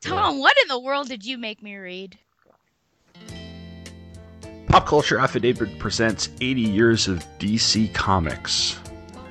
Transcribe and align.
Tom, 0.00 0.38
what 0.38 0.56
in 0.62 0.68
the 0.68 0.78
world 0.78 1.08
did 1.08 1.24
you 1.24 1.38
make 1.38 1.62
me 1.62 1.76
read? 1.76 2.18
Pop 4.68 4.86
Culture 4.86 5.18
Affidavit 5.18 5.78
presents 5.78 6.28
80 6.40 6.60
Years 6.60 7.08
of 7.08 7.24
DC 7.38 7.92
Comics, 7.94 8.78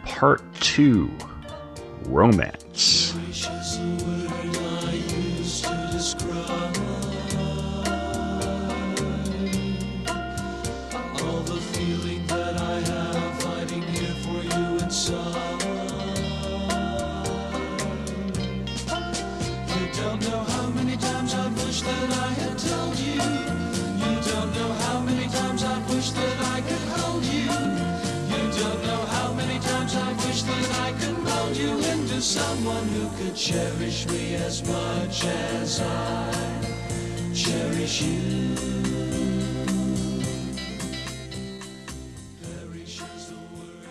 Part 0.03 0.41
2 0.61 1.09
Romance. 2.05 3.13
Cherish 33.37 34.07
me 34.07 34.33
as 34.33 34.67
much 34.67 35.23
as 35.23 35.79
I 35.79 37.31
cherish 37.35 38.01
you. 38.01 38.55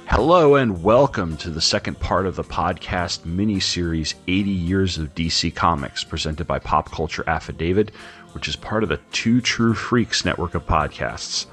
Hello 0.06 0.56
and 0.56 0.82
welcome 0.82 1.36
to 1.36 1.50
the 1.50 1.60
second 1.60 2.00
part 2.00 2.26
of 2.26 2.34
the 2.34 2.42
podcast 2.42 3.24
mini-series 3.24 4.16
80 4.26 4.50
Years 4.50 4.98
of 4.98 5.14
DC 5.14 5.54
Comics 5.54 6.02
presented 6.02 6.48
by 6.48 6.58
Pop 6.58 6.90
Culture 6.90 7.22
Affidavit, 7.28 7.92
which 8.32 8.48
is 8.48 8.56
part 8.56 8.82
of 8.82 8.88
the 8.88 9.00
Two 9.12 9.40
True 9.40 9.74
Freaks 9.74 10.24
network 10.24 10.56
of 10.56 10.66
podcasts. 10.66 11.46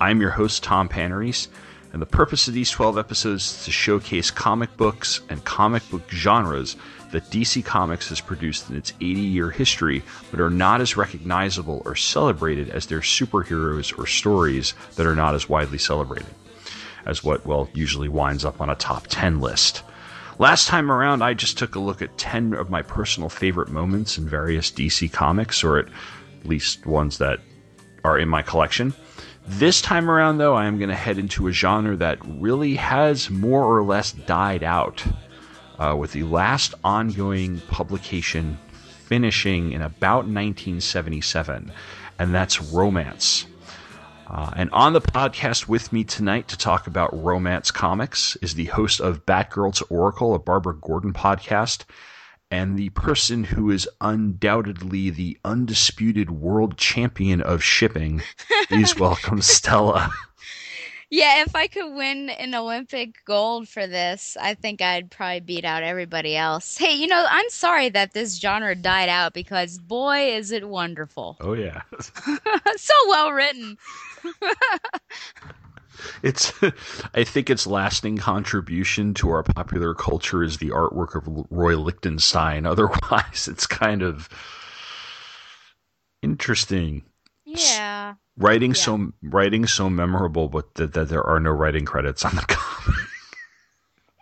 I'm 0.00 0.22
your 0.22 0.30
host 0.30 0.62
Tom 0.62 0.88
Panarese, 0.88 1.48
and 1.92 2.00
the 2.00 2.06
purpose 2.06 2.48
of 2.48 2.54
these 2.54 2.70
12 2.70 2.96
episodes 2.96 3.42
is 3.42 3.64
to 3.66 3.70
showcase 3.70 4.30
comic 4.30 4.74
books 4.78 5.20
and 5.28 5.44
comic 5.44 5.86
book 5.90 6.10
genres 6.10 6.76
that 7.14 7.30
DC 7.30 7.64
Comics 7.64 8.10
has 8.10 8.20
produced 8.20 8.68
in 8.68 8.76
its 8.76 8.92
80-year 8.92 9.50
history 9.50 10.02
but 10.30 10.40
are 10.40 10.50
not 10.50 10.80
as 10.80 10.96
recognizable 10.96 11.80
or 11.86 11.96
celebrated 11.96 12.68
as 12.68 12.86
their 12.86 13.00
superheroes 13.00 13.98
or 13.98 14.06
stories 14.06 14.74
that 14.96 15.06
are 15.06 15.16
not 15.16 15.34
as 15.34 15.48
widely 15.48 15.78
celebrated 15.78 16.26
as 17.06 17.22
what, 17.22 17.44
well, 17.46 17.68
usually 17.74 18.08
winds 18.08 18.44
up 18.44 18.60
on 18.60 18.70
a 18.70 18.74
top 18.74 19.06
10 19.08 19.40
list. 19.40 19.82
Last 20.38 20.68
time 20.68 20.90
around, 20.90 21.22
I 21.22 21.34
just 21.34 21.58
took 21.58 21.74
a 21.74 21.80
look 21.80 22.02
at 22.02 22.16
10 22.18 22.54
of 22.54 22.70
my 22.70 22.82
personal 22.82 23.28
favorite 23.28 23.68
moments 23.68 24.18
in 24.18 24.28
various 24.28 24.70
DC 24.70 25.12
comics, 25.12 25.62
or 25.62 25.78
at 25.78 25.88
least 26.44 26.86
ones 26.86 27.18
that 27.18 27.40
are 28.02 28.18
in 28.18 28.28
my 28.28 28.42
collection. 28.42 28.92
This 29.46 29.82
time 29.82 30.10
around, 30.10 30.38
though, 30.38 30.54
I 30.54 30.64
am 30.64 30.78
going 30.78 30.88
to 30.88 30.94
head 30.94 31.18
into 31.18 31.46
a 31.46 31.52
genre 31.52 31.96
that 31.96 32.18
really 32.24 32.76
has 32.76 33.30
more 33.30 33.62
or 33.62 33.84
less 33.84 34.12
died 34.12 34.62
out, 34.62 35.04
uh, 35.78 35.96
with 35.98 36.12
the 36.12 36.22
last 36.22 36.74
ongoing 36.84 37.60
publication 37.68 38.58
finishing 39.04 39.72
in 39.72 39.82
about 39.82 40.26
1977, 40.26 41.72
and 42.18 42.34
that's 42.34 42.60
romance. 42.60 43.46
Uh, 44.26 44.50
and 44.56 44.70
on 44.70 44.94
the 44.94 45.00
podcast 45.00 45.68
with 45.68 45.92
me 45.92 46.02
tonight 46.02 46.48
to 46.48 46.56
talk 46.56 46.86
about 46.86 47.22
romance 47.22 47.70
comics 47.70 48.36
is 48.36 48.54
the 48.54 48.64
host 48.66 49.00
of 49.00 49.26
Batgirl 49.26 49.74
to 49.74 49.84
Oracle, 49.86 50.34
a 50.34 50.38
Barbara 50.38 50.74
Gordon 50.74 51.12
podcast, 51.12 51.84
and 52.50 52.78
the 52.78 52.88
person 52.90 53.44
who 53.44 53.70
is 53.70 53.88
undoubtedly 54.00 55.10
the 55.10 55.38
undisputed 55.44 56.30
world 56.30 56.78
champion 56.78 57.42
of 57.42 57.62
shipping. 57.62 58.22
Please 58.68 58.98
welcome 58.98 59.42
Stella. 59.42 60.10
Yeah, 61.14 61.42
if 61.42 61.54
I 61.54 61.68
could 61.68 61.94
win 61.94 62.28
an 62.28 62.56
Olympic 62.56 63.24
gold 63.24 63.68
for 63.68 63.86
this, 63.86 64.36
I 64.40 64.54
think 64.54 64.82
I'd 64.82 65.12
probably 65.12 65.38
beat 65.38 65.64
out 65.64 65.84
everybody 65.84 66.36
else. 66.36 66.76
Hey, 66.76 66.92
you 66.94 67.06
know, 67.06 67.24
I'm 67.30 67.48
sorry 67.50 67.88
that 67.90 68.14
this 68.14 68.40
genre 68.40 68.74
died 68.74 69.08
out 69.08 69.32
because 69.32 69.78
boy, 69.78 70.34
is 70.34 70.50
it 70.50 70.68
wonderful. 70.68 71.36
Oh 71.40 71.52
yeah, 71.52 71.82
so 72.00 72.94
well 73.06 73.30
written. 73.30 73.78
it's. 76.24 76.52
I 77.14 77.22
think 77.22 77.48
its 77.48 77.64
lasting 77.64 78.16
contribution 78.16 79.14
to 79.14 79.30
our 79.30 79.44
popular 79.44 79.94
culture 79.94 80.42
is 80.42 80.56
the 80.56 80.70
artwork 80.70 81.14
of 81.14 81.46
Roy 81.48 81.76
Lichtenstein. 81.76 82.66
Otherwise, 82.66 83.46
it's 83.46 83.68
kind 83.68 84.02
of 84.02 84.28
interesting. 86.22 87.04
Yeah. 87.56 88.14
writing 88.36 88.70
Yeah. 88.70 88.82
so 88.82 89.12
writing 89.22 89.66
so 89.66 89.90
memorable, 89.90 90.48
but 90.48 90.74
that, 90.74 90.92
that 90.94 91.08
there 91.08 91.22
are 91.22 91.40
no 91.40 91.50
writing 91.50 91.84
credits 91.84 92.24
on 92.24 92.34
the 92.36 92.42
comic. 92.48 93.00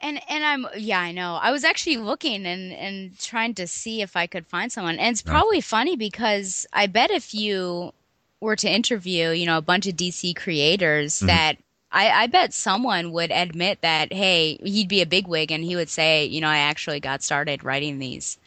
And 0.00 0.20
and 0.28 0.44
I'm 0.44 0.66
yeah, 0.76 1.00
I 1.00 1.12
know. 1.12 1.38
I 1.40 1.52
was 1.52 1.64
actually 1.64 1.98
looking 1.98 2.44
and 2.44 2.72
and 2.72 3.18
trying 3.18 3.54
to 3.54 3.66
see 3.66 4.02
if 4.02 4.16
I 4.16 4.26
could 4.26 4.46
find 4.46 4.72
someone. 4.72 4.98
And 4.98 5.12
it's 5.12 5.22
probably 5.22 5.60
funny 5.60 5.96
because 5.96 6.66
I 6.72 6.88
bet 6.88 7.10
if 7.10 7.34
you 7.34 7.92
were 8.40 8.56
to 8.56 8.68
interview, 8.68 9.30
you 9.30 9.46
know, 9.46 9.58
a 9.58 9.62
bunch 9.62 9.86
of 9.86 9.94
DC 9.94 10.34
creators 10.34 11.18
mm-hmm. 11.18 11.28
that 11.28 11.58
I, 11.92 12.10
I 12.10 12.26
bet 12.26 12.52
someone 12.54 13.12
would 13.12 13.30
admit 13.30 13.82
that, 13.82 14.12
hey, 14.12 14.58
he'd 14.64 14.88
be 14.88 15.02
a 15.02 15.06
bigwig 15.06 15.52
and 15.52 15.62
he 15.62 15.76
would 15.76 15.90
say, 15.90 16.24
you 16.24 16.40
know, 16.40 16.48
I 16.48 16.58
actually 16.58 17.00
got 17.00 17.22
started 17.22 17.64
writing 17.64 17.98
these. 17.98 18.38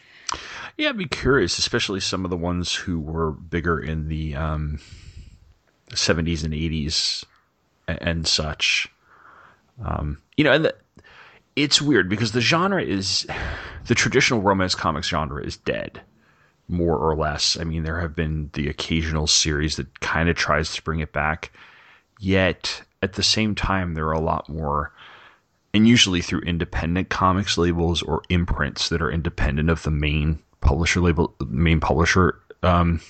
Yeah, 0.77 0.89
I'd 0.89 0.97
be 0.97 1.07
curious, 1.07 1.57
especially 1.57 1.99
some 1.99 2.25
of 2.25 2.31
the 2.31 2.37
ones 2.37 2.73
who 2.73 2.99
were 2.99 3.31
bigger 3.31 3.79
in 3.79 4.07
the 4.07 4.35
um, 4.35 4.79
70s 5.91 6.43
and 6.43 6.53
80s 6.53 7.23
and, 7.87 8.01
and 8.01 8.27
such. 8.27 8.89
Um, 9.83 10.21
you 10.37 10.43
know, 10.43 10.51
and 10.51 10.65
the, 10.65 10.75
it's 11.55 11.81
weird 11.81 12.09
because 12.09 12.33
the 12.33 12.41
genre 12.41 12.81
is 12.81 13.25
the 13.87 13.95
traditional 13.95 14.41
romance 14.41 14.75
comics 14.75 15.07
genre 15.07 15.43
is 15.43 15.57
dead, 15.57 16.01
more 16.67 16.97
or 16.97 17.15
less. 17.15 17.57
I 17.57 17.63
mean, 17.63 17.83
there 17.83 18.01
have 18.01 18.15
been 18.15 18.49
the 18.53 18.67
occasional 18.67 19.27
series 19.27 19.77
that 19.77 19.99
kind 20.01 20.29
of 20.29 20.35
tries 20.35 20.73
to 20.75 20.81
bring 20.81 20.99
it 20.99 21.13
back, 21.13 21.51
yet 22.19 22.81
at 23.01 23.13
the 23.13 23.23
same 23.23 23.55
time, 23.55 23.93
there 23.93 24.07
are 24.07 24.13
a 24.13 24.19
lot 24.19 24.49
more 24.49 24.91
and 25.75 25.89
usually 25.89 26.21
through 26.21 26.39
independent 26.39 27.09
comics 27.09 27.57
labels 27.57 28.01
or 28.01 28.21
imprints 28.29 28.87
that 28.87 29.01
are 29.01 29.11
independent 29.11 29.69
of 29.69 29.83
the 29.83 29.91
main 29.91 30.39
publisher 30.61 31.01
label, 31.01 31.35
main 31.49 31.81
publisher 31.81 32.39
um, 32.63 33.01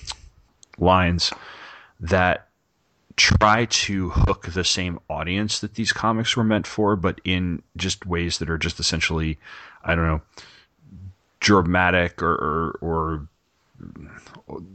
lines 0.76 1.32
that 2.00 2.48
try 3.14 3.66
to 3.66 4.10
hook 4.10 4.46
the 4.46 4.64
same 4.64 4.98
audience 5.08 5.60
that 5.60 5.74
these 5.74 5.92
comics 5.92 6.36
were 6.36 6.42
meant 6.42 6.66
for, 6.66 6.96
but 6.96 7.20
in 7.24 7.62
just 7.76 8.04
ways 8.04 8.38
that 8.38 8.50
are 8.50 8.58
just 8.58 8.80
essentially, 8.80 9.38
I 9.84 9.94
don't 9.94 10.08
know, 10.08 10.22
dramatic 11.38 12.20
or 12.20 12.34
or, 12.34 12.78
or 12.80 13.28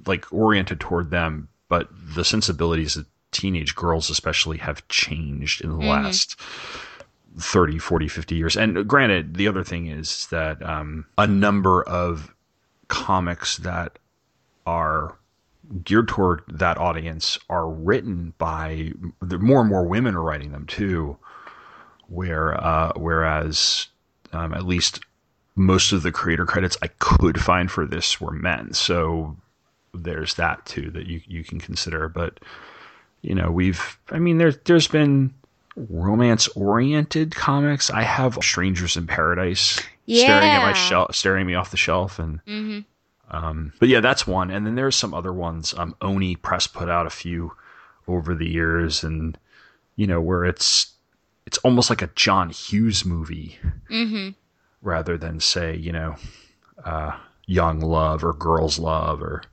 like 0.08 0.31
oriented 0.31 0.79
toward 0.79 1.12
them, 1.12 1.50
but 1.68 1.90
the 1.91 2.23
sensibilities 2.23 2.96
of 2.96 3.06
teenage 3.31 3.75
girls 3.75 4.09
especially 4.09 4.59
have 4.59 4.88
changed 4.88 5.62
in 5.62 5.72
the 5.72 5.85
last 5.85 6.40
30 7.39 7.79
40 7.79 8.07
50 8.07 8.35
years. 8.35 8.57
And 8.57 8.87
granted 8.87 9.35
the 9.35 9.47
other 9.47 9.63
thing 9.63 9.87
is 9.87 10.27
that 10.27 10.61
um, 10.63 11.05
a 11.17 11.27
number 11.27 11.83
of 11.83 12.33
comics 12.87 13.57
that 13.57 13.99
are 14.65 15.17
geared 15.83 16.07
toward 16.07 16.43
that 16.47 16.77
audience 16.77 17.39
are 17.49 17.69
written 17.69 18.33
by 18.37 18.91
more 19.21 19.61
and 19.61 19.69
more 19.69 19.85
women 19.85 20.15
are 20.15 20.21
writing 20.21 20.51
them 20.51 20.65
too 20.65 21.17
where 22.11 22.61
uh, 22.61 22.91
whereas 22.97 23.87
um, 24.33 24.53
at 24.53 24.65
least 24.65 24.99
most 25.55 25.91
of 25.91 26.03
the 26.03 26.11
creator 26.11 26.45
credits 26.45 26.77
I 26.81 26.87
could 26.99 27.39
find 27.41 27.71
for 27.71 27.85
this 27.85 28.19
were 28.19 28.31
men. 28.31 28.73
So 28.73 29.37
there's 29.93 30.35
that 30.35 30.66
too 30.66 30.91
that 30.91 31.07
you 31.07 31.22
you 31.25 31.43
can 31.43 31.59
consider. 31.59 32.09
But 32.09 32.39
you 33.22 33.34
know 33.34 33.49
we've 33.49 33.97
I 34.09 34.19
mean 34.19 34.37
there's 34.37 34.57
there's 34.66 34.87
been 34.87 35.34
romance 35.76 36.47
oriented 36.50 37.34
comics 37.35 37.90
I 37.90 38.02
have 38.03 38.38
Strangers 38.41 38.97
in 38.97 39.08
Paradise 39.08 39.79
staring 40.08 40.53
at 40.53 40.62
my 40.62 40.73
shelf 40.73 41.16
staring 41.16 41.47
me 41.47 41.56
off 41.56 41.72
the 41.72 41.78
shelf 41.78 42.20
and 42.20 42.41
hmm 42.46 42.79
um, 43.34 43.72
but 43.79 43.88
yeah, 43.88 44.02
that's 44.02 44.28
one. 44.28 44.52
And 44.52 44.68
then 44.68 44.76
there's 44.76 44.96
some 44.97 45.14
other 45.14 45.32
ones. 45.32 45.73
Um, 45.78 45.96
Oni 46.02 46.35
Press 46.35 46.68
put 46.68 46.90
out 46.90 47.08
a 47.08 47.09
few 47.09 47.53
over 48.06 48.35
the 48.35 48.46
years, 48.47 49.06
and 49.06 49.38
you 49.96 50.06
know 50.06 50.20
where 50.20 50.44
it's 50.44 50.94
it's 51.46 51.58
almost 51.59 51.90
like 51.90 52.02
a 52.02 52.09
John 52.16 52.50
Hughes 52.50 53.06
movie 53.06 53.58
hmm 53.88 54.29
rather 54.82 55.18
than 55.18 55.40
say 55.40 55.78
you 55.78 55.94
know 55.94 56.16
uh, 56.84 57.18
Young 57.46 57.79
Love 57.79 58.23
or 58.26 58.34
Girls 58.34 58.78
Love 58.78 59.22
or 59.22 59.44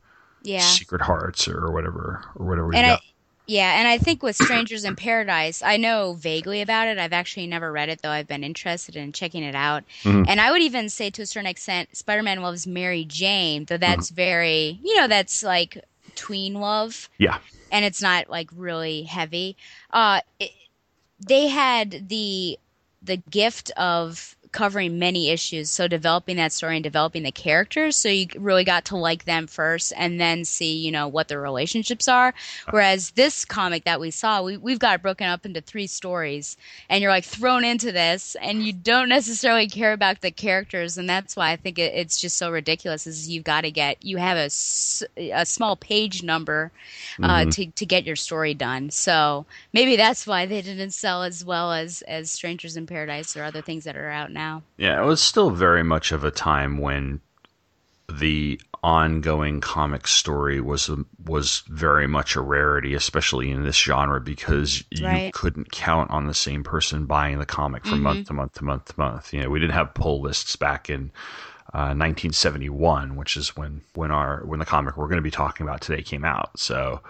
Yeah. 0.42 0.58
Secret 0.58 1.02
Hearts 1.02 1.46
or 1.46 1.70
whatever 1.70 2.24
or 2.34 2.46
whatever 2.46 2.74
And. 2.74 2.98
Yeah, 3.48 3.78
and 3.78 3.88
I 3.88 3.96
think 3.96 4.22
with 4.22 4.36
Strangers 4.36 4.84
in 4.84 4.94
Paradise, 4.94 5.62
I 5.62 5.78
know 5.78 6.12
vaguely 6.12 6.60
about 6.60 6.86
it. 6.86 6.98
I've 6.98 7.14
actually 7.14 7.46
never 7.46 7.72
read 7.72 7.88
it, 7.88 8.02
though 8.02 8.10
I've 8.10 8.28
been 8.28 8.44
interested 8.44 8.94
in 8.94 9.12
checking 9.12 9.42
it 9.42 9.54
out. 9.54 9.84
And 10.04 10.38
I 10.38 10.50
would 10.50 10.60
even 10.60 10.90
say, 10.90 11.08
to 11.08 11.22
a 11.22 11.26
certain 11.26 11.46
extent, 11.48 11.96
Spider 11.96 12.22
Man 12.22 12.42
loves 12.42 12.66
Mary 12.66 13.06
Jane, 13.06 13.64
though 13.64 13.78
that's 13.78 14.10
very, 14.10 14.78
you 14.84 14.96
know, 14.96 15.08
that's 15.08 15.42
like 15.42 15.82
tween 16.14 16.54
love, 16.54 17.08
Yeah. 17.16 17.38
and 17.72 17.86
it's 17.86 18.02
not 18.02 18.28
like 18.28 18.50
really 18.54 19.04
heavy. 19.04 19.56
Uh, 19.90 20.20
it, 20.38 20.50
they 21.26 21.48
had 21.48 22.08
the 22.10 22.58
the 23.02 23.16
gift 23.30 23.70
of 23.78 24.36
covering 24.58 24.98
many 24.98 25.30
issues. 25.30 25.70
So 25.70 25.86
developing 25.86 26.34
that 26.38 26.52
story 26.52 26.74
and 26.74 26.82
developing 26.82 27.22
the 27.22 27.30
characters. 27.30 27.96
So 27.96 28.08
you 28.08 28.26
really 28.36 28.64
got 28.64 28.86
to 28.86 28.96
like 28.96 29.24
them 29.24 29.46
first 29.46 29.92
and 29.96 30.20
then 30.20 30.44
see 30.44 30.74
you 30.76 30.90
know 30.90 31.06
what 31.06 31.28
their 31.28 31.40
relationships 31.40 32.08
are. 32.08 32.34
Whereas 32.70 33.10
this 33.10 33.44
comic 33.44 33.84
that 33.84 34.00
we 34.00 34.10
saw 34.10 34.42
we, 34.42 34.56
we've 34.56 34.80
got 34.80 34.96
it 34.96 35.02
broken 35.02 35.28
up 35.28 35.46
into 35.46 35.60
three 35.60 35.86
stories 35.86 36.56
and 36.90 37.00
you're 37.00 37.12
like 37.12 37.24
thrown 37.24 37.62
into 37.62 37.92
this 37.92 38.34
and 38.42 38.64
you 38.64 38.72
don't 38.72 39.08
necessarily 39.18 39.68
care 39.68 39.92
about 39.92 40.22
the 40.22 40.32
characters. 40.32 40.98
And 40.98 41.08
that's 41.08 41.36
why 41.36 41.52
i 41.52 41.56
think 41.56 41.78
it, 41.78 41.94
it's 41.94 42.20
just 42.20 42.36
so 42.36 42.50
ridiculous 42.50 43.06
is 43.06 43.28
you've 43.28 43.44
got 43.44 43.60
to 43.60 43.70
get 43.70 44.04
you 44.04 44.16
have 44.16 44.38
a, 44.38 44.50
a 45.40 45.46
small 45.46 45.76
page 45.76 46.24
number 46.24 46.72
uh, 47.22 47.44
to, 47.44 47.66
to 47.66 47.86
get 47.86 48.04
your 48.04 48.16
story 48.16 48.54
done. 48.54 48.90
So 48.90 49.46
maybe 49.72 49.94
that's 49.94 50.26
why 50.26 50.46
they 50.46 50.62
didn't 50.62 50.90
sell 50.90 51.22
as 51.22 51.44
well 51.44 51.72
as 51.72 52.02
as 52.02 52.32
strangers 52.32 52.76
in 52.76 52.88
paradise 52.88 53.36
or 53.36 53.44
other 53.44 53.62
things 53.62 53.84
that 53.84 53.96
are 53.96 54.10
out 54.10 54.32
now 54.32 54.47
Yeah, 54.76 55.02
it 55.02 55.04
was 55.06 55.22
still 55.22 55.50
very 55.50 55.82
much 55.82 56.12
of 56.12 56.24
a 56.24 56.30
time 56.30 56.78
when 56.78 57.20
the 58.10 58.60
ongoing 58.82 59.60
comic 59.60 60.06
story 60.06 60.60
was 60.60 60.90
was 61.24 61.62
very 61.68 62.06
much 62.06 62.36
a 62.36 62.40
rarity, 62.40 62.94
especially 62.94 63.50
in 63.50 63.64
this 63.64 63.76
genre, 63.76 64.20
because 64.20 64.84
you 64.90 65.04
Right. 65.06 65.32
couldn't 65.32 65.72
count 65.72 66.10
on 66.10 66.26
the 66.26 66.34
same 66.34 66.62
person 66.64 67.06
buying 67.06 67.38
the 67.38 67.46
comic 67.46 67.84
from 67.84 68.02
month 68.02 68.24
to 68.26 68.32
month 68.32 68.54
to 68.54 68.64
month 68.64 68.84
to 68.86 68.94
month. 68.96 69.32
You 69.34 69.42
know, 69.42 69.50
we 69.50 69.58
didn't 69.58 69.74
have 69.74 69.94
pull 69.94 70.20
lists 70.22 70.56
back 70.56 70.88
in 70.88 71.10
uh, 71.74 71.92
1971, 71.92 73.16
which 73.16 73.36
is 73.36 73.56
when 73.56 73.82
when 73.94 74.10
our 74.10 74.42
when 74.46 74.58
the 74.58 74.64
comic 74.64 74.96
we're 74.96 75.08
going 75.08 75.16
to 75.18 75.22
be 75.22 75.30
talking 75.30 75.66
about 75.66 75.80
today 75.80 76.02
came 76.02 76.24
out. 76.24 76.58
So 76.58 77.02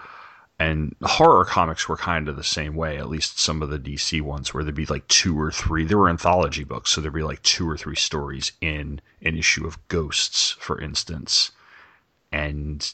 and 0.59 0.93
horror 1.01 1.45
comics 1.45 1.87
were 1.87 1.95
kind 1.95 2.27
of 2.27 2.35
the 2.35 2.43
same 2.43 2.75
way 2.75 2.97
at 2.97 3.09
least 3.09 3.39
some 3.39 3.61
of 3.61 3.69
the 3.69 3.79
dc 3.79 4.21
ones 4.21 4.53
where 4.53 4.63
there'd 4.63 4.75
be 4.75 4.85
like 4.85 5.07
two 5.07 5.39
or 5.39 5.51
three. 5.51 5.85
There 5.85 5.97
were 5.97 6.09
anthology 6.09 6.65
books 6.65 6.91
so 6.91 7.01
there'd 7.01 7.13
be 7.13 7.23
like 7.23 7.41
two 7.43 7.67
or 7.67 7.77
three 7.77 7.95
stories 7.95 8.51
in 8.59 9.01
an 9.21 9.37
issue 9.37 9.65
of 9.65 9.87
ghosts 9.87 10.51
for 10.59 10.79
instance. 10.79 11.51
And 12.31 12.93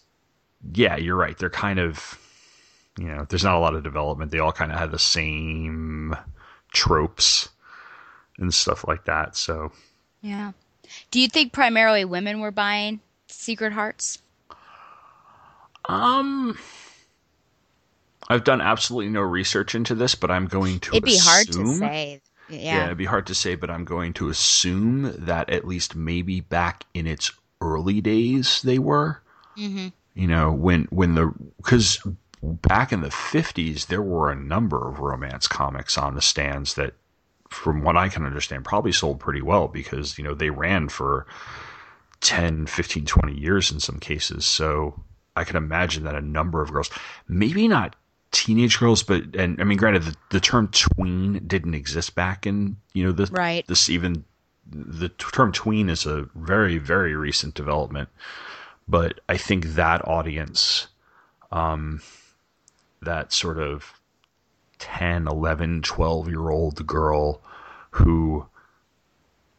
yeah 0.73 0.95
you're 0.95 1.17
right. 1.17 1.37
They're 1.37 1.49
kind 1.49 1.79
of 1.79 2.19
you 2.97 3.07
know 3.07 3.25
there's 3.27 3.43
not 3.43 3.55
a 3.55 3.59
lot 3.59 3.75
of 3.75 3.83
development. 3.83 4.31
They 4.31 4.39
all 4.39 4.53
kind 4.53 4.71
of 4.71 4.77
had 4.77 4.91
the 4.91 4.99
same 4.99 6.15
tropes 6.71 7.49
and 8.37 8.53
stuff 8.53 8.87
like 8.87 9.05
that 9.05 9.35
so. 9.35 9.71
Yeah. 10.21 10.51
Do 11.09 11.19
you 11.19 11.27
think 11.27 11.51
primarily 11.51 12.05
women 12.05 12.41
were 12.41 12.51
buying 12.51 12.99
secret 13.27 13.73
hearts? 13.73 14.19
Um 15.85 16.57
i've 18.29 18.43
done 18.43 18.61
absolutely 18.61 19.11
no 19.11 19.21
research 19.21 19.75
into 19.75 19.95
this 19.95 20.15
but 20.15 20.31
i'm 20.31 20.47
going 20.47 20.79
to 20.79 20.91
it'd 20.91 21.03
be 21.03 21.17
hard 21.17 21.47
to 21.47 21.65
say 21.77 22.21
Yeah. 22.47 22.75
yeah, 22.77 22.85
it'd 22.85 22.97
be 22.99 23.05
hard 23.05 23.25
to 23.25 23.33
say, 23.33 23.55
but 23.55 23.71
I'm 23.71 23.85
going 23.85 24.13
to 24.13 24.29
assume 24.29 25.11
that 25.25 25.49
at 25.49 25.65
least 25.65 25.95
maybe 25.95 26.41
back 26.41 26.85
in 26.93 27.07
its 27.07 27.31
early 27.59 28.01
days 28.01 28.61
they 28.61 28.77
were. 28.77 29.19
Mm-hmm. 29.57 29.87
You 30.13 30.27
know, 30.27 30.51
when 30.51 30.83
when 30.91 31.15
the 31.15 31.33
because 31.57 32.05
back 32.43 32.91
in 32.93 33.01
the 33.01 33.09
50s 33.09 33.87
there 33.87 34.03
were 34.03 34.29
a 34.31 34.35
number 34.35 34.87
of 34.87 34.99
romance 34.99 35.47
comics 35.47 35.97
on 35.97 36.13
the 36.13 36.21
stands 36.21 36.75
that, 36.75 36.93
from 37.49 37.81
what 37.81 37.97
I 37.97 38.09
can 38.09 38.23
understand, 38.27 38.63
probably 38.63 38.91
sold 38.91 39.19
pretty 39.19 39.41
well 39.41 39.67
because 39.67 40.19
you 40.19 40.23
know 40.23 40.35
they 40.35 40.51
ran 40.51 40.87
for 40.89 41.25
10, 42.21 42.67
15, 42.67 43.05
20 43.05 43.33
years 43.33 43.71
in 43.71 43.79
some 43.79 43.99
cases. 43.99 44.45
So 44.45 45.01
I 45.35 45.45
can 45.45 45.55
imagine 45.55 46.03
that 46.03 46.13
a 46.13 46.21
number 46.21 46.61
of 46.61 46.71
girls, 46.71 46.91
maybe 47.27 47.67
not 47.67 47.95
teenage 48.35 48.79
girls, 48.79 49.01
but 49.01 49.35
and 49.35 49.59
I 49.61 49.63
mean, 49.63 49.77
granted, 49.77 50.03
the, 50.03 50.15
the 50.29 50.39
term 50.39 50.67
tween 50.67 51.41
didn't 51.47 51.73
exist 51.73 52.15
back 52.15 52.45
in 52.45 52.75
you 52.93 53.05
know 53.05 53.11
this 53.13 53.31
Right. 53.31 53.65
this 53.67 53.89
even 53.89 54.25
the 54.67 55.09
term 55.09 55.53
tween 55.53 55.89
is 55.89 56.05
a 56.05 56.27
very 56.35 56.77
very 56.77 57.15
recent 57.15 57.55
development, 57.55 58.09
but 58.87 59.21
I 59.29 59.37
think 59.37 59.65
that 59.75 60.05
audience, 60.05 60.87
um, 61.51 62.01
that 63.01 63.31
sort 63.31 63.57
of 63.57 63.93
10, 64.79 65.27
11, 65.27 65.81
12 65.83 66.29
year 66.29 66.49
old 66.49 66.85
girl 66.85 67.41
who 67.91 68.45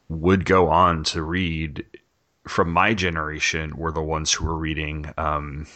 would 0.09 0.45
go 0.45 0.69
on 0.69 1.03
to 1.05 1.23
read 1.23 1.85
from 2.47 2.71
my 2.71 2.95
generation 2.95 3.75
were 3.77 3.91
the 3.91 4.03
ones 4.03 4.33
who 4.33 4.45
were 4.45 4.57
reading 4.57 5.13
um, 5.17 5.67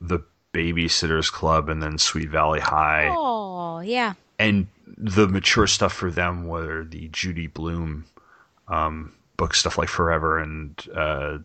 the 0.00 0.20
Babysitters 0.56 1.30
Club 1.30 1.68
and 1.68 1.82
then 1.82 1.98
Sweet 1.98 2.30
Valley 2.30 2.60
High, 2.60 3.08
oh 3.10 3.80
yeah 3.80 4.14
and 4.38 4.66
the 4.96 5.28
mature 5.28 5.66
stuff 5.66 5.92
for 5.92 6.10
them 6.10 6.46
were 6.46 6.84
the 6.84 7.08
Judy 7.08 7.46
Blume 7.46 8.06
um, 8.68 9.12
book 9.36 9.54
stuff 9.54 9.78
like 9.78 9.88
Forever 9.88 10.38
and 10.38 10.82
uh, 10.94 11.38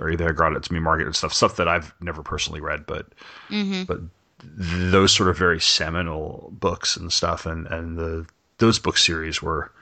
Are 0.00 0.10
You 0.10 0.16
There, 0.16 0.32
God? 0.32 0.56
It's 0.56 0.70
Me, 0.70 0.78
Margaret, 0.78 1.06
and 1.06 1.16
stuff. 1.16 1.32
Stuff 1.32 1.56
that 1.56 1.68
I've 1.68 1.94
never 2.00 2.22
personally 2.22 2.60
read, 2.60 2.86
but 2.86 3.06
but 3.86 4.00
those 4.42 5.12
sort 5.12 5.28
of 5.28 5.38
very 5.38 5.60
seminal 5.60 6.50
books 6.52 6.96
and 6.96 7.12
stuff, 7.12 7.46
and 7.46 7.66
and 7.66 7.98
the 7.98 8.26
those 8.58 8.78
book 8.78 8.98
series 8.98 9.42
were 9.42 9.72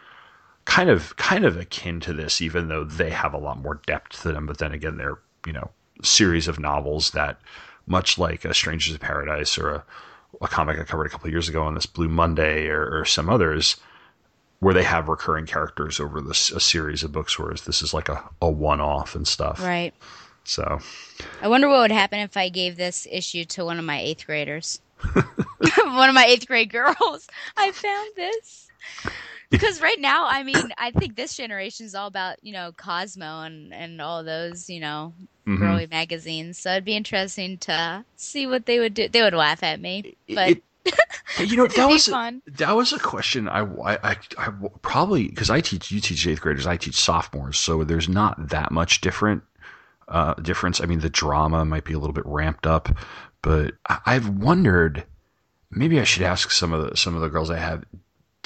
kind 0.65 0.91
of 0.91 1.17
kind 1.17 1.45
of 1.45 1.57
akin 1.57 2.01
to 2.01 2.13
this, 2.13 2.41
even 2.41 2.69
though 2.69 2.85
they 2.85 3.11
have 3.11 3.35
a 3.35 3.39
lot 3.39 3.59
more 3.61 3.81
depth 3.87 4.23
to 4.23 4.33
them. 4.33 4.47
But 4.47 4.59
then 4.59 4.73
again, 4.73 4.97
they're 4.97 5.19
you 5.47 5.53
know 5.53 5.71
series 6.03 6.47
of 6.47 6.61
novels 6.61 7.11
that, 7.11 7.41
much 7.89 8.19
like 8.19 8.45
a 8.45 8.55
Strangers 8.55 8.93
in 8.93 8.99
Paradise 8.99 9.59
or 9.59 9.71
a, 9.71 9.85
a 10.41 10.49
comic 10.49 10.79
I 10.79 10.85
covered 10.85 11.07
a 11.07 11.11
couple 11.11 11.27
of 11.27 11.33
years 11.33 11.49
ago 11.49 11.63
on 11.63 11.75
this 11.75 11.87
Blue 11.87 12.09
Monday 12.09 12.69
or, 12.69 13.01
or 13.01 13.05
some 13.05 13.29
others, 13.31 13.77
where 14.61 14.75
they 14.75 14.83
have 14.83 15.09
recurring 15.09 15.47
characters 15.47 16.01
over 16.01 16.21
this 16.21 16.51
a 16.51 16.61
series 16.61 17.03
of 17.03 17.13
books, 17.13 17.39
whereas 17.39 17.63
this 17.63 17.83
is 17.83 17.95
like 17.95 18.09
a, 18.09 18.29
a 18.43 18.51
one 18.51 18.81
off 18.81 19.15
and 19.15 19.27
stuff. 19.27 19.61
right 19.63 19.95
So 20.45 20.79
I 21.43 21.49
wonder 21.49 21.69
what 21.69 21.81
would 21.81 21.93
happen 21.93 22.21
if 22.21 22.37
I 22.37 22.49
gave 22.49 22.77
this 22.77 23.07
issue 23.11 23.45
to 23.47 23.65
one 23.65 23.79
of 23.79 23.85
my 23.85 24.01
eighth 24.01 24.27
graders. 24.27 24.81
one 25.15 26.09
of 26.09 26.15
my 26.15 26.25
eighth 26.27 26.47
grade 26.47 26.71
girls. 26.71 27.29
I 27.57 27.71
found 27.71 28.11
this. 28.17 28.69
Because 29.51 29.81
right 29.81 29.99
now, 29.99 30.27
I 30.29 30.43
mean, 30.43 30.73
I 30.77 30.91
think 30.91 31.17
this 31.17 31.35
generation 31.35 31.87
is 31.87 31.95
all 31.95 32.07
about, 32.07 32.37
you 32.45 32.53
know, 32.53 32.73
Cosmo 32.77 33.43
and, 33.43 33.73
and 33.73 34.01
all 34.01 34.23
those, 34.23 34.69
you 34.69 34.79
know, 34.81 35.15
Mhm. 35.47 35.59
girly 35.59 35.87
magazines. 35.87 36.59
So 36.59 36.71
it'd 36.73 36.85
be 36.85 36.95
interesting 36.97 37.57
to 37.59 38.05
see 38.17 38.47
what 38.47 38.67
they 38.67 38.79
would 38.79 38.93
do. 38.93 39.09
They 39.09 39.23
would 39.23 39.33
laugh 39.33 39.63
at 39.63 39.81
me, 39.81 40.17
but 40.29 40.49
It- 40.51 40.63
you 41.39 41.57
know 41.57 41.67
that 41.77 41.89
was 41.89 42.07
fun. 42.07 42.43
that 42.47 42.75
was 42.77 42.93
a 42.93 42.99
question 42.99 43.49
I 43.49 43.61
I, 43.61 44.11
I, 44.11 44.17
I 44.39 44.53
probably 44.83 45.29
because 45.29 45.51
I 45.51 45.61
teach 45.61 45.91
you 45.91 46.01
teach 46.01 46.27
eighth 46.27 46.41
graders 46.41 46.67
I 46.67 46.77
teach 46.77 46.97
sophomores 46.97 47.59
so 47.59 47.85
there's 47.85 48.09
not 48.09 48.49
that 48.49 48.71
much 48.73 49.01
different 49.03 49.43
uh, 50.09 50.35
difference 50.35 50.81
I 50.81 50.87
mean 50.87 51.01
the 51.01 51.11
drama 51.11 51.65
might 51.65 51.85
be 51.85 51.93
a 51.93 51.99
little 51.99 52.15
bit 52.15 52.25
ramped 52.27 52.67
up 52.67 52.89
but 53.43 53.75
I, 53.89 53.99
I've 54.07 54.29
wondered 54.29 55.05
maybe 55.71 56.01
I 56.01 56.05
should 56.05 56.23
ask 56.23 56.51
some 56.51 56.73
of 56.73 56.89
the 56.91 56.97
some 56.97 57.15
of 57.15 57.21
the 57.21 57.29
girls 57.29 57.51
I 57.51 57.59
have 57.59 57.85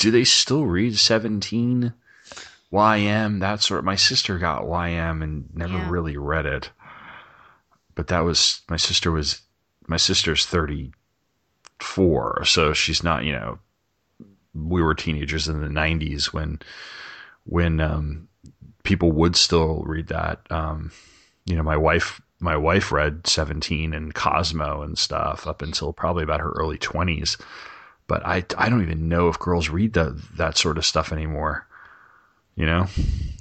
do 0.03 0.11
they 0.11 0.25
still 0.25 0.65
read 0.67 0.99
seventeen 0.99 1.93
YM 2.73 3.39
that 3.41 3.63
sort 3.63 3.85
my 3.85 3.95
sister 3.97 4.39
got 4.39 4.65
YM 4.65 5.23
and 5.23 5.49
never 5.55 5.75
Yeah. 5.79 5.89
really 5.91 6.17
read 6.17 6.45
it. 6.47 6.71
But 7.95 8.09
that 8.09 8.21
was 8.21 8.63
my 8.69 8.77
sister 8.79 9.13
was 9.13 9.43
my 9.87 9.97
sister's 9.99 10.45
34 10.47 12.45
so 12.45 12.73
she's 12.73 13.03
not 13.05 13.25
you 13.25 13.33
know 13.33 13.59
we 14.55 14.83
were 14.83 14.95
teenagers 14.95 15.49
in 15.49 15.61
the 15.61 15.69
90s 15.69 16.27
when 16.33 16.59
when 17.45 17.81
um, 17.81 18.29
people 18.83 19.11
would 19.13 19.35
still 19.37 19.83
read 19.87 20.09
that. 20.09 20.41
Um, 20.51 20.91
you 21.47 21.55
know 21.57 21.63
my 21.63 21.77
wife 21.77 22.21
my 22.41 22.57
wife 22.57 22.91
read 22.91 23.27
17 23.27 23.95
and 23.95 24.15
cosmo 24.15 24.83
and 24.83 24.99
stuff 24.99 25.47
up 25.47 25.63
until 25.63 25.93
probably 25.93 26.25
about 26.25 26.41
her 26.41 26.51
early 26.53 26.79
20s 26.79 27.41
but 28.07 28.25
i 28.27 28.45
i 28.59 28.69
don't 28.69 28.83
even 28.83 29.09
know 29.09 29.29
if 29.29 29.39
girls 29.39 29.69
read 29.69 29.93
that 29.93 30.13
that 30.37 30.57
sort 30.57 30.79
of 30.79 30.85
stuff 30.87 31.13
anymore 31.13 31.67
you 32.57 32.67
know 32.67 32.87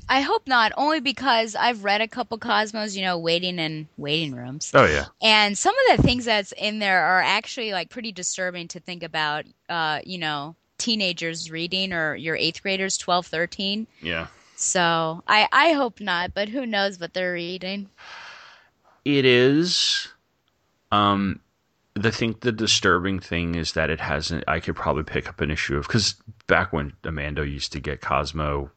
I 0.09 0.19
hope 0.19 0.45
not, 0.45 0.73
only 0.75 0.99
because 0.99 1.55
I've 1.55 1.85
read 1.85 2.01
a 2.01 2.07
couple 2.07 2.37
Cosmos, 2.37 2.97
you 2.97 3.01
know, 3.01 3.17
waiting 3.17 3.59
in 3.59 3.87
waiting 3.95 4.35
rooms. 4.35 4.69
oh 4.73 4.83
yeah 4.85 5.05
And 5.21 5.57
some 5.57 5.73
of 5.73 5.95
the 5.95 6.03
things 6.03 6.25
that's 6.25 6.51
in 6.51 6.79
there 6.79 7.01
are 7.01 7.21
actually 7.21 7.71
like 7.71 7.89
pretty 7.89 8.11
disturbing 8.11 8.67
to 8.69 8.81
think 8.81 9.03
about, 9.03 9.45
uh, 9.69 10.01
you 10.05 10.17
know, 10.17 10.57
teenagers 10.77 11.49
reading 11.49 11.93
or 11.93 12.13
your 12.15 12.35
eighth 12.35 12.61
graders, 12.61 12.97
12, 12.97 13.25
13. 13.27 13.87
yeah 14.01 14.27
So 14.57 15.23
I, 15.29 15.47
I 15.53 15.71
hope 15.71 16.01
not, 16.01 16.33
but 16.33 16.49
who 16.49 16.65
knows 16.65 16.99
what 16.99 17.13
they're 17.13 17.31
reading. 17.33 17.87
it 19.05 19.23
is 19.23 20.09
um 20.91 21.39
the 21.95 22.11
think 22.11 22.41
the 22.41 22.51
disturbing 22.51 23.19
thing 23.19 23.55
is 23.55 23.73
that 23.73 23.89
it 23.89 23.99
hasn't. 23.99 24.43
I 24.47 24.59
could 24.59 24.75
probably 24.75 25.03
pick 25.03 25.27
up 25.27 25.41
an 25.41 25.51
issue 25.51 25.77
of 25.77 25.87
because 25.87 26.15
back 26.47 26.71
when 26.71 26.93
Amando 27.03 27.49
used 27.49 27.71
to 27.73 27.79
get 27.79 28.01
Cosmo, 28.01 28.71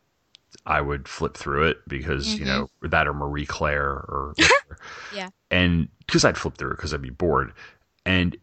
I 0.67 0.81
would 0.81 1.09
flip 1.09 1.37
through 1.37 1.69
it 1.69 1.79
because 1.87 2.35
you 2.35 2.45
mm-hmm. 2.45 2.61
know 2.83 2.89
that 2.89 3.07
or 3.07 3.15
Marie 3.15 3.47
Claire 3.47 3.91
or. 3.91 4.35
Yeah. 5.15 5.29
and 5.51 5.89
because 6.07 6.25
I'd 6.25 6.37
flip 6.37 6.59
through 6.59 6.73
it 6.73 6.77
because 6.77 6.93
I'd 6.93 7.01
be 7.01 7.11
bored, 7.11 7.53
and 8.05 8.37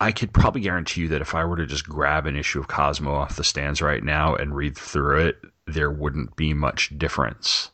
I 0.00 0.12
could 0.12 0.32
probably 0.32 0.60
guarantee 0.60 1.02
you 1.02 1.08
that 1.08 1.20
if 1.20 1.34
I 1.34 1.44
were 1.44 1.56
to 1.56 1.66
just 1.66 1.88
grab 1.88 2.26
an 2.26 2.36
issue 2.36 2.60
of 2.60 2.68
Cosmo 2.68 3.14
off 3.14 3.36
the 3.36 3.44
stands 3.44 3.80
right 3.80 4.02
now 4.02 4.34
and 4.34 4.54
read 4.54 4.76
through 4.76 5.26
it, 5.26 5.38
there 5.66 5.90
wouldn't 5.90 6.36
be 6.36 6.54
much 6.54 6.96
difference. 6.98 7.70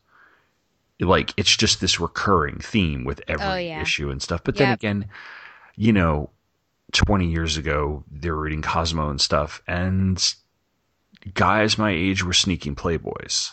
Like 1.01 1.33
it's 1.37 1.57
just 1.57 1.81
this 1.81 2.01
recurring 2.01 2.59
theme 2.59 3.05
with 3.05 3.21
oh, 3.29 3.33
every 3.33 3.47
Oh, 3.47 3.57
yeah. 3.57 3.83
issue 3.83 4.11
and 4.11 4.23
stuff. 4.23 4.43
But 4.45 4.57
then 4.57 4.73
again, 4.73 5.07
you 5.77 5.93
know, 5.93 6.31
20 6.93 7.27
years 7.27 7.57
ago, 7.57 8.05
they 8.11 8.31
were 8.31 8.41
reading 8.41 8.63
Cosmo 8.63 9.11
and 9.11 9.21
stuff, 9.21 9.63
and 9.67 10.35
guys 11.33 11.79
my 11.79 11.91
age 11.91 12.23
were 12.23 12.33
sneaking 12.33 12.77
Playboys, 12.77 13.51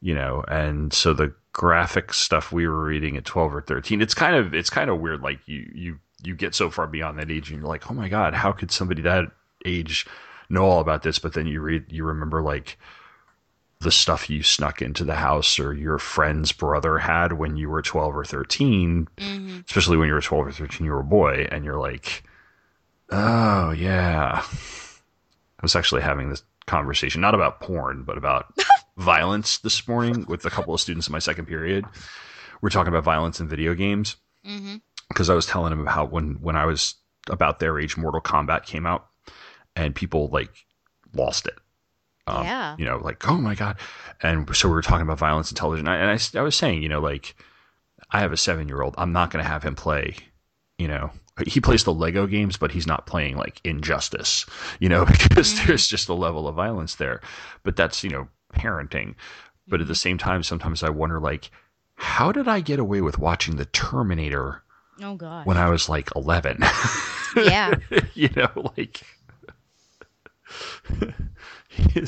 you 0.00 0.14
know, 0.14 0.44
and 0.48 0.92
so 0.92 1.12
the 1.12 1.32
graphic 1.52 2.12
stuff 2.12 2.52
we 2.52 2.66
were 2.66 2.84
reading 2.84 3.16
at 3.16 3.24
12 3.24 3.54
or 3.54 3.62
13, 3.62 4.00
it's 4.00 4.14
kind 4.14 4.36
of, 4.36 4.54
it's 4.54 4.70
kind 4.70 4.90
of 4.90 5.00
weird. 5.00 5.22
Like 5.22 5.40
you, 5.46 5.70
you, 5.74 5.98
you 6.22 6.34
get 6.34 6.54
so 6.54 6.70
far 6.70 6.86
beyond 6.86 7.18
that 7.18 7.30
age 7.30 7.50
and 7.50 7.60
you're 7.60 7.68
like, 7.68 7.90
oh 7.90 7.94
my 7.94 8.08
God, 8.08 8.34
how 8.34 8.52
could 8.52 8.70
somebody 8.70 9.02
that 9.02 9.26
age 9.64 10.06
know 10.48 10.64
all 10.64 10.80
about 10.80 11.02
this? 11.02 11.18
But 11.18 11.34
then 11.34 11.46
you 11.46 11.60
read, 11.60 11.84
you 11.88 12.04
remember 12.04 12.42
like, 12.42 12.78
the 13.80 13.90
stuff 13.90 14.28
you 14.28 14.42
snuck 14.42 14.82
into 14.82 15.04
the 15.04 15.14
house 15.14 15.58
or 15.58 15.72
your 15.72 15.98
friend's 15.98 16.52
brother 16.52 16.98
had 16.98 17.32
when 17.32 17.56
you 17.56 17.68
were 17.70 17.82
12 17.82 18.16
or 18.16 18.24
13 18.24 19.08
hmm 19.18 19.58
especially 19.66 19.96
when 19.96 20.08
you 20.08 20.14
were 20.14 20.20
12 20.20 20.46
or 20.46 20.52
13 20.52 20.84
you 20.84 20.92
were 20.92 21.00
a 21.00 21.04
boy 21.04 21.46
and 21.50 21.64
you're 21.64 21.78
like 21.78 22.22
oh 23.10 23.70
yeah. 23.72 24.42
I 24.42 25.62
was 25.62 25.76
actually 25.76 26.02
having 26.02 26.30
this 26.30 26.42
conversation 26.66 27.20
not 27.20 27.34
about 27.34 27.60
porn 27.60 28.02
but 28.04 28.16
about 28.18 28.52
violence 28.96 29.58
this 29.58 29.86
morning 29.88 30.24
with 30.28 30.44
a 30.44 30.50
couple 30.50 30.72
of 30.74 30.80
students 30.80 31.08
in 31.08 31.12
my 31.12 31.18
second 31.18 31.46
period. 31.46 31.84
We're 32.62 32.70
talking 32.70 32.92
about 32.92 33.04
violence 33.04 33.40
in 33.40 33.48
video 33.48 33.74
games. 33.74 34.16
Because 35.08 35.28
i 35.28 35.34
was 35.34 35.46
telling 35.46 35.70
them 35.70 35.86
how 35.86 36.04
when 36.04 36.34
when 36.40 36.54
i 36.56 36.64
was 36.64 36.94
about 37.28 37.58
their 37.58 37.78
age 37.78 37.96
mortal 37.96 38.20
kombat 38.20 38.64
came 38.64 38.86
out 38.86 39.08
and 39.76 39.94
people 39.94 40.28
like 40.28 40.50
lost 41.14 41.46
it 41.46 41.58
um, 42.30 42.44
Yeah. 42.44 42.76
you 42.78 42.84
know, 42.84 42.98
like, 42.98 43.28
oh 43.28 43.36
my 43.36 43.54
God. 43.54 43.76
And 44.22 44.54
so 44.54 44.68
we 44.68 44.74
were 44.74 44.82
talking 44.82 45.02
about 45.02 45.18
violence 45.18 45.50
in 45.50 45.56
television. 45.56 45.86
And 45.88 46.10
I, 46.10 46.38
I 46.38 46.42
was 46.42 46.54
saying, 46.56 46.82
you 46.82 46.88
know, 46.88 47.00
like, 47.00 47.34
I 48.10 48.20
have 48.20 48.32
a 48.32 48.36
seven 48.36 48.68
year 48.68 48.82
old. 48.82 48.94
I'm 48.98 49.12
not 49.12 49.30
going 49.30 49.42
to 49.44 49.48
have 49.50 49.62
him 49.62 49.74
play, 49.74 50.16
you 50.78 50.88
know, 50.88 51.10
he 51.46 51.60
plays 51.60 51.84
the 51.84 51.94
Lego 51.94 52.26
games, 52.26 52.56
but 52.58 52.70
he's 52.72 52.86
not 52.86 53.06
playing 53.06 53.36
like 53.36 53.60
Injustice, 53.64 54.44
you 54.78 54.88
know, 54.90 55.04
because 55.10 55.64
there's 55.64 55.86
just 55.88 56.08
a 56.08 56.14
level 56.14 56.46
of 56.48 56.54
violence 56.54 56.96
there. 56.96 57.20
But 57.62 57.76
that's, 57.76 58.04
you 58.04 58.10
know, 58.10 58.28
parenting. 58.54 59.14
But 59.68 59.80
at 59.80 59.86
the 59.86 59.94
same 59.94 60.18
time, 60.18 60.42
sometimes 60.42 60.82
I 60.82 60.90
wonder, 60.90 61.20
like, 61.20 61.50
how 61.94 62.32
did 62.32 62.48
I 62.48 62.60
get 62.60 62.78
away 62.80 63.00
with 63.00 63.18
watching 63.18 63.56
The 63.56 63.64
Terminator 63.66 64.62
Oh 65.02 65.14
god. 65.14 65.46
when 65.46 65.56
I 65.56 65.70
was 65.70 65.88
like 65.88 66.10
11? 66.16 66.58
yeah. 67.36 67.74
you 68.14 68.28
know, 68.36 68.50
like 68.76 69.00
he. 71.70 72.04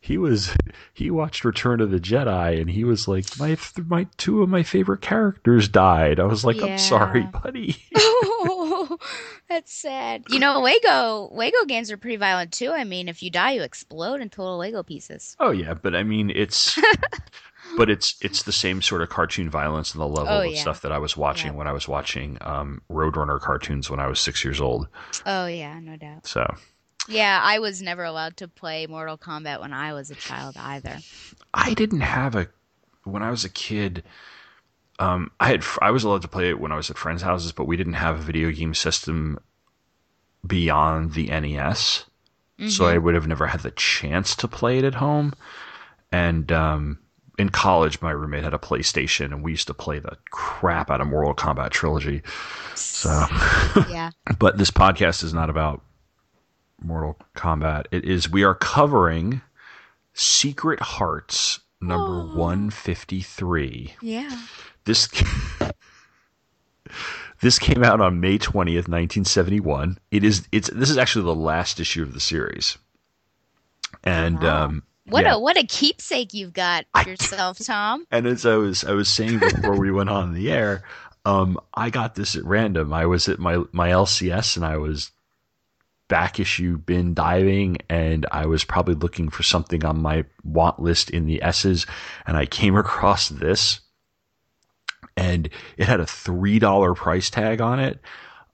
He 0.00 0.18
was. 0.18 0.54
He 0.94 1.10
watched 1.10 1.44
Return 1.44 1.80
of 1.80 1.90
the 1.90 1.98
Jedi, 1.98 2.60
and 2.60 2.70
he 2.70 2.84
was 2.84 3.08
like, 3.08 3.24
"My, 3.40 3.56
my 3.86 4.06
two 4.16 4.40
of 4.42 4.48
my 4.48 4.62
favorite 4.62 5.00
characters 5.00 5.68
died." 5.68 6.20
I 6.20 6.24
was 6.24 6.44
like, 6.44 6.62
"I'm 6.62 6.78
sorry, 6.78 7.22
buddy." 7.22 7.76
oh, 7.96 8.98
that's 9.48 9.72
sad. 9.72 10.24
You 10.30 10.38
know, 10.38 10.60
Lego 10.60 11.28
Lego 11.32 11.64
games 11.66 11.90
are 11.90 11.96
pretty 11.96 12.16
violent 12.16 12.52
too. 12.52 12.70
I 12.70 12.84
mean, 12.84 13.08
if 13.08 13.22
you 13.22 13.30
die, 13.30 13.52
you 13.52 13.62
explode 13.62 14.20
in 14.20 14.30
total 14.30 14.58
Lego 14.58 14.82
pieces. 14.82 15.36
oh 15.40 15.50
yeah, 15.50 15.74
but 15.74 15.94
I 15.96 16.02
mean, 16.04 16.30
it's. 16.30 16.78
but 17.76 17.90
it's 17.90 18.14
it's 18.22 18.44
the 18.44 18.52
same 18.52 18.80
sort 18.80 19.02
of 19.02 19.08
cartoon 19.08 19.50
violence 19.50 19.92
and 19.92 20.00
the 20.00 20.06
level 20.06 20.32
Oh, 20.32 20.42
of 20.46 20.52
yeah. 20.52 20.60
stuff 20.60 20.82
that 20.82 20.92
I 20.92 20.98
was 20.98 21.16
watching 21.16 21.52
Yeah. 21.52 21.58
when 21.58 21.66
I 21.66 21.72
was 21.72 21.88
watching 21.88 22.38
um, 22.42 22.80
Roadrunner 22.88 23.40
cartoons 23.40 23.90
when 23.90 23.98
I 23.98 24.06
was 24.06 24.20
six 24.20 24.44
years 24.44 24.60
old. 24.60 24.86
Oh 25.26 25.46
yeah, 25.46 25.78
no 25.80 25.96
doubt. 25.96 26.26
So 26.26 26.46
Yeah, 27.08 27.40
I 27.42 27.58
was 27.58 27.82
never 27.82 28.04
allowed 28.04 28.36
to 28.38 28.48
play 28.48 28.86
Mortal 28.86 29.18
Kombat 29.18 29.60
when 29.60 29.72
I 29.72 29.92
was 29.92 30.10
a 30.10 30.14
child 30.14 30.56
either. 30.58 30.98
I 31.54 31.74
didn't 31.74 32.00
have 32.00 32.34
a 32.34 32.48
when 33.04 33.22
I 33.22 33.30
was 33.30 33.44
a 33.44 33.48
kid. 33.48 34.02
Um, 34.98 35.30
I 35.38 35.48
had 35.48 35.64
I 35.80 35.90
was 35.90 36.04
allowed 36.04 36.22
to 36.22 36.28
play 36.28 36.48
it 36.48 36.58
when 36.58 36.72
I 36.72 36.76
was 36.76 36.90
at 36.90 36.98
friends' 36.98 37.22
houses, 37.22 37.52
but 37.52 37.66
we 37.66 37.76
didn't 37.76 37.94
have 37.94 38.18
a 38.18 38.22
video 38.22 38.50
game 38.50 38.74
system 38.74 39.38
beyond 40.46 41.12
the 41.14 41.26
NES, 41.28 42.04
so 42.68 42.86
I 42.86 42.96
would 42.98 43.14
have 43.14 43.26
never 43.26 43.46
had 43.46 43.60
the 43.60 43.72
chance 43.72 44.34
to 44.36 44.48
play 44.48 44.78
it 44.78 44.84
at 44.84 44.94
home. 44.94 45.34
And 46.10 46.50
um, 46.50 46.98
in 47.38 47.50
college, 47.50 48.00
my 48.00 48.10
roommate 48.12 48.44
had 48.44 48.54
a 48.54 48.58
PlayStation, 48.58 49.26
and 49.26 49.42
we 49.42 49.50
used 49.50 49.66
to 49.66 49.74
play 49.74 49.98
the 49.98 50.16
crap 50.30 50.90
out 50.90 51.00
of 51.00 51.08
Mortal 51.08 51.34
Kombat 51.34 51.70
trilogy. 51.70 52.22
So, 52.74 53.10
Yeah. 53.90 54.10
but 54.38 54.56
this 54.56 54.70
podcast 54.70 55.22
is 55.22 55.34
not 55.34 55.50
about 55.50 55.82
Mortal 56.82 57.16
Kombat. 57.36 57.86
It 57.90 58.04
is 58.04 58.30
we 58.30 58.44
are 58.44 58.54
covering 58.54 59.40
Secret 60.14 60.80
Hearts 60.80 61.60
number 61.80 62.24
153. 62.36 63.94
Yeah. 64.00 64.38
This 64.84 65.08
This 67.40 67.58
came 67.58 67.84
out 67.84 68.00
on 68.00 68.20
May 68.20 68.38
20th, 68.38 68.88
1971. 68.88 69.98
It 70.10 70.24
is 70.24 70.48
it's 70.52 70.70
this 70.70 70.88
is 70.90 70.96
actually 70.96 71.24
the 71.26 71.34
last 71.34 71.78
issue 71.80 72.02
of 72.02 72.14
the 72.14 72.20
series. 72.20 72.78
And 74.04 74.42
Wow. 74.42 74.64
um 74.64 74.82
What 75.06 75.24
yeah. 75.24 75.34
a 75.34 75.38
what 75.38 75.56
a 75.58 75.66
keepsake 75.66 76.32
you've 76.32 76.54
got 76.54 76.86
I- 76.94 77.04
yourself, 77.04 77.58
Tom. 77.58 78.06
And 78.10 78.26
as 78.26 78.46
I 78.46 78.54
was 78.56 78.84
I 78.84 78.92
was 78.92 79.08
saying 79.08 79.38
before 79.40 79.76
we 79.78 79.90
went 79.90 80.08
on 80.10 80.32
the 80.32 80.50
air, 80.50 80.84
um, 81.24 81.58
I 81.74 81.90
got 81.90 82.14
this 82.14 82.36
at 82.36 82.44
random. 82.44 82.92
I 82.92 83.04
was 83.06 83.28
at 83.28 83.38
my 83.38 83.62
my 83.72 83.90
LCS 83.90 84.56
and 84.56 84.64
I 84.64 84.76
was 84.78 85.10
back 86.08 86.38
issue 86.38 86.78
bin 86.78 87.14
diving 87.14 87.78
and 87.88 88.26
I 88.30 88.46
was 88.46 88.64
probably 88.64 88.94
looking 88.94 89.28
for 89.28 89.42
something 89.42 89.84
on 89.84 90.00
my 90.00 90.24
want 90.44 90.80
list 90.80 91.10
in 91.10 91.26
the 91.26 91.42
S's 91.42 91.86
and 92.26 92.36
I 92.36 92.46
came 92.46 92.76
across 92.76 93.28
this 93.28 93.80
and 95.16 95.48
it 95.76 95.86
had 95.86 96.00
a 96.00 96.06
three 96.06 96.58
dollar 96.58 96.94
price 96.94 97.30
tag 97.30 97.60
on 97.60 97.80
it. 97.80 98.00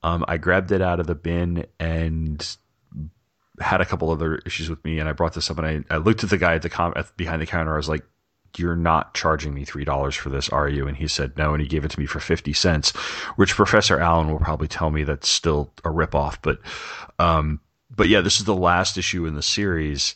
Um, 0.03 0.25
I 0.27 0.37
grabbed 0.37 0.73
it 0.73 0.83
out 0.83 1.01
of 1.01 1.07
the 1.07 1.15
bin 1.15 1.67
and 1.79 2.57
had 3.61 3.81
a 3.81 3.85
couple 3.85 4.11
other 4.11 4.37
issues 4.47 4.71
with 4.71 4.83
me, 4.85 4.99
and 4.99 5.09
I 5.09 5.13
brought 5.13 5.35
this 5.35 5.51
up, 5.51 5.59
and 5.59 5.85
I, 5.91 5.95
I 5.95 5.99
looked 5.99 6.25
at 6.25 6.31
the 6.31 6.39
guy 6.39 6.55
at 6.55 6.63
the 6.63 6.69
com- 6.69 6.95
at, 6.97 7.17
behind 7.17 7.43
the 7.43 7.47
counter. 7.47 7.75
I 7.75 7.77
was 7.77 7.89
like, 7.89 8.05
"You're 8.59 8.77
not 8.77 9.15
charging 9.15 9.55
me 9.55 9.65
three 9.65 9.85
dollars 9.85 10.15
for 10.15 10.31
this, 10.31 10.49
are 10.49 10.69
you?" 10.69 10.87
And 10.89 10.97
he 10.97 11.09
said, 11.09 11.37
"No," 11.37 11.53
and 11.53 11.63
he 11.63 11.69
gave 11.69 11.85
it 11.85 11.91
to 11.93 12.01
me 12.01 12.07
for 12.07 12.21
fifty 12.21 12.53
cents, 12.53 12.91
which 13.37 13.55
Professor 13.55 13.99
Allen 13.99 14.31
will 14.31 14.39
probably 14.39 14.69
tell 14.69 14.91
me 14.91 15.05
that's 15.05 15.29
still 15.29 15.73
a 15.85 15.89
ripoff. 15.89 16.39
But, 16.43 16.59
um, 17.19 17.61
but 17.95 18.09
yeah, 18.09 18.21
this 18.21 18.39
is 18.39 18.45
the 18.45 18.55
last 18.55 18.97
issue 18.99 19.27
in 19.27 19.35
the 19.35 19.43
series, 19.43 20.15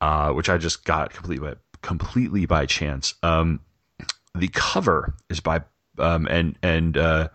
uh, 0.00 0.32
which 0.32 0.48
I 0.48 0.58
just 0.58 0.84
got 0.84 1.12
completely 1.12 1.54
completely 1.82 2.46
by 2.46 2.66
chance. 2.66 3.14
Um, 3.22 3.60
the 4.34 4.48
cover 4.48 5.14
is 5.28 5.40
by 5.40 5.62
um, 5.98 6.26
and 6.28 6.58
and 6.62 6.96
uh, 6.96 7.28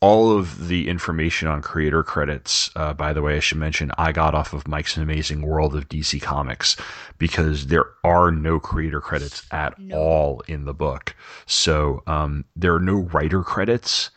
all 0.00 0.36
of 0.36 0.68
the 0.68 0.88
information 0.88 1.48
on 1.48 1.62
creator 1.62 2.02
credits. 2.02 2.70
Uh, 2.76 2.92
by 2.92 3.12
the 3.12 3.22
way, 3.22 3.36
I 3.36 3.40
should 3.40 3.58
mention 3.58 3.90
I 3.96 4.12
got 4.12 4.34
off 4.34 4.52
of 4.52 4.68
Mike's 4.68 4.96
Amazing 4.96 5.42
World 5.42 5.74
of 5.74 5.88
DC 5.88 6.20
Comics 6.20 6.76
because 7.18 7.68
there 7.68 7.86
are 8.04 8.30
no 8.30 8.60
creator 8.60 9.00
credits 9.00 9.42
at 9.50 9.78
No. 9.78 9.96
all 9.96 10.42
in 10.48 10.64
the 10.66 10.74
book. 10.74 11.16
So 11.46 12.02
um, 12.06 12.44
there 12.54 12.74
are 12.74 12.80
no 12.80 12.96
writer 13.12 13.42
credits, 13.42 14.10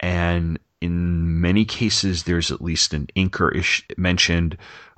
and 0.00 0.58
in 0.80 1.40
many 1.40 1.64
cases, 1.64 2.24
there's 2.24 2.50
at 2.50 2.60
least 2.62 2.92
an 2.94 3.06
inker 3.16 3.54
ish 3.54 3.86
mentioned. 3.96 4.56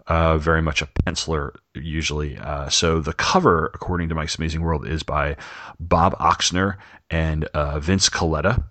Uh, 0.08 0.36
very 0.36 0.60
much 0.62 0.82
a 0.82 0.86
penciler 0.86 1.54
usually. 1.74 2.36
Uh, 2.36 2.68
so 2.68 3.00
the 3.00 3.12
cover, 3.12 3.70
according 3.72 4.08
to 4.08 4.14
Mike's 4.16 4.36
Amazing 4.36 4.62
World, 4.62 4.86
is 4.86 5.02
by 5.04 5.36
Bob 5.78 6.18
Oksner 6.18 6.76
and 7.08 7.44
uh, 7.54 7.78
Vince 7.78 8.08
Colletta, 8.08 8.64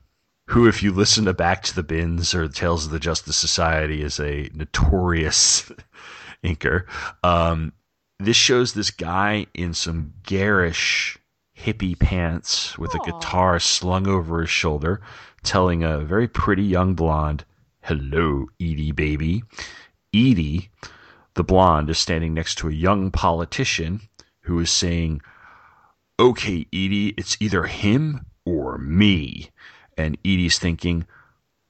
who, 0.52 0.68
if 0.68 0.84
you 0.84 0.92
listen 0.92 1.24
to 1.24 1.34
Back 1.34 1.64
to 1.64 1.74
the 1.74 1.82
Bins 1.82 2.36
or 2.36 2.46
Tales 2.50 2.86
of 2.86 2.92
the 2.92 3.00
Justice 3.00 3.38
Society, 3.38 4.04
is 4.04 4.20
a 4.20 4.50
notorious 4.54 5.72
inker. 6.44 6.84
Um, 7.24 7.72
this 8.20 8.36
shows 8.36 8.74
this 8.74 8.92
guy 8.92 9.46
in 9.54 9.74
some 9.74 10.12
garish 10.24 11.18
hippie 11.58 11.98
pants 11.98 12.78
with 12.78 12.94
a 12.94 13.00
guitar 13.00 13.62
slung 13.62 14.08
over 14.08 14.42
his 14.42 14.50
shoulder, 14.50 15.00
telling 15.42 15.86
a 15.86 16.00
very 16.00 16.28
pretty 16.28 16.64
young 16.64 16.96
blonde, 16.96 17.46
Hello, 17.84 18.48
Edie 18.60 18.92
baby. 18.92 19.44
Edie, 20.14 20.70
the 21.36 21.46
blonde, 21.46 21.90
is 21.90 21.98
standing 21.98 22.34
next 22.34 22.56
to 22.56 22.68
a 22.68 22.74
young 22.74 23.10
politician 23.10 24.02
who 24.42 24.60
is 24.60 24.70
saying, 24.70 25.22
Okay, 26.20 26.66
Edie, 26.74 27.14
it's 27.16 27.38
either 27.40 27.64
him 27.64 28.26
or 28.44 28.78
me. 28.78 29.50
And 30.02 30.18
Edie's 30.26 30.58
thinking, 30.58 31.06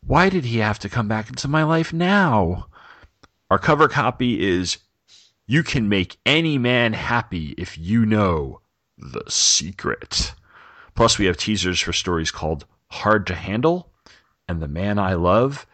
Why 0.05 0.29
did 0.29 0.45
he 0.45 0.59
have 0.59 0.79
to 0.79 0.89
come 0.89 1.07
back 1.07 1.29
into 1.29 1.49
my 1.49 1.63
life 1.63 1.91
now? 1.91 2.67
Our 3.49 3.59
cover 3.59 3.89
copy 3.89 4.47
is 4.47 4.77
You 5.45 5.63
can 5.63 5.89
make 5.89 6.17
any 6.25 6.57
man 6.57 6.93
happy 6.93 7.53
if 7.57 7.77
you 7.77 8.05
know 8.05 8.61
the 8.97 9.23
secret. 9.27 10.33
Plus, 10.95 11.17
we 11.17 11.25
have 11.25 11.35
teasers 11.35 11.81
for 11.81 11.91
stories 11.91 12.31
called 12.31 12.65
Hard 12.89 13.27
to 13.27 13.35
Handle 13.35 13.91
and 14.47 14.61
The 14.61 14.67
Man 14.67 14.97
I 14.97 15.13
Love, 15.15 15.67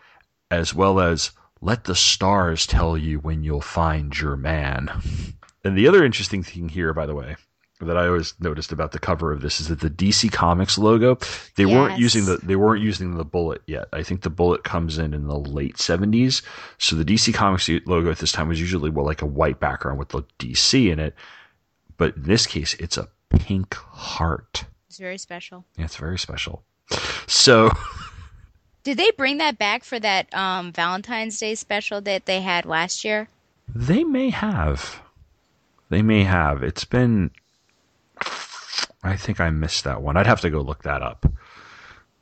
as 0.50 0.74
well 0.74 1.00
as 1.00 1.32
Let 1.62 1.84
the 1.84 1.96
Stars 1.96 2.66
Tell 2.66 2.98
You 2.98 3.20
When 3.20 3.44
You'll 3.44 3.62
Find 3.62 4.18
Your 4.20 4.36
Man. 4.36 4.90
And 5.64 5.78
the 5.78 5.88
other 5.90 6.06
interesting 6.06 6.44
thing 6.44 6.70
here, 6.70 6.94
by 6.94 7.06
the 7.06 7.16
way, 7.16 7.36
that 7.80 7.98
I 7.98 8.08
always 8.08 8.34
noticed 8.40 8.72
about 8.72 8.92
the 8.92 9.00
cover 9.00 9.32
of 9.32 9.42
this 9.42 9.60
is 9.60 9.68
that 9.68 9.82
the 9.82 9.90
DC 9.90 10.32
Comics 10.32 10.78
logo, 10.78 11.18
they 11.56 11.66
weren't 11.66 12.00
using 12.00 12.26
the 12.26 12.38
they 12.38 12.56
weren't 12.56 12.82
using 12.82 13.18
the 13.18 13.26
bullet 13.26 13.62
yet. 13.68 13.88
I 13.94 14.04
think 14.04 14.22
the 14.22 14.30
bullet 14.30 14.64
comes 14.64 14.98
in 14.98 15.14
in 15.14 15.28
the 15.28 15.38
late 15.38 15.76
70s. 15.76 16.42
So 16.80 16.96
the 16.96 17.06
DC 17.06 17.34
Comics 17.34 17.70
logo 17.86 18.10
at 18.10 18.18
this 18.18 18.32
time 18.32 18.48
was 18.48 18.60
usually 18.60 18.90
well 18.90 19.06
like 19.06 19.22
a 19.22 19.28
white 19.28 19.60
background 19.60 20.00
with 20.00 20.10
the 20.10 20.24
DC 20.40 20.92
in 20.92 21.00
it, 21.00 21.14
but 21.98 22.16
in 22.16 22.24
this 22.24 22.48
case 22.48 22.74
it's 22.76 22.98
a 22.98 23.08
pink 23.30 23.76
heart. 23.76 24.66
It's 24.88 24.98
very 24.98 25.18
special. 25.18 25.66
Yeah, 25.78 25.86
it's 25.86 25.98
very 25.98 26.18
special. 26.18 26.64
So 27.28 27.70
Did 28.84 28.98
they 28.98 29.12
bring 29.12 29.38
that 29.40 29.58
back 29.58 29.84
for 29.84 30.00
that 30.00 30.34
um, 30.34 30.72
Valentine's 30.72 31.38
Day 31.38 31.56
special 31.56 32.00
that 32.02 32.26
they 32.26 32.42
had 32.42 32.66
last 32.66 33.04
year? 33.04 33.28
they 33.76 34.04
may 34.04 34.30
have. 34.30 35.02
They 35.90 36.02
may 36.02 36.24
have. 36.24 36.64
It's 36.64 36.86
been 36.86 37.32
I 39.08 39.16
think 39.16 39.40
I 39.40 39.50
missed 39.50 39.84
that 39.86 40.02
one. 40.02 40.18
I'd 40.18 40.28
have 40.28 40.42
to 40.42 40.50
go 40.50 40.62
look 40.62 40.84
that 40.84 41.02
up. 41.02 41.26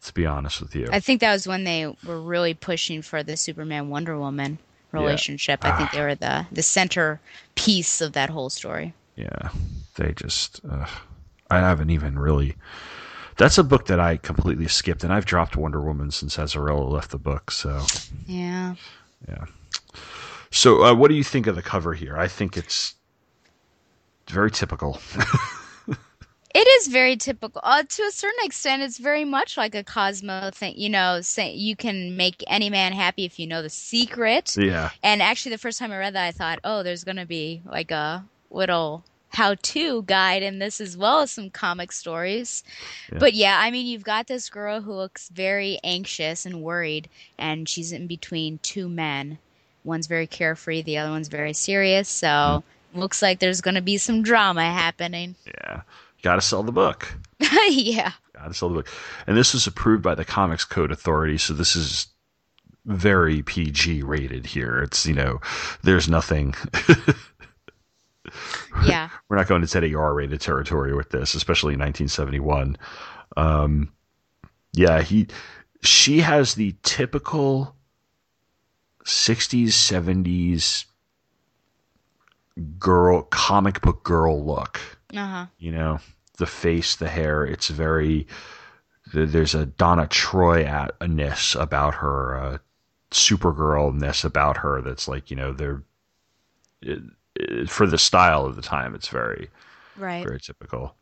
To 0.03 0.13
be 0.13 0.27
honest 0.27 0.61
with 0.61 0.75
you. 0.75 0.87
I 0.91 0.99
think 0.99 1.21
that 1.21 1.33
was 1.33 1.47
when 1.47 1.63
they 1.63 1.87
were 2.05 2.21
really 2.21 2.53
pushing 2.53 3.01
for 3.01 3.23
the 3.23 3.35
Superman 3.35 3.89
Wonder 3.89 4.17
Woman 4.19 4.59
relationship. 4.91 5.65
I 5.65 5.71
think 5.71 5.91
they 5.91 6.01
were 6.01 6.13
the 6.13 6.45
the 6.51 6.61
center 6.61 7.19
piece 7.55 8.01
of 8.01 8.13
that 8.13 8.29
whole 8.29 8.51
story. 8.51 8.93
Yeah, 9.15 9.49
they 9.95 10.13
just. 10.13 10.61
Uh, 10.69 10.85
I 11.49 11.57
haven't 11.59 11.89
even 11.89 12.19
really. 12.19 12.55
That's 13.37 13.57
a 13.57 13.63
book 13.63 13.87
that 13.87 13.99
I 13.99 14.17
completely 14.17 14.67
skipped, 14.67 15.03
and 15.03 15.11
I've 15.11 15.25
dropped 15.25 15.57
Wonder 15.57 15.81
Woman 15.81 16.11
since 16.11 16.37
Azzarello 16.37 16.89
left 16.89 17.11
the 17.11 17.17
book. 17.17 17.51
So, 17.51 17.81
Yeah. 18.27 18.75
yeah. 19.27 19.45
So, 20.51 20.85
uh, 20.85 20.93
what 20.93 21.09
do 21.09 21.15
you 21.15 21.23
think 21.23 21.47
of 21.47 21.55
the 21.55 21.61
cover 21.61 21.93
here? 21.93 22.15
I 22.15 22.27
think 22.29 22.55
it's 22.55 22.95
very 24.29 24.51
typical. 24.51 25.01
It 26.55 26.65
is 26.79 26.87
very 26.87 27.17
typical. 27.17 27.59
Uh, 27.61 27.83
to 27.83 28.03
a 28.03 28.11
certain 28.11 28.39
extent, 28.45 28.81
it's 28.81 28.97
very 28.97 29.25
much 29.25 29.57
like 29.57 29.75
a 29.75 29.83
Cosmo 29.83 30.51
thing. 30.53 30.75
You 30.77 30.89
know, 30.89 31.19
say 31.19 31.53
you 31.53 31.75
can 31.75 32.15
make 32.15 32.41
any 32.47 32.69
man 32.69 32.93
happy 32.93 33.25
if 33.25 33.39
you 33.39 33.45
know 33.45 33.61
the 33.61 33.69
secret. 33.69 34.55
yeah, 34.57 34.91
And 35.03 35.21
actually, 35.21 35.51
the 35.51 35.57
first 35.57 35.79
time 35.79 35.91
I 35.91 35.97
read 35.97 36.15
that, 36.15 36.25
I 36.25 36.31
thought, 36.31 36.59
oh, 36.63 36.81
there's 36.81 37.03
going 37.03 37.17
to 37.17 37.25
be 37.25 37.61
like 37.65 37.91
a 37.91 38.23
little 38.49 39.03
how 39.31 39.55
to 39.55 40.03
guide 40.03 40.43
in 40.43 40.59
this 40.59 40.79
as 40.79 40.95
well 40.95 41.19
as 41.19 41.31
some 41.31 41.49
comic 41.49 41.91
stories. 41.91 42.63
Yeah. 43.11 43.17
But 43.19 43.33
yeah, 43.33 43.59
I 43.59 43.69
mean, 43.69 43.85
you've 43.85 44.05
got 44.05 44.27
this 44.27 44.49
girl 44.49 44.79
who 44.79 44.93
looks 44.93 45.27
very 45.27 45.77
anxious 45.83 46.45
and 46.45 46.61
worried, 46.61 47.09
and 47.37 47.67
she's 47.67 47.91
in 47.91 48.07
between 48.07 48.59
two 48.59 48.87
men. 48.87 49.39
One's 49.83 50.07
very 50.07 50.25
carefree, 50.25 50.83
the 50.83 50.99
other 50.99 51.09
one's 51.11 51.27
very 51.27 51.51
serious. 51.51 52.07
So 52.07 52.63
looks 52.93 53.21
like 53.21 53.39
there's 53.39 53.59
going 53.59 53.75
to 53.75 53.81
be 53.81 53.97
some 53.97 54.23
drama 54.23 54.63
happening. 54.63 55.35
yeah. 55.45 55.81
Got 56.25 56.37
to 56.37 56.41
sell 56.41 56.63
the 56.63 56.71
book. 56.71 57.15
yeah. 57.69 58.13
Got 58.33 58.47
to 58.47 58.53
sell 58.55 58.69
the 58.69 58.77
book. 58.77 58.89
And 59.27 59.37
this 59.37 59.53
was 59.53 59.67
approved 59.67 60.01
by 60.01 60.15
the 60.15 60.25
Comics 60.25 60.65
Code 60.65 60.91
Authority, 60.91 61.37
so 61.37 61.53
this 61.53 61.75
is 61.75 62.07
very 62.83 63.43
PG 63.43 64.01
rated 64.01 64.47
here. 64.47 64.81
It's 64.81 65.05
you 65.05 65.13
know, 65.13 65.39
there's 65.83 66.09
nothing. 66.09 66.55
Yeah. 68.85 69.09
we're 69.29 69.37
not 69.37 69.47
going 69.47 69.61
into 69.61 69.77
any 69.77 69.93
R 69.93 70.13
rated 70.15 70.41
territory 70.41 70.95
with 70.95 71.11
this, 71.11 71.35
especially 71.35 71.75
in 71.75 71.79
1971. 71.79 72.75
Um, 73.37 73.93
yeah, 74.73 75.03
he, 75.03 75.27
she 75.83 76.21
has 76.21 76.55
the 76.55 76.75
typical 76.81 77.75
60s, 79.05 79.67
70s 79.67 80.85
girl, 82.79 83.21
comic 83.21 83.81
book 83.81 84.03
girl 84.03 84.43
look. 84.43 84.81
Uh 85.15 85.27
huh. 85.27 85.45
You 85.59 85.71
know, 85.71 85.99
the 86.35 86.45
face, 86.47 86.95
the 86.95 87.09
hair. 87.09 87.45
It's 87.45 87.69
very. 87.69 88.27
There's 89.13 89.55
a 89.55 89.65
Donna 89.67 90.07
Troy 90.07 90.65
ness 91.07 91.55
about 91.55 91.95
her, 91.95 92.37
uh, 92.39 92.57
Supergirl 93.11 93.93
ness 93.93 94.23
about 94.23 94.57
her. 94.57 94.81
That's 94.81 95.07
like 95.07 95.29
you 95.31 95.37
know 95.37 95.53
they're 95.53 95.83
it, 96.81 97.01
it, 97.35 97.69
for 97.69 97.87
the 97.87 97.97
style 97.97 98.45
of 98.45 98.55
the 98.55 98.61
time. 98.61 98.95
It's 98.95 99.09
very 99.09 99.49
Right. 99.95 100.29
very 100.29 100.39
typical. 100.39 100.95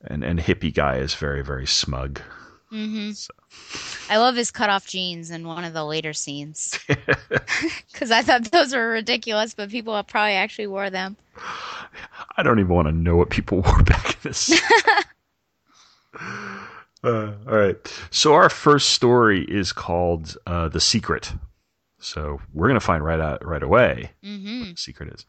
And 0.00 0.24
and 0.24 0.38
hippie 0.38 0.72
guy 0.72 0.96
is 0.96 1.14
very 1.14 1.42
very 1.42 1.66
smug. 1.66 2.22
hmm 2.70 3.12
So. 3.12 3.32
I 4.08 4.18
love 4.18 4.36
his 4.36 4.50
cutoff 4.52 4.86
jeans 4.86 5.30
in 5.30 5.46
one 5.46 5.64
of 5.64 5.72
the 5.74 5.84
later 5.84 6.12
scenes 6.12 6.78
because 7.92 8.10
I 8.10 8.22
thought 8.22 8.50
those 8.52 8.74
were 8.74 8.88
ridiculous, 8.88 9.54
but 9.54 9.70
people 9.70 10.00
probably 10.04 10.34
actually 10.34 10.66
wore 10.68 10.90
them. 10.90 11.16
I 12.36 12.42
don't 12.42 12.58
even 12.58 12.74
want 12.74 12.88
to 12.88 12.92
know 12.92 13.16
what 13.16 13.30
people 13.30 13.60
wore 13.66 13.82
back 13.82 14.14
in 14.14 14.16
this. 14.22 14.50
uh, 17.04 17.32
all 17.48 17.56
right. 17.56 17.76
So 18.10 18.34
our 18.34 18.48
first 18.50 18.90
story 18.90 19.44
is 19.44 19.72
called 19.72 20.36
uh, 20.46 20.68
"The 20.68 20.80
Secret." 20.80 21.32
So 21.98 22.40
we're 22.52 22.68
gonna 22.68 22.80
find 22.80 23.04
right 23.04 23.20
out 23.20 23.44
right 23.44 23.62
away 23.62 24.12
hmm 24.22 24.60
what 24.60 24.68
the 24.68 24.76
secret 24.76 25.14
is. 25.14 25.26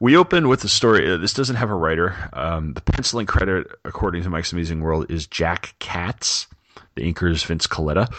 We 0.00 0.16
open 0.16 0.48
with 0.48 0.60
the 0.60 0.68
story. 0.68 1.10
Uh, 1.10 1.16
this 1.16 1.34
doesn't 1.34 1.56
have 1.56 1.70
a 1.70 1.74
writer. 1.74 2.14
Um, 2.32 2.74
the 2.74 2.80
penciling 2.80 3.26
credit, 3.26 3.66
according 3.84 4.22
to 4.22 4.30
Mike's 4.30 4.52
Amazing 4.52 4.80
World, 4.80 5.10
is 5.10 5.26
Jack 5.26 5.74
Katz. 5.80 6.46
The 6.94 7.12
inker 7.12 7.30
is 7.30 7.42
Vince 7.42 7.66
Colletta. 7.66 8.10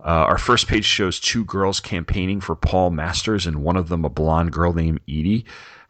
Uh, 0.00 0.24
our 0.28 0.38
first 0.38 0.68
page 0.68 0.84
shows 0.84 1.18
two 1.18 1.44
girls 1.44 1.80
campaigning 1.80 2.40
for 2.40 2.54
Paul 2.54 2.90
Masters, 2.90 3.46
and 3.46 3.64
one 3.64 3.76
of 3.76 3.88
them, 3.88 4.04
a 4.04 4.10
blonde 4.10 4.52
girl 4.52 4.72
named 4.72 5.00
Edie, 5.08 5.44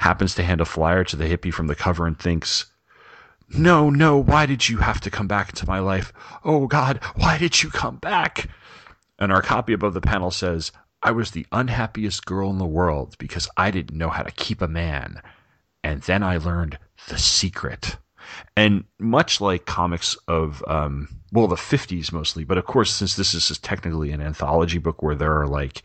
happens 0.05 0.35
to 0.35 0.43
hand 0.43 0.61
a 0.61 0.67
flyer 0.67 1.03
to 1.03 1.17
the 1.17 1.25
hippie 1.25 1.53
from 1.53 1.67
the 1.67 1.75
cover 1.75 2.07
and 2.07 2.19
thinks, 2.19 2.67
No, 3.49 3.89
no, 3.89 4.19
why 4.19 4.45
did 4.45 4.69
you 4.69 4.77
have 4.77 5.01
to 5.01 5.11
come 5.11 5.27
back 5.27 5.49
into 5.49 5.67
my 5.67 5.79
life? 5.79 6.13
Oh, 6.45 6.67
God, 6.67 7.01
why 7.17 7.39
did 7.39 7.63
you 7.63 7.71
come 7.71 7.97
back? 7.97 8.51
And 9.19 9.33
our 9.33 9.41
copy 9.41 9.73
above 9.73 9.95
the 9.95 10.03
panel 10.03 10.31
says, 10.31 10.73
I 11.03 11.13
was 11.13 11.31
the 11.31 11.47
unhappiest 11.53 12.27
girl 12.27 12.51
in 12.51 12.59
the 12.59 12.67
world 12.67 13.17
because 13.19 13.49
I 13.57 13.71
didn't 13.71 13.97
know 13.97 14.11
how 14.11 14.23
to 14.23 14.31
keep 14.31 14.61
a 14.61 14.69
man. 14.69 15.23
And 15.83 16.03
then 16.03 16.23
I 16.23 16.37
learned 16.37 16.79
the 17.09 17.19
secret. 17.19 17.97
And 18.59 18.85
much 18.99 19.41
like 19.41 19.65
comics 19.65 20.19
of, 20.29 20.63
um, 20.69 21.09
well, 21.33 21.49
the 21.49 21.57
50s 21.57 22.13
mostly, 22.13 22.45
but 22.45 22.59
of 22.59 22.67
course, 22.67 22.93
since 22.93 23.17
this 23.17 23.33
is 23.33 23.59
technically 23.59 24.13
an 24.13 24.21
anthology 24.21 24.79
book 24.79 25.03
where 25.03 25.15
there 25.15 25.41
are 25.41 25.49
like 25.49 25.83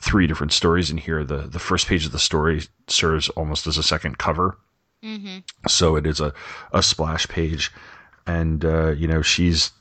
three 0.00 0.26
different 0.26 0.52
stories 0.52 0.90
in 0.90 0.96
here, 0.96 1.24
the, 1.24 1.38
the 1.38 1.58
first 1.58 1.86
page 1.86 2.06
of 2.06 2.12
the 2.12 2.18
story 2.18 2.62
serves 2.86 3.28
almost 3.30 3.66
as 3.66 3.78
a 3.78 3.82
second 3.82 4.18
cover. 4.18 4.58
hmm 5.02 5.38
So 5.66 5.96
it 5.96 6.06
is 6.06 6.20
a, 6.20 6.32
a 6.72 6.82
splash 6.82 7.26
page. 7.28 7.72
And, 8.26 8.64
uh, 8.64 8.90
you 8.90 9.08
know, 9.08 9.22
she's, 9.22 9.72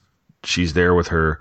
she's 0.43 0.73
there 0.73 0.93
with 0.93 1.08
her 1.10 1.39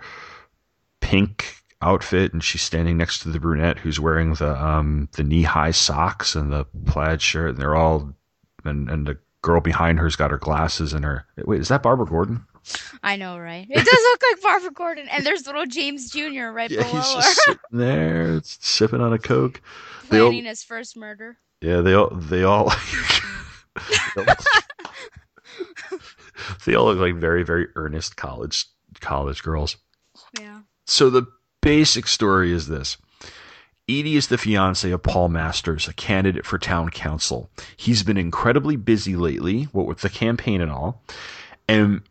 pink 1.00 1.54
outfit 1.82 2.32
and 2.32 2.42
she's 2.42 2.62
standing 2.62 2.96
next 2.96 3.20
to 3.20 3.28
the 3.28 3.38
brunette 3.38 3.78
who's 3.78 4.00
wearing 4.00 4.34
the, 4.34 4.60
um, 4.62 5.08
the 5.12 5.22
knee 5.22 5.42
high 5.42 5.70
socks 5.70 6.34
and 6.34 6.52
the 6.52 6.64
plaid 6.86 7.22
shirt. 7.22 7.50
And 7.50 7.58
they're 7.58 7.76
all, 7.76 8.12
and, 8.64 8.90
and 8.90 9.06
the 9.06 9.18
girl 9.42 9.60
behind 9.60 10.00
her's 10.00 10.16
got 10.16 10.30
her 10.32 10.38
glasses 10.38 10.92
and 10.92 11.04
her, 11.04 11.26
wait, 11.44 11.60
is 11.60 11.68
that 11.68 11.82
Barbara 11.82 12.06
Gordon? 12.06 12.44
I 13.02 13.16
know, 13.16 13.38
right? 13.38 13.66
It 13.68 13.74
does 13.74 13.86
look 13.86 14.22
like 14.30 14.42
Barbara 14.42 14.70
Gordon, 14.72 15.08
and 15.08 15.24
there's 15.24 15.46
little 15.46 15.66
James 15.66 16.10
Jr. 16.10 16.46
right 16.46 16.70
Yeah, 16.70 16.82
he's 16.82 16.92
below 16.92 17.02
just 17.02 17.46
her, 17.46 17.52
sitting 17.52 17.58
there 17.72 18.40
sipping 18.44 19.00
on 19.00 19.12
a 19.12 19.18
Coke. 19.18 19.60
They 20.08 20.20
all, 20.20 20.28
planning 20.28 20.44
his 20.44 20.62
first 20.62 20.96
murder. 20.96 21.36
yeah, 21.60 21.80
they 21.80 21.92
all, 21.92 22.10
they 22.10 22.44
all, 22.44 22.66
they 26.64 26.76
all 26.76 26.84
look 26.84 26.98
like 26.98 27.16
very, 27.16 27.42
very 27.42 27.66
earnest 27.74 28.16
college, 28.16 28.66
college 29.00 29.42
girls. 29.42 29.76
Yeah. 30.38 30.60
So 30.86 31.10
the 31.10 31.26
basic 31.60 32.06
story 32.06 32.52
is 32.52 32.68
this. 32.68 32.96
Edie 33.88 34.14
is 34.16 34.28
the 34.28 34.38
fiance 34.38 34.88
of 34.90 35.02
Paul 35.02 35.28
Masters, 35.28 35.88
a 35.88 35.92
candidate 35.92 36.46
for 36.46 36.58
town 36.58 36.90
council. 36.90 37.50
He's 37.76 38.04
been 38.04 38.16
incredibly 38.16 38.76
busy 38.76 39.16
lately, 39.16 39.64
what 39.72 39.86
with 39.86 40.02
the 40.02 40.08
campaign 40.08 40.60
and 40.60 40.70
all. 40.70 41.02
And 41.68 42.02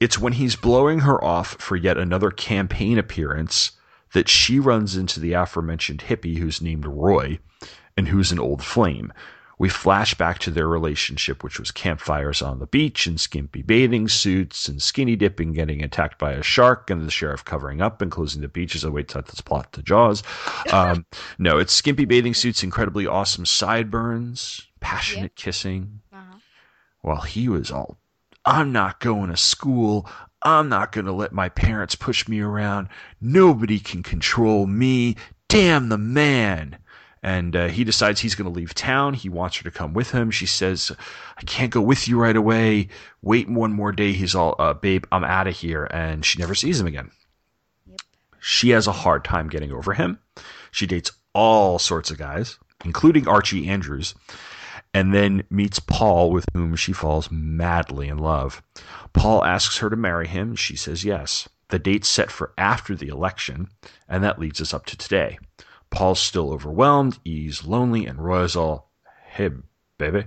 it's 0.00 0.18
when 0.18 0.32
he's 0.32 0.56
blowing 0.56 1.00
her 1.00 1.22
off 1.22 1.56
for 1.60 1.76
yet 1.76 1.98
another 1.98 2.30
campaign 2.30 2.98
appearance 2.98 3.72
that 4.12 4.28
she 4.28 4.58
runs 4.58 4.96
into 4.96 5.20
the 5.20 5.34
aforementioned 5.34 6.00
hippie 6.08 6.38
who's 6.38 6.62
named 6.62 6.86
Roy 6.86 7.38
and 7.96 8.08
who's 8.08 8.32
an 8.32 8.40
old 8.40 8.64
flame. 8.64 9.12
We 9.58 9.68
flash 9.68 10.14
back 10.14 10.38
to 10.38 10.50
their 10.50 10.66
relationship, 10.66 11.44
which 11.44 11.58
was 11.58 11.70
campfires 11.70 12.40
on 12.40 12.60
the 12.60 12.66
beach 12.66 13.06
and 13.06 13.20
skimpy 13.20 13.60
bathing 13.60 14.08
suits 14.08 14.68
and 14.68 14.80
skinny 14.80 15.16
dipping, 15.16 15.52
getting 15.52 15.84
attacked 15.84 16.18
by 16.18 16.32
a 16.32 16.42
shark, 16.42 16.88
and 16.88 17.06
the 17.06 17.10
sheriff 17.10 17.44
covering 17.44 17.82
up 17.82 18.00
and 18.00 18.10
closing 18.10 18.40
the 18.40 18.48
beach 18.48 18.74
as 18.74 18.84
a 18.84 18.90
way 18.90 19.02
to 19.02 19.18
let's 19.18 19.42
plot 19.42 19.70
to 19.74 19.82
Jaws. 19.82 20.22
Um, 20.72 21.04
no, 21.38 21.58
it's 21.58 21.74
skimpy 21.74 22.06
bathing 22.06 22.32
suits, 22.32 22.62
incredibly 22.62 23.06
awesome 23.06 23.44
sideburns, 23.44 24.66
passionate 24.80 25.34
kissing. 25.34 26.00
Uh-huh. 26.12 26.38
While 27.02 27.22
he 27.22 27.48
was 27.48 27.70
all, 27.70 27.99
I'm 28.44 28.72
not 28.72 29.00
going 29.00 29.30
to 29.30 29.36
school. 29.36 30.08
I'm 30.42 30.68
not 30.68 30.92
going 30.92 31.04
to 31.04 31.12
let 31.12 31.32
my 31.32 31.48
parents 31.50 31.94
push 31.94 32.26
me 32.26 32.40
around. 32.40 32.88
Nobody 33.20 33.78
can 33.78 34.02
control 34.02 34.66
me. 34.66 35.16
Damn 35.48 35.88
the 35.88 35.98
man. 35.98 36.78
And 37.22 37.54
uh, 37.54 37.68
he 37.68 37.84
decides 37.84 38.20
he's 38.20 38.34
going 38.34 38.50
to 38.50 38.56
leave 38.56 38.72
town. 38.72 39.12
He 39.12 39.28
wants 39.28 39.58
her 39.58 39.64
to 39.64 39.70
come 39.70 39.92
with 39.92 40.10
him. 40.10 40.30
She 40.30 40.46
says, 40.46 40.90
I 41.36 41.42
can't 41.42 41.70
go 41.70 41.82
with 41.82 42.08
you 42.08 42.18
right 42.18 42.36
away. 42.36 42.88
Wait 43.20 43.48
one 43.48 43.72
more 43.72 43.92
day. 43.92 44.12
He's 44.12 44.34
all, 44.34 44.56
uh, 44.58 44.72
babe, 44.72 45.04
I'm 45.12 45.24
out 45.24 45.46
of 45.46 45.54
here. 45.54 45.86
And 45.90 46.24
she 46.24 46.38
never 46.38 46.54
sees 46.54 46.80
him 46.80 46.86
again. 46.86 47.10
Yep. 47.86 48.00
She 48.40 48.70
has 48.70 48.86
a 48.86 48.92
hard 48.92 49.24
time 49.24 49.50
getting 49.50 49.70
over 49.70 49.92
him. 49.92 50.18
She 50.70 50.86
dates 50.86 51.12
all 51.34 51.78
sorts 51.78 52.10
of 52.10 52.16
guys, 52.16 52.58
including 52.86 53.28
Archie 53.28 53.68
Andrews, 53.68 54.14
and 54.92 55.14
then 55.14 55.44
meets 55.50 55.78
Paul, 55.78 56.30
with 56.30 56.44
whom 56.52 56.74
she 56.76 56.92
falls 56.92 57.30
madly 57.30 58.08
in 58.08 58.18
love. 58.18 58.62
Paul 59.12 59.44
asks 59.44 59.78
her 59.78 59.90
to 59.90 59.96
marry 59.96 60.26
him. 60.26 60.56
She 60.56 60.76
says 60.76 61.04
yes. 61.04 61.48
The 61.68 61.78
date's 61.78 62.08
set 62.08 62.30
for 62.30 62.52
after 62.58 62.96
the 62.96 63.08
election, 63.08 63.68
and 64.08 64.24
that 64.24 64.38
leads 64.40 64.60
us 64.60 64.74
up 64.74 64.86
to 64.86 64.96
today. 64.96 65.38
Paul's 65.90 66.20
still 66.20 66.52
overwhelmed, 66.52 67.18
he's 67.24 67.64
lonely, 67.64 68.06
and 68.06 68.24
Roy 68.24 68.42
is 68.42 68.56
all, 68.56 68.90
hey, 69.30 69.50
baby. 69.98 70.26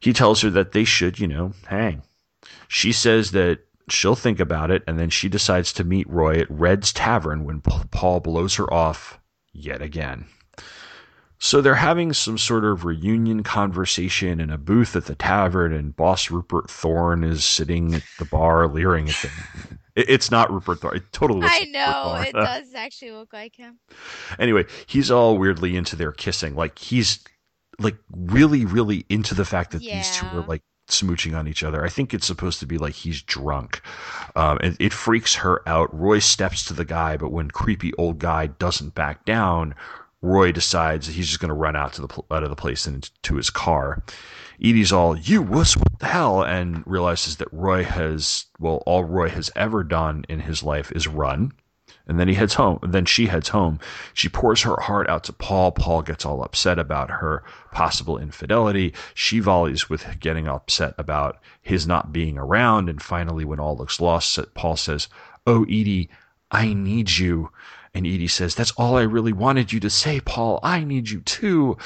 He 0.00 0.12
tells 0.12 0.40
her 0.42 0.50
that 0.50 0.72
they 0.72 0.84
should, 0.84 1.18
you 1.18 1.26
know, 1.26 1.52
hang. 1.66 2.02
She 2.68 2.92
says 2.92 3.32
that 3.32 3.60
she'll 3.88 4.14
think 4.14 4.40
about 4.40 4.70
it, 4.70 4.82
and 4.86 4.98
then 4.98 5.10
she 5.10 5.28
decides 5.28 5.72
to 5.74 5.84
meet 5.84 6.08
Roy 6.08 6.38
at 6.38 6.50
Red's 6.50 6.92
Tavern 6.92 7.44
when 7.44 7.60
Paul 7.60 8.20
blows 8.20 8.54
her 8.56 8.72
off 8.72 9.18
yet 9.52 9.82
again. 9.82 10.26
So 11.42 11.62
they're 11.62 11.74
having 11.74 12.12
some 12.12 12.36
sort 12.36 12.66
of 12.66 12.84
reunion 12.84 13.42
conversation 13.42 14.40
in 14.40 14.50
a 14.50 14.58
booth 14.58 14.94
at 14.94 15.06
the 15.06 15.14
tavern, 15.14 15.72
and 15.72 15.96
boss 15.96 16.30
Rupert 16.30 16.70
Thorne 16.70 17.24
is 17.24 17.44
sitting 17.46 17.94
at 17.94 18.02
the 18.18 18.26
bar 18.26 18.68
leering 18.68 19.08
at 19.08 19.16
them. 19.16 19.78
It's 19.96 20.30
not 20.30 20.52
Rupert 20.52 20.80
Thorne. 20.80 20.96
It 20.96 21.12
totally 21.12 21.40
looks 21.40 21.54
I 21.54 21.64
know 21.64 22.14
it 22.26 22.32
does 22.44 22.74
actually 22.74 23.12
look 23.12 23.32
like 23.32 23.56
him. 23.56 23.78
Anyway, 24.38 24.66
he's 24.86 25.10
all 25.10 25.38
weirdly 25.38 25.76
into 25.76 25.96
their 25.96 26.12
kissing. 26.12 26.54
Like 26.54 26.78
he's 26.78 27.20
like 27.78 27.96
really, 28.10 28.64
really 28.66 29.04
into 29.08 29.34
the 29.34 29.44
fact 29.44 29.72
that 29.72 29.82
these 29.94 30.10
two 30.16 30.26
are 30.26 30.42
like 30.46 30.62
smooching 30.88 31.36
on 31.36 31.48
each 31.48 31.62
other. 31.62 31.84
I 31.84 31.88
think 31.88 32.12
it's 32.12 32.26
supposed 32.26 32.60
to 32.60 32.66
be 32.66 32.78
like 32.78 32.94
he's 32.94 33.22
drunk. 33.22 33.80
Um, 34.36 34.58
and 34.62 34.76
it 34.80 34.92
freaks 34.92 35.36
her 35.36 35.66
out. 35.68 35.92
Roy 35.98 36.18
steps 36.18 36.64
to 36.66 36.74
the 36.74 36.84
guy, 36.84 37.16
but 37.16 37.32
when 37.32 37.50
creepy 37.50 37.92
old 37.94 38.18
guy 38.18 38.46
doesn't 38.48 38.94
back 38.94 39.24
down, 39.24 39.74
Roy 40.22 40.52
decides 40.52 41.06
that 41.06 41.14
he's 41.14 41.28
just 41.28 41.40
going 41.40 41.48
to 41.48 41.54
run 41.54 41.76
out 41.76 41.94
to 41.94 42.02
the 42.02 42.22
out 42.30 42.42
of 42.42 42.50
the 42.50 42.56
place 42.56 42.86
and 42.86 42.96
into 42.96 43.36
his 43.36 43.50
car. 43.50 44.02
Edie's 44.62 44.92
all, 44.92 45.16
"You 45.16 45.40
wuss, 45.40 45.76
what 45.76 45.98
the 45.98 46.06
hell?" 46.06 46.42
and 46.42 46.82
realizes 46.86 47.36
that 47.36 47.52
Roy 47.52 47.84
has, 47.84 48.46
well, 48.58 48.82
all 48.86 49.04
Roy 49.04 49.30
has 49.30 49.50
ever 49.56 49.82
done 49.82 50.24
in 50.28 50.40
his 50.40 50.62
life 50.62 50.92
is 50.92 51.08
run. 51.08 51.52
And 52.06 52.18
then 52.18 52.26
he 52.28 52.34
heads 52.34 52.54
home. 52.54 52.80
Then 52.82 53.04
she 53.04 53.26
heads 53.26 53.50
home. 53.50 53.78
She 54.14 54.28
pours 54.28 54.62
her 54.62 54.76
heart 54.80 55.08
out 55.08 55.22
to 55.24 55.32
Paul. 55.32 55.70
Paul 55.70 56.02
gets 56.02 56.26
all 56.26 56.42
upset 56.42 56.78
about 56.78 57.08
her 57.08 57.44
possible 57.70 58.18
infidelity. 58.18 58.94
She 59.14 59.38
volleys 59.38 59.88
with 59.88 60.18
getting 60.18 60.48
upset 60.48 60.94
about 60.98 61.38
his 61.62 61.86
not 61.86 62.12
being 62.12 62.36
around. 62.36 62.88
And 62.88 63.00
finally, 63.00 63.44
when 63.44 63.60
all 63.60 63.76
looks 63.76 64.00
lost, 64.00 64.38
Paul 64.54 64.76
says, 64.76 65.08
Oh, 65.46 65.62
Edie, 65.64 66.10
I 66.50 66.72
need 66.72 67.10
you. 67.10 67.50
And 67.94 68.06
Edie 68.06 68.28
says, 68.28 68.54
That's 68.54 68.70
all 68.72 68.96
I 68.96 69.02
really 69.02 69.32
wanted 69.32 69.72
you 69.72 69.80
to 69.80 69.90
say, 69.90 70.20
Paul. 70.20 70.60
I 70.62 70.84
need 70.84 71.10
you 71.10 71.20
too. 71.20 71.76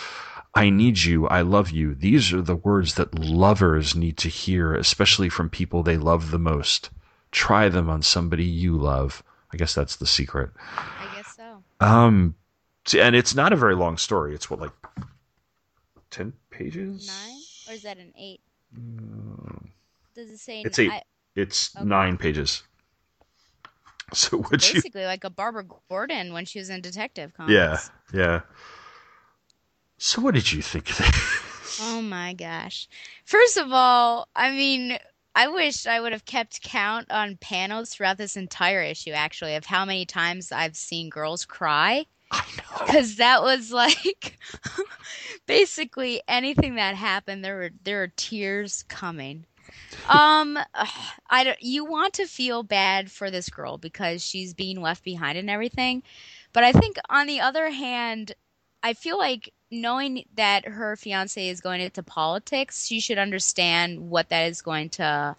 I 0.54 0.70
need 0.70 1.02
you. 1.02 1.26
I 1.28 1.40
love 1.40 1.70
you. 1.70 1.94
These 1.94 2.32
are 2.32 2.42
the 2.42 2.54
words 2.56 2.94
that 2.94 3.18
lovers 3.18 3.94
need 3.96 4.16
to 4.18 4.28
hear, 4.28 4.74
especially 4.74 5.28
from 5.28 5.48
people 5.50 5.82
they 5.82 5.96
love 5.96 6.30
the 6.30 6.38
most. 6.38 6.90
Try 7.32 7.68
them 7.68 7.88
on 7.90 8.02
somebody 8.02 8.44
you 8.44 8.76
love. 8.76 9.22
I 9.52 9.56
guess 9.56 9.74
that's 9.74 9.96
the 9.96 10.06
secret. 10.06 10.50
I 10.76 11.08
guess 11.16 11.34
so. 11.36 11.62
Um, 11.80 12.34
see, 12.86 13.00
and 13.00 13.16
it's 13.16 13.34
not 13.34 13.52
a 13.52 13.56
very 13.56 13.74
long 13.74 13.96
story. 13.96 14.34
It's 14.34 14.48
what 14.48 14.60
like 14.60 14.72
ten 16.10 16.32
pages. 16.50 17.06
Nine 17.08 17.40
or 17.68 17.74
is 17.76 17.82
that 17.82 17.98
an 17.98 18.12
eight? 18.16 18.40
Does 20.14 20.30
it 20.30 20.38
say? 20.38 20.62
It's 20.62 20.78
eight. 20.78 20.90
I- 20.90 21.02
It's 21.34 21.74
Okay. 21.74 21.84
nine 21.84 22.16
pages. 22.16 22.62
So 24.12 24.38
what 24.38 24.52
you? 24.68 24.74
basically 24.74 25.04
like 25.06 25.24
a 25.24 25.30
Barbara 25.30 25.64
Gordon 25.88 26.32
when 26.32 26.44
she 26.44 26.58
was 26.58 26.70
in 26.70 26.80
Detective 26.80 27.32
Comics. 27.34 27.52
Yeah, 27.52 27.78
yeah. 28.12 28.40
So 29.98 30.20
what 30.20 30.34
did 30.34 30.52
you 30.52 30.62
think 30.62 30.90
of 30.90 30.98
that? 30.98 31.40
Oh 31.80 32.00
my 32.00 32.34
gosh. 32.34 32.88
First 33.24 33.56
of 33.56 33.72
all, 33.72 34.28
I 34.36 34.52
mean, 34.52 34.96
I 35.34 35.48
wish 35.48 35.86
I 35.86 35.98
would 35.98 36.12
have 36.12 36.24
kept 36.24 36.62
count 36.62 37.10
on 37.10 37.36
panels 37.38 37.90
throughout 37.90 38.18
this 38.18 38.36
entire 38.36 38.80
issue, 38.82 39.10
actually, 39.10 39.56
of 39.56 39.66
how 39.66 39.84
many 39.84 40.06
times 40.06 40.52
I've 40.52 40.76
seen 40.76 41.10
girls 41.10 41.44
cry. 41.44 42.06
I 42.30 42.44
know. 42.58 42.86
Because 42.86 43.16
that 43.16 43.42
was 43.42 43.72
like 43.72 44.38
basically 45.46 46.22
anything 46.28 46.76
that 46.76 46.94
happened, 46.94 47.44
there 47.44 47.56
were 47.56 47.70
there 47.82 47.98
were 47.98 48.12
tears 48.14 48.84
coming. 48.84 49.46
Um, 50.08 50.58
I 51.30 51.44
don't. 51.44 51.62
You 51.62 51.84
want 51.84 52.14
to 52.14 52.26
feel 52.26 52.62
bad 52.62 53.10
for 53.10 53.30
this 53.30 53.48
girl 53.48 53.78
because 53.78 54.24
she's 54.24 54.54
being 54.54 54.80
left 54.80 55.04
behind 55.04 55.38
and 55.38 55.50
everything, 55.50 56.02
but 56.52 56.64
I 56.64 56.72
think 56.72 56.96
on 57.08 57.26
the 57.26 57.40
other 57.40 57.70
hand, 57.70 58.32
I 58.82 58.94
feel 58.94 59.18
like 59.18 59.52
knowing 59.70 60.24
that 60.36 60.66
her 60.66 60.96
fiance 60.96 61.48
is 61.48 61.60
going 61.60 61.80
into 61.80 62.02
politics, 62.02 62.86
she 62.86 63.00
should 63.00 63.18
understand 63.18 64.10
what 64.10 64.28
that 64.28 64.46
is 64.46 64.62
going 64.62 64.88
to, 64.90 65.34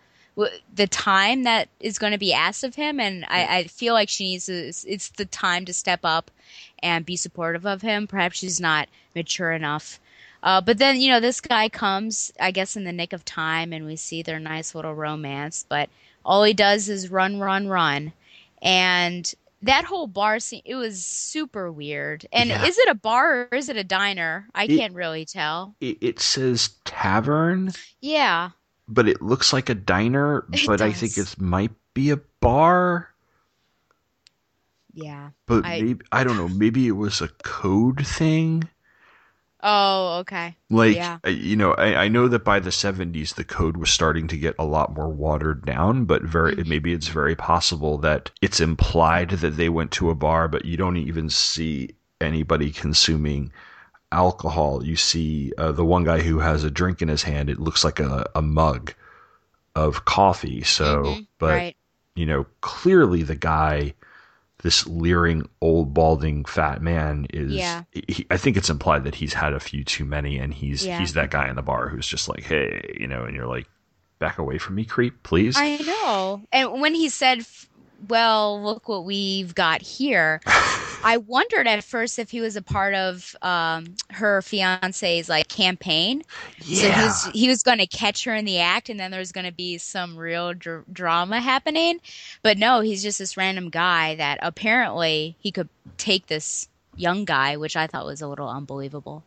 the 0.74 0.88
time 0.88 1.44
that 1.44 1.70
is 1.80 1.98
going 2.00 2.12
to 2.12 2.18
be 2.18 2.34
asked 2.34 2.64
of 2.64 2.76
him, 2.76 3.00
and 3.00 3.26
I, 3.30 3.58
I 3.58 3.64
feel 3.66 3.94
like 3.94 4.10
she 4.10 4.26
needs 4.26 4.48
to. 4.48 4.54
It's, 4.54 4.84
it's 4.86 5.10
the 5.10 5.26
time 5.26 5.66
to 5.66 5.74
step 5.74 6.02
up 6.04 6.32
and 6.80 7.06
be 7.06 7.16
supportive 7.16 7.66
of 7.66 7.82
him. 7.82 8.08
Perhaps 8.08 8.40
she's 8.40 8.60
not 8.60 8.90
mature 9.16 9.52
enough. 9.52 10.00
Uh, 10.46 10.62
but 10.62 10.78
then, 10.78 11.02
you 11.02 11.10
know, 11.10 11.20
this 11.20 11.42
guy 11.42 11.68
comes, 11.68 12.32
I 12.40 12.52
guess, 12.52 12.78
in 12.78 12.84
the 12.86 12.94
nick 12.94 13.12
of 13.14 13.26
time, 13.26 13.74
and 13.74 13.84
we 13.86 13.96
see 13.96 14.22
their 14.22 14.40
nice 14.40 14.76
little 14.76 14.94
romance. 14.94 15.66
But 15.68 15.90
all 16.24 16.44
he 16.44 16.54
does 16.54 16.88
is 16.88 17.10
run, 17.10 17.40
run, 17.40 17.68
run. 17.68 18.14
And 18.62 19.34
that 19.64 19.86
whole 19.86 20.06
bar 20.06 20.40
scene, 20.40 20.62
it 20.64 20.76
was 20.76 21.04
super 21.04 21.72
weird. 21.72 22.28
And 22.32 22.50
Yeah. 22.52 22.64
is 22.64 22.78
it 22.78 22.88
a 22.90 22.94
bar 22.96 23.48
or 23.52 23.58
is 23.58 23.70
it 23.70 23.76
a 23.78 23.84
diner? 23.84 24.48
I 24.54 24.66
It- 24.66 24.78
can't 24.78 24.94
really 24.94 25.26
tell. 25.26 25.76
It, 25.82 25.98
it 26.02 26.20
says 26.20 26.70
tavern, 26.86 27.72
Yeah. 28.02 28.52
but 28.88 29.08
it 29.10 29.24
looks 29.24 29.52
like 29.52 29.70
a 29.70 29.76
diner. 29.76 30.46
It 30.54 30.68
but 30.68 30.80
I 30.82 30.94
think 30.94 31.18
it 31.18 31.42
might 31.42 31.72
be 31.96 32.12
a 32.12 32.18
bar. 32.40 33.10
Yeah. 34.94 35.32
But 35.48 35.66
I- 35.66 35.82
maybe 35.82 36.06
I 36.12 36.24
don't 36.24 36.38
know. 36.38 36.48
Maybe 36.48 36.88
it 36.88 36.92
was 36.92 37.20
a 37.22 37.28
code 37.44 38.06
thing. 38.08 38.70
Oh, 39.68 40.20
okay. 40.20 40.56
Like 40.70 40.96
Yeah. 40.96 41.18
you 41.26 41.56
know, 41.56 41.74
I, 41.74 42.04
I 42.04 42.08
know 42.08 42.28
that 42.28 42.44
by 42.44 42.60
the 42.60 42.72
seventies 42.72 43.34
the 43.34 43.44
code 43.44 43.78
was 43.78 43.90
starting 43.90 44.28
to 44.28 44.38
get 44.38 44.56
a 44.60 44.64
lot 44.64 44.94
more 44.96 45.10
watered 45.10 45.66
down, 45.66 46.06
but 46.06 46.22
very 46.22 46.56
Mhm. 46.56 46.68
maybe 46.68 46.94
it's 46.94 47.08
very 47.08 47.36
possible 47.36 47.98
that 47.98 48.30
it's 48.44 48.60
implied 48.60 49.32
that 49.32 49.58
they 49.58 49.70
went 49.70 49.92
to 49.94 50.12
a 50.12 50.16
bar, 50.16 50.48
but 50.48 50.66
you 50.66 50.78
don't 50.78 50.98
even 50.98 51.30
see 51.32 51.96
anybody 52.22 52.70
consuming 52.72 53.52
alcohol. 54.12 54.84
You 54.86 54.96
see 54.96 55.52
uh, 55.58 55.72
the 55.72 55.84
one 55.84 56.04
guy 56.04 56.22
who 56.22 56.40
has 56.40 56.64
a 56.64 56.70
drink 56.72 57.02
in 57.02 57.08
his 57.08 57.24
hand. 57.24 57.50
It 57.50 57.60
looks 57.60 57.84
like 57.84 58.00
a, 58.00 58.30
a 58.36 58.42
mug 58.44 58.94
of 59.76 60.06
coffee. 60.06 60.62
So, 60.64 61.04
Mhm. 61.04 61.28
but 61.40 61.50
right. 61.54 61.76
you 62.16 62.26
know, 62.28 62.46
clearly 62.62 63.24
the 63.24 63.36
guy, 63.36 63.96
this 64.66 64.88
leering 64.88 65.48
old 65.62 65.94
balding 65.94 66.44
fat 66.44 66.82
man, 66.82 67.28
is. 67.30 67.52
Yeah. 67.52 67.84
He, 67.92 68.26
I 68.32 68.38
think 68.38 68.58
it's 68.58 68.72
implied 68.72 69.04
that 69.04 69.14
he's 69.14 69.32
had 69.32 69.54
a 69.54 69.60
few 69.60 69.84
too 69.84 70.06
many, 70.06 70.40
and 70.40 70.52
he's 70.52 70.84
Yeah. 70.84 70.98
he's 70.98 71.14
that 71.14 71.30
guy 71.30 71.48
in 71.50 71.56
the 71.56 71.62
bar 71.62 71.88
who's 71.88 72.08
just 72.08 72.28
like, 72.28 72.42
hey, 72.44 72.96
you 73.00 73.06
know, 73.06 73.26
and 73.26 73.36
you're 73.36 73.46
like, 73.46 73.68
back 74.18 74.40
away 74.40 74.58
from 74.58 74.74
me, 74.74 74.84
creep, 74.84 75.22
please. 75.22 75.56
I 75.56 75.78
know. 75.78 76.42
And 76.52 76.82
when 76.82 76.96
he 76.96 77.10
said, 77.10 77.46
well, 78.08 78.60
look 78.64 78.90
what 78.90 79.06
we've 79.06 79.54
got 79.54 79.84
here, 79.84 80.42
I 81.04 81.18
wondered 81.18 81.68
at 81.68 81.84
first 81.84 82.20
if 82.20 82.32
he 82.32 82.42
was 82.42 82.56
a 82.56 82.62
part 82.62 82.94
of 82.94 83.36
um, 83.42 83.96
her 84.12 84.42
fiance's 84.42 85.30
like 85.30 85.48
campaign. 85.48 86.24
So 86.60 86.66
he 86.66 86.88
yeah, 86.88 87.06
was, 87.06 87.26
he 87.34 87.48
was 87.48 87.64
going 87.64 87.78
to 87.80 87.88
catch 87.88 88.24
her 88.24 88.34
in 88.34 88.46
the 88.46 88.60
act, 88.60 88.90
and 88.90 89.00
then 89.00 89.12
there 89.12 89.20
was 89.20 89.32
going 89.32 89.46
to 89.46 89.52
be 89.54 89.78
some 89.78 90.18
real 90.18 90.54
dr- 90.54 90.86
drama 90.92 91.40
happening. 91.40 92.00
But 92.42 92.58
no, 92.58 92.80
he's 92.82 93.04
just 93.04 93.20
this 93.20 93.38
random 93.38 93.70
guy 93.70 94.16
that 94.16 94.40
apparently 94.42 95.36
he 95.40 95.52
could 95.52 95.70
take 95.98 96.28
this 96.28 96.68
young 96.96 97.26
guy, 97.26 97.58
which 97.58 97.76
I 97.76 97.88
thought 97.88 98.06
was 98.06 98.22
a 98.22 98.28
little 98.28 98.50
unbelievable. 98.50 99.24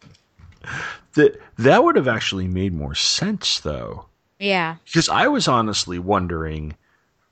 that 1.15 1.41
that 1.59 1.85
would 1.85 1.97
have 1.97 2.09
actually 2.09 2.49
made 2.49 2.73
more 2.73 2.95
sense 2.95 3.61
though. 3.61 4.07
Yeah. 4.39 4.77
because 4.85 5.09
I 5.09 5.27
was 5.29 5.49
honestly 5.49 5.99
wondering 5.99 6.77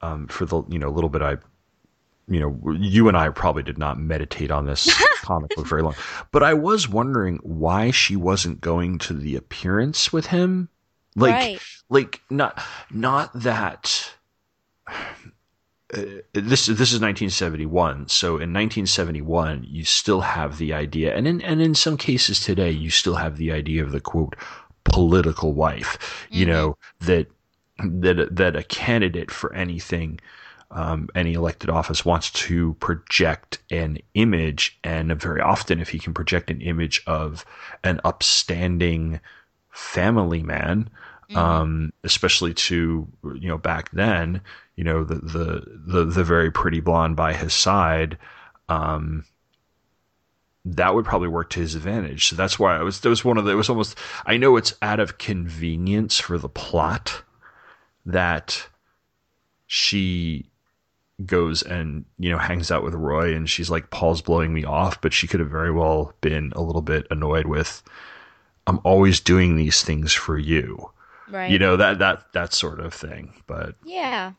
um, 0.02 0.26
for 0.28 0.44
the 0.44 0.62
you 0.68 0.78
know 0.78 0.90
little 0.90 1.10
bit 1.10 1.22
I 1.22 1.36
you 2.28 2.40
know 2.40 2.72
you 2.72 3.08
and 3.08 3.16
I 3.16 3.28
probably 3.28 3.62
did 3.62 3.78
not 3.78 3.98
meditate 3.98 4.50
on 4.50 4.66
this 4.66 4.90
comic 5.22 5.54
book 5.54 5.66
very 5.66 5.82
long, 5.82 5.94
but 6.32 6.42
I 6.42 6.54
was 6.54 6.88
wondering 6.88 7.38
why 7.42 7.90
she 7.90 8.16
wasn't 8.16 8.60
going 8.60 8.98
to 9.00 9.14
the 9.14 9.36
appearance 9.36 10.12
with 10.12 10.26
him, 10.26 10.68
like 11.14 11.34
Right. 11.34 11.60
like 11.88 12.20
not 12.30 12.60
not 12.90 13.32
that. 13.42 14.12
Uh, 15.94 16.02
this 16.32 16.66
this 16.66 16.90
is 16.92 17.00
1971. 17.00 18.08
So 18.08 18.28
in 18.30 18.52
1971, 18.52 19.64
you 19.68 19.84
still 19.84 20.20
have 20.20 20.58
the 20.58 20.72
idea, 20.72 21.14
and 21.14 21.28
in 21.28 21.40
and 21.42 21.62
in 21.62 21.76
some 21.76 21.96
cases 21.96 22.40
today, 22.40 22.72
you 22.72 22.90
still 22.90 23.14
have 23.14 23.36
the 23.36 23.52
idea 23.52 23.84
of 23.84 23.92
the 23.92 24.00
quote 24.00 24.34
political 24.82 25.52
wife. 25.52 26.26
You 26.30 26.46
know 26.46 26.76
that 27.00 27.28
that 27.78 28.34
that 28.34 28.56
a 28.56 28.64
candidate 28.64 29.30
for 29.30 29.52
anything, 29.54 30.18
um, 30.70 31.08
any 31.14 31.34
elected 31.34 31.70
office 31.70 32.04
wants 32.04 32.30
to 32.32 32.74
project 32.74 33.58
an 33.70 33.98
image, 34.14 34.78
and 34.82 35.12
very 35.20 35.40
often, 35.40 35.80
if 35.80 35.88
he 35.88 35.98
can 35.98 36.12
project 36.12 36.50
an 36.50 36.60
image 36.60 37.02
of 37.06 37.44
an 37.84 38.00
upstanding 38.04 39.20
family 39.70 40.42
man, 40.42 40.90
um, 41.34 41.92
especially 42.04 42.54
to 42.54 43.06
you 43.34 43.48
know 43.48 43.58
back 43.58 43.90
then, 43.92 44.40
you 44.76 44.84
know 44.84 45.04
the 45.04 45.16
the 45.16 45.64
the, 45.86 46.04
the 46.04 46.24
very 46.24 46.50
pretty 46.50 46.80
blonde 46.80 47.16
by 47.16 47.32
his 47.32 47.54
side. 47.54 48.18
Um, 48.68 49.24
that 50.64 50.94
would 50.94 51.04
probably 51.04 51.28
work 51.28 51.50
to 51.50 51.60
his 51.60 51.76
advantage. 51.76 52.26
So 52.26 52.34
that's 52.36 52.58
why 52.58 52.76
I 52.76 52.82
was. 52.82 53.00
That 53.00 53.08
was 53.08 53.24
one 53.24 53.38
of 53.38 53.44
the. 53.44 53.52
It 53.52 53.56
was 53.56 53.70
almost. 53.70 53.96
I 54.26 54.36
know 54.36 54.56
it's 54.56 54.74
out 54.82 54.98
of 54.98 55.18
convenience 55.18 56.18
for 56.18 56.38
the 56.38 56.48
plot 56.48 57.22
that 58.04 58.68
she 59.66 60.50
goes 61.24 61.62
and 61.62 62.04
you 62.18 62.30
know 62.30 62.38
hangs 62.38 62.70
out 62.70 62.84
with 62.84 62.94
Roy, 62.94 63.34
and 63.34 63.48
she's 63.48 63.70
like, 63.70 63.90
"Paul's 63.90 64.22
blowing 64.22 64.52
me 64.52 64.64
off," 64.64 65.00
but 65.00 65.12
she 65.12 65.26
could 65.26 65.40
have 65.40 65.50
very 65.50 65.72
well 65.72 66.12
been 66.20 66.52
a 66.54 66.62
little 66.62 66.82
bit 66.82 67.06
annoyed 67.10 67.46
with. 67.46 67.82
I'm 68.66 68.80
always 68.84 69.20
doing 69.20 69.56
these 69.56 69.82
things 69.82 70.12
for 70.12 70.36
you, 70.36 70.90
Right. 71.30 71.50
you 71.50 71.58
know 71.58 71.76
that 71.76 71.98
that 72.00 72.32
that 72.32 72.52
sort 72.52 72.80
of 72.80 72.92
thing. 72.92 73.32
But 73.46 73.76
Yeah. 73.84 74.32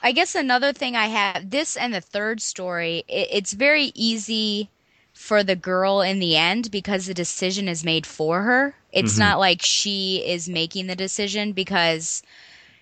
I 0.00 0.12
guess 0.12 0.34
another 0.36 0.72
thing 0.72 0.94
I 0.94 1.06
have 1.06 1.50
this 1.50 1.76
and 1.76 1.92
the 1.92 2.00
third 2.00 2.40
story, 2.40 3.04
it, 3.08 3.28
it's 3.32 3.52
very 3.52 3.90
easy 3.94 4.70
for 5.12 5.42
the 5.42 5.56
girl 5.56 6.00
in 6.00 6.20
the 6.20 6.36
end 6.36 6.70
because 6.70 7.06
the 7.06 7.14
decision 7.14 7.68
is 7.68 7.84
made 7.84 8.06
for 8.06 8.42
her. 8.42 8.76
It's 8.92 9.14
mm-hmm. 9.14 9.20
not 9.20 9.38
like 9.40 9.60
she 9.60 10.22
is 10.24 10.48
making 10.48 10.86
the 10.86 10.94
decision 10.94 11.50
because 11.52 12.22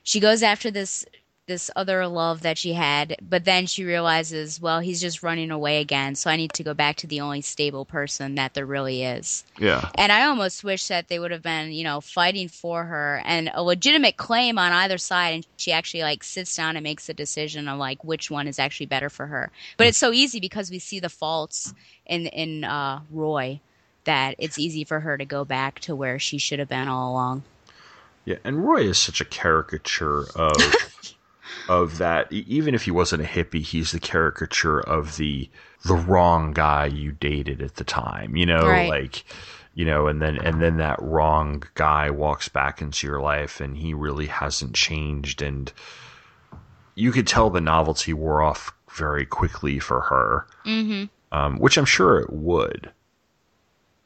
she 0.03 0.21
goes 0.21 0.43
after 0.43 0.71
this 0.71 1.07
this 1.47 1.71
other 1.77 2.07
love 2.09 2.43
that 2.43 2.59
she 2.59 2.73
had, 2.73 3.17
but 3.23 3.45
then 3.45 3.67
she 3.67 3.85
realizes, 3.85 4.61
well, 4.61 4.81
he's 4.81 5.01
just 5.01 5.23
running 5.23 5.51
away 5.51 5.81
again, 5.81 6.15
so 6.17 6.29
I 6.29 6.37
need 6.37 6.53
to 6.55 6.65
go 6.65 6.75
back 6.75 6.97
to 6.97 7.07
the 7.07 7.21
only 7.21 7.41
stable 7.41 7.85
person 7.85 8.35
that 8.35 8.55
there 8.55 8.67
really 8.67 9.05
is. 9.05 9.45
yeah, 9.59 9.89
And 9.95 10.11
I 10.11 10.25
almost 10.25 10.65
wish 10.65 10.89
that 10.89 11.09
they 11.09 11.19
would 11.19 11.31
have 11.31 11.43
been, 11.43 11.71
you 11.71 11.85
know, 11.85 12.01
fighting 12.01 12.49
for 12.49 12.85
her 12.85 13.23
and 13.25 13.51
a 13.55 13.63
legitimate 13.63 14.17
claim 14.17 14.59
on 14.59 14.73
either 14.73 14.99
side. 14.99 15.35
And 15.35 15.47
she 15.57 15.71
actually 15.71 16.03
like 16.03 16.25
sits 16.25 16.55
down 16.57 16.77
and 16.77 16.83
makes 16.83 17.09
a 17.09 17.15
decision 17.15 17.69
of 17.69 17.79
like 17.79 18.03
which 18.03 18.31
one 18.31 18.49
is 18.49 18.59
actually 18.59 18.87
better 18.87 19.09
for 19.09 19.27
her. 19.27 19.51
But 19.77 19.87
it's 19.87 19.99
so 19.99 20.13
easy 20.13 20.41
because 20.41 20.71
we 20.71 20.81
see 20.81 20.99
the 20.99 21.09
faults 21.09 21.75
in 22.07 22.27
in 22.27 22.65
uh, 22.65 23.01
Roy 23.11 23.61
that 24.05 24.35
it's 24.39 24.59
easy 24.59 24.85
for 24.85 25.01
her 25.01 25.17
to 25.17 25.25
go 25.25 25.45
back 25.45 25.81
to 25.81 25.95
where 25.95 26.19
she 26.19 26.39
should 26.39 26.59
have 26.59 26.69
been 26.69 26.89
all 26.89 27.13
along. 27.13 27.45
Yeah, 28.25 28.37
and 28.43 28.67
Roy 28.67 28.83
is 28.83 28.99
such 28.99 29.21
a 29.21 29.25
caricature 29.25 30.27
of 30.35 30.57
of 31.69 31.99
that. 31.99 32.31
Even 32.33 32.75
if 32.75 32.85
he 32.85 32.91
wasn't 32.91 33.23
a 33.23 33.27
hippie, 33.27 33.63
he's 33.63 33.93
the 33.93 34.01
caricature 34.01 34.81
of 34.81 35.17
the 35.17 35.49
the 35.85 35.95
wrong 35.95 36.53
guy 36.53 36.87
you 36.87 37.13
dated 37.13 37.63
at 37.63 37.77
the 37.77 37.85
time. 37.85 38.37
You 38.37 38.47
know, 38.47 38.67
Right. 38.67 38.89
like 38.89 39.25
you 39.75 39.85
know, 39.85 40.07
and 40.07 40.23
then 40.23 40.39
and 40.39 40.61
then 40.63 40.79
that 40.79 41.01
wrong 41.03 41.63
guy 41.75 42.11
walks 42.11 42.49
back 42.49 42.81
into 42.81 43.07
your 43.07 43.21
life, 43.21 43.61
and 43.61 43.77
he 43.77 43.93
really 43.95 44.27
hasn't 44.27 44.75
changed, 44.75 45.43
and 45.43 45.73
you 46.95 47.13
could 47.13 47.27
tell 47.27 47.51
the 47.51 47.61
novelty 47.61 48.13
wore 48.15 48.43
off 48.43 48.73
very 48.97 49.27
quickly 49.27 49.79
for 49.79 50.01
her, 50.01 50.47
mm-hmm. 50.65 51.05
um, 51.37 51.59
which 51.59 51.77
I'm 51.77 51.85
sure 51.85 52.19
it 52.19 52.33
would. 52.33 52.91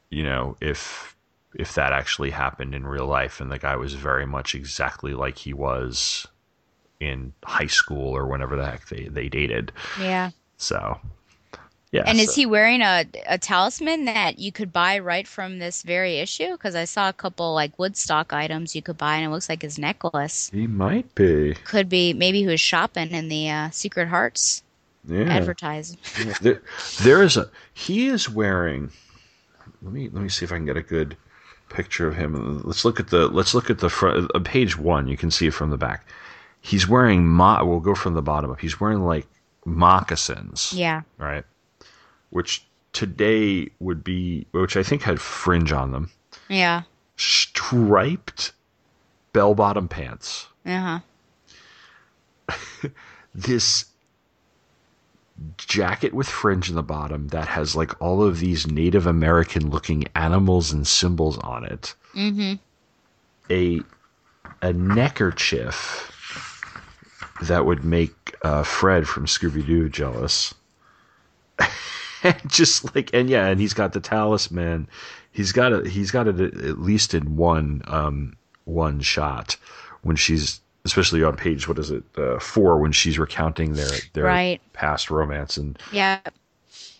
You 0.09 0.23
know, 0.23 0.57
if 0.59 1.15
if 1.55 1.75
that 1.75 1.93
actually 1.93 2.31
happened 2.31 2.75
in 2.75 2.85
real 2.85 3.05
life 3.07 3.41
and 3.41 3.51
the 3.51 3.59
guy 3.59 3.75
was 3.75 3.93
very 3.93 4.25
much 4.25 4.55
exactly 4.55 5.13
like 5.13 5.37
he 5.37 5.53
was 5.53 6.27
in 7.01 7.33
high 7.43 7.67
school 7.67 8.15
or 8.15 8.27
whenever 8.27 8.55
the 8.55 8.65
heck 8.65 8.87
they, 8.87 9.05
they 9.05 9.27
dated. 9.27 9.71
Yeah. 9.99 10.29
So, 10.57 10.99
yeah. 11.91 12.03
And 12.05 12.19
is 12.19 12.35
he 12.35 12.45
wearing 12.45 12.81
a 12.81 13.05
a 13.27 13.37
talisman 13.37 14.05
that 14.05 14.39
you 14.39 14.51
could 14.51 14.71
buy 14.71 14.99
right 14.99 15.27
from 15.27 15.59
this 15.59 15.81
very 15.83 16.19
issue? 16.19 16.51
Because 16.51 16.75
I 16.75 16.85
saw 16.85 17.09
a 17.09 17.13
couple 17.13 17.53
like 17.53 17.77
Woodstock 17.77 18.31
items 18.31 18.75
you 18.75 18.81
could 18.81 18.97
buy, 18.97 19.15
and 19.17 19.25
it 19.25 19.29
looks 19.29 19.49
like 19.49 19.61
his 19.61 19.77
necklace. 19.79 20.49
He 20.53 20.67
might 20.67 21.13
be. 21.15 21.55
Could 21.65 21.89
be 21.89 22.13
maybe 22.13 22.39
he 22.41 22.47
was 22.47 22.61
shopping 22.61 23.09
in 23.11 23.27
the 23.27 23.49
uh, 23.49 23.69
Secret 23.71 24.07
Hearts 24.07 24.63
Yeah. 25.07 25.23
advertising. 25.23 25.97
Yeah. 26.25 26.33
There, 26.41 26.61
there 27.01 27.23
is 27.23 27.35
a. 27.35 27.49
He 27.73 28.07
is 28.07 28.29
wearing. 28.29 28.91
Let 29.81 29.91
me 29.93 30.09
let 30.13 30.21
me 30.21 30.29
see 30.29 30.45
if 30.45 30.51
I 30.51 30.57
can 30.57 30.65
get 30.65 30.77
a 30.77 30.83
good 30.83 31.17
picture 31.69 32.07
of 32.07 32.15
him. 32.15 32.61
Let's 32.63 32.85
look 32.85 32.99
at 32.99 33.09
the 33.09 33.27
let's 33.27 33.53
look 33.53 33.69
at 33.69 33.79
the 33.79 33.89
front 33.89 34.29
uh, 34.35 34.39
page 34.39 34.77
one. 34.77 35.07
You 35.07 35.17
can 35.17 35.31
see 35.31 35.47
it 35.47 35.53
from 35.53 35.71
the 35.71 35.77
back. 35.77 36.05
He's 36.61 36.87
wearing 36.87 37.27
mo- 37.27 37.63
We'll 37.65 37.79
go 37.79 37.95
from 37.95 38.13
the 38.13 38.21
bottom 38.21 38.51
up. 38.51 38.59
He's 38.59 38.79
wearing 38.79 39.01
like 39.03 39.27
moccasins. 39.65 40.73
Yeah. 40.73 41.01
right? 41.17 41.43
Which 42.29 42.65
today 42.93 43.69
would 43.79 44.03
be, 44.03 44.45
which 44.51 44.77
I 44.77 44.83
think 44.83 45.01
had 45.01 45.19
fringe 45.19 45.71
on 45.71 45.91
them, 45.91 46.09
Yeah. 46.49 46.83
striped 47.17 48.53
bell 49.33 49.53
bottom 49.55 49.87
pants. 49.87 50.47
Uh 50.65 50.99
huh. 52.49 52.89
This 53.33 53.85
jacket 55.57 56.13
with 56.13 56.27
fringe 56.27 56.69
in 56.69 56.75
the 56.75 56.83
bottom 56.83 57.29
that 57.29 57.47
has 57.47 57.75
like 57.77 57.99
all 58.01 58.21
of 58.21 58.39
these 58.39 58.67
Native 58.67 59.07
American 59.07 59.69
looking 59.69 60.03
animals 60.15 60.71
and 60.73 60.85
symbols 60.85 61.37
on 61.39 61.63
it. 61.63 61.95
Mm-hmm. 62.13 62.53
A 63.49 63.81
a 64.61 64.73
neckerchief 64.73 66.10
that 67.41 67.65
would 67.65 67.83
make 67.83 68.35
uh, 68.43 68.63
Fred 68.63 69.07
from 69.07 69.25
Scooby 69.25 69.65
Doo 69.65 69.89
jealous. 69.89 70.53
and 72.23 72.35
just 72.47 72.95
like 72.95 73.09
and 73.13 73.29
yeah 73.29 73.47
and 73.47 73.59
he's 73.59 73.73
got 73.73 73.93
the 73.93 73.99
talisman 73.99 74.87
he's 75.31 75.51
got 75.51 75.71
it 75.71 75.87
he's 75.87 76.11
got 76.11 76.27
it 76.27 76.39
at 76.39 76.79
least 76.79 77.13
in 77.13 77.35
one 77.35 77.81
um 77.87 78.35
one 78.65 78.99
shot 78.99 79.57
when 80.03 80.15
she's 80.15 80.59
especially 80.85 81.23
on 81.23 81.35
page 81.35 81.67
what 81.67 81.77
is 81.79 81.91
it 81.91 82.03
uh, 82.17 82.39
four 82.39 82.77
when 82.79 82.91
she's 82.91 83.19
recounting 83.19 83.73
their 83.73 83.89
their 84.13 84.23
Right. 84.23 84.61
past 84.73 85.11
romance 85.11 85.57
and, 85.57 85.77
Yeah. 85.91 86.19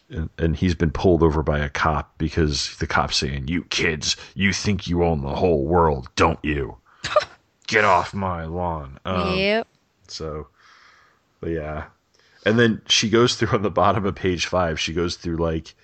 and 0.10 0.30
and 0.38 0.56
he's 0.56 0.76
been 0.76 0.92
pulled 0.92 1.24
over 1.24 1.42
by 1.44 1.60
a 1.60 1.70
cop 1.70 2.16
because 2.18 2.76
the 2.78 2.88
cop's 2.88 3.18
saying 3.18 3.48
you 3.48 3.64
kids 3.66 4.16
you 4.36 4.54
think 4.54 4.88
you 4.88 5.04
own 5.04 5.22
the 5.22 5.36
whole 5.36 5.66
world 5.66 6.10
don't 6.16 6.40
you 6.44 6.78
get 7.68 7.86
off 7.86 8.14
my 8.14 8.46
lawn 8.46 9.00
um, 9.06 9.38
yep. 9.38 9.68
So, 10.12 10.48
but 11.40 11.50
yeah. 11.50 11.86
And 12.46 12.58
then 12.58 12.82
she 12.88 13.10
goes 13.10 13.36
through 13.36 13.50
on 13.54 13.62
the 13.62 13.72
bottom 13.72 14.06
of 14.06 14.16
page 14.16 14.46
five, 14.46 14.80
she 14.80 14.94
goes 14.94 15.16
through 15.16 15.38
like 15.38 15.76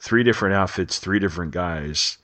three 0.00 0.22
different 0.22 0.54
outfits, 0.54 0.98
three 0.98 1.18
different 1.18 1.52
guys. 1.52 2.18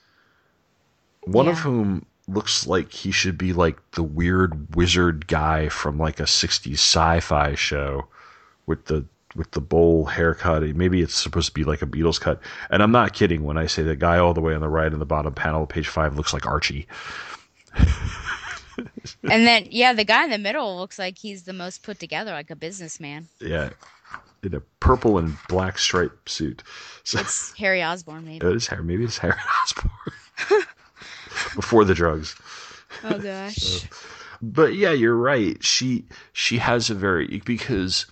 One 1.23 1.47
of 1.47 1.59
whom 1.59 2.05
looks 2.27 2.67
like 2.67 2.91
he 2.91 3.11
should 3.11 3.37
be 3.37 3.53
like 3.53 3.77
the 3.91 4.03
weird 4.03 4.75
wizard 4.75 5.27
guy 5.27 5.69
from 5.69 5.97
like 5.97 6.19
a 6.19 6.23
60s 6.23 6.73
sci-fi 6.73 7.55
show 7.55 8.07
with 8.65 8.85
the 8.85 9.05
with 9.35 9.51
the 9.51 9.61
bowl 9.61 10.05
haircut. 10.05 10.63
Maybe 10.63 11.01
it's 11.01 11.15
supposed 11.15 11.47
to 11.47 11.53
be 11.53 11.63
like 11.63 11.81
a 11.81 11.85
Beatles 11.85 12.19
cut. 12.19 12.41
And 12.69 12.81
I'm 12.81 12.91
not 12.91 13.13
kidding 13.13 13.43
when 13.43 13.57
I 13.57 13.67
say 13.67 13.83
the 13.83 13.95
guy 13.95 14.17
all 14.17 14.33
the 14.33 14.41
way 14.41 14.55
on 14.55 14.61
the 14.61 14.69
right 14.69 14.91
in 14.91 14.99
the 14.99 15.05
bottom 15.05 15.33
panel 15.33 15.63
of 15.63 15.69
page 15.69 15.87
five 15.87 16.15
looks 16.15 16.33
like 16.33 16.45
Archie. 16.45 16.87
And 19.23 19.45
then 19.47 19.67
yeah, 19.69 19.93
the 19.93 20.03
guy 20.05 20.23
in 20.23 20.29
the 20.29 20.37
middle 20.37 20.77
looks 20.77 20.97
like 20.99 21.17
he's 21.17 21.43
the 21.43 21.53
most 21.53 21.83
put 21.83 21.99
together, 21.99 22.31
like 22.31 22.49
a 22.51 22.55
businessman. 22.55 23.27
Yeah. 23.39 23.69
In 24.41 24.53
a 24.55 24.61
purple 24.79 25.17
and 25.17 25.35
black 25.49 25.77
striped 25.77 26.29
suit. 26.29 26.63
So 27.03 27.19
It's 27.19 27.51
Harry 27.57 27.83
Osborn, 27.83 28.25
maybe. 28.25 28.45
it 28.45 28.55
is 28.55 28.67
Harry. 28.67 28.83
Maybe 28.83 29.03
it's 29.03 29.17
Harry 29.17 29.35
Osborn. 29.63 29.91
Before 31.55 31.83
the 31.85 31.93
drugs. 31.93 32.35
Oh 33.03 33.17
gosh. 33.19 33.87
But 34.41 34.75
yeah, 34.75 34.91
you're 34.91 35.15
right. 35.17 35.61
She 35.63 36.05
she 36.31 36.57
has 36.59 36.89
a 36.89 36.95
very 36.95 37.41
because 37.45 38.05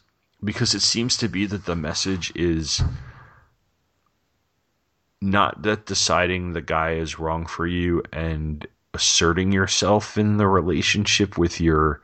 because 0.43 0.73
it 0.75 0.81
seems 0.81 1.17
to 1.17 1.27
be 1.29 1.45
that 1.45 1.65
the 1.65 1.75
message 1.75 2.31
is 2.35 2.81
not 5.21 5.63
that 5.63 5.85
deciding 5.85 6.53
the 6.53 6.61
guy 6.61 6.91
is 6.93 7.17
wrong 7.17 7.45
for 7.45 7.65
you 7.65 8.03
and 8.13 8.67
asserting 8.97 9.51
yourself 9.51 10.17
in 10.17 10.37
the 10.37 10.47
relationship 10.47 11.37
with 11.37 11.61
your 11.61 12.01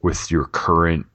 with 0.00 0.30
your 0.30 0.46
current 0.46 1.06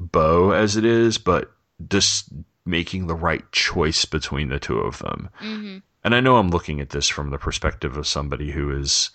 beau 0.00 0.50
as 0.50 0.76
it 0.76 0.84
is, 0.84 1.18
but 1.18 1.52
just 1.88 2.30
making 2.64 3.06
the 3.06 3.14
right 3.14 3.44
choice 3.52 4.06
between 4.06 4.48
the 4.48 4.58
two 4.58 4.78
of 4.78 4.98
them. 4.98 5.28
hmm 5.38 5.78
And 6.02 6.14
I 6.14 6.20
know 6.20 6.36
I'm 6.36 6.48
looking 6.48 6.80
at 6.80 6.88
this 6.88 7.06
from 7.06 7.30
the 7.30 7.38
perspective 7.38 7.98
of 7.98 8.06
somebody 8.06 8.50
who 8.50 8.74
is 8.74 9.10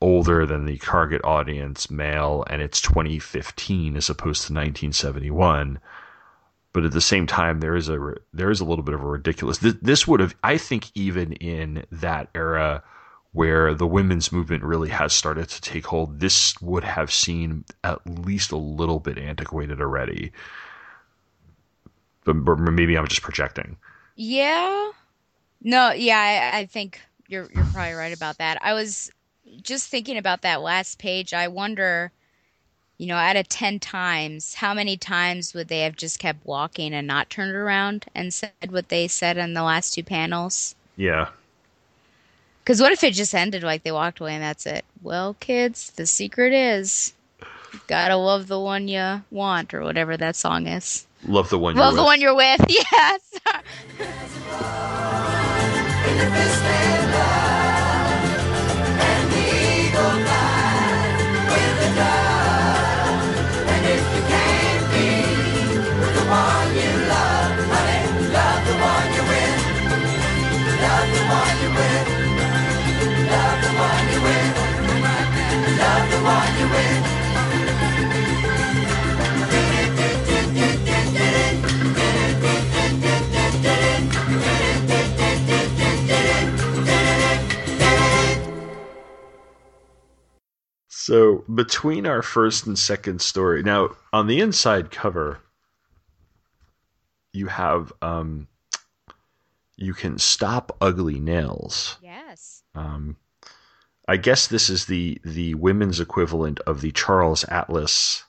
older 0.00 0.46
than 0.46 0.64
the 0.64 0.78
target 0.78 1.20
audience, 1.24 1.90
male, 1.90 2.44
and 2.48 2.62
it's 2.62 2.80
2015 2.80 3.96
as 3.96 4.08
opposed 4.08 4.46
to 4.46 4.54
1971. 4.54 5.78
But 6.72 6.84
at 6.84 6.92
the 6.92 7.00
same 7.00 7.26
time, 7.26 7.60
there 7.60 7.76
is 7.76 7.90
a 7.90 8.14
there 8.32 8.50
is 8.50 8.60
a 8.60 8.64
little 8.64 8.84
bit 8.84 8.94
of 8.94 9.02
a 9.02 9.06
ridiculous. 9.06 9.58
This, 9.58 9.74
this 9.82 10.06
would 10.06 10.20
have, 10.20 10.34
I 10.42 10.56
think, 10.56 10.90
even 10.94 11.32
in 11.34 11.84
that 11.90 12.28
era 12.34 12.82
where 13.32 13.74
the 13.74 13.86
women's 13.86 14.32
movement 14.32 14.64
really 14.64 14.88
has 14.88 15.12
started 15.12 15.48
to 15.48 15.60
take 15.60 15.86
hold, 15.86 16.20
this 16.20 16.60
would 16.60 16.84
have 16.84 17.12
seemed 17.12 17.64
at 17.84 17.98
least 18.06 18.52
a 18.52 18.56
little 18.56 19.00
bit 19.00 19.18
antiquated 19.18 19.80
already. 19.80 20.32
But, 22.24 22.44
but 22.44 22.58
maybe 22.58 22.96
I'm 22.96 23.06
just 23.06 23.22
projecting. 23.22 23.76
Yeah. 24.16 24.90
No, 25.62 25.92
yeah, 25.92 26.50
I, 26.52 26.58
I 26.60 26.66
think 26.66 27.00
you're 27.28 27.48
you're 27.54 27.64
probably 27.72 27.92
right 27.94 28.12
about 28.12 28.38
that. 28.38 28.58
I 28.62 28.74
was 28.74 29.10
just 29.62 29.88
thinking 29.88 30.16
about 30.16 30.42
that 30.42 30.62
last 30.62 30.98
page. 30.98 31.32
I 31.32 31.48
wonder, 31.48 32.12
you 32.96 33.06
know, 33.06 33.16
out 33.16 33.36
of 33.36 33.48
10 33.48 33.80
times, 33.80 34.54
how 34.54 34.74
many 34.74 34.96
times 34.96 35.54
would 35.54 35.68
they 35.68 35.80
have 35.80 35.96
just 35.96 36.18
kept 36.18 36.44
walking 36.44 36.92
and 36.94 37.06
not 37.06 37.30
turned 37.30 37.54
around 37.54 38.06
and 38.14 38.32
said 38.32 38.52
what 38.70 38.88
they 38.88 39.08
said 39.08 39.36
in 39.36 39.54
the 39.54 39.62
last 39.62 39.94
two 39.94 40.02
panels? 40.02 40.74
Yeah. 40.96 41.28
Because 42.68 42.82
what 42.82 42.92
if 42.92 43.02
it 43.02 43.14
just 43.14 43.34
ended 43.34 43.62
like 43.62 43.82
they 43.82 43.92
walked 43.92 44.20
away 44.20 44.34
and 44.34 44.42
that's 44.42 44.66
it? 44.66 44.84
Well, 45.00 45.38
kids, 45.40 45.90
the 45.92 46.04
secret 46.04 46.52
is 46.52 47.14
you 47.72 47.80
gotta 47.86 48.16
love 48.16 48.46
the 48.46 48.60
one 48.60 48.88
you 48.88 49.22
want 49.30 49.72
or 49.72 49.82
whatever 49.82 50.18
that 50.18 50.36
song 50.36 50.66
is. 50.66 51.06
Love 51.26 51.48
the 51.48 51.58
one. 51.58 51.76
Love 51.76 51.94
you're 51.94 51.96
the 51.96 52.02
with. 52.02 52.06
one 52.06 52.20
you're 52.20 52.34
with. 52.34 52.60
Yes. 56.82 56.97
So 91.08 91.42
between 91.54 92.06
our 92.06 92.20
first 92.20 92.66
and 92.66 92.78
second 92.78 93.22
story, 93.22 93.62
now 93.62 93.96
on 94.12 94.26
the 94.26 94.40
inside 94.40 94.90
cover, 94.90 95.40
you 97.32 97.46
have 97.46 97.94
um, 98.02 98.46
you 99.76 99.94
can 99.94 100.18
stop 100.18 100.76
ugly 100.82 101.18
nails. 101.18 101.96
Yes. 102.02 102.62
Um, 102.74 103.16
I 104.08 104.16
guess 104.16 104.46
this 104.46 104.68
is 104.70 104.86
the 104.86 105.20
the 105.24 105.54
women's 105.54 106.00
equivalent 106.00 106.58
of 106.60 106.80
the 106.80 106.90
Charles 106.92 107.44
Atlas 107.44 108.24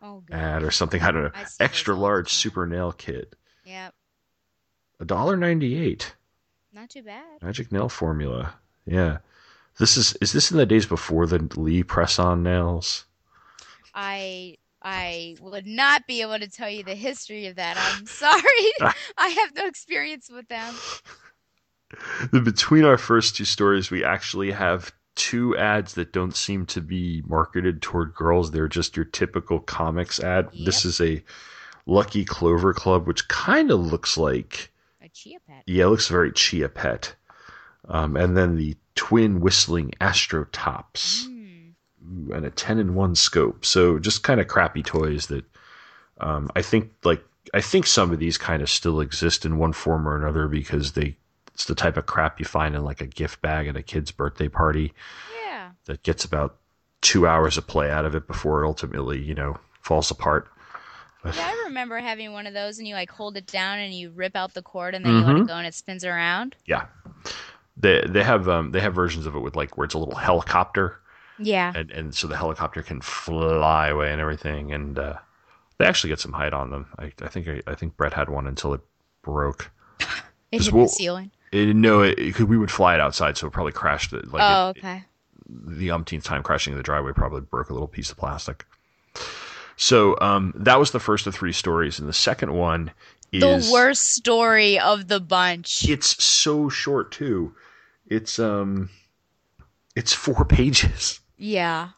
Oh, 0.00 0.22
ad 0.30 0.62
or 0.62 0.70
something. 0.70 1.02
I 1.02 1.10
don't 1.10 1.24
know. 1.24 1.30
I 1.34 1.44
Extra 1.58 1.94
large 1.94 2.32
super 2.32 2.66
nail 2.66 2.92
kit, 2.92 3.34
Yep. 3.64 3.92
a 5.00 5.04
dollar 5.04 5.36
ninety 5.36 5.76
eight. 5.76 6.14
Not 6.72 6.90
too 6.90 7.02
bad. 7.02 7.42
Magic 7.42 7.72
nail 7.72 7.88
formula. 7.88 8.54
Yeah. 8.86 9.18
This 9.78 9.96
is 9.96 10.16
is 10.22 10.32
this 10.32 10.50
in 10.50 10.56
the 10.58 10.64
days 10.66 10.86
before 10.86 11.26
the 11.26 11.38
Lee 11.56 11.82
press 11.82 12.18
on 12.18 12.42
nails? 12.42 13.04
I 13.94 14.58
I 14.80 15.36
would 15.40 15.66
not 15.66 16.06
be 16.06 16.22
able 16.22 16.38
to 16.38 16.48
tell 16.48 16.70
you 16.70 16.84
the 16.84 16.94
history 16.94 17.46
of 17.46 17.56
that. 17.56 17.76
I'm 17.78 18.06
sorry. 18.06 18.42
I 19.18 19.28
have 19.28 19.54
no 19.56 19.66
experience 19.66 20.30
with 20.30 20.46
them. 20.48 20.72
Between 22.44 22.84
our 22.84 22.98
first 22.98 23.36
two 23.36 23.44
stories, 23.44 23.90
we 23.90 24.04
actually 24.04 24.50
have 24.52 24.92
two 25.16 25.56
ads 25.56 25.94
that 25.94 26.12
don't 26.12 26.36
seem 26.36 26.66
to 26.66 26.80
be 26.80 27.22
marketed 27.26 27.82
toward 27.82 28.14
girls. 28.14 28.50
They're 28.50 28.68
just 28.68 28.96
your 28.96 29.04
typical 29.06 29.58
comics 29.58 30.20
ad. 30.20 30.48
This 30.64 30.84
is 30.84 31.00
a 31.00 31.22
Lucky 31.86 32.24
Clover 32.24 32.72
Club, 32.72 33.06
which 33.06 33.26
kind 33.28 33.70
of 33.70 33.80
looks 33.80 34.16
like 34.16 34.70
A 35.02 35.08
chia 35.08 35.38
pet. 35.46 35.62
yeah, 35.66 35.84
it 35.84 35.88
looks 35.88 36.08
very 36.08 36.32
Chia 36.32 36.68
Pet. 36.68 37.14
Um, 37.88 38.16
and 38.16 38.36
then 38.36 38.56
the 38.56 38.76
twin 38.94 39.40
whistling 39.40 39.92
Astro 40.00 40.44
Tops. 40.52 41.26
Mm. 41.26 41.72
And 42.32 42.44
a 42.46 42.50
10 42.50 42.78
in 42.78 42.94
1 42.94 43.14
scope. 43.16 43.64
So 43.64 43.98
just 43.98 44.22
kind 44.22 44.40
of 44.40 44.46
crappy 44.46 44.82
toys 44.82 45.26
that 45.26 45.44
um, 46.18 46.50
I 46.54 46.62
think 46.62 46.92
like 47.04 47.24
I 47.54 47.60
think 47.60 47.86
some 47.86 48.12
of 48.12 48.18
these 48.18 48.38
kind 48.38 48.62
of 48.62 48.70
still 48.70 49.00
exist 49.00 49.44
in 49.44 49.58
one 49.58 49.72
form 49.72 50.06
or 50.08 50.16
another 50.16 50.46
because 50.48 50.92
they 50.92 51.16
it's 51.56 51.64
the 51.64 51.74
type 51.74 51.96
of 51.96 52.04
crap 52.04 52.38
you 52.38 52.44
find 52.44 52.74
in 52.74 52.84
like 52.84 53.00
a 53.00 53.06
gift 53.06 53.40
bag 53.40 53.66
at 53.66 53.76
a 53.78 53.82
kid's 53.82 54.10
birthday 54.10 54.46
party 54.46 54.92
Yeah. 55.46 55.70
that 55.86 56.02
gets 56.02 56.22
about 56.22 56.56
2 57.00 57.26
hours 57.26 57.56
of 57.56 57.66
play 57.66 57.90
out 57.90 58.04
of 58.04 58.14
it 58.14 58.26
before 58.26 58.62
it 58.62 58.66
ultimately, 58.66 59.18
you 59.18 59.34
know, 59.34 59.56
falls 59.80 60.10
apart. 60.10 60.48
Yeah, 61.24 61.32
I 61.48 61.64
remember 61.64 61.98
having 61.98 62.34
one 62.34 62.46
of 62.46 62.52
those 62.52 62.78
and 62.78 62.86
you 62.86 62.94
like 62.94 63.10
hold 63.10 63.38
it 63.38 63.46
down 63.46 63.78
and 63.78 63.94
you 63.94 64.10
rip 64.10 64.36
out 64.36 64.52
the 64.52 64.60
cord 64.60 64.94
and 64.94 65.02
then 65.02 65.14
you 65.14 65.20
let 65.22 65.36
it 65.36 65.46
go 65.46 65.54
and 65.54 65.66
it 65.66 65.72
spins 65.72 66.04
around. 66.04 66.56
Yeah. 66.66 66.84
They 67.74 68.04
they 68.06 68.22
have 68.22 68.48
um 68.50 68.72
they 68.72 68.80
have 68.80 68.94
versions 68.94 69.24
of 69.24 69.34
it 69.34 69.40
with 69.40 69.56
like 69.56 69.78
where 69.78 69.86
it's 69.86 69.94
a 69.94 69.98
little 69.98 70.14
helicopter 70.14 71.00
Yeah. 71.38 71.72
and 71.74 71.90
and 71.90 72.14
so 72.14 72.26
the 72.26 72.36
helicopter 72.36 72.82
can 72.82 73.00
fly 73.00 73.88
away 73.88 74.12
and 74.12 74.20
everything 74.20 74.72
and 74.72 74.98
uh 74.98 75.14
they 75.78 75.86
actually 75.86 76.10
get 76.10 76.20
some 76.20 76.32
height 76.34 76.52
on 76.52 76.70
them. 76.70 76.86
I, 76.98 77.12
I 77.22 77.28
think 77.28 77.48
I, 77.48 77.62
I 77.66 77.74
think 77.74 77.96
Brett 77.96 78.12
had 78.12 78.28
one 78.28 78.46
until 78.46 78.74
it 78.74 78.82
broke. 79.22 79.70
It 80.52 80.62
hit 80.62 80.72
wo- 80.72 80.82
the 80.84 80.88
ceiling. 80.88 81.32
It, 81.52 81.74
no, 81.76 82.02
it, 82.02 82.38
we 82.40 82.58
would 82.58 82.70
fly 82.70 82.94
it 82.94 83.00
outside, 83.00 83.36
so 83.36 83.46
it 83.46 83.52
probably 83.52 83.72
crashed. 83.72 84.12
It, 84.12 84.30
like 84.32 84.42
oh, 84.42 84.70
it- 84.70 84.78
okay. 84.78 85.04
the 85.48 85.90
umpteenth 85.90 86.24
time 86.24 86.42
crashing 86.42 86.72
in 86.72 86.76
the 86.76 86.82
driveway 86.82 87.12
probably 87.12 87.40
broke 87.40 87.70
a 87.70 87.72
little 87.72 87.88
piece 87.88 88.10
of 88.10 88.16
plastic. 88.16 88.66
So 89.76 90.18
um, 90.20 90.52
that 90.56 90.78
was 90.78 90.90
the 90.90 91.00
first 91.00 91.26
of 91.26 91.34
three 91.34 91.52
stories, 91.52 91.98
and 91.98 92.08
the 92.08 92.12
second 92.14 92.52
one 92.54 92.90
is 93.32 93.66
The 93.66 93.72
worst 93.72 94.12
story 94.14 94.78
of 94.78 95.08
the 95.08 95.20
bunch. 95.20 95.88
It's 95.88 96.22
so 96.22 96.68
short 96.68 97.12
too. 97.12 97.54
It's 98.06 98.38
um, 98.38 98.88
it's 99.94 100.12
four 100.12 100.44
pages. 100.48 101.20
Yeah. 101.36 101.90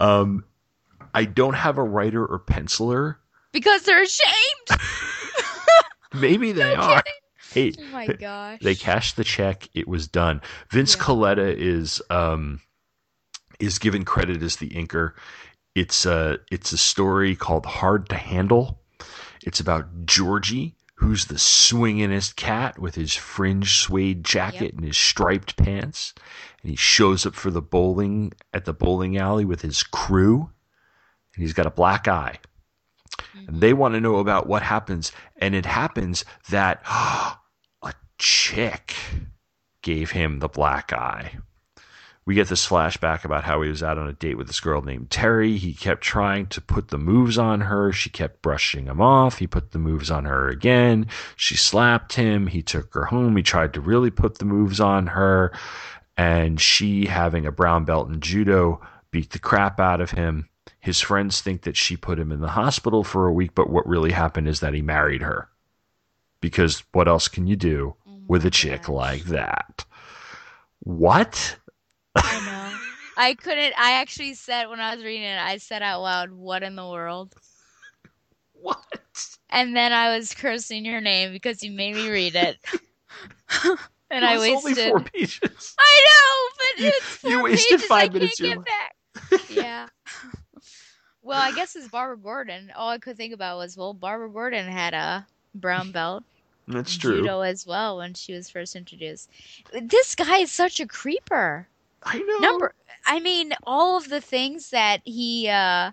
Um, 0.00 0.44
I 1.14 1.24
don't 1.26 1.54
have 1.54 1.76
a 1.78 1.82
writer 1.82 2.24
or 2.24 2.38
penciler. 2.38 3.16
Because 3.52 3.82
they're 3.82 4.02
ashamed. 4.02 4.80
Maybe 6.14 6.52
they 6.52 6.74
are. 6.74 7.02
Oh 7.56 7.70
my 7.92 8.06
gosh. 8.20 8.58
they 8.62 8.74
cashed 8.74 9.16
the 9.16 9.24
check. 9.24 9.68
It 9.74 9.88
was 9.88 10.08
done. 10.08 10.40
Vince 10.70 10.94
Yeah. 10.96 11.02
Colletta 11.02 11.54
is 11.56 12.00
um 12.10 12.60
is 13.60 13.78
given 13.78 14.04
credit 14.04 14.42
as 14.42 14.56
the 14.56 14.70
inker. 14.70 15.12
It's 15.74 16.04
a 16.06 16.38
it's 16.50 16.72
a 16.72 16.78
story 16.78 17.34
called 17.36 17.64
Hard 17.66 18.08
to 18.10 18.16
Handle. 18.16 18.80
It's 19.44 19.60
about 19.60 20.06
Georgie, 20.06 20.74
who's 20.96 21.26
the 21.26 21.34
swinginest 21.34 22.36
cat 22.36 22.78
with 22.78 22.94
his 22.94 23.14
fringe 23.14 23.74
suede 23.80 24.24
jacket 24.24 24.60
Yep. 24.62 24.72
and 24.74 24.84
his 24.84 24.96
striped 24.98 25.56
pants, 25.56 26.14
and 26.62 26.70
he 26.70 26.76
shows 26.76 27.26
up 27.26 27.34
for 27.34 27.50
the 27.50 27.62
bowling 27.62 28.32
at 28.54 28.64
the 28.66 28.72
bowling 28.72 29.16
alley 29.16 29.44
with 29.44 29.62
his 29.62 29.82
crew, 29.82 30.50
and 31.34 31.42
he's 31.42 31.52
got 31.54 31.66
a 31.66 31.70
black 31.70 32.06
eye. 32.06 32.38
And 33.48 33.60
they 33.60 33.72
want 33.72 33.94
to 33.94 34.00
know 34.00 34.16
about 34.16 34.46
what 34.46 34.62
happens, 34.62 35.10
and 35.36 35.54
it 35.54 35.66
happens 35.66 36.24
that 36.50 36.82
a 36.86 37.32
chick 38.22 38.94
gave 39.82 40.12
him 40.12 40.38
the 40.38 40.48
black 40.48 40.92
eye. 40.92 41.36
We 42.24 42.36
get 42.36 42.46
this 42.46 42.66
flashback 42.66 43.24
about 43.24 43.42
how 43.42 43.62
he 43.62 43.68
was 43.68 43.82
out 43.82 43.98
on 43.98 44.06
a 44.06 44.12
date 44.12 44.36
with 44.36 44.46
this 44.46 44.60
girl 44.60 44.80
named 44.80 45.10
Terry. 45.10 45.56
He 45.56 45.74
kept 45.74 46.02
trying 46.02 46.46
to 46.46 46.60
put 46.60 46.88
the 46.88 46.98
moves 46.98 47.36
on 47.36 47.62
her. 47.62 47.90
She 47.90 48.10
kept 48.10 48.42
brushing 48.42 48.86
him 48.86 49.00
off. 49.00 49.38
He 49.38 49.48
put 49.48 49.72
the 49.72 49.80
moves 49.80 50.08
on 50.08 50.24
her 50.24 50.48
again. 50.48 51.08
She 51.34 51.56
slapped 51.56 52.12
him. 52.12 52.46
He 52.46 52.62
took 52.62 52.94
her 52.94 53.06
home. 53.06 53.36
He 53.36 53.42
tried 53.42 53.74
to 53.74 53.80
really 53.80 54.10
put 54.10 54.38
the 54.38 54.44
moves 54.44 54.78
on 54.78 55.08
her. 55.08 55.52
And 56.16 56.60
she, 56.60 57.06
having 57.06 57.44
a 57.44 57.50
brown 57.50 57.84
belt 57.84 58.08
in 58.08 58.20
judo, 58.20 58.80
beat 59.10 59.30
the 59.30 59.40
crap 59.40 59.80
out 59.80 60.00
of 60.00 60.12
him. 60.12 60.48
His 60.78 61.00
friends 61.00 61.40
think 61.40 61.62
that 61.62 61.76
she 61.76 61.96
put 61.96 62.20
him 62.20 62.30
in 62.30 62.40
the 62.40 62.48
hospital 62.48 63.02
for 63.02 63.26
a 63.26 63.32
week, 63.32 63.52
but 63.56 63.68
what 63.68 63.86
really 63.86 64.12
happened 64.12 64.46
is 64.46 64.60
that 64.60 64.74
he 64.74 64.82
married 64.82 65.22
her. 65.22 65.48
Because 66.40 66.84
what 66.92 67.08
else 67.08 67.26
can 67.26 67.48
you 67.48 67.56
do 67.56 67.96
with 68.28 68.44
a 68.46 68.50
chick 68.50 68.82
oh 68.88 68.92
gosh. 68.92 69.10
like 69.10 69.24
that. 69.24 69.84
What? 70.80 71.56
I 72.16 72.40
know. 72.46 72.78
I 73.16 73.34
couldn't. 73.34 73.74
I 73.78 73.92
actually 74.00 74.34
said 74.34 74.66
when 74.66 74.80
I 74.80 74.94
was 74.94 75.04
reading 75.04 75.22
it, 75.22 75.38
I 75.38 75.58
said 75.58 75.82
out 75.82 76.00
loud, 76.02 76.32
"What 76.32 76.62
in 76.62 76.76
the 76.76 76.86
world?" 76.88 77.34
What? 78.54 79.36
And 79.50 79.74
then 79.76 79.92
I 79.92 80.16
was 80.16 80.34
cursing 80.34 80.84
your 80.84 81.00
name 81.00 81.32
because 81.32 81.64
you 81.64 81.72
made 81.72 81.94
me 81.96 82.08
read 82.08 82.36
it. 82.36 82.58
and 84.10 84.24
I 84.24 84.34
It 84.34 84.38
was 84.38 84.64
wasted. 84.64 84.78
only 84.78 84.90
four 84.90 85.00
pages. 85.00 85.74
I 85.80 86.02
know, 86.06 86.48
but 86.58 86.84
You- 86.84 86.92
it's 86.94 87.24
you 87.24 87.42
wasted 87.42 87.68
pages 87.78 87.86
five 87.86 88.10
I 88.10 88.12
minutes 88.14 88.40
can't 88.40 88.64
get 88.64 89.30
back. 89.40 89.50
yeah. 89.50 89.88
Well, 91.22 91.40
I 91.40 91.52
guess 91.54 91.74
it's 91.76 91.88
Barbara 91.88 92.18
Gordon. 92.18 92.72
All 92.76 92.88
I 92.90 92.98
could 92.98 93.16
think 93.16 93.34
about 93.34 93.56
was, 93.58 93.76
well, 93.76 93.94
Barbara 93.94 94.30
Gordon 94.30 94.66
had 94.70 94.94
a 94.94 95.26
brown 95.54 95.90
belt, 95.92 96.22
That's 96.68 96.96
true. 96.96 97.20
judo 97.20 97.40
as 97.40 97.66
well 97.66 97.98
when 97.98 98.14
she 98.14 98.32
was 98.32 98.48
first 98.48 98.76
introduced. 98.76 99.28
This 99.72 100.14
guy 100.14 100.38
is 100.38 100.52
such 100.52 100.80
a 100.80 100.86
creeper. 100.86 101.68
I 102.02 102.18
know. 102.18 102.38
Number, 102.38 102.74
I 103.06 103.20
mean, 103.20 103.52
all 103.64 103.96
of 103.96 104.08
the 104.08 104.20
things 104.20 104.70
that 104.70 105.00
he, 105.04 105.48
uh, 105.48 105.92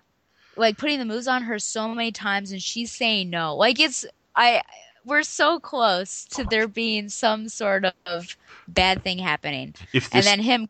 like 0.56 0.78
putting 0.78 1.00
the 1.00 1.06
moves 1.06 1.28
on 1.28 1.44
her 1.44 1.60
so 1.60 1.94
many 1.94 2.12
times, 2.12 2.52
and 2.52 2.62
she's 2.62 2.92
saying 2.92 3.30
no. 3.30 3.56
Like 3.56 3.80
it's, 3.80 4.06
I, 4.36 4.62
we're 5.06 5.24
so 5.24 5.60
close 5.60 6.26
to 6.26 6.44
there 6.44 6.68
being 6.68 7.10
some 7.10 7.50
sort 7.50 7.86
of 8.06 8.38
bad 8.68 9.04
thing 9.04 9.18
happening, 9.20 9.76
If 9.94 10.14
and 10.14 10.24
then 10.24 10.40
him. 10.40 10.70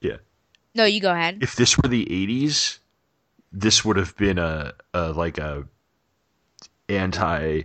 Yeah. 0.00 0.16
No, 0.74 0.84
you 0.84 1.00
go 1.00 1.12
ahead. 1.12 1.38
if 1.42 1.56
this 1.56 1.78
were 1.78 1.88
the 1.88 2.04
'80s, 2.06 2.78
this 3.52 3.84
would 3.84 3.96
have 3.96 4.16
been 4.16 4.38
a, 4.38 4.74
a 4.92 5.12
like 5.12 5.38
a 5.38 5.66
anti 6.88 7.62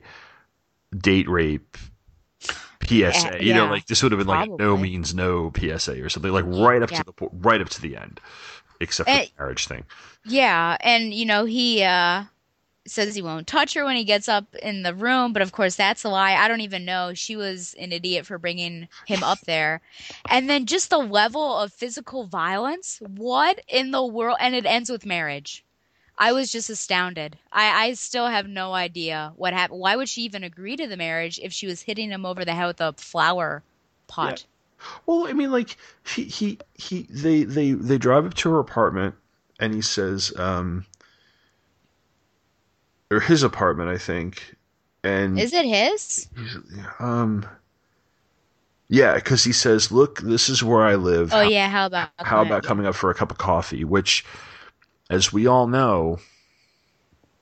date 0.95 1.29
rape 1.29 1.77
PSA. 2.83 2.97
Yeah, 2.97 3.35
you 3.37 3.53
know, 3.53 3.65
yeah, 3.65 3.69
like 3.71 3.85
this 3.85 4.01
would 4.03 4.11
have 4.11 4.19
been 4.19 4.27
like 4.27 4.49
no 4.49 4.77
means 4.77 5.13
no 5.13 5.51
PSA 5.55 6.03
or 6.03 6.09
something 6.09 6.31
like 6.31 6.45
right 6.45 6.81
up 6.81 6.91
Yeah. 6.91 7.03
to 7.03 7.13
the 7.17 7.29
right 7.31 7.61
up 7.61 7.69
to 7.69 7.81
the 7.81 7.95
end, 7.95 8.19
except 8.79 9.09
for 9.09 9.15
Eh, 9.15 9.25
the 9.25 9.31
marriage 9.43 9.67
thing. 9.67 9.83
Yeah, 10.25 10.77
and 10.81 11.13
you 11.13 11.25
know 11.25 11.45
he 11.45 11.83
uh 11.83 12.23
says 12.87 13.13
he 13.13 13.21
won't 13.21 13.45
touch 13.45 13.75
her 13.75 13.85
when 13.85 13.95
he 13.95 14.03
gets 14.03 14.27
up 14.27 14.55
in 14.55 14.81
the 14.81 14.93
room, 14.95 15.33
but 15.33 15.43
of 15.43 15.51
course 15.51 15.75
that's 15.75 16.03
a 16.03 16.09
lie. 16.09 16.33
I 16.33 16.47
don't 16.47 16.61
even 16.61 16.83
know. 16.83 17.13
She 17.13 17.35
was 17.35 17.75
an 17.79 17.91
idiot 17.91 18.25
for 18.25 18.39
bringing 18.39 18.87
him 19.05 19.23
up 19.23 19.39
there. 19.41 19.81
And 20.27 20.49
then 20.49 20.65
just 20.65 20.89
the 20.89 20.97
level 20.97 21.57
of 21.59 21.71
physical 21.71 22.25
violence. 22.25 22.99
What 23.07 23.61
in 23.67 23.91
the 23.91 24.03
world? 24.03 24.37
And 24.39 24.55
it 24.55 24.65
ends 24.65 24.89
with 24.89 25.05
marriage. 25.05 25.63
I 26.21 26.31
was 26.31 26.51
just 26.53 26.69
astounded. 26.69 27.37
I, 27.51 27.87
I 27.87 27.93
still 27.95 28.27
have 28.27 28.47
no 28.47 28.73
idea 28.73 29.33
what 29.35 29.53
happened. 29.53 29.81
Why 29.81 29.97
would 29.97 30.07
she 30.07 30.21
even 30.21 30.43
agree 30.43 30.77
to 30.77 30.87
the 30.87 30.95
marriage 30.95 31.39
if 31.43 31.51
she 31.51 31.67
was 31.67 31.81
hitting 31.81 32.11
him 32.11 32.25
over 32.25 32.45
the 32.45 32.53
head 32.53 32.67
with 32.67 32.79
a 32.79 32.93
flower 32.93 33.65
pot? 34.07 34.45
Well, 35.05 35.27
I 35.27 35.33
mean, 35.33 35.51
like 35.51 35.77
he 36.05 36.23
he 36.25 36.59
he 36.75 37.07
they 37.09 37.43
they 37.43 37.73
they 37.73 37.97
drive 37.97 38.25
up 38.25 38.33
to 38.35 38.51
her 38.51 38.59
apartment, 38.59 39.15
and 39.59 39.73
he 39.73 39.81
says, 39.81 40.33
um, 40.37 40.85
or 43.11 43.19
his 43.19 43.43
apartment, 43.43 43.89
I 43.89 43.97
think, 43.97 44.55
and 45.03 45.37
Is 45.39 45.53
it 45.53 45.65
his? 45.65 46.27
um, 46.99 47.45
yeah, 48.89 49.15
because 49.15 49.43
he 49.43 49.53
says, 49.53 49.91
"Look, 49.91 50.19
this 50.19 50.49
is 50.49 50.63
where 50.63 50.83
I 50.83 50.95
live. 50.95 51.31
Oh 51.31 51.37
how, 51.37 51.41
yeah. 51.41 51.69
How 51.69 51.85
about 51.85 52.09
how 52.17 52.41
about 52.41 52.63
coming 52.63 52.85
up 52.85 52.95
for 52.95 53.09
a 53.09 53.15
cup 53.15 53.31
of 53.31 53.37
coffee?" 53.37 53.83
Which, 53.83 54.25
as 55.11 55.31
we 55.33 55.45
all 55.45 55.67
know, 55.67 56.19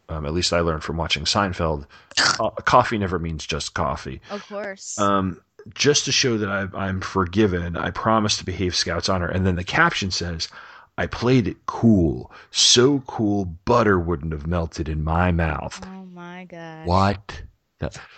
um, 0.09 0.25
at 0.25 0.33
least 0.33 0.51
I 0.51 0.59
learned 0.61 0.83
from 0.83 0.97
watching 0.97 1.23
Seinfeld, 1.23 1.85
uh, 2.39 2.49
coffee 2.49 2.97
never 2.97 3.19
means 3.19 3.45
just 3.45 3.73
coffee. 3.73 4.21
Of 4.31 4.45
course. 4.47 4.97
Um, 4.99 5.39
just 5.75 6.05
to 6.05 6.11
show 6.11 6.37
that 6.37 6.49
I, 6.49 6.67
I'm 6.75 6.99
forgiven, 6.99 7.77
I 7.77 7.91
promise 7.91 8.37
to 8.37 8.45
behave 8.45 8.75
Scout's 8.75 9.07
honor. 9.09 9.27
And 9.27 9.45
then 9.45 9.55
the 9.55 9.63
caption 9.63 10.09
says, 10.09 10.47
I 10.97 11.05
played 11.05 11.47
it 11.47 11.57
cool. 11.67 12.31
So 12.51 12.99
cool, 13.07 13.45
butter 13.45 13.99
wouldn't 13.99 14.31
have 14.33 14.47
melted 14.47 14.89
in 14.89 15.03
my 15.03 15.31
mouth. 15.31 15.79
oh 15.85 16.05
my 16.05 16.45
god. 16.45 16.87
What? 16.87 17.43
That- 17.79 17.99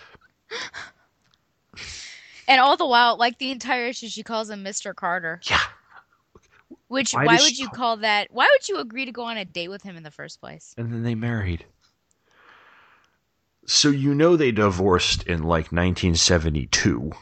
And 2.48 2.60
all 2.60 2.76
the 2.76 2.86
while, 2.86 3.16
like 3.16 3.38
the 3.38 3.52
entire 3.52 3.86
issue, 3.86 4.08
she 4.08 4.22
calls 4.24 4.50
him 4.50 4.64
Mr. 4.64 4.94
Carter. 4.94 5.40
yeah. 5.48 5.60
Which 6.92 7.14
Why 7.14 7.24
why, 7.24 7.38
would 7.40 7.58
you 7.58 7.68
call- 7.68 7.74
call 7.74 7.96
that? 7.98 8.28
Why 8.32 8.46
would 8.52 8.68
you 8.68 8.76
agree 8.76 9.06
to 9.06 9.12
go 9.12 9.22
on 9.22 9.38
a 9.38 9.46
date 9.46 9.68
with 9.68 9.82
him 9.82 9.96
in 9.96 10.02
the 10.02 10.10
first 10.10 10.42
place? 10.42 10.74
And 10.76 10.92
then 10.92 11.02
they 11.02 11.14
married. 11.14 11.64
So 13.64 13.88
you 13.88 14.14
know 14.14 14.36
they 14.36 14.52
divorced 14.52 15.22
in 15.22 15.38
like 15.42 15.72
1972. 15.72 17.12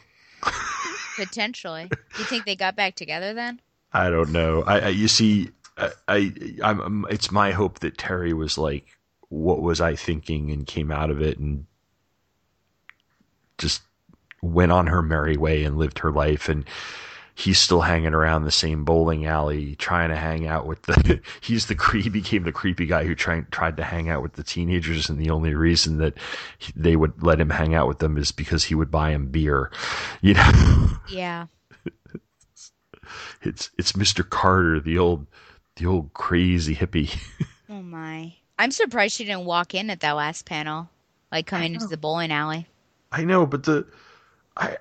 Potentially. 1.15 1.89
you 2.17 2.25
think 2.25 2.43
they 2.43 2.57
got 2.57 2.75
back 2.75 2.95
together 2.95 3.33
then? 3.33 3.61
I 3.93 4.09
don't 4.09 4.33
know. 4.33 4.63
I, 4.63 4.79
I 4.79 4.87
you 4.89 5.07
see, 5.07 5.51
I, 5.77 5.91
I 6.05 6.33
I'm. 6.63 7.05
It's 7.09 7.31
my 7.31 7.51
hope 7.51 7.79
that 7.79 7.97
Terry 7.97 8.33
was 8.33 8.57
like, 8.57 8.85
"What 9.29 9.61
was 9.61 9.79
I 9.79 9.95
thinking?" 9.95 10.51
and 10.51 10.67
came 10.67 10.91
out 10.91 11.09
of 11.09 11.21
it 11.21 11.39
and 11.39 11.65
just 13.57 13.83
went 14.41 14.73
on 14.73 14.87
her 14.87 15.01
merry 15.01 15.37
way 15.37 15.63
and 15.63 15.77
lived 15.77 15.99
her 15.99 16.11
life. 16.11 16.49
And 16.49 16.65
he's 17.41 17.59
still 17.59 17.81
hanging 17.81 18.13
around 18.13 18.43
the 18.43 18.51
same 18.51 18.83
bowling 18.85 19.25
alley, 19.25 19.75
trying 19.75 20.09
to 20.09 20.15
hang 20.15 20.47
out 20.47 20.67
with 20.67 20.83
the. 20.83 21.19
he's 21.41 21.65
the 21.65 21.99
he 22.01 22.09
became 22.09 22.43
the 22.43 22.51
creepy 22.51 22.85
guy 22.85 23.03
who 23.03 23.15
tried 23.15 23.51
tried 23.51 23.77
to 23.77 23.83
hang 23.83 24.09
out 24.09 24.21
with 24.21 24.33
the 24.33 24.43
teenagers, 24.43 25.09
and 25.09 25.19
the 25.19 25.31
only 25.31 25.55
reason 25.55 25.97
that 25.97 26.17
he- 26.59 26.73
they 26.75 26.95
would 26.95 27.23
let 27.23 27.39
him 27.41 27.49
hang 27.49 27.73
out 27.73 27.87
with 27.87 27.99
them 27.99 28.17
is 28.17 28.31
because 28.31 28.63
he 28.65 28.75
would 28.75 28.91
buy 28.91 29.11
him 29.11 29.27
beer. 29.27 29.71
You 30.21 30.35
know. 30.35 30.89
Yeah. 31.09 31.47
it's 33.41 33.71
it's 33.77 33.93
Mr. 33.93 34.27
Carter, 34.27 34.79
the 34.79 34.99
old 34.99 35.25
the 35.77 35.87
old 35.87 36.13
crazy 36.13 36.75
hippie. 36.75 37.17
Oh 37.69 37.81
my. 37.81 38.35
I'm 38.59 38.71
surprised 38.71 39.15
she 39.15 39.25
didn't 39.25 39.45
walk 39.45 39.73
in 39.73 39.89
at 39.89 40.01
that 40.01 40.11
last 40.11 40.45
panel, 40.45 40.89
like 41.31 41.47
coming 41.47 41.73
into 41.73 41.87
the 41.87 41.97
bowling 41.97 42.31
alley. 42.31 42.67
I 43.11 43.23
know, 43.23 43.47
but 43.47 43.63
the 43.63 43.87
I 44.55 44.77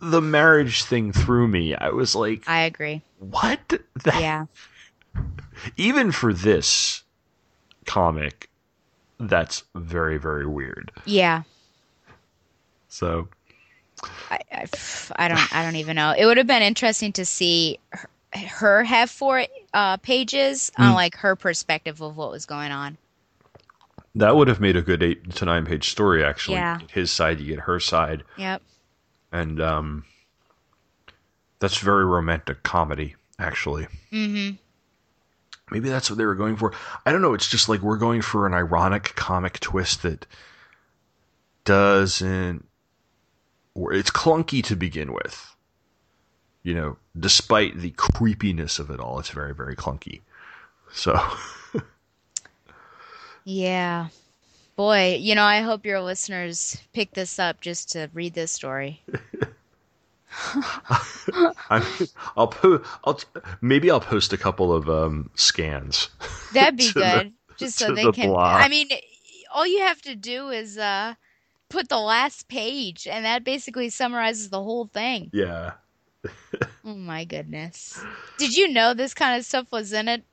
the, 0.00 0.20
marriage 0.20 0.84
thing 0.84 1.12
threw 1.12 1.46
me. 1.48 1.74
I 1.74 1.90
was 1.90 2.14
like, 2.14 2.48
I 2.48 2.60
agree. 2.62 3.02
what? 3.18 3.60
That, 4.04 4.20
Yeah. 4.20 4.46
Even 5.76 6.12
for 6.12 6.32
this 6.32 7.02
comic, 7.84 8.48
that's 9.18 9.64
very 9.74 10.16
very 10.18 10.46
weird. 10.46 10.90
Yeah. 11.04 11.42
So 12.88 13.28
I, 14.30 14.38
I, 14.52 14.66
I 15.16 15.28
don't 15.28 15.54
I 15.54 15.62
don't 15.62 15.76
even 15.76 15.96
know. 15.96 16.14
It 16.16 16.24
would 16.24 16.38
have 16.38 16.46
been 16.46 16.62
interesting 16.62 17.12
to 17.12 17.24
see 17.26 17.78
her, 17.92 18.08
her 18.32 18.84
have 18.84 19.10
four 19.10 19.44
uh, 19.74 19.96
pages 19.98 20.72
Hmm. 20.76 20.82
on 20.84 20.94
like 20.94 21.16
her 21.16 21.36
perspective 21.36 22.00
of 22.00 22.16
what 22.16 22.30
was 22.30 22.46
going 22.46 22.72
on. 22.72 22.96
that 24.14 24.34
would 24.36 24.48
have 24.48 24.60
made 24.60 24.76
a 24.76 24.82
good 24.82 25.02
eight 25.02 25.30
to 25.36 25.44
nine 25.44 25.66
page 25.66 25.90
story. 25.90 26.24
Actually, 26.24 26.54
Yeah. 26.56 26.78
His 26.90 27.10
side, 27.10 27.40
you 27.40 27.46
get 27.46 27.60
her 27.64 27.78
side, 27.80 28.24
Yep. 28.38 28.62
And 29.32 29.60
um, 29.60 30.04
that's 31.58 31.78
very 31.78 32.04
romantic 32.04 32.62
comedy. 32.62 33.16
Actually, 33.38 33.86
Mm-hmm. 34.12 34.56
Maybe 35.72 35.88
that's 35.88 36.10
what 36.10 36.18
they 36.18 36.24
were 36.24 36.34
going 36.34 36.56
for. 36.56 36.74
I 37.06 37.12
don't 37.12 37.22
know. 37.22 37.32
It's 37.32 37.48
just 37.48 37.68
like 37.68 37.80
we're 37.80 37.96
going 37.96 38.22
for 38.22 38.46
an 38.46 38.54
ironic 38.54 39.14
comic 39.14 39.60
twist 39.60 40.02
that 40.02 40.26
doesn't, 41.64 42.66
or 43.74 43.92
it's 43.92 44.10
clunky 44.10 44.64
to 44.64 44.74
begin 44.74 45.12
with. 45.12 45.54
You 46.64 46.74
know, 46.74 46.96
despite 47.18 47.78
the 47.78 47.92
creepiness 47.92 48.78
of 48.80 48.90
it 48.90 48.98
all, 49.00 49.20
it's 49.20 49.30
very, 49.30 49.54
very 49.54 49.76
clunky. 49.76 50.20
So, 50.92 51.18
Yeah. 53.44 54.08
Boy, 54.80 55.18
you 55.20 55.34
know, 55.34 55.42
I 55.44 55.60
hope 55.60 55.84
your 55.84 56.00
listeners 56.00 56.80
pick 56.94 57.12
this 57.12 57.38
up 57.38 57.60
just 57.60 57.92
to 57.92 58.08
read 58.14 58.32
this 58.32 58.50
story. 58.50 59.02
I'm, 61.68 61.82
I'll 62.34 62.48
po- 62.48 62.82
I'll 63.04 63.12
t- 63.12 63.26
maybe 63.60 63.90
I'll 63.90 64.00
post 64.00 64.32
a 64.32 64.38
couple 64.38 64.72
of 64.72 64.88
um, 64.88 65.28
scans. 65.34 66.08
That'd 66.54 66.78
be 66.78 66.88
To 66.88 66.94
the- 66.94 67.00
good. 67.00 67.32
just 67.58 67.76
so 67.76 67.92
they 67.94 68.04
the 68.04 68.12
can 68.12 68.28
blog. 68.30 68.62
I 68.62 68.68
mean, 68.68 68.88
all 69.52 69.66
you 69.66 69.80
have 69.80 70.00
to 70.00 70.14
do 70.14 70.48
is 70.48 70.78
uh 70.78 71.12
put 71.68 71.90
the 71.90 71.98
last 71.98 72.48
page 72.48 73.06
and 73.06 73.26
that 73.26 73.44
basically 73.44 73.90
summarizes 73.90 74.48
the 74.48 74.62
whole 74.62 74.86
thing. 74.86 75.28
Yeah. 75.34 75.72
Oh 76.86 76.94
my 76.94 77.24
goodness. 77.26 78.02
Did 78.38 78.56
you 78.56 78.66
know 78.72 78.94
this 78.94 79.12
kind 79.12 79.38
of 79.38 79.44
stuff 79.44 79.70
was 79.70 79.92
in 79.92 80.08
it 80.08 80.24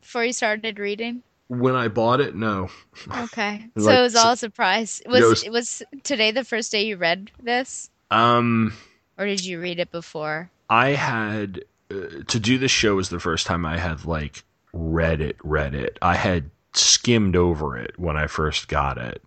before 0.00 0.24
you 0.24 0.32
started 0.32 0.78
reading? 0.78 1.24
When 1.48 1.76
I 1.76 1.88
bought 1.88 2.20
it, 2.20 2.34
no. 2.34 2.68
Okay. 3.08 3.66
Like, 3.76 3.84
so 3.84 3.90
it 3.98 4.02
was 4.02 4.16
all 4.16 4.32
a 4.32 4.36
surprise. 4.36 5.00
Was 5.06 5.20
Yeah, 5.20 5.26
it 5.26 5.28
was- 5.28 5.44
it 5.44 5.52
was 5.52 5.82
today 6.02 6.30
the 6.32 6.44
first 6.44 6.72
day 6.72 6.84
you 6.86 6.96
read 6.96 7.30
this 7.42 7.88
Um, 8.10 8.72
or 9.18 9.26
did 9.26 9.44
you 9.44 9.60
read 9.60 9.78
it 9.78 9.90
before? 9.92 10.50
I 10.68 10.90
had 10.90 11.64
uh, 11.90 12.22
to 12.26 12.40
do 12.40 12.58
the 12.58 12.66
show 12.68 12.96
was 12.96 13.10
the 13.10 13.20
first 13.20 13.46
time 13.46 13.64
I 13.64 13.78
had 13.78 14.04
like 14.04 14.42
read 14.72 15.20
it, 15.20 15.36
read 15.44 15.74
it. 15.74 15.98
I 16.02 16.16
had 16.16 16.50
skimmed 16.74 17.36
over 17.36 17.78
it 17.78 17.96
when 17.98 18.16
I 18.16 18.26
first 18.26 18.66
got 18.68 18.98
it, 18.98 19.22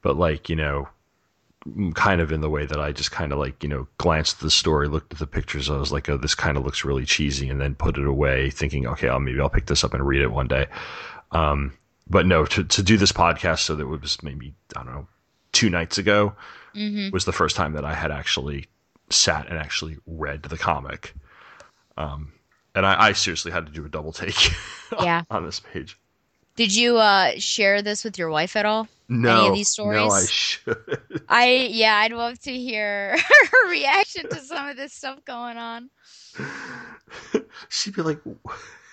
but 0.00 0.16
like 0.16 0.48
you 0.48 0.54
know, 0.56 0.88
kind 1.94 2.20
of 2.20 2.30
in 2.32 2.40
the 2.40 2.48
way 2.50 2.66
that 2.66 2.80
I 2.80 2.92
just 2.92 3.10
kind 3.10 3.32
of 3.32 3.38
like, 3.38 3.62
you 3.62 3.68
know, 3.68 3.86
glanced 3.98 4.36
at 4.36 4.42
the 4.42 4.50
story, 4.50 4.88
looked 4.88 5.12
at 5.12 5.18
the 5.18 5.26
pictures. 5.26 5.68
I 5.70 5.76
was 5.76 5.92
like, 5.92 6.08
oh, 6.08 6.16
this 6.16 6.34
kind 6.34 6.56
of 6.56 6.64
looks 6.64 6.84
really 6.84 7.04
cheesy 7.04 7.48
and 7.48 7.60
then 7.60 7.74
put 7.74 7.98
it 7.98 8.06
away 8.06 8.50
thinking, 8.50 8.86
okay, 8.86 9.08
I'll, 9.08 9.20
maybe 9.20 9.40
I'll 9.40 9.48
pick 9.50 9.66
this 9.66 9.84
up 9.84 9.94
and 9.94 10.06
read 10.06 10.22
it 10.22 10.32
one 10.32 10.48
day. 10.48 10.66
Um, 11.32 11.72
but 12.08 12.26
no, 12.26 12.44
to, 12.46 12.62
to 12.64 12.82
do 12.82 12.96
this 12.96 13.10
podcast, 13.12 13.60
so 13.60 13.74
that 13.74 13.82
it 13.82 13.86
was 13.86 14.22
maybe, 14.22 14.54
I 14.76 14.84
don't 14.84 14.92
know, 14.92 15.08
two 15.52 15.68
nights 15.70 15.98
ago 15.98 16.34
was 17.12 17.24
the 17.26 17.32
first 17.32 17.54
time 17.56 17.72
that 17.74 17.84
I 17.84 17.92
had 17.94 18.10
actually 18.10 18.66
sat 19.10 19.46
and 19.48 19.58
actually 19.58 19.98
read 20.06 20.42
the 20.44 20.56
comic. 20.56 21.14
Um, 21.98 22.32
and 22.74 22.86
I, 22.86 23.08
I 23.08 23.12
seriously 23.12 23.52
had 23.52 23.66
to 23.66 23.72
do 23.72 23.84
a 23.84 23.88
double 23.88 24.12
take 24.12 24.50
Yeah. 25.02 25.22
on 25.30 25.44
this 25.44 25.60
page. 25.60 25.98
Did 26.56 26.74
you 26.74 26.96
uh, 26.98 27.32
share 27.38 27.82
this 27.82 28.04
with 28.04 28.18
your 28.18 28.28
wife 28.30 28.56
at 28.56 28.64
all? 28.66 28.88
No, 29.08 29.38
Any 29.40 29.48
of 29.48 29.54
these 29.54 29.68
stories? 29.70 29.96
no, 30.00 30.08
I 30.10 30.24
should. 30.26 30.76
I 31.28 31.68
yeah, 31.70 31.96
I'd 31.96 32.12
love 32.12 32.38
to 32.40 32.52
hear 32.52 33.16
her 33.52 33.70
reaction 33.70 34.28
to 34.30 34.36
some 34.40 34.68
of 34.68 34.76
this 34.76 34.92
stuff 34.94 35.22
going 35.26 35.56
on. 35.58 35.90
She'd 37.68 37.94
be 37.94 38.02
like, 38.02 38.20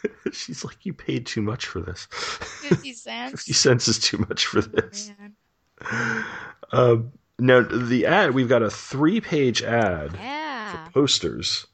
she's 0.31 0.63
like, 0.63 0.85
you 0.85 0.93
paid 0.93 1.25
too 1.25 1.41
much 1.41 1.65
for 1.65 1.79
this. 1.81 2.07
Fifty 2.11 2.93
cents. 2.93 3.31
50 3.43 3.53
cents 3.53 3.87
is 3.87 3.99
too 3.99 4.17
much 4.29 4.45
for 4.45 4.61
this. 4.61 5.11
Man. 5.19 6.25
Um, 6.71 7.11
now, 7.39 7.61
the 7.61 8.05
ad, 8.05 8.33
we've 8.33 8.49
got 8.49 8.61
a 8.61 8.69
three 8.69 9.21
page 9.21 9.61
ad 9.63 10.11
Yeah, 10.15 10.85
for 10.85 10.91
posters, 10.91 11.65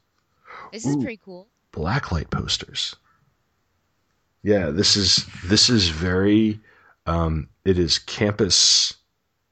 this 0.72 0.86
is 0.86 0.94
Ooh. 0.96 1.00
pretty 1.00 1.20
cool. 1.24 1.48
blacklight 1.72 2.30
posters. 2.30 2.94
Yeah, 4.42 4.70
this 4.70 4.96
is 4.96 5.26
this 5.44 5.68
is 5.68 5.88
very 5.88 6.60
um, 7.06 7.48
it 7.64 7.78
is 7.78 7.98
campus 7.98 8.94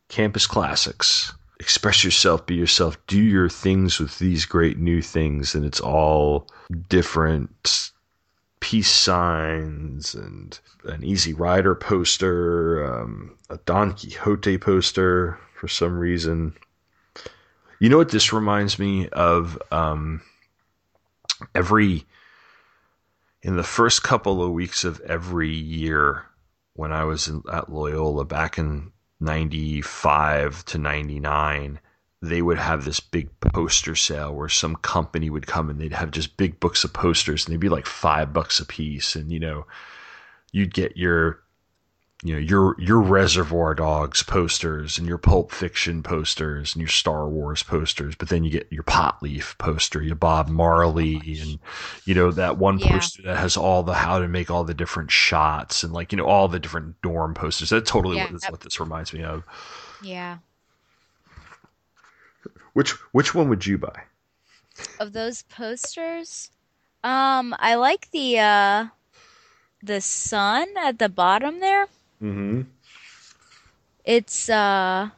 campus 0.09 0.47
classics. 0.47 1.33
Express 1.61 2.05
yourself, 2.05 2.47
be 2.47 2.55
yourself, 2.55 2.97
do 3.07 3.21
your 3.21 3.49
things 3.49 3.99
with 3.99 4.19
these 4.19 4.45
great 4.45 4.79
new 4.79 5.01
things, 5.03 5.55
and 5.55 5.65
it's 5.65 5.81
all 5.81 6.49
different 6.89 7.91
peace 8.65 8.91
signs 8.91 10.15
and 10.15 10.59
an 10.85 11.05
Easy 11.05 11.35
Rider 11.35 11.75
poster, 11.75 12.83
um, 12.83 13.37
a 13.51 13.59
Don 13.67 13.93
Quixote 13.93 14.57
poster 14.57 15.39
for 15.55 15.69
some 15.69 15.99
reason. 15.99 16.57
You 17.79 17.91
know 17.91 17.99
what 17.99 18.09
this 18.09 18.33
reminds 18.33 18.79
me 18.79 19.11
of? 19.11 19.61
Um, 19.71 20.23
every 21.55 22.07
in 23.43 23.57
the 23.57 23.63
first 23.63 24.03
couple 24.03 24.43
of 24.43 24.53
weeks 24.53 24.83
of 24.83 24.99
every 25.03 25.53
year 25.53 26.25
when 26.73 26.91
I 26.91 27.05
was 27.05 27.29
in, 27.29 27.43
at 27.53 27.71
Loyola 27.71 28.25
back 28.25 28.57
in 28.57 28.93
95 29.21 30.65
to 30.65 30.79
99 30.79 31.81
they 32.29 32.43
would 32.43 32.59
have 32.59 32.85
this 32.85 33.01
big 33.01 33.29
poster 33.41 33.95
sale 33.95 34.35
where 34.35 34.49
some 34.49 34.77
company 34.77 35.31
would 35.31 35.47
come 35.47 35.71
and 35.71 35.81
they'd 35.81 35.93
have 35.93 36.11
just 36.11 36.37
big 36.37 36.59
books 36.61 36.85
of 36.85 36.93
posters 36.93 37.45
and 37.45 37.53
they'd 37.53 37.61
be 37.61 37.69
like 37.69 37.87
5 37.87 38.33
bucks 38.33 38.61
a 38.61 38.65
piece 38.67 39.15
and 39.17 39.31
you 39.33 39.41
know 39.41 39.67
you'd 40.53 40.75
get 40.75 40.97
your 40.97 41.41
you 42.23 42.33
know 42.33 42.39
your 42.39 42.75
your 42.81 43.01
reservoir 43.01 43.75
dogs 43.75 44.23
posters 44.23 44.97
and 44.97 45.07
your 45.07 45.19
pulp 45.19 45.51
fiction 45.53 46.03
posters 46.03 46.75
and 46.75 46.81
your 46.81 46.89
star 46.89 47.29
wars 47.29 47.63
posters 47.63 48.15
but 48.15 48.29
then 48.31 48.45
you 48.45 48.51
get 48.51 48.67
your 48.71 48.85
pot 48.85 49.23
leaf 49.23 49.55
poster 49.59 50.01
your 50.01 50.15
bob 50.15 50.49
marley 50.49 51.17
and 51.17 51.59
you 52.07 52.15
know 52.15 52.31
that 52.31 52.57
one 52.57 52.79
Yeah. 52.79 52.93
poster 52.93 53.23
that 53.25 53.37
has 53.37 53.57
all 53.59 53.83
the 53.83 53.93
how 53.95 54.21
to 54.21 54.29
make 54.29 54.51
all 54.51 54.65
the 54.65 54.73
different 54.75 55.11
shots 55.11 55.83
and 55.83 55.93
like 55.93 56.13
you 56.13 56.17
know 56.17 56.25
all 56.25 56.49
the 56.49 56.61
different 56.61 57.03
dorm 57.03 57.35
posters 57.35 57.71
that 57.71 57.85
totally 57.85 58.17
Yeah. 58.17 58.27
what, 58.27 58.35
is 58.35 58.45
what 58.49 58.61
this 58.61 58.81
reminds 58.81 59.13
me 59.13 59.23
of 59.23 59.43
Yeah, 60.01 60.39
which 62.75 62.93
which 63.15 63.35
one 63.35 63.49
would 63.49 63.67
you 63.67 63.79
buy 63.79 64.05
of 64.99 65.13
those 65.13 65.43
posters, 65.43 66.51
um, 67.05 67.55
I 67.59 67.75
like 67.75 68.11
the 68.13 68.39
uh, 68.39 68.87
the 69.83 70.01
sun 70.01 70.69
at 70.79 70.99
the 70.99 71.09
bottom 71.09 71.61
there. 71.61 71.89
mm-hmm 72.23 72.63
It's 74.05 74.49
uh 74.51 75.11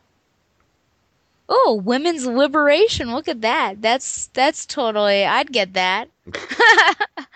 Oh, 1.48 1.80
women's 1.84 2.26
liberation. 2.26 3.12
Look 3.12 3.28
at 3.28 3.42
that. 3.42 3.82
That's 3.82 4.28
that's 4.28 4.66
totally 4.66 5.24
I'd 5.24 5.52
get 5.52 5.74
that. 5.74 6.08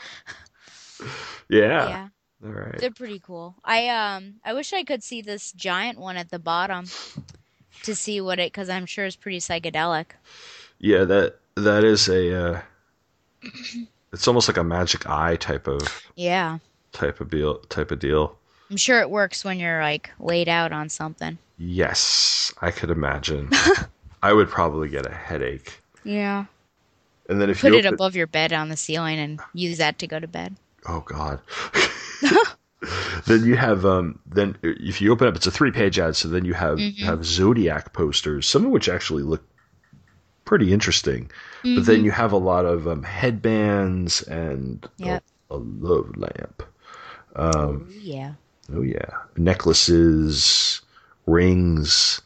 yeah, 1.48 1.90
Yeah. 1.90 2.08
all 2.44 2.50
right 2.50 2.80
They're 2.80 2.90
pretty 2.90 3.20
cool. 3.20 3.56
I 3.64 3.88
um 3.88 4.36
I 4.44 4.52
wish 4.54 4.72
I 4.72 4.84
could 4.84 5.02
see 5.02 5.22
this 5.22 5.52
giant 5.52 5.98
one 5.98 6.16
at 6.16 6.30
the 6.30 6.38
bottom 6.38 6.86
to 7.85 7.95
see 7.95 8.20
what 8.20 8.39
it 8.39 8.53
cuz 8.53 8.68
I'm 8.68 8.87
sure 8.87 9.05
it's 9.07 9.16
pretty 9.16 9.39
psychedelic. 9.39 10.07
yeah 10.78 11.05
that 11.05 11.37
that 11.57 11.85
is 11.85 12.09
a 12.09 12.35
uh 12.35 12.61
it's 14.12 14.26
almost 14.28 14.49
like 14.49 14.57
a 14.57 14.64
magic 14.64 15.09
eye 15.09 15.37
type 15.37 15.66
of 15.66 16.03
Yeah. 16.14 16.59
type 16.93 17.20
of 17.20 17.31
deal 17.31 17.59
type 17.68 17.91
of 17.91 17.99
deal 17.99 18.37
I'm 18.70 18.76
sure 18.76 19.01
it 19.01 19.11
works 19.11 19.45
when 19.45 19.59
you're 19.59 19.81
like 19.83 20.11
laid 20.20 20.49
out 20.49 20.70
on 20.72 20.89
something. 20.89 21.39
Yes, 21.59 22.55
I 22.62 22.70
could 22.70 22.89
imagine. 22.91 23.51
I 24.22 24.33
would 24.33 24.49
probably 24.49 24.89
get 24.89 25.07
a 25.07 25.12
headache. 25.12 25.83
Yeah. 26.05 26.45
And 27.28 27.41
then 27.41 27.51
if 27.51 27.61
Put 27.62 27.72
you 27.72 27.78
it 27.78 27.85
open- 27.87 27.95
above 27.95 28.14
your 28.14 28.28
bed 28.28 28.53
on 28.53 28.68
the 28.68 28.76
ceiling 28.76 29.18
and 29.18 29.41
use 29.55 29.78
that 29.78 29.99
to 29.99 30.07
go 30.07 30.20
to 30.20 30.28
bed. 30.28 30.55
oh 30.87 31.01
god. 31.01 31.41
then 33.26 33.45
you 33.45 33.57
have 33.57 33.85
um 33.85 34.18
then 34.26 34.57
if 34.62 35.01
you 35.01 35.12
open 35.12 35.28
up 35.28 35.37
it's 35.37 35.47
a 35.47 35.51
three 35.51 35.70
page 35.70 35.99
ad 35.99 36.16
so 36.16 36.28
then 36.28 36.45
you 36.45 36.55
have 36.55 36.78
Mm-hmm. 36.78 37.05
have 37.05 37.24
zodiac 37.24 37.93
posters 37.93 38.47
some 38.47 38.64
of 38.64 38.70
which 38.70 38.89
actually 38.89 39.22
look 39.22 39.43
pretty 40.45 40.72
interesting 40.72 41.31
but 41.62 41.68
Mm-hmm. 41.68 41.83
then 41.83 42.05
you 42.05 42.11
have 42.11 42.33
a 42.33 42.39
lot 42.39 42.64
of 42.64 42.89
um, 42.89 43.03
headbands 43.03 44.22
and 44.22 44.89
a- 45.01 45.05
Yep. 45.05 45.24
a, 45.51 45.57
love 45.57 46.16
lamp 46.16 46.62
Oh, 47.37 47.83
yeah. 48.01 48.33
oh 48.74 48.83
yeah 48.83 49.11
necklaces 49.37 50.81
rings 51.26 52.20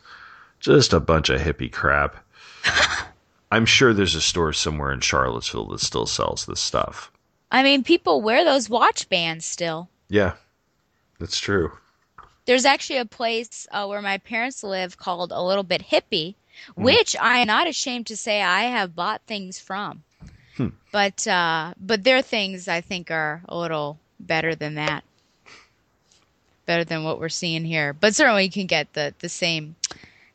just 0.61 0.93
a 0.93 1.01
bunch 1.01 1.29
of 1.31 1.41
hippie 1.41 1.71
crap 1.71 2.17
i'm 3.51 3.67
sure 3.67 3.93
there's 3.93 4.15
a 4.15 4.21
store 4.21 4.53
somewhere 4.53 4.93
in 4.93 5.01
charlottesville 5.01 5.67
that 5.69 5.81
still 5.81 6.07
sells 6.07 6.47
this 6.47 6.61
stuff 6.61 7.11
I 7.53 7.63
mean, 7.63 7.85
people 7.85 8.21
wear 8.21 8.45
those 8.45 8.69
watch 8.69 9.09
bands 9.09 9.45
still. 9.45 9.89
yeah 10.09 10.33
that's 11.19 11.39
true 11.39 11.73
There's 12.47 12.65
actually 12.67 12.99
a 12.99 13.07
place 13.07 13.67
uh, 13.71 13.87
where 13.87 14.03
my 14.03 14.19
parents 14.19 14.63
live 14.63 14.99
called 14.99 15.33
a 15.33 15.43
little 15.43 15.63
bit 15.65 15.83
hippie, 15.83 16.35
which 16.77 17.17
I 17.17 17.39
am 17.39 17.47
not 17.47 17.67
ashamed 17.67 18.07
to 18.09 18.17
say 18.17 18.43
I 18.43 18.65
have 18.65 18.95
bought 18.95 19.23
things 19.27 19.59
from. 19.59 20.03
But 20.93 21.27
uh, 21.27 21.75
but 21.81 22.05
their 22.05 22.23
things 22.23 22.69
I 22.69 22.81
think 22.81 23.11
are 23.11 23.43
a 23.49 23.57
little 23.59 23.99
better 24.21 24.55
than 24.55 24.75
that, 24.77 25.03
better 26.67 26.85
than 26.85 27.03
what 27.03 27.19
we're 27.19 27.29
seeing 27.29 27.65
here. 27.65 27.93
But 27.93 28.15
certainly 28.15 28.45
you 28.45 28.51
can 28.51 28.67
get 28.67 28.93
the 28.93 29.15
the 29.19 29.29
same 29.29 29.75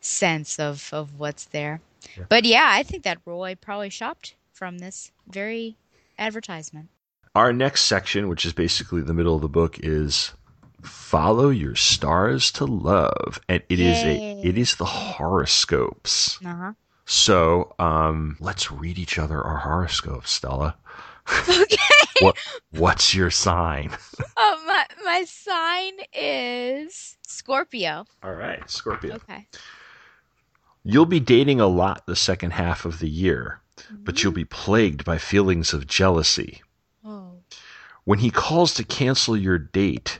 sense 0.01 0.59
of 0.59 0.89
of 0.91 1.17
what's 1.19 1.45
there. 1.45 1.79
But 2.27 2.43
yeah, 2.43 2.67
I 2.69 2.83
think 2.83 3.03
that 3.03 3.19
Roy 3.25 3.55
probably 3.55 3.89
shopped 3.89 4.35
from 4.51 4.79
this 4.79 5.11
very 5.27 5.77
advertisement. 6.17 6.89
Our 7.35 7.53
next 7.53 7.85
section, 7.85 8.27
which 8.27 8.45
is 8.45 8.51
basically 8.51 9.01
the 9.01 9.13
middle 9.13 9.35
of 9.35 9.41
the 9.41 9.47
book, 9.47 9.79
is 9.79 10.33
follow 10.83 11.49
your 11.49 11.75
stars 11.75 12.51
to 12.53 12.65
love, 12.65 13.39
and 13.47 13.61
it 13.69 13.79
is 13.79 14.03
a 14.03 14.13
Yay. 14.13 14.41
it 14.43 14.57
is 14.57 14.75
the 14.75 14.85
horoscopes. 14.85 16.37
Uh 16.45 16.55
huh. 16.55 16.73
So, 17.05 17.73
um, 17.79 18.37
let's 18.39 18.71
read 18.71 18.99
each 18.99 19.17
other 19.17 19.41
our 19.41 19.57
horoscopes, 19.57 20.31
Stella. 20.31 20.75
Okay. 21.47 21.75
What 22.21 22.37
what's 22.71 23.15
your 23.15 23.31
sign? 23.31 23.91
Oh, 24.37 24.63
my 24.67 24.85
my 25.05 25.23
sign 25.25 25.93
is 26.13 27.17
Scorpio. 27.25 28.05
All 28.21 28.33
right, 28.33 28.69
Scorpio. 28.69 29.15
Okay. 29.15 29.47
You'll 30.83 31.05
be 31.05 31.19
dating 31.21 31.61
a 31.61 31.67
lot 31.67 32.05
the 32.05 32.15
second 32.15 32.51
half 32.51 32.83
of 32.85 32.99
the 32.99 33.09
year, 33.09 33.61
but 33.91 34.21
you'll 34.21 34.33
be 34.33 34.43
plagued 34.45 35.05
by 35.05 35.17
feelings 35.17 35.71
of 35.73 35.87
jealousy. 35.87 36.61
Oh. 37.05 37.39
When 38.03 38.19
he 38.19 38.31
calls 38.31 38.73
to 38.75 38.83
cancel 38.83 39.37
your 39.37 39.57
date, 39.57 40.19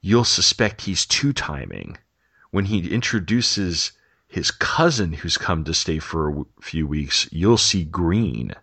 you'll 0.00 0.24
suspect 0.24 0.82
he's 0.82 1.06
two 1.06 1.32
timing. 1.32 1.98
When 2.50 2.64
he 2.66 2.90
introduces 2.90 3.92
his 4.28 4.50
cousin 4.50 5.12
who's 5.12 5.36
come 5.36 5.64
to 5.64 5.74
stay 5.74 5.98
for 5.98 6.30
a 6.30 6.44
few 6.60 6.86
weeks, 6.86 7.28
you'll 7.32 7.58
see 7.58 7.84
green. 7.84 8.54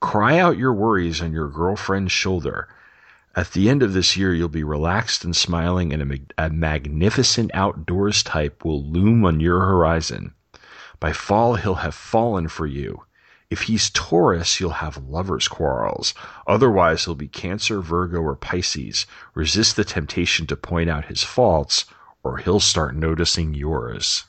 Cry 0.00 0.38
out 0.38 0.58
your 0.58 0.72
worries 0.72 1.20
on 1.22 1.32
your 1.32 1.48
girlfriend's 1.48 2.12
shoulder. 2.12 2.68
At 3.34 3.52
the 3.52 3.70
end 3.70 3.82
of 3.82 3.92
this 3.92 4.16
year, 4.16 4.34
you'll 4.34 4.48
be 4.48 4.64
relaxed 4.64 5.24
and 5.24 5.34
smiling, 5.34 5.92
and 5.92 6.02
a, 6.02 6.06
mag- 6.06 6.32
a 6.36 6.50
magnificent 6.50 7.50
outdoors 7.54 8.22
type 8.22 8.64
will 8.64 8.84
loom 8.84 9.24
on 9.24 9.40
your 9.40 9.60
horizon. 9.60 10.34
By 11.00 11.12
fall, 11.12 11.54
he'll 11.54 11.76
have 11.76 11.94
fallen 11.94 12.48
for 12.48 12.66
you. 12.66 13.04
If 13.52 13.64
he's 13.64 13.90
Taurus, 13.90 14.60
you'll 14.60 14.80
have 14.80 14.96
lovers' 14.96 15.46
quarrels. 15.46 16.14
Otherwise, 16.46 17.04
he'll 17.04 17.14
be 17.14 17.28
Cancer, 17.28 17.82
Virgo, 17.82 18.16
or 18.22 18.34
Pisces. 18.34 19.04
Resist 19.34 19.76
the 19.76 19.84
temptation 19.84 20.46
to 20.46 20.56
point 20.56 20.88
out 20.88 21.04
his 21.04 21.22
faults, 21.22 21.84
or 22.22 22.38
he'll 22.38 22.60
start 22.60 22.96
noticing 22.96 23.52
yours. 23.52 24.24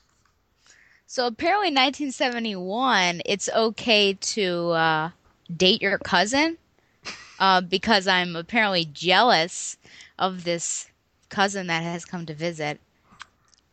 So 1.08 1.26
apparently, 1.26 1.68
1971, 1.68 3.22
it's 3.26 3.48
okay 3.48 4.14
to 4.14 4.70
uh, 4.72 5.12
date 5.56 5.82
your 5.82 6.00
cousin 6.00 6.58
uh, 7.40 7.62
because 7.62 8.10
I'm 8.10 8.36
apparently 8.36 8.84
jealous 8.84 9.78
of 10.20 10.44
this 10.44 10.88
cousin 11.30 11.68
that 11.68 11.84
has 11.84 12.04
come 12.04 12.26
to 12.26 12.34
visit. 12.34 12.82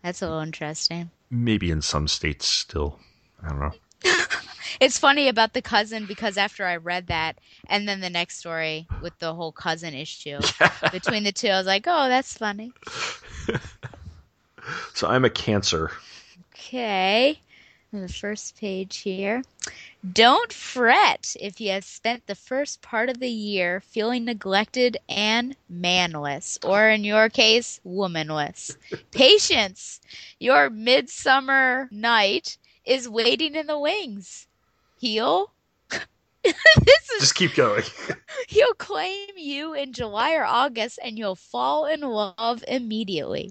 That's 0.04 0.22
a 0.22 0.26
little 0.26 0.42
interesting. 0.42 1.10
Maybe 1.28 1.72
in 1.72 1.82
some 1.82 2.06
states 2.06 2.46
still. 2.46 3.00
I 3.42 3.48
don't 3.48 3.58
know. 3.58 3.72
It's 4.78 4.98
funny 4.98 5.28
about 5.28 5.54
the 5.54 5.62
cousin 5.62 6.06
because 6.06 6.36
after 6.36 6.66
I 6.66 6.76
read 6.76 7.08
that, 7.08 7.38
and 7.66 7.88
then 7.88 8.00
the 8.00 8.10
next 8.10 8.38
story 8.38 8.86
with 9.02 9.18
the 9.18 9.34
whole 9.34 9.52
cousin 9.52 9.94
issue 9.94 10.38
between 10.92 11.24
the 11.24 11.32
two, 11.32 11.48
I 11.48 11.58
was 11.58 11.66
like, 11.66 11.84
oh, 11.86 12.08
that's 12.08 12.36
funny. 12.36 12.72
So 14.94 15.08
I'm 15.08 15.24
a 15.24 15.30
Cancer. 15.30 15.90
Okay. 16.54 17.40
On 17.92 18.02
the 18.02 18.08
first 18.08 18.56
page 18.56 18.98
here. 18.98 19.42
Don't 20.12 20.52
fret 20.52 21.34
if 21.40 21.60
you 21.60 21.70
have 21.70 21.84
spent 21.84 22.26
the 22.26 22.34
first 22.34 22.82
part 22.82 23.08
of 23.08 23.18
the 23.18 23.30
year 23.30 23.80
feeling 23.80 24.24
neglected 24.24 24.96
and 25.08 25.56
manless, 25.68 26.58
or 26.64 26.88
in 26.88 27.02
your 27.04 27.28
case, 27.28 27.80
womanless. 27.84 28.76
Patience! 29.10 30.00
Your 30.38 30.70
midsummer 30.70 31.88
night 31.90 32.58
is 32.84 33.08
waiting 33.08 33.54
in 33.56 33.66
the 33.66 33.78
wings. 33.78 34.46
He'll. 35.00 35.50
this 36.42 36.54
is 37.14 37.20
Just 37.20 37.34
keep 37.34 37.54
going. 37.54 37.84
He'll 38.48 38.74
claim 38.74 39.30
you 39.34 39.72
in 39.72 39.94
July 39.94 40.34
or 40.34 40.44
August 40.44 40.98
and 41.02 41.16
you'll 41.18 41.36
fall 41.36 41.86
in 41.86 42.02
love 42.02 42.62
immediately. 42.68 43.50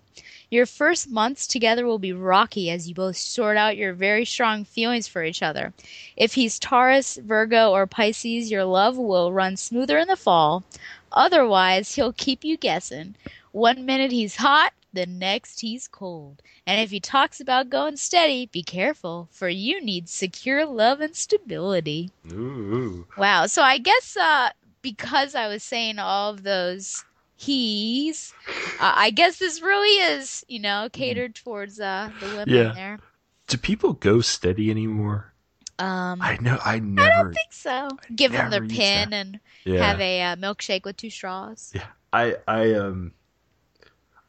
Your 0.52 0.68
first 0.68 1.10
months 1.10 1.48
together 1.48 1.88
will 1.88 1.98
be 1.98 2.14
rocky 2.14 2.70
as 2.70 2.88
you 2.88 2.94
both 2.94 3.18
sort 3.18 3.58
out 3.58 3.78
your 3.78 3.94
very 3.94 4.26
strong 4.26 4.64
feelings 4.64 5.08
for 5.08 5.24
each 5.24 5.42
other. 5.42 5.74
If 6.16 6.36
he's 6.36 6.60
Taurus, 6.60 7.18
Virgo, 7.18 7.72
or 7.72 7.88
Pisces, 7.88 8.52
your 8.52 8.66
love 8.66 8.96
will 8.96 9.34
run 9.34 9.58
smoother 9.58 9.98
in 9.98 10.08
the 10.08 10.16
fall. 10.16 10.64
Otherwise, 11.12 11.96
he'll 11.96 12.14
keep 12.14 12.44
you 12.44 12.58
guessing. 12.58 13.16
One 13.54 13.88
minute 13.88 14.12
he's 14.12 14.36
hot, 14.36 14.72
the 14.94 15.06
next 15.06 15.62
he's 15.62 15.88
cold. 15.88 16.42
And 16.66 16.82
if 16.82 16.92
he 16.92 17.00
talks 17.00 17.40
about 17.40 17.70
going 17.70 17.98
steady, 17.98 18.48
be 18.48 18.64
careful, 18.64 19.28
for 19.32 19.50
you 19.50 19.82
need 19.84 20.10
secure 20.10 20.66
love 20.66 21.02
and 21.02 21.16
stability. 21.16 22.12
Ooh. 22.32 23.08
Wow. 23.18 23.46
So 23.48 23.62
I 23.62 23.78
guess 23.78 24.18
uh, 24.18 24.50
because 24.82 25.36
I 25.36 25.48
was 25.48 25.64
saying 25.64 26.00
all 26.00 26.32
of 26.32 26.44
those 26.44 27.04
he's, 27.36 28.34
uh, 28.80 28.94
I 28.96 29.12
guess 29.12 29.38
this 29.40 29.62
really 29.62 30.02
is, 30.14 30.44
you 30.48 30.60
know, 30.60 30.90
catered 30.92 31.36
towards 31.36 31.80
uh, 31.80 32.10
the 32.20 32.28
women 32.28 32.50
Yeah. 32.56 32.74
there. 32.74 33.00
Do 33.48 33.58
people 33.58 33.94
go 33.94 34.22
steady 34.22 34.70
anymore? 34.70 35.34
Um, 35.80 36.22
I 36.22 36.38
know. 36.42 36.60
I 36.64 36.80
know. 36.80 37.02
I 37.02 37.10
don't 37.10 37.18
never. 37.18 37.34
think 37.34 37.54
so. 37.54 37.90
Give 38.14 38.34
them 38.34 38.52
their 38.52 38.68
pin 38.68 39.14
and 39.14 39.40
yeah. 39.64 39.82
have 39.82 40.02
a 40.02 40.22
uh, 40.22 40.36
milkshake 40.36 40.84
with 40.84 40.98
two 40.98 41.10
straws. 41.10 41.72
Yeah, 41.74 41.88
I 42.12 42.36
I 42.48 42.74
um 42.74 43.14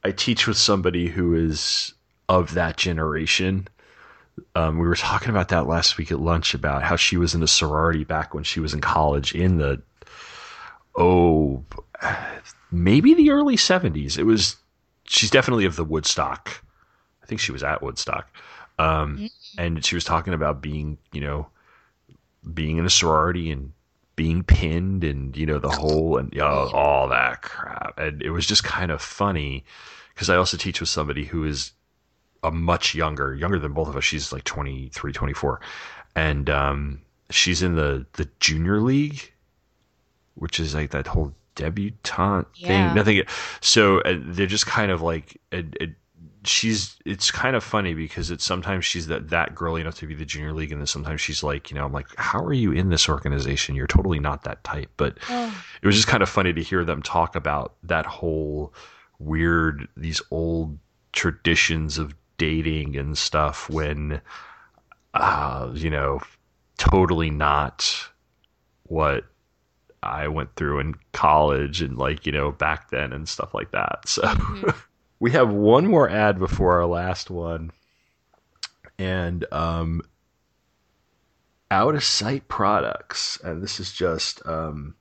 I 0.05 0.13
teach 0.13 0.47
with 0.47 0.57
somebody 0.57 1.09
who 1.09 1.35
is 1.35 1.95
of 2.29 2.55
that 2.55 2.77
generation. 2.77 3.69
Um, 4.55 4.79
we 4.79 4.87
were 4.87 4.97
talking 4.97 5.31
about 5.31 5.49
that 5.49 5.67
last 5.67 5.99
week 5.99 6.11
at 6.11 6.21
lunch 6.21 6.55
about 6.55 6.83
how 6.83 6.97
she 6.97 7.17
was 7.17 7.35
in 7.35 7.43
a 7.43 7.49
sorority 7.49 8.05
back 8.05 8.33
when 8.33 8.45
she 8.45 8.61
was 8.61 8.73
in 8.73 8.81
college 8.81 9.35
in 9.35 9.59
the 9.59 9.83
oh 10.97 11.65
maybe 12.71 13.15
the 13.15 13.31
early 13.31 13.57
seventies. 13.57 14.17
It 14.17 14.25
was 14.25 14.57
she's 15.05 15.31
definitely 15.31 15.67
of 15.67 15.77
the 15.77 15.85
Woodstock. 15.85 16.65
I 17.23 17.27
think 17.27 17.41
she 17.41 17.53
was 17.53 17.63
at 17.63 17.83
Woodstock, 17.83 18.29
um, 18.79 19.29
and 19.59 19.85
she 19.85 19.95
was 19.95 20.05
talking 20.05 20.33
about 20.33 20.63
being 20.63 20.97
you 21.13 21.21
know 21.21 21.49
being 22.55 22.79
in 22.79 22.87
a 22.87 22.91
sorority 22.91 23.51
and 23.51 23.73
being 24.21 24.43
pinned 24.45 25.03
and 25.03 25.35
you 25.35 25.47
know 25.47 25.59
the 25.59 25.73
whole 25.81 26.19
and 26.19 26.31
you 26.35 26.41
know, 26.41 26.69
all 26.75 27.09
that 27.09 27.41
crap. 27.41 27.99
And 27.99 28.21
it 28.23 28.31
was 28.31 28.45
just 28.47 28.65
kind 28.65 28.91
of 28.91 29.01
funny 29.01 29.65
because 30.15 30.29
i 30.29 30.37
also 30.37 30.59
teach 30.59 30.79
with 30.81 30.91
somebody 30.91 31.25
who 31.25 31.45
is 31.45 31.73
a 32.43 32.51
much 32.51 32.95
younger 32.95 33.35
younger 33.35 33.59
than 33.59 33.73
both 33.73 33.89
of 33.89 33.97
us. 33.97 34.05
She's 34.05 34.31
like 34.31 34.45
23 34.45 35.13
24 35.13 35.61
and 36.17 36.51
um 36.51 37.01
she's 37.31 37.63
in 37.63 37.77
the 37.77 38.05
the 38.15 38.29
junior 38.41 38.79
league 38.81 39.33
which 40.35 40.61
is 40.61 40.75
like 40.75 40.91
that 40.91 41.07
whole 41.07 41.35
debutante 41.55 42.47
Yeah. 42.57 42.67
thing 42.67 42.95
nothing 42.95 43.23
so 43.61 44.01
uh, 44.03 44.19
they're 44.21 44.47
just 44.47 44.67
kind 44.67 44.91
of 44.91 45.03
like 45.03 45.41
it, 45.51 45.67
it, 45.81 45.91
she's 46.45 46.97
it's 47.05 47.31
kind 47.31 47.55
of 47.55 47.63
funny 47.63 47.93
because 47.93 48.31
it's 48.31 48.45
sometimes 48.45 48.85
she's 48.85 49.07
that 49.09 49.29
that 49.29 49.55
girly 49.55 49.81
enough 49.81 49.97
to 49.97 50.07
be 50.07 50.15
the 50.15 50.25
junior 50.25 50.53
league 50.53 50.73
and 50.73 50.81
then 50.81 50.87
sometimes 50.87 51.21
she's 51.21 51.43
like 51.43 51.71
you 51.71 51.75
know 51.75 51.85
i'm 51.85 51.93
like 51.93 52.09
how 52.17 52.43
are 52.43 52.53
you 52.53 52.73
in 52.73 52.89
this 52.89 53.09
organization? 53.09 53.75
You're 53.75 53.87
totally 53.87 54.19
not 54.19 54.45
that 54.45 54.63
type 54.65 54.91
but 54.97 55.19
Oh, 55.29 55.65
it 55.83 55.87
was 55.87 55.97
just 55.97 56.09
kind 56.09 56.23
of 56.23 56.29
funny 56.29 56.53
to 56.53 56.63
hear 56.63 56.85
them 56.85 57.03
talk 57.03 57.37
about 57.37 57.75
that 57.83 58.07
whole 58.07 58.75
weird 59.19 59.87
these 59.97 60.21
old 60.31 60.79
traditions 61.13 61.99
of 61.99 62.15
dating 62.39 62.97
and 62.97 63.19
stuff 63.19 63.69
when 63.69 64.21
uh 65.15 65.71
you 65.75 65.91
know 65.91 66.21
totally 66.79 67.31
not 67.31 68.09
what 68.85 69.25
I 70.03 70.29
went 70.29 70.55
through 70.57 70.79
in 70.81 70.95
college 71.13 71.83
and 71.83 71.99
like 71.99 72.25
you 72.27 72.33
know 72.33 72.53
back 72.53 72.91
then 72.91 73.13
and 73.13 73.29
stuff 73.29 73.53
like 73.55 73.71
that. 73.73 74.09
So 74.09 74.23
we 75.21 75.31
have 75.33 75.53
one 75.53 75.87
more 75.87 76.09
ad 76.09 76.39
before 76.39 76.75
our 76.81 76.87
last 76.87 77.31
one 77.31 77.71
and 78.99 79.45
um 79.53 80.03
out 81.71 81.95
of 81.95 82.03
sight 82.03 82.49
products 82.49 83.39
and 83.45 83.63
this 83.63 83.79
is 83.79 83.93
just 83.93 84.45
um 84.47 84.95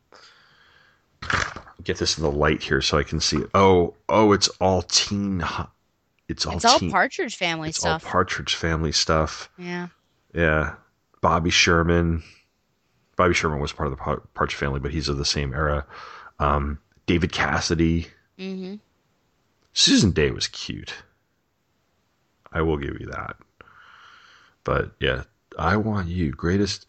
get 1.84 1.98
this 1.98 2.18
in 2.18 2.24
the 2.24 2.32
light 2.32 2.62
here 2.62 2.82
so 2.82 2.98
I 2.98 3.04
can 3.04 3.20
see 3.20 3.38
it. 3.38 3.50
Oh, 3.54 3.94
oh, 4.08 4.32
it's 4.34 4.48
all 4.60 4.82
teen. 4.84 5.44
It's 6.28 6.46
all 6.46 6.56
it's 6.56 6.66
all 6.66 6.80
teen. 6.80 6.92
Partridge 6.92 7.36
Family 7.36 7.70
it's 7.70 7.80
stuff. 7.80 8.06
all 8.06 8.12
Partridge 8.12 8.56
Family 8.56 8.92
stuff. 8.92 9.50
yeah. 9.58 9.88
Yeah, 10.34 10.76
Bobby 11.22 11.50
Sherman. 11.50 12.22
Bobby 13.16 13.34
Sherman 13.34 13.60
was 13.60 13.74
part 13.74 13.88
of 13.88 13.92
the 13.92 13.98
Par- 14.02 14.22
Partridge 14.36 14.56
Family, 14.56 14.80
but 14.80 14.92
he's 14.92 15.10
of 15.10 15.18
the 15.18 15.26
same 15.26 15.54
era. 15.54 15.86
Um, 16.38 16.78
David 17.08 17.32
Cassidy. 17.32 18.08
hmm 18.38 18.76
Susan 19.80 20.12
Dey 20.12 20.30
was 20.30 20.48
cute. 20.50 20.94
I 22.52 22.62
will 22.62 22.76
give 22.76 23.00
you 23.00 23.08
that. 23.08 23.38
But 24.66 24.92
yeah, 25.00 25.24
I 25.58 25.78
want 25.78 26.10
you, 26.10 26.32
greatest. 26.32 26.86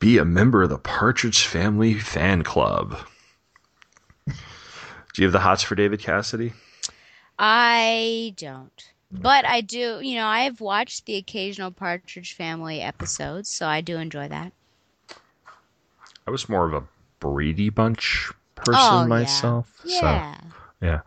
Be 0.00 0.18
a 0.18 0.24
member 0.24 0.64
of 0.64 0.70
the 0.70 0.78
Partridge 0.78 1.46
Family 1.46 1.94
fan 1.94 2.42
club. 2.42 2.98
Do 4.26 4.32
you 5.18 5.24
have 5.24 5.32
the 5.32 5.38
hots 5.38 5.62
for 5.62 5.76
David 5.76 6.00
Cassidy? 6.00 6.52
I 7.38 8.34
don't. 8.36 8.90
But 9.12 9.44
I 9.44 9.60
do, 9.60 10.00
you 10.02 10.16
know, 10.16 10.26
I 10.26 10.40
have 10.40 10.60
watched 10.60 11.06
the 11.06 11.14
occasional 11.14 11.70
Partridge 11.70 12.34
Family 12.34 12.80
episodes, 12.80 13.48
so 13.48 13.68
I 13.68 13.82
do 13.82 13.98
enjoy 13.98 14.26
that. 14.26 14.52
I 16.26 16.32
was 16.32 16.48
more 16.48 16.66
of 16.66 16.74
a 16.74 16.82
Brady 17.20 17.70
Bunch 17.70 18.32
person 18.56 18.82
Oh, 18.82 19.06
myself. 19.06 19.80
Yeah. 19.84 20.34
So, 20.40 20.46
yeah. 20.82 21.00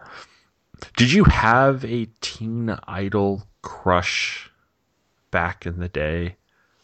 Did 0.98 1.12
you 1.12 1.24
have 1.26 1.84
a 1.86 2.06
teen 2.22 2.76
idol 2.88 3.44
crush 3.62 4.50
back 5.32 5.66
in 5.66 5.80
the 5.80 5.90
day? 5.90 6.36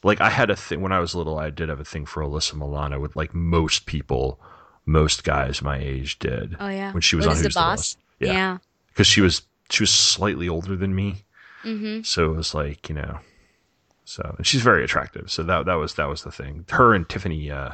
Like 0.04 0.22
I 0.22 0.30
had 0.30 0.50
a 0.50 0.56
thing 0.56 0.82
when 0.82 0.92
I 0.92 1.00
was 1.00 1.14
little. 1.16 1.38
I 1.40 1.50
did 1.50 1.70
have 1.70 1.80
a 1.80 1.86
thing 1.86 2.06
for 2.06 2.24
Alyssa 2.24 2.54
Milano, 2.56 3.00
with 3.00 3.16
like 3.16 3.34
most 3.34 3.86
people, 3.86 4.40
most 4.86 5.24
guys 5.24 5.62
my 5.62 5.78
age 5.78 6.20
did. 6.20 6.56
Oh 6.60 6.70
yeah. 6.70 6.92
when 6.94 7.02
she 7.02 7.16
was 7.16 7.26
What 7.26 7.38
on 7.38 7.44
Who's 7.44 7.54
the 7.54 7.60
boss? 7.60 7.98
Yeah. 8.20 8.32
Yeah. 8.32 8.58
because 8.88 9.08
she 9.08 9.22
was 9.22 9.42
she 9.70 9.84
was 9.84 9.92
slightly 9.92 10.48
older 10.50 10.76
than 10.76 10.96
me, 10.96 11.24
hmm 11.64 12.02
so 12.02 12.32
it 12.32 12.36
was 12.36 12.54
like 12.54 12.88
you 12.90 12.96
know, 12.96 13.20
so 14.06 14.36
and 14.38 14.48
she's 14.48 14.62
very 14.62 14.84
attractive. 14.86 15.30
So 15.30 15.44
that 15.44 15.66
that 15.66 15.76
was 15.76 15.96
that 15.96 16.08
was 16.08 16.24
the 16.24 16.32
thing. 16.32 16.66
Her 16.70 16.94
and 16.94 17.08
Tiffany 17.08 17.52
uh, 17.52 17.72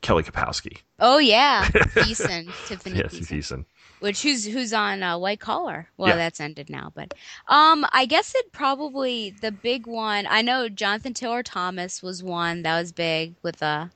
Kelly 0.00 0.22
Kapowski, 0.22 0.78
Oh 0.98 1.18
yeah. 1.18 1.66
Thiessen, 1.68 2.50
Tiffany 2.66 2.96
yeah, 2.98 3.04
Thiessen. 3.04 3.26
Thiessen. 3.26 3.64
Which 4.02 4.22
who's 4.22 4.44
who's 4.44 4.72
on 4.72 5.02
uh, 5.02 5.16
White 5.16 5.38
Collar? 5.40 5.88
Well, 5.96 6.10
Yeah. 6.10 6.16
that's 6.16 6.40
ended 6.40 6.68
now, 6.68 6.90
but 6.92 7.14
um, 7.46 7.86
I 7.92 8.04
guess 8.04 8.34
it 8.34 8.50
probably 8.52 9.30
the 9.30 9.52
big 9.52 9.86
one. 9.86 10.26
I 10.28 10.42
know 10.42 10.68
Jonathan 10.68 11.14
Taylor 11.14 11.44
Thomas 11.44 12.02
was 12.02 12.22
one 12.22 12.62
that 12.62 12.78
was 12.80 12.90
big 12.90 13.34
with 13.42 13.62
uh, 13.62 13.86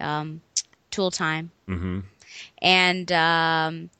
um, 0.00 0.40
Tool 0.90 1.10
Time, 1.10 1.50
mm-hmm. 1.68 2.00
and 2.62 3.12
um, 3.12 3.90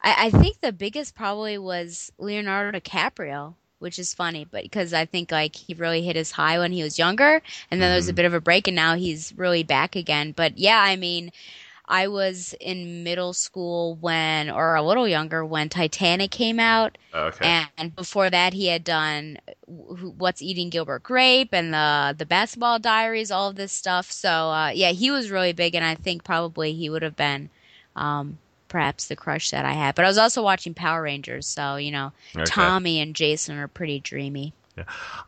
I, 0.00 0.26
I 0.26 0.30
think 0.30 0.60
the 0.60 0.72
biggest 0.72 1.16
probably 1.16 1.58
was 1.58 2.12
Leonardo 2.18 2.78
DiCaprio, 2.78 3.54
which 3.80 3.98
is 3.98 4.14
funny, 4.14 4.46
but 4.48 4.62
because 4.62 4.94
I 4.94 5.06
think 5.06 5.32
like 5.32 5.56
he 5.56 5.74
really 5.74 6.02
hit 6.02 6.14
his 6.14 6.30
high 6.30 6.58
when 6.60 6.70
he 6.70 6.84
was 6.84 6.98
younger, 7.00 7.42
and 7.70 7.82
then 7.82 7.90
there 7.90 7.96
was 7.96 8.08
a 8.08 8.14
bit 8.14 8.24
of 8.26 8.32
a 8.34 8.40
break, 8.40 8.68
and 8.68 8.76
now 8.76 8.94
he's 8.94 9.34
really 9.36 9.64
back 9.64 9.96
again. 9.96 10.32
But 10.36 10.56
yeah, 10.56 10.78
I 10.80 10.94
mean, 10.94 11.32
I 11.88 12.08
was 12.08 12.54
in 12.60 13.04
middle 13.04 13.32
school 13.32 13.96
when, 14.00 14.50
or 14.50 14.74
a 14.74 14.82
little 14.82 15.06
younger, 15.06 15.44
when 15.44 15.68
Titanic 15.68 16.30
came 16.30 16.58
out. 16.58 16.98
Okay. 17.14 17.60
And 17.76 17.94
before 17.94 18.28
that, 18.30 18.52
he 18.52 18.66
had 18.66 18.82
done 18.82 19.38
What's 19.66 20.42
Eating 20.42 20.68
Gilbert 20.70 21.02
Grape 21.02 21.50
and 21.52 21.72
the 21.72 22.14
the 22.16 22.26
Basketball 22.26 22.78
Diaries, 22.78 23.30
all 23.30 23.48
of 23.48 23.56
this 23.56 23.72
stuff. 23.72 24.10
So 24.10 24.28
uh, 24.28 24.70
yeah, 24.74 24.90
he 24.90 25.10
was 25.10 25.30
really 25.30 25.52
big, 25.52 25.74
and 25.74 25.84
I 25.84 25.94
think 25.94 26.24
probably 26.24 26.72
he 26.72 26.90
would 26.90 27.02
have 27.02 27.16
been 27.16 27.50
um, 27.94 28.38
perhaps 28.68 29.06
the 29.06 29.16
crush 29.16 29.50
that 29.50 29.64
I 29.64 29.72
had. 29.72 29.94
But 29.94 30.04
I 30.04 30.08
was 30.08 30.18
also 30.18 30.42
watching 30.42 30.74
Power 30.74 31.02
Rangers, 31.02 31.46
so 31.46 31.76
you 31.76 31.90
know, 31.90 32.12
Okay. 32.34 32.44
Tommy 32.46 33.00
and 33.00 33.14
Jason 33.14 33.56
are 33.58 33.68
pretty 33.68 34.00
dreamy. 34.00 34.52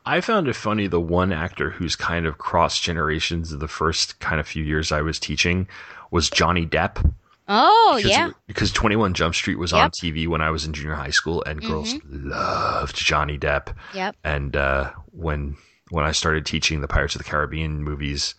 I 0.04 0.20
found 0.20 0.48
it 0.48 0.56
funny 0.56 0.86
the 0.86 1.00
one 1.00 1.32
actor 1.32 1.70
who's 1.70 1.96
kind 1.96 2.26
of 2.26 2.38
crossed 2.38 2.82
generations 2.82 3.52
of 3.52 3.60
the 3.60 3.68
first 3.68 4.20
kind 4.20 4.40
of 4.40 4.46
few 4.46 4.64
years 4.64 4.92
I 4.92 5.00
was 5.02 5.18
teaching 5.18 5.66
was 6.10 6.30
Johnny 6.30 6.66
Depp. 6.66 7.12
Oh 7.50 7.94
Because, 7.96 8.10
yeah, 8.10 8.30
because 8.46 8.70
21 8.72 9.14
Jump 9.14 9.34
Street 9.34 9.58
was 9.58 9.72
on 9.72 9.78
Yep. 9.84 9.92
Mm-hmm. 9.92 10.18
TV 10.18 10.28
when 10.28 10.42
I 10.42 10.50
was 10.50 10.66
in 10.66 10.74
junior 10.74 10.94
high 10.94 11.10
school 11.10 11.42
and 11.44 11.62
girls 11.62 11.94
loved 12.06 12.94
Johnny 12.96 13.38
Depp. 13.38 13.74
yep. 13.94 14.14
And 14.22 14.54
uh, 14.54 14.92
when 15.12 15.56
when 15.90 16.04
I 16.04 16.12
started 16.12 16.44
teaching, 16.44 16.82
the 16.82 16.88
Pirates 16.88 17.14
of 17.14 17.22
the 17.22 17.28
Caribbean 17.28 17.82
movies 17.82 18.34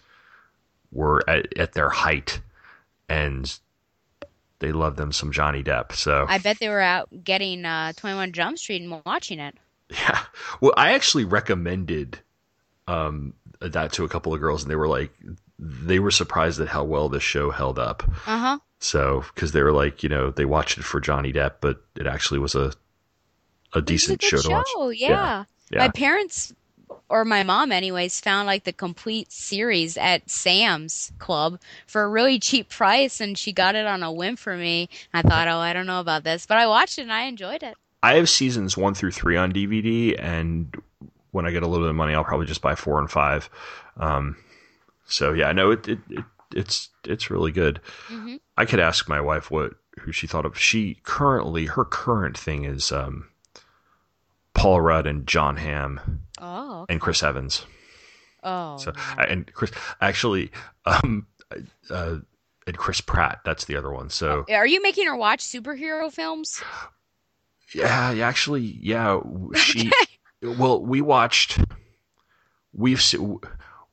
were 0.92 1.28
at, 1.28 1.58
at 1.58 1.74
their 1.74 1.90
height, 1.90 2.40
and 3.08 3.52
they 4.60 4.72
loved 4.72 4.98
them 4.98 5.12
some 5.12 5.32
Johnny 5.32 5.64
Depp. 5.64 5.94
So 5.94 6.26
I 6.30 6.38
bet 6.38 6.60
they 6.60 6.70
were 6.70 6.80
out 6.80 7.10
getting 7.24 7.66
uh, 7.66 7.94
Twenty 7.94 8.16
One 8.16 8.32
Jump 8.32 8.60
Street 8.60 8.84
and 8.84 9.02
watching 9.06 9.40
it. 9.40 9.56
Yeah, 9.90 10.20
well, 10.62 10.74
I 10.78 10.94
actually 10.94 11.26
recommended 11.26 12.20
um, 12.88 13.34
that 13.60 13.94
to 13.94 14.04
a 14.04 14.10
couple 14.10 14.34
of 14.34 14.40
girls, 14.40 14.64
and 14.64 14.72
they 14.72 14.76
were 14.76 14.88
like, 14.88 15.12
they 15.58 16.00
were 16.00 16.12
surprised 16.12 16.60
at 16.60 16.68
how 16.68 16.84
well 16.84 17.10
this 17.10 17.24
show 17.24 17.52
held 17.52 17.78
up. 17.78 18.04
Uh 18.26 18.38
huh. 18.38 18.60
So 18.80 19.26
because 19.34 19.52
they 19.52 19.62
were 19.62 19.74
like, 19.74 20.04
you 20.04 20.10
know, 20.10 20.32
they 20.32 20.46
watched 20.46 20.78
it 20.78 20.84
for 20.84 21.00
Johnny 21.00 21.34
Depp, 21.34 21.56
but 21.62 21.82
it 21.96 22.08
actually 22.08 22.40
was 22.40 22.56
a 22.56 22.72
a 23.74 23.82
decent 23.82 24.22
show, 24.22 24.38
to 24.38 24.50
watch. 24.50 24.98
Yeah. 24.98 25.46
Yeah. 25.70 25.80
My 25.80 25.90
parents 25.90 26.54
or 27.10 27.26
my 27.26 27.44
mom 27.44 27.72
anyways 27.72 28.20
found 28.20 28.48
like 28.48 28.64
the 28.64 28.74
complete 28.74 29.32
series 29.32 29.98
at 29.98 30.30
Sam's 30.30 31.12
Club 31.20 31.60
for 31.86 32.04
a 32.04 32.10
really 32.10 32.40
cheap 32.40 32.70
price 32.70 33.20
and 33.22 33.38
she 33.38 33.52
got 33.52 33.76
it 33.76 33.86
on 33.86 34.02
a 34.02 34.12
whim 34.12 34.36
for 34.36 34.56
me. 34.56 34.90
I 35.14 35.22
thought, 35.22 35.48
"Oh, 35.48 35.58
I 35.58 35.74
don't 35.74 35.86
know 35.86 36.00
about 36.00 36.24
this." 36.24 36.46
But 36.46 36.58
I 36.58 36.68
watched 36.68 36.98
it 36.98 37.04
and 37.04 37.14
I 37.14 37.24
enjoyed 37.24 37.64
it. 37.64 37.76
I 38.02 38.16
have 38.16 38.30
seasons 38.30 38.78
one 38.78 38.94
through 38.94 39.12
three 39.12 39.36
on 39.38 39.52
DVD, 39.52 40.16
and 40.18 40.74
when 41.32 41.46
I 41.46 41.52
get 41.52 41.64
a 41.64 41.68
little 41.68 41.86
bit 41.86 41.90
of 41.92 41.96
money, 41.96 42.14
I'll 42.16 42.24
probably 42.24 42.46
just 42.48 42.62
buy 42.62 42.76
four 42.76 43.00
and 43.00 43.10
five. 43.12 43.50
Um, 43.98 44.38
so 45.06 45.34
yeah, 45.34 45.52
no, 45.52 45.72
it, 45.72 45.88
it, 45.88 46.00
it 46.10 46.24
it's 46.56 46.90
it's 47.06 47.30
really 47.30 47.52
good. 47.52 47.82
hmm 48.08 48.38
I 48.58 48.66
could 48.66 48.80
ask 48.80 49.08
my 49.08 49.22
wife 49.22 49.52
what 49.52 49.74
who 50.00 50.12
she 50.12 50.28
thought 50.28 50.46
of. 50.46 50.58
She 50.58 51.00
currently 51.04 51.66
her 51.66 51.86
current 51.86 52.38
thing 52.38 52.64
is 52.66 52.92
um, 52.92 53.28
Paul 54.54 54.82
Rudd 54.82 55.08
and 55.08 55.28
Jon 55.28 55.58
Hamm 55.58 56.22
Oh. 56.42 56.82
okay. 56.82 56.94
and 56.94 57.02
Chris 57.02 57.22
Evans. 57.24 57.66
Oh. 58.44 58.78
So 58.78 58.94
and 59.18 59.52
Chris 59.54 59.72
actually 60.02 60.52
um, 60.86 61.28
uh, 61.90 62.18
and 62.66 62.78
Chris 62.78 63.02
Pratt. 63.02 63.40
That's 63.46 63.66
the 63.66 63.76
other 63.76 63.92
one. 63.92 64.10
So 64.10 64.46
Are 64.50 64.68
you 64.68 64.82
making 64.82 65.06
her 65.08 65.16
watch 65.18 65.44
superhero 65.44 66.12
films? 66.12 66.62
Yeah, 67.74 68.12
actually, 68.24 68.78
yeah. 68.82 69.20
She, 69.56 69.92
well, 70.42 70.82
we 70.84 71.02
watched. 71.02 71.60
We've 72.74 73.04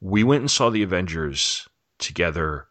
we 0.01 0.23
went 0.25 0.43
and 0.43 0.51
saw 0.51 0.71
the 0.71 0.83
Avengers 0.83 1.69
together 1.99 2.67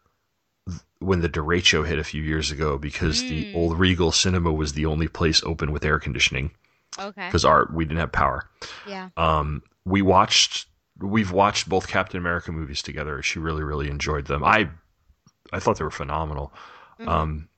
when 1.00 1.20
the 1.20 1.28
derecho 1.28 1.86
hit 1.86 1.98
a 1.98 2.04
few 2.04 2.22
years 2.22 2.50
ago 2.50 2.78
because 2.78 3.20
the 3.22 3.46
Mm. 3.52 3.54
old 3.54 3.78
Regal 3.78 4.12
Cinema 4.12 4.52
was 4.52 4.72
the 4.72 4.86
only 4.86 5.08
place 5.08 5.42
open 5.44 5.70
with 5.72 5.84
air 5.84 5.98
conditioning 5.98 6.50
Okay. 6.98 7.26
because 7.26 7.44
our 7.44 7.68
we 7.72 7.84
didn't 7.84 8.00
have 8.00 8.12
power. 8.12 8.48
Yeah. 8.86 9.10
Um, 9.16 9.62
we 9.84 10.00
watched. 10.02 10.66
We've 10.98 11.30
watched 11.32 11.68
both 11.68 11.86
Captain 11.88 12.16
America 12.18 12.50
movies 12.52 12.80
together. 12.80 13.20
She 13.22 13.38
really, 13.38 13.62
really 13.62 13.90
enjoyed 13.90 14.26
them. 14.26 14.42
I, 14.42 14.70
I 15.52 15.58
thought 15.60 15.76
they 15.76 15.84
were 15.84 15.90
phenomenal. 15.90 16.54
Mhm. 16.98 17.08
Um, 17.08 17.48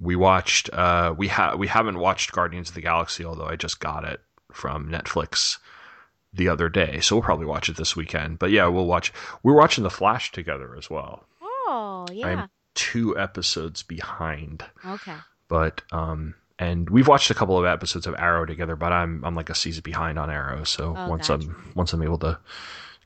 we 0.00 0.16
watched. 0.16 0.70
Uh, 0.72 1.14
we 1.16 1.28
have 1.28 1.58
we 1.58 1.66
haven't 1.68 1.98
watched 1.98 2.32
Guardians 2.32 2.68
of 2.70 2.74
the 2.74 2.80
Galaxy, 2.80 3.24
although 3.24 3.46
I 3.46 3.56
just 3.56 3.80
got 3.80 4.04
it 4.04 4.20
from 4.52 4.88
Netflix 4.88 5.58
the 6.32 6.48
other 6.48 6.68
day, 6.68 7.00
so 7.00 7.16
we'll 7.16 7.22
probably 7.22 7.46
watch 7.46 7.68
it 7.68 7.76
this 7.76 7.94
weekend. 7.94 8.38
But 8.38 8.50
yeah, 8.50 8.66
we'll 8.66 8.86
watch. 8.86 9.12
We're 9.42 9.54
watching 9.54 9.84
The 9.84 9.90
Flash 9.90 10.32
together 10.32 10.74
as 10.76 10.90
well. 10.90 11.24
Oh, 11.42 12.06
yeah. 12.12 12.26
I'm 12.26 12.48
two 12.74 13.16
episodes 13.18 13.82
behind, 13.82 14.64
Okay. 14.84 15.14
but 15.48 15.82
um, 15.92 16.34
and 16.58 16.90
we've 16.90 17.06
watched 17.08 17.30
a 17.30 17.34
couple 17.34 17.56
of 17.58 17.64
episodes 17.64 18.06
of 18.06 18.14
Arrow 18.18 18.44
together, 18.46 18.74
but 18.76 18.92
I'm 18.92 19.24
I'm 19.24 19.34
like 19.36 19.48
a 19.50 19.54
season 19.54 19.82
behind 19.82 20.18
on 20.18 20.30
Arrow, 20.30 20.64
so 20.64 20.94
Oh, 20.96 21.08
once 21.08 21.28
gotcha. 21.28 21.44
I'm 21.48 21.72
once 21.74 21.92
I'm 21.92 22.02
able 22.02 22.18
to 22.18 22.38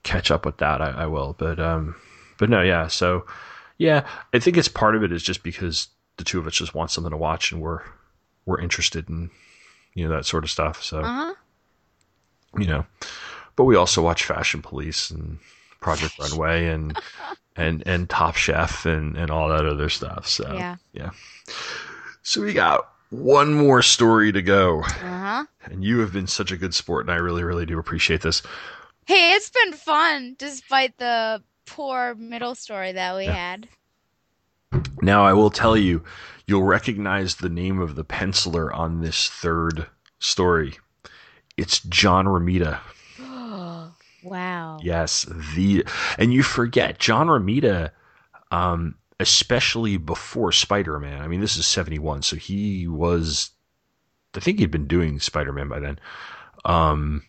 catch 0.04 0.30
up 0.30 0.46
with 0.46 0.56
that, 0.58 0.80
I, 0.80 0.90
I 0.90 1.06
will. 1.06 1.34
But 1.38 1.58
um, 1.60 1.96
but 2.38 2.48
no, 2.48 2.62
yeah. 2.62 2.86
So 2.88 3.26
yeah, 3.76 4.06
I 4.32 4.38
think 4.38 4.56
it's 4.56 4.68
part 4.68 4.96
of 4.96 5.02
it 5.02 5.12
is 5.12 5.22
just 5.22 5.42
because 5.42 5.88
the 6.18 6.24
two 6.24 6.38
of 6.38 6.46
us 6.46 6.54
just 6.54 6.74
want 6.74 6.90
something 6.90 7.10
to 7.10 7.16
watch, 7.16 7.50
and 7.52 7.60
we're 7.62 7.80
we're 8.44 8.60
interested 8.60 9.08
in 9.08 9.30
you 9.94 10.06
know 10.06 10.14
that 10.14 10.26
sort 10.26 10.44
of 10.44 10.50
stuff. 10.50 10.82
So 10.82 11.00
Uh-huh. 11.02 11.34
you 12.58 12.66
know, 12.66 12.86
but 13.56 13.64
we 13.64 13.76
also 13.76 14.02
watch 14.02 14.24
Fashion 14.24 14.62
Police 14.62 15.10
and 15.10 15.38
Project 15.80 16.14
Runway 16.18 16.66
and 16.68 16.96
and 17.56 17.82
and 17.86 18.08
Top 18.08 18.36
Chef 18.36 18.86
and 18.86 19.16
and 19.16 19.30
all 19.30 19.48
that 19.48 19.64
other 19.66 19.88
stuff. 19.88 20.26
So 20.26 20.44
Yeah. 20.54 20.76
yeah. 20.92 21.10
So 22.22 22.42
we 22.42 22.52
got 22.52 22.88
one 23.10 23.54
more 23.54 23.80
story 23.82 24.32
to 24.32 24.42
go, 24.42 24.82
Uh-huh. 24.82 25.46
and 25.64 25.82
you 25.84 26.00
have 26.00 26.12
been 26.12 26.26
such 26.26 26.52
a 26.52 26.56
good 26.56 26.74
sport, 26.74 27.06
and 27.06 27.12
I 27.12 27.16
really 27.16 27.42
really 27.44 27.66
do 27.66 27.78
appreciate 27.78 28.20
this. 28.22 28.42
Hey, 29.06 29.32
it's 29.34 29.50
been 29.50 29.72
fun 29.72 30.36
despite 30.38 30.96
the 30.98 31.42
poor 31.66 32.14
middle 32.14 32.54
story 32.54 32.92
that 32.92 33.16
we 33.16 33.24
Yeah. 33.26 33.32
had. 33.32 33.68
Now 35.02 35.24
I 35.24 35.32
will 35.32 35.50
tell 35.50 35.76
you, 35.76 36.02
you'll 36.46 36.64
recognize 36.64 37.36
the 37.36 37.48
name 37.48 37.80
of 37.80 37.94
the 37.94 38.04
penciler 38.04 38.74
on 38.74 39.00
this 39.00 39.28
third 39.28 39.86
story. 40.18 40.74
It's 41.56 41.80
John 41.80 42.26
Romita. 42.26 42.80
wow. 44.22 44.78
Yes, 44.82 45.26
the 45.56 45.84
and 46.18 46.32
you 46.32 46.42
forget 46.42 46.98
John 46.98 47.26
Romita, 47.26 47.90
um, 48.50 48.94
especially 49.20 49.96
before 49.96 50.52
Spider 50.52 50.98
Man. 50.98 51.20
I 51.20 51.28
mean, 51.28 51.40
this 51.40 51.56
is 51.56 51.66
seventy 51.66 51.98
one, 51.98 52.22
so 52.22 52.36
he 52.36 52.86
was. 52.86 53.50
I 54.34 54.40
think 54.40 54.58
he'd 54.58 54.70
been 54.70 54.86
doing 54.86 55.18
Spider 55.20 55.52
Man 55.52 55.68
by 55.68 55.80
then. 55.80 55.98
Um, 56.64 57.24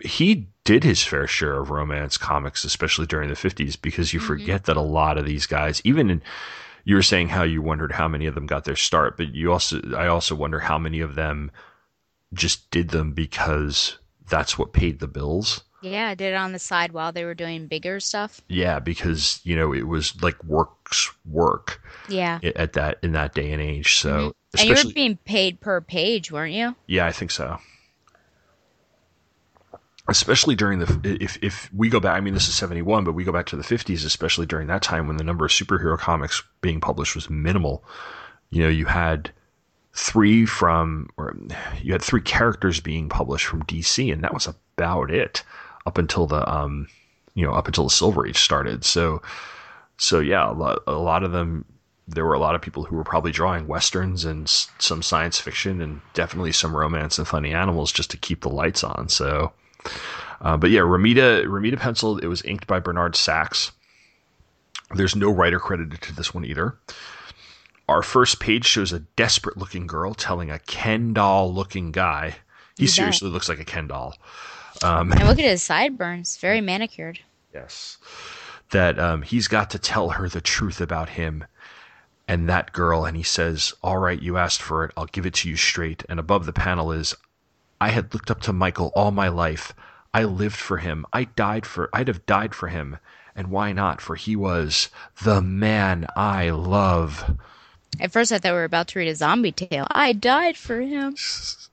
he 0.00 0.48
did 0.64 0.84
his 0.84 1.02
fair 1.02 1.26
share 1.26 1.58
of 1.58 1.70
romance 1.70 2.16
comics, 2.16 2.64
especially 2.64 3.06
during 3.06 3.28
the 3.28 3.34
fifties, 3.36 3.76
because 3.76 4.12
you 4.12 4.20
Mhm. 4.20 4.26
forget 4.26 4.64
that 4.64 4.76
a 4.76 4.80
lot 4.80 5.18
of 5.18 5.26
these 5.26 5.46
guys, 5.46 5.80
even 5.84 6.08
in 6.10 6.22
you 6.84 6.96
were 6.96 7.02
saying 7.02 7.28
how 7.28 7.44
you 7.44 7.62
wondered 7.62 7.92
how 7.92 8.08
many 8.08 8.26
of 8.26 8.34
them 8.34 8.46
got 8.46 8.64
their 8.64 8.74
start, 8.76 9.16
but 9.16 9.32
you 9.34 9.52
also 9.52 9.80
I 9.96 10.06
also 10.08 10.34
wonder 10.34 10.60
how 10.60 10.78
many 10.78 11.00
of 11.00 11.14
them 11.14 11.50
just 12.34 12.70
did 12.70 12.88
them 12.90 13.12
because 13.12 13.98
that's 14.28 14.58
what 14.58 14.72
paid 14.72 14.98
the 15.00 15.06
bills. 15.06 15.62
Yeah, 15.80 16.08
I 16.08 16.14
did 16.14 16.32
it 16.32 16.36
on 16.36 16.52
the 16.52 16.58
side 16.60 16.92
while 16.92 17.12
they 17.12 17.24
were 17.24 17.34
doing 17.34 17.66
bigger 17.66 17.98
stuff. 18.00 18.40
Yeah, 18.48 18.78
because 18.78 19.40
you 19.44 19.56
know 19.56 19.72
it 19.72 19.86
was 19.88 20.20
like 20.22 20.42
works 20.44 21.10
work 21.24 21.80
Yeah. 22.08 22.38
at 22.42 22.72
that 22.74 22.98
in 23.02 23.12
that 23.12 23.34
day 23.34 23.52
and 23.52 23.60
age. 23.62 23.96
So 23.96 24.10
Mhm. 24.54 24.60
And 24.60 24.68
you 24.68 24.74
were 24.88 24.92
being 24.92 25.16
paid 25.24 25.60
per 25.60 25.80
page, 25.80 26.30
weren't 26.30 26.52
you? 26.52 26.74
yeah, 26.86 27.06
I 27.06 27.12
think 27.12 27.30
so. 27.30 27.58
Especially 30.08 30.56
during 30.56 30.80
the 30.80 31.16
if 31.20 31.38
if 31.42 31.72
we 31.72 31.88
go 31.88 32.00
back, 32.00 32.16
I 32.16 32.20
mean 32.20 32.34
this 32.34 32.48
is 32.48 32.54
seventy 32.54 32.82
one, 32.82 33.04
but 33.04 33.12
we 33.12 33.24
go 33.24 33.32
back 33.32 33.46
to 33.46 33.56
the 33.56 33.62
fifties, 33.62 34.04
especially 34.04 34.46
during 34.46 34.66
that 34.66 34.82
time 34.82 35.06
when 35.06 35.16
the 35.16 35.24
number 35.24 35.44
of 35.44 35.52
superhero 35.52 35.96
comics 35.96 36.42
being 36.60 36.80
published 36.80 37.14
was 37.14 37.30
minimal. 37.30 37.84
You 38.50 38.64
know, 38.64 38.68
you 38.68 38.86
had 38.86 39.30
three 39.94 40.44
from 40.44 41.08
or 41.16 41.36
you 41.82 41.92
had 41.92 42.02
three 42.02 42.20
characters 42.20 42.80
being 42.80 43.08
published 43.08 43.46
from 43.46 43.62
DC, 43.64 44.12
and 44.12 44.24
that 44.24 44.34
was 44.34 44.46
about 44.48 45.10
it 45.10 45.44
up 45.86 45.98
until 45.98 46.26
the 46.26 46.50
um 46.52 46.88
you 47.34 47.46
know 47.46 47.52
up 47.52 47.68
until 47.68 47.84
the 47.84 47.90
Silver 47.90 48.26
Age 48.26 48.38
started. 48.38 48.84
So 48.84 49.22
so 49.98 50.18
yeah, 50.18 50.50
a 50.50 50.52
lot, 50.52 50.82
a 50.86 50.92
lot 50.92 51.22
of 51.22 51.32
them. 51.32 51.64
There 52.08 52.26
were 52.26 52.34
a 52.34 52.40
lot 52.40 52.56
of 52.56 52.60
people 52.60 52.82
who 52.82 52.96
were 52.96 53.04
probably 53.04 53.30
drawing 53.30 53.68
westerns 53.68 54.24
and 54.24 54.48
some 54.48 55.02
science 55.02 55.38
fiction 55.38 55.80
and 55.80 56.00
definitely 56.14 56.50
some 56.50 56.76
romance 56.76 57.16
and 57.16 57.28
funny 57.28 57.54
animals 57.54 57.92
just 57.92 58.10
to 58.10 58.16
keep 58.16 58.40
the 58.40 58.50
lights 58.50 58.82
on. 58.82 59.08
So, 59.08 59.52
uh, 60.40 60.56
but 60.56 60.70
yeah, 60.70 60.80
Romita 60.80 61.44
Romita 61.46 61.78
penciled. 61.78 62.22
It 62.22 62.28
was 62.28 62.42
inked 62.42 62.66
by 62.66 62.78
Bernard 62.80 63.16
Sachs. 63.16 63.72
There's 64.94 65.16
no 65.16 65.30
writer 65.30 65.58
credited 65.58 66.00
to 66.02 66.14
this 66.14 66.34
one 66.34 66.44
either. 66.44 66.76
Our 67.88 68.02
first 68.02 68.40
page 68.40 68.64
shows 68.64 68.92
a 68.92 69.00
desperate 69.00 69.56
looking 69.56 69.86
girl 69.86 70.14
telling 70.14 70.50
a 70.50 70.58
Ken 70.60 71.12
doll 71.12 71.52
looking 71.52 71.92
guy. 71.92 72.36
He 72.76 72.84
You 72.84 72.88
bet. 72.88 72.94
seriously 72.94 73.30
looks 73.30 73.48
like 73.48 73.58
a 73.58 73.64
Ken 73.64 73.86
doll. 73.86 74.14
Um, 74.82 75.12
And 75.12 75.26
look 75.26 75.38
at 75.38 75.44
his 75.44 75.62
sideburns, 75.62 76.36
very 76.38 76.60
manicured. 76.60 77.20
Yes. 77.52 77.98
That 78.70 78.98
um, 78.98 79.22
he's 79.22 79.48
got 79.48 79.70
to 79.70 79.78
tell 79.78 80.10
her 80.10 80.28
the 80.28 80.40
truth 80.40 80.80
about 80.80 81.10
him. 81.10 81.44
and 82.28 82.48
that 82.48 82.72
girl, 82.72 83.04
and 83.04 83.16
he 83.16 83.22
says, 83.22 83.74
All 83.82 83.98
right, 83.98 84.20
you 84.22 84.38
asked 84.38 84.62
for 84.62 84.84
it. 84.84 84.92
I'll 84.96 85.06
give 85.06 85.26
it 85.26 85.34
to 85.34 85.48
you 85.48 85.56
straight. 85.56 86.04
And 86.08 86.18
above 86.20 86.46
the 86.46 86.52
panel 86.52 86.92
is, 86.92 87.14
I 87.82 87.88
had 87.88 88.14
looked 88.14 88.30
up 88.30 88.40
to 88.42 88.52
Michael 88.52 88.92
all 88.94 89.10
my 89.10 89.26
life. 89.26 89.74
I 90.14 90.22
lived 90.22 90.54
for 90.54 90.76
him. 90.76 91.04
I 91.12 91.24
died 91.24 91.66
for, 91.66 91.90
I'd 91.92 92.06
have 92.06 92.24
died 92.26 92.54
for 92.54 92.68
him. 92.68 92.98
And 93.34 93.50
why 93.50 93.72
not? 93.72 94.00
For 94.00 94.14
he 94.14 94.36
was 94.36 94.88
the 95.24 95.42
man 95.42 96.06
I 96.14 96.50
love. 96.50 97.36
At 97.98 98.12
first, 98.12 98.30
I 98.30 98.38
thought 98.38 98.52
we 98.52 98.58
were 98.58 98.62
about 98.62 98.86
to 98.88 99.00
read 99.00 99.08
a 99.08 99.16
zombie 99.16 99.50
tale. 99.50 99.88
I 99.90 100.12
died 100.12 100.56
for 100.56 100.80
him. 100.80 101.16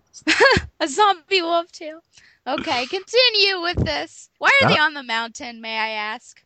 a 0.79 0.87
zombie 0.87 1.43
wolf 1.43 1.71
tale. 1.71 2.01
Okay, 2.47 2.87
continue 2.87 3.61
with 3.61 3.85
this. 3.85 4.31
Why 4.39 4.57
are 4.63 4.69
they 4.69 4.79
on 4.79 4.95
the 4.95 5.03
mountain, 5.03 5.61
may 5.61 5.77
I 5.77 5.89
ask? 5.89 6.43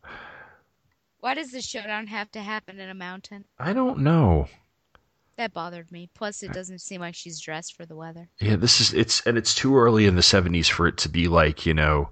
Why 1.20 1.32
does 1.32 1.52
the 1.52 1.62
showdown 1.62 2.08
have 2.08 2.30
to 2.32 2.42
happen 2.42 2.78
in 2.80 2.90
a 2.90 2.94
mountain? 2.94 3.46
I 3.58 3.72
don't 3.72 4.00
know. 4.00 4.46
That 5.36 5.52
bothered 5.52 5.90
me. 5.90 6.10
Plus, 6.14 6.42
it 6.42 6.52
doesn't 6.52 6.80
seem 6.80 7.00
like 7.00 7.14
she's 7.14 7.40
dressed 7.40 7.74
for 7.74 7.84
the 7.86 7.96
weather. 7.96 8.28
Yeah, 8.40 8.56
this 8.56 8.80
is 8.80 8.92
it's 8.94 9.20
and 9.26 9.36
it's 9.36 9.54
too 9.54 9.76
early 9.76 10.06
in 10.06 10.16
the 10.16 10.22
seventies 10.22 10.68
for 10.68 10.86
it 10.86 10.96
to 10.98 11.08
be 11.08 11.28
like 11.28 11.66
you 11.66 11.74
know, 11.74 12.10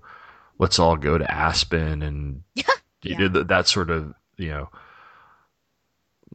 let's 0.59 0.79
all 0.79 0.97
go 0.97 1.19
to 1.19 1.31
Aspen 1.31 2.03
and 2.03 2.43
you 2.55 2.65
Yeah. 3.03 3.19
know, 3.19 3.29
that, 3.29 3.49
that 3.49 3.69
sort 3.69 3.91
of 3.91 4.15
you 4.37 4.49
know, 4.49 4.69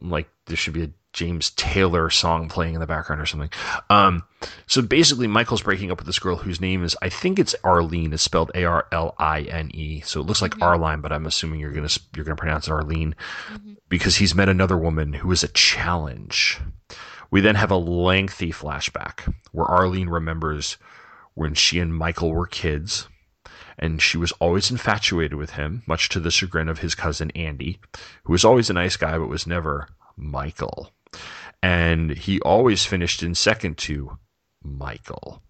like 0.00 0.28
there 0.46 0.56
should 0.56 0.72
be 0.74 0.84
a 0.84 0.90
James 1.18 1.50
Taylor 1.50 2.10
song 2.10 2.48
playing 2.48 2.74
in 2.74 2.80
the 2.80 2.86
background 2.86 3.20
or 3.20 3.26
something. 3.26 3.50
Um, 3.90 4.22
so 4.68 4.80
basically, 4.80 5.26
Michael's 5.26 5.62
breaking 5.62 5.90
up 5.90 5.98
with 5.98 6.06
this 6.06 6.20
girl 6.20 6.36
whose 6.36 6.60
name 6.60 6.84
is 6.84 6.96
I 7.02 7.08
think 7.08 7.40
it's 7.40 7.56
Arlene. 7.64 8.12
It's 8.12 8.22
spelled 8.22 8.52
A 8.54 8.64
R 8.64 8.86
L 8.92 9.16
I 9.18 9.42
N 9.42 9.70
E. 9.74 10.00
So 10.02 10.20
it 10.20 10.26
looks 10.26 10.40
like 10.40 10.62
Arline, 10.62 11.00
but 11.00 11.12
I'm 11.12 11.26
assuming 11.26 11.58
you're 11.58 11.72
gonna 11.72 11.88
you're 12.14 12.24
gonna 12.24 12.36
pronounce 12.36 12.68
it 12.68 12.72
Arlene 12.72 13.16
because 13.88 14.16
he's 14.16 14.34
met 14.34 14.48
another 14.48 14.76
woman 14.76 15.12
who 15.12 15.32
is 15.32 15.42
a 15.42 15.48
challenge. 15.48 16.60
We 17.32 17.40
then 17.40 17.56
have 17.56 17.72
a 17.72 17.76
lengthy 17.76 18.52
flashback 18.52 19.34
where 19.50 19.66
Arlene 19.66 20.08
remembers 20.08 20.76
when 21.34 21.54
she 21.54 21.80
and 21.80 21.94
Michael 21.94 22.30
were 22.30 22.46
kids, 22.46 23.08
and 23.76 24.00
she 24.00 24.16
was 24.16 24.32
always 24.32 24.70
infatuated 24.70 25.34
with 25.34 25.50
him, 25.50 25.82
much 25.86 26.08
to 26.10 26.20
the 26.20 26.30
chagrin 26.30 26.68
of 26.68 26.78
his 26.78 26.94
cousin 26.94 27.30
Andy, 27.32 27.80
who 28.24 28.32
was 28.32 28.44
always 28.44 28.70
a 28.70 28.72
nice 28.72 28.96
guy 28.96 29.18
but 29.18 29.28
was 29.28 29.46
never 29.46 29.88
Michael. 30.16 30.92
And 31.62 32.10
he 32.10 32.40
always 32.40 32.84
finished 32.84 33.22
in 33.22 33.34
second 33.34 33.78
to 33.78 34.18
Michael. 34.62 35.42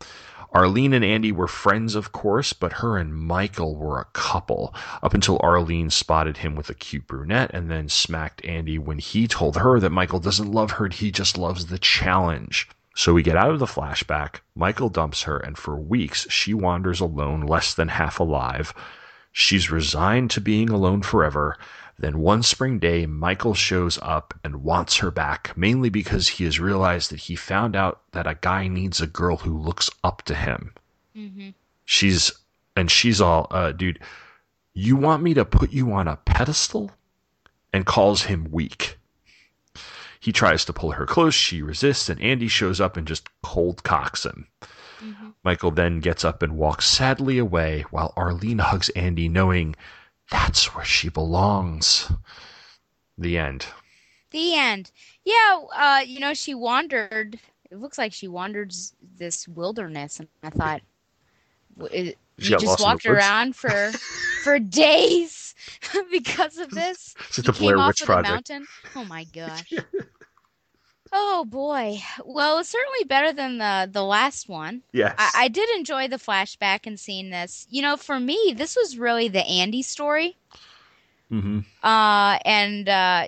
Arlene 0.53 0.95
and 0.95 1.05
Andy 1.05 1.31
were 1.31 1.47
friends, 1.47 1.95
of 1.95 2.13
course, 2.13 2.55
but 2.55 2.75
her 2.75 2.97
and 2.97 3.15
Michael 3.15 3.77
were 3.77 4.01
a 4.01 4.07
couple 4.15 4.75
up 5.03 5.13
until 5.13 5.39
Arlene 5.43 5.91
spotted 5.91 6.39
him 6.39 6.55
with 6.57 6.71
a 6.71 6.75
cute 6.75 7.07
brunette 7.07 7.51
and 7.53 7.71
then 7.71 7.89
smacked 7.89 8.45
Andy 8.47 8.79
when 8.79 8.99
he 8.99 9.29
told 9.29 9.57
her 9.57 9.79
that 9.79 9.91
Michael 9.91 10.21
doesn't 10.21 10.51
love 10.51 10.73
her, 10.73 10.89
he 10.89 11.11
just 11.11 11.37
loves 11.37 11.67
the 11.67 11.79
challenge. 11.79 12.69
So 12.95 13.13
we 13.13 13.23
get 13.23 13.37
out 13.37 13.51
of 13.51 13.59
the 13.59 13.67
flashback, 13.67 14.41
Michael 14.57 14.89
dumps 14.89 15.23
her, 15.23 15.37
and 15.37 15.57
for 15.57 15.77
weeks 15.77 16.27
she 16.31 16.55
wanders 16.55 17.01
alone, 17.01 17.43
less 17.43 17.75
than 17.75 17.89
half 17.89 18.19
alive. 18.19 18.73
She's 19.31 19.71
resigned 19.71 20.31
to 20.33 20.41
being 20.41 20.71
alone 20.71 21.03
forever. 21.03 21.59
Then 21.99 22.21
one 22.21 22.43
spring 22.45 22.79
day, 22.79 23.07
Michael 23.07 23.55
shows 23.55 23.99
up 24.03 24.33
and 24.45 24.63
wants 24.63 24.99
her 24.99 25.11
back, 25.11 25.57
mainly 25.57 25.89
because 25.91 26.29
he 26.29 26.45
has 26.45 26.61
realized 26.61 27.11
that 27.11 27.21
he 27.21 27.35
found 27.35 27.75
out 27.75 28.03
that 28.13 28.27
a 28.27 28.39
guy 28.41 28.69
needs 28.69 29.01
a 29.01 29.07
girl 29.07 29.39
who 29.39 29.59
looks 29.59 29.91
up 30.05 30.23
to 30.23 30.35
him. 30.35 30.73
She's, 31.85 32.31
and 32.77 32.91
she's 32.91 33.21
all, 33.21 33.49
uh, 33.51 33.73
dude, 33.73 33.99
you 34.75 34.95
want 34.97 35.23
me 35.25 35.35
to 35.35 35.45
put 35.45 35.73
you 35.73 35.93
on 35.93 36.07
a 36.07 36.17
pedestal? 36.17 36.93
And 37.73 37.85
calls 37.85 38.23
him 38.23 38.49
weak. 38.51 38.97
He 40.21 40.33
tries 40.33 40.65
to 40.65 40.73
pull 40.73 40.93
her 40.93 41.05
close, 41.05 41.35
she 41.35 41.63
resists, 41.63 42.09
and 42.09 42.21
Andy 42.21 42.49
shows 42.49 42.81
up 42.81 42.97
and 42.97 43.07
just 43.07 43.29
cold 43.43 43.83
cocks 43.83 44.25
him. 44.25 44.47
Michael 45.45 45.71
then 45.71 46.01
gets 46.01 46.25
up 46.25 46.43
and 46.43 46.57
walks 46.57 46.89
sadly 46.89 47.39
away 47.39 47.85
while 47.91 48.13
Arlene 48.17 48.59
hugs 48.59 48.89
Andy, 48.91 49.29
knowing 49.29 49.77
that's 50.31 50.75
where 50.75 50.85
she 50.85 51.09
belongs. 51.09 52.11
The 53.19 53.37
end. 53.39 53.67
The 54.31 54.55
end. 54.55 54.91
Yeah, 55.25 55.63
uh, 55.75 56.03
you 56.07 56.21
know, 56.21 56.35
she 56.35 56.55
wandered. 56.55 57.41
It 57.71 57.79
looks 57.79 57.99
like 57.99 58.13
she 58.13 58.29
wandered 58.29 58.73
this 59.03 59.47
wilderness, 59.49 60.19
and 60.21 60.29
I 60.29 60.33
thought, 60.33 60.65
it, 61.69 61.99
She 62.27 62.37
you 62.37 62.55
just 62.55 62.59
lost 62.59 62.75
in 62.75 62.79
the 62.79 62.81
walked 62.81 63.07
around 63.07 63.55
for 63.57 63.97
for 64.37 64.59
days 64.59 65.55
because 66.11 66.59
of 66.59 66.75
this. 66.75 67.15
It's 67.29 67.37
You 67.41 67.49
the 67.49 67.53
came 67.53 67.79
Blair 67.79 67.79
off 67.79 67.97
Witch 67.97 68.01
Project. 68.01 68.09
the 68.09 68.17
mountain. 68.17 68.69
Oh 68.95 69.05
my 69.05 69.25
gosh. 69.25 69.83
oh 71.13 71.45
boy. 71.45 71.99
Well, 72.25 72.59
it's 72.59 72.69
certainly 72.69 73.05
better 73.05 73.33
than 73.33 73.59
the 73.59 73.89
the 73.91 74.05
last 74.05 74.49
one. 74.49 74.83
Yes. 74.93 75.15
I, 75.19 75.31
I 75.35 75.49
did 75.49 75.69
enjoy 75.77 76.09
the 76.09 76.17
flashback 76.17 76.87
and 76.87 76.99
seeing 76.99 77.31
this. 77.31 77.67
You 77.71 77.83
know, 77.83 77.97
for 77.97 78.19
me, 78.19 78.55
this 78.57 78.77
was 78.77 78.99
really 78.99 79.29
the 79.29 79.47
Andy 79.47 79.83
story. 79.83 80.37
Mm-hmm. 81.31 81.59
Uh, 81.83 82.39
and 82.45 82.87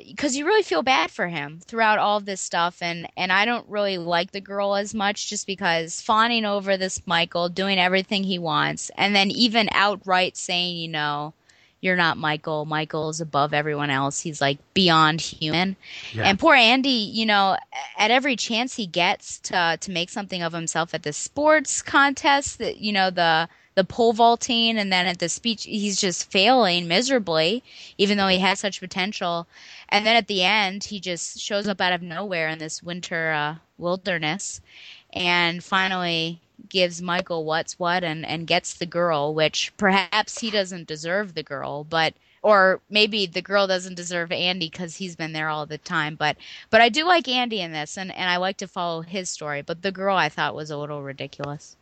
because 0.08 0.34
you 0.34 0.46
really 0.46 0.62
feel 0.62 0.82
bad 0.82 1.10
for 1.10 1.28
him 1.28 1.60
throughout 1.66 1.98
all 1.98 2.16
of 2.16 2.24
this 2.24 2.40
stuff, 2.40 2.80
and 2.80 3.06
and 3.16 3.30
I 3.30 3.44
don't 3.44 3.68
really 3.68 3.98
like 3.98 4.30
the 4.30 4.40
girl 4.40 4.74
as 4.74 4.94
much, 4.94 5.28
just 5.28 5.46
because 5.46 6.00
fawning 6.00 6.46
over 6.46 6.76
this 6.76 7.06
Michael, 7.06 7.50
doing 7.50 7.78
everything 7.78 8.24
he 8.24 8.38
wants, 8.38 8.90
and 8.96 9.14
then 9.14 9.30
even 9.30 9.68
outright 9.72 10.36
saying, 10.36 10.78
you 10.78 10.88
know, 10.88 11.34
you're 11.80 11.96
not 11.96 12.18
Michael. 12.18 12.66
Michael 12.66 13.08
is 13.08 13.20
above 13.20 13.54
everyone 13.54 13.90
else. 13.90 14.20
He's 14.20 14.40
like 14.40 14.58
beyond 14.74 15.20
human. 15.20 15.76
Yeah. 16.12 16.24
And 16.24 16.38
poor 16.38 16.54
Andy, 16.54 16.88
you 16.90 17.24
know, 17.24 17.56
at 17.96 18.10
every 18.10 18.36
chance 18.36 18.76
he 18.76 18.86
gets 18.86 19.38
to 19.40 19.78
to 19.80 19.90
make 19.90 20.10
something 20.10 20.42
of 20.42 20.52
himself 20.52 20.92
at 20.94 21.02
the 21.02 21.12
sports 21.12 21.80
contest, 21.82 22.58
that 22.58 22.78
you 22.78 22.92
know 22.92 23.10
the 23.10 23.48
the 23.76 23.84
pole 23.84 24.12
vaulting, 24.12 24.76
and 24.76 24.92
then 24.92 25.06
at 25.06 25.20
the 25.20 25.28
speech, 25.28 25.64
he's 25.64 25.98
just 25.98 26.30
failing 26.30 26.86
miserably, 26.86 27.62
even 27.96 28.18
though 28.18 28.28
he 28.28 28.38
has 28.38 28.60
such 28.60 28.80
potential. 28.80 29.46
And 29.88 30.04
then 30.04 30.16
at 30.16 30.26
the 30.26 30.42
end, 30.42 30.84
he 30.84 31.00
just 31.00 31.38
shows 31.38 31.66
up 31.66 31.80
out 31.80 31.92
of 31.92 32.02
nowhere 32.02 32.48
in 32.48 32.58
this 32.58 32.82
winter 32.82 33.30
uh, 33.30 33.54
wilderness, 33.78 34.60
and 35.12 35.64
finally 35.64 36.40
gives 36.68 37.00
Michael 37.02 37.44
what's 37.44 37.78
what 37.78 38.04
and 38.04 38.24
and 38.26 38.46
gets 38.46 38.74
the 38.74 38.86
girl, 38.86 39.34
which 39.34 39.72
perhaps 39.76 40.40
he 40.40 40.50
doesn't 40.50 40.86
deserve 40.86 41.34
the 41.34 41.42
girl, 41.42 41.84
but 41.84 42.14
or 42.42 42.80
maybe 42.88 43.26
the 43.26 43.42
girl 43.42 43.66
doesn't 43.66 43.96
deserve 43.96 44.32
Andy 44.32 44.68
because 44.68 44.96
he's 44.96 45.16
been 45.16 45.32
there 45.32 45.48
all 45.48 45.66
the 45.66 45.78
time. 45.78 46.14
But 46.14 46.36
but 46.70 46.80
I 46.80 46.88
do 46.88 47.04
like 47.04 47.28
Andy 47.28 47.60
in 47.60 47.72
this, 47.72 47.96
and 47.98 48.12
and 48.14 48.30
I 48.30 48.36
like 48.36 48.56
to 48.58 48.68
follow 48.68 49.02
his 49.02 49.28
story. 49.30 49.62
But 49.62 49.82
the 49.82 49.92
girl 49.92 50.16
I 50.16 50.28
thought 50.28 50.54
was 50.54 50.70
a 50.70 50.76
little 50.78 51.02
ridiculous. 51.02 51.76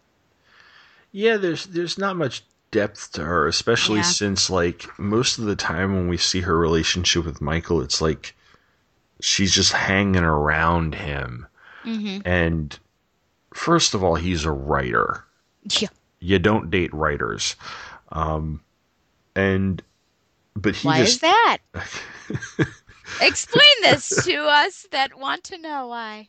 Yeah, 1.13 1.37
there's 1.37 1.67
there's 1.67 1.99
not 1.99 2.17
much 2.17 2.43
depth 2.71 3.13
to 3.13 3.25
her, 3.25 3.47
especially 3.47 3.99
Yeah. 3.99 4.03
since 4.03 4.51
like 4.51 4.87
most 4.99 5.39
of 5.39 5.45
the 5.45 5.57
time 5.57 5.95
when 5.95 6.09
we 6.09 6.17
see 6.17 6.41
her 6.43 6.59
relationship 6.59 7.25
with 7.25 7.41
Michael, 7.41 7.81
it's 7.81 8.01
like 8.01 8.35
she's 9.21 9.55
just 9.55 9.73
hanging 9.73 10.25
around 10.25 10.95
him. 10.97 11.47
Mm-hmm. 11.85 12.27
And 12.27 12.79
first 13.55 13.95
of 13.95 14.03
all, 14.03 14.15
he's 14.15 14.45
a 14.45 14.53
writer. 14.53 15.25
Yeah. 15.81 15.89
You 16.21 16.39
don't 16.39 16.71
date 16.71 16.93
writers. 16.93 17.57
Um, 18.11 18.63
and 19.37 19.83
but 20.57 20.75
he 20.75 20.89
Why 20.89 20.99
just 20.99 21.15
is 21.15 21.19
that? 21.21 21.59
Explain 23.21 23.71
this 23.83 24.25
to 24.25 24.35
us 24.45 24.87
that 24.91 25.19
want 25.19 25.45
to 25.45 25.59
know 25.59 25.87
why. 25.87 26.29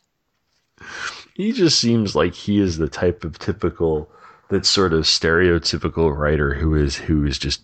he 1.35 1.51
just 1.51 1.79
seems 1.79 2.15
like 2.15 2.33
he 2.33 2.59
is 2.59 2.77
the 2.77 2.87
type 2.87 3.23
of 3.23 3.39
typical 3.39 4.09
that 4.49 4.65
sort 4.65 4.93
of 4.93 5.03
stereotypical 5.03 6.15
writer 6.15 6.53
who 6.53 6.75
is 6.75 6.95
who 6.95 7.25
is 7.25 7.37
just 7.37 7.61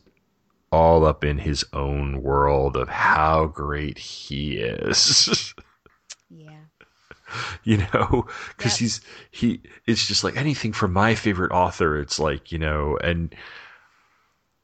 all 0.71 1.05
up 1.05 1.23
in 1.23 1.37
his 1.37 1.63
own 1.73 2.21
world 2.21 2.75
of 2.75 2.89
how 2.89 3.45
great 3.47 3.97
he 3.97 4.57
is. 4.57 5.53
you 7.63 7.77
know 7.77 8.25
because 8.55 8.77
he's 8.77 9.01
he 9.31 9.61
it's 9.85 10.07
just 10.07 10.23
like 10.23 10.35
anything 10.37 10.73
from 10.73 10.93
my 10.93 11.15
favorite 11.15 11.51
author 11.51 11.99
it's 11.99 12.19
like 12.19 12.51
you 12.51 12.57
know 12.59 12.97
and 13.03 13.35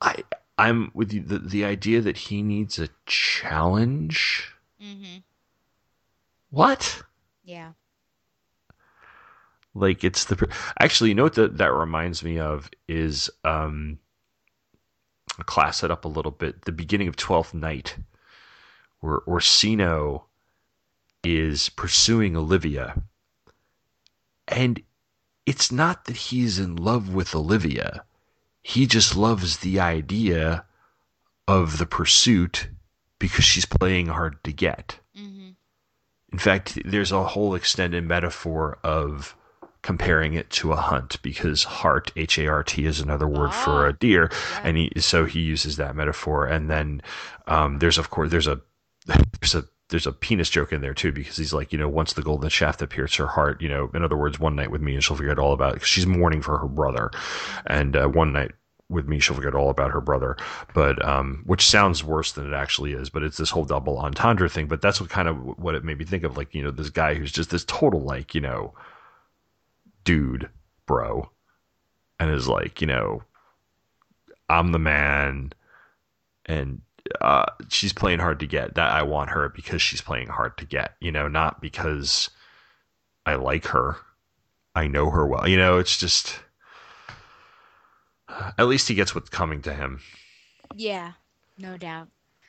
i 0.01 0.15
i'm 0.57 0.91
with 0.93 1.13
you 1.13 1.21
the, 1.21 1.39
the 1.39 1.65
idea 1.65 2.01
that 2.01 2.17
he 2.17 2.41
needs 2.41 2.79
a 2.79 2.89
challenge 3.05 4.47
Mm-hmm. 4.81 5.17
what 6.49 7.03
Yeah. 7.43 7.71
like 9.73 10.03
it's 10.03 10.25
the 10.25 10.47
actually 10.79 11.09
you 11.09 11.15
know 11.15 11.23
what 11.23 11.35
that 11.35 11.57
that 11.57 11.73
reminds 11.73 12.23
me 12.23 12.39
of 12.39 12.69
is 12.87 13.29
um 13.43 13.99
class 15.45 15.83
it 15.83 15.91
up 15.91 16.03
a 16.05 16.09
little 16.09 16.31
bit 16.31 16.63
the 16.65 16.71
beginning 16.71 17.07
of 17.07 17.15
12th 17.15 17.53
night 17.53 17.97
where 18.99 19.21
orsino 19.27 20.25
is 21.23 21.69
pursuing 21.69 22.35
olivia. 22.35 23.01
And 24.47 24.81
it's 25.45 25.71
not 25.71 26.05
that 26.05 26.17
he's 26.17 26.59
in 26.59 26.75
love 26.75 27.13
with 27.13 27.35
olivia. 27.35 28.03
He 28.61 28.85
just 28.85 29.15
loves 29.15 29.57
the 29.57 29.79
idea 29.79 30.65
of 31.47 31.77
the 31.77 31.85
pursuit 31.85 32.67
because 33.19 33.45
she's 33.45 33.65
playing 33.65 34.07
hard 34.07 34.43
to 34.43 34.51
get. 34.51 34.99
Mm-hmm. 35.17 35.49
In 36.31 36.39
fact, 36.39 36.77
there's 36.85 37.11
a 37.11 37.23
whole 37.23 37.55
extended 37.55 38.03
metaphor 38.03 38.77
of 38.83 39.35
comparing 39.81 40.33
it 40.35 40.49
to 40.51 40.71
a 40.71 40.75
hunt 40.75 41.21
because 41.21 41.63
hart 41.63 42.11
H 42.15 42.37
A 42.37 42.47
R 42.47 42.63
T 42.63 42.85
is 42.85 42.99
another 42.99 43.27
word 43.27 43.53
for 43.53 43.87
a 43.87 43.93
deer, 43.93 44.29
and 44.63 44.77
he 44.77 44.91
so 44.99 45.25
he 45.25 45.39
uses 45.39 45.77
that 45.77 45.95
metaphor. 45.95 46.45
And 46.45 46.69
then 46.69 47.01
um, 47.47 47.79
there's 47.79 47.97
of 47.97 48.09
course 48.09 48.31
there's 48.31 48.47
a 48.47 48.61
there's 49.05 49.55
a 49.55 49.65
there's 49.91 50.07
a 50.07 50.11
penis 50.11 50.49
joke 50.49 50.71
in 50.73 50.81
there 50.81 50.93
too 50.93 51.11
because 51.11 51.37
he's 51.37 51.53
like 51.53 51.71
you 51.71 51.77
know 51.77 51.87
once 51.89 52.13
the 52.13 52.21
golden 52.23 52.49
shaft 52.49 52.81
appears 52.81 53.13
her 53.15 53.27
heart 53.27 53.61
you 53.61 53.69
know 53.69 53.91
in 53.93 54.03
other 54.03 54.17
words 54.17 54.39
one 54.39 54.55
night 54.55 54.71
with 54.71 54.81
me 54.81 54.95
and 54.95 55.03
she'll 55.03 55.17
forget 55.17 55.37
all 55.37 55.53
about 55.53 55.75
it 55.75 55.79
'cause 55.79 55.87
she's 55.87 56.07
mourning 56.07 56.41
for 56.41 56.57
her 56.57 56.67
brother. 56.67 57.11
And 57.67 57.95
uh, 57.95 58.07
one 58.07 58.33
night 58.33 58.51
with 58.89 59.07
me 59.07 59.19
she'll 59.19 59.35
forget 59.35 59.53
all 59.53 59.69
about 59.69 59.91
her 59.91 60.01
brother. 60.01 60.35
But 60.73 61.03
um 61.05 61.43
which 61.45 61.67
sounds 61.67 62.03
worse 62.03 62.31
than 62.31 62.47
it 62.47 62.55
actually 62.55 62.93
is 62.93 63.09
but 63.09 63.21
it's 63.23 63.37
this 63.37 63.51
whole 63.51 63.65
double 63.65 63.99
entendre 63.99 64.49
thing. 64.49 64.67
But 64.67 64.81
that's 64.81 64.99
what 65.01 65.09
kind 65.09 65.27
of 65.27 65.37
what 65.59 65.75
it 65.75 65.83
made 65.83 65.99
me 65.99 66.05
think 66.05 66.23
of 66.23 66.37
like 66.37 66.55
you 66.55 66.63
know 66.63 66.71
this 66.71 66.89
guy 66.89 67.13
who's 67.13 67.31
just 67.31 67.51
this 67.51 67.65
total 67.65 68.01
like 68.01 68.33
you 68.33 68.41
know 68.41 68.73
dude 70.05 70.49
bro. 70.85 71.29
And 72.19 72.31
is 72.31 72.47
like 72.47 72.81
you 72.81 72.87
know 72.87 73.23
i'm 74.49 74.71
the 74.71 74.79
man 74.79 75.51
and 76.45 76.81
uh, 77.19 77.45
she's 77.69 77.93
playing 77.93 78.19
hard 78.19 78.39
to 78.39 78.47
get. 78.47 78.75
That 78.75 78.91
I 78.91 79.03
want 79.03 79.31
her 79.31 79.49
because 79.49 79.81
she's 79.81 80.01
playing 80.01 80.27
hard 80.27 80.57
to 80.57 80.65
get. 80.65 80.95
You 80.99 81.11
know, 81.11 81.27
not 81.27 81.61
because 81.61 82.29
I 83.25 83.35
like 83.35 83.67
her. 83.67 83.97
I 84.75 84.87
know 84.87 85.09
her 85.09 85.25
well. 85.25 85.47
You 85.47 85.57
know, 85.57 85.77
it's 85.77 85.97
just. 85.97 86.39
At 88.57 88.67
least 88.67 88.87
he 88.87 88.95
gets 88.95 89.13
what's 89.13 89.29
coming 89.29 89.61
to 89.63 89.73
him. 89.73 89.99
Yeah, 90.75 91.13
no 91.57 91.77
doubt. 91.77 92.07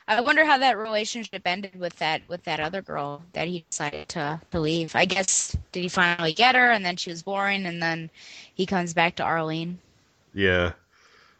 I 0.08 0.20
wonder 0.20 0.44
how 0.44 0.58
that 0.58 0.76
relationship 0.78 1.42
ended 1.46 1.78
with 1.78 1.96
that 1.96 2.22
with 2.28 2.42
that 2.44 2.60
other 2.60 2.82
girl 2.82 3.22
that 3.32 3.48
he 3.48 3.64
decided 3.70 4.08
to 4.10 4.40
to 4.50 4.60
leave. 4.60 4.94
I 4.96 5.04
guess 5.04 5.56
did 5.70 5.82
he 5.82 5.88
finally 5.88 6.32
get 6.32 6.54
her 6.54 6.70
and 6.70 6.84
then 6.84 6.96
she 6.96 7.10
was 7.10 7.22
boring 7.22 7.66
and 7.66 7.82
then 7.82 8.10
he 8.54 8.66
comes 8.66 8.94
back 8.94 9.16
to 9.16 9.22
Arlene. 9.22 9.78
Yeah, 10.34 10.72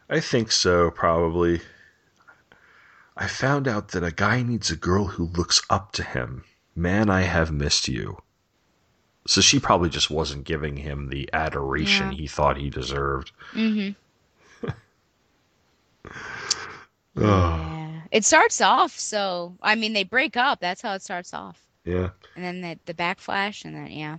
I 0.09 0.19
think 0.19 0.51
so. 0.51 0.91
Probably. 0.91 1.61
I 3.15 3.27
found 3.27 3.67
out 3.67 3.89
that 3.89 4.03
a 4.03 4.11
guy 4.11 4.41
needs 4.43 4.71
a 4.71 4.75
girl 4.75 5.05
who 5.05 5.25
looks 5.25 5.61
up 5.69 5.91
to 5.93 6.03
him. 6.03 6.43
Man, 6.75 7.09
I 7.09 7.21
have 7.21 7.51
missed 7.51 7.87
you. 7.87 8.17
So 9.27 9.39
she 9.39 9.59
probably 9.59 9.89
just 9.89 10.09
wasn't 10.09 10.43
giving 10.45 10.75
him 10.77 11.09
the 11.09 11.29
adoration 11.31 12.11
Yeah. 12.11 12.17
he 12.17 12.27
thought 12.27 12.57
he 12.57 12.69
deserved. 12.69 13.31
Mm-hmm. 13.53 14.69
Oh, 17.15 17.21
Yeah. 17.21 18.01
It 18.11 18.25
starts 18.25 18.59
off 18.61 18.97
so 18.99 19.55
I 19.61 19.75
mean 19.75 19.93
they 19.93 20.03
break 20.03 20.35
up. 20.37 20.59
That's 20.59 20.81
how 20.81 20.93
it 20.93 21.01
starts 21.01 21.33
off. 21.33 21.61
yeah. 21.85 22.09
And 22.35 22.43
then 22.43 22.61
the 22.61 22.79
the 22.85 22.93
backflash 22.93 23.65
and 23.65 23.75
then 23.75 23.91
yeah. 23.91 24.17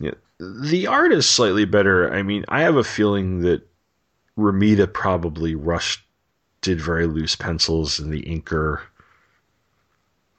Yeah. 0.00 0.14
The 0.38 0.86
art 0.88 1.12
is 1.12 1.28
slightly 1.28 1.64
better. 1.64 2.12
I 2.12 2.22
mean, 2.22 2.44
I 2.48 2.62
have 2.62 2.76
a 2.76 2.82
feeling 2.84 3.40
that 3.42 3.62
Romita 4.36 4.92
probably 4.92 5.54
rushed, 5.54 6.04
did 6.62 6.80
very 6.80 7.06
loose 7.06 7.36
pencils, 7.36 7.98
and 7.98 8.10
the 8.12 8.22
inker. 8.22 8.80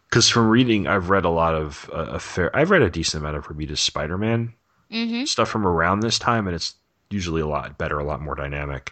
Because 0.10 0.30
from 0.30 0.50
reading, 0.50 0.88
I've 0.88 1.10
read 1.10 1.26
a 1.26 1.30
lot 1.30 1.56
of 1.56 1.90
uh, 1.94 2.06
a 2.14 2.20
fair. 2.20 2.56
I've 2.56 2.70
read 2.72 2.82
a 2.82 2.90
decent 2.90 3.24
amount 3.24 3.38
of 3.38 3.48
Romita's 3.48 3.80
Spider-Man 3.80 4.54
Mm-hmm. 4.92 5.24
stuff 5.26 5.50
from 5.50 5.66
around 5.66 6.02
this 6.02 6.20
time, 6.20 6.46
and 6.46 6.56
it's 6.56 6.76
usually 7.10 7.42
a 7.42 7.48
lot 7.48 7.80
better, 7.80 7.98
a 7.98 8.04
lot 8.04 8.22
more 8.22 8.36
dynamic. 8.36 8.92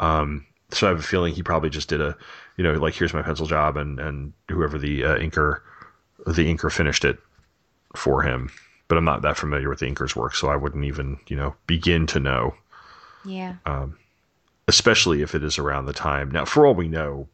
Um, 0.00 0.44
so 0.70 0.86
I 0.86 0.90
have 0.90 0.98
a 0.98 1.02
feeling 1.02 1.32
he 1.32 1.42
probably 1.42 1.70
just 1.70 1.88
did 1.88 2.02
a, 2.02 2.14
you 2.58 2.64
know, 2.64 2.74
like 2.74 2.92
here's 2.94 3.14
my 3.14 3.22
pencil 3.22 3.46
job, 3.46 3.78
and 3.78 3.98
and 3.98 4.34
whoever 4.50 4.76
the 4.78 5.04
uh, 5.04 5.16
inker, 5.16 5.60
the 6.26 6.54
inker 6.54 6.70
finished 6.70 7.06
it 7.06 7.18
for 7.96 8.22
him. 8.22 8.50
But 8.88 8.98
I'm 8.98 9.04
not 9.04 9.22
that 9.22 9.38
familiar 9.38 9.70
with 9.70 9.78
the 9.78 9.86
inker's 9.86 10.14
work, 10.14 10.34
so 10.34 10.48
I 10.48 10.56
wouldn't 10.56 10.84
even, 10.84 11.18
you 11.28 11.36
know, 11.36 11.54
begin 11.66 12.06
to 12.08 12.20
know, 12.20 12.54
Yeah. 13.24 13.56
Especially 14.68 15.22
if 15.22 15.34
it 15.34 15.42
is 15.42 15.58
around 15.58 15.86
the 15.86 15.92
time. 15.92 16.30
Now, 16.30 16.44
for 16.44 16.64
all 16.66 16.74
we 16.74 16.88
know, 16.88 17.28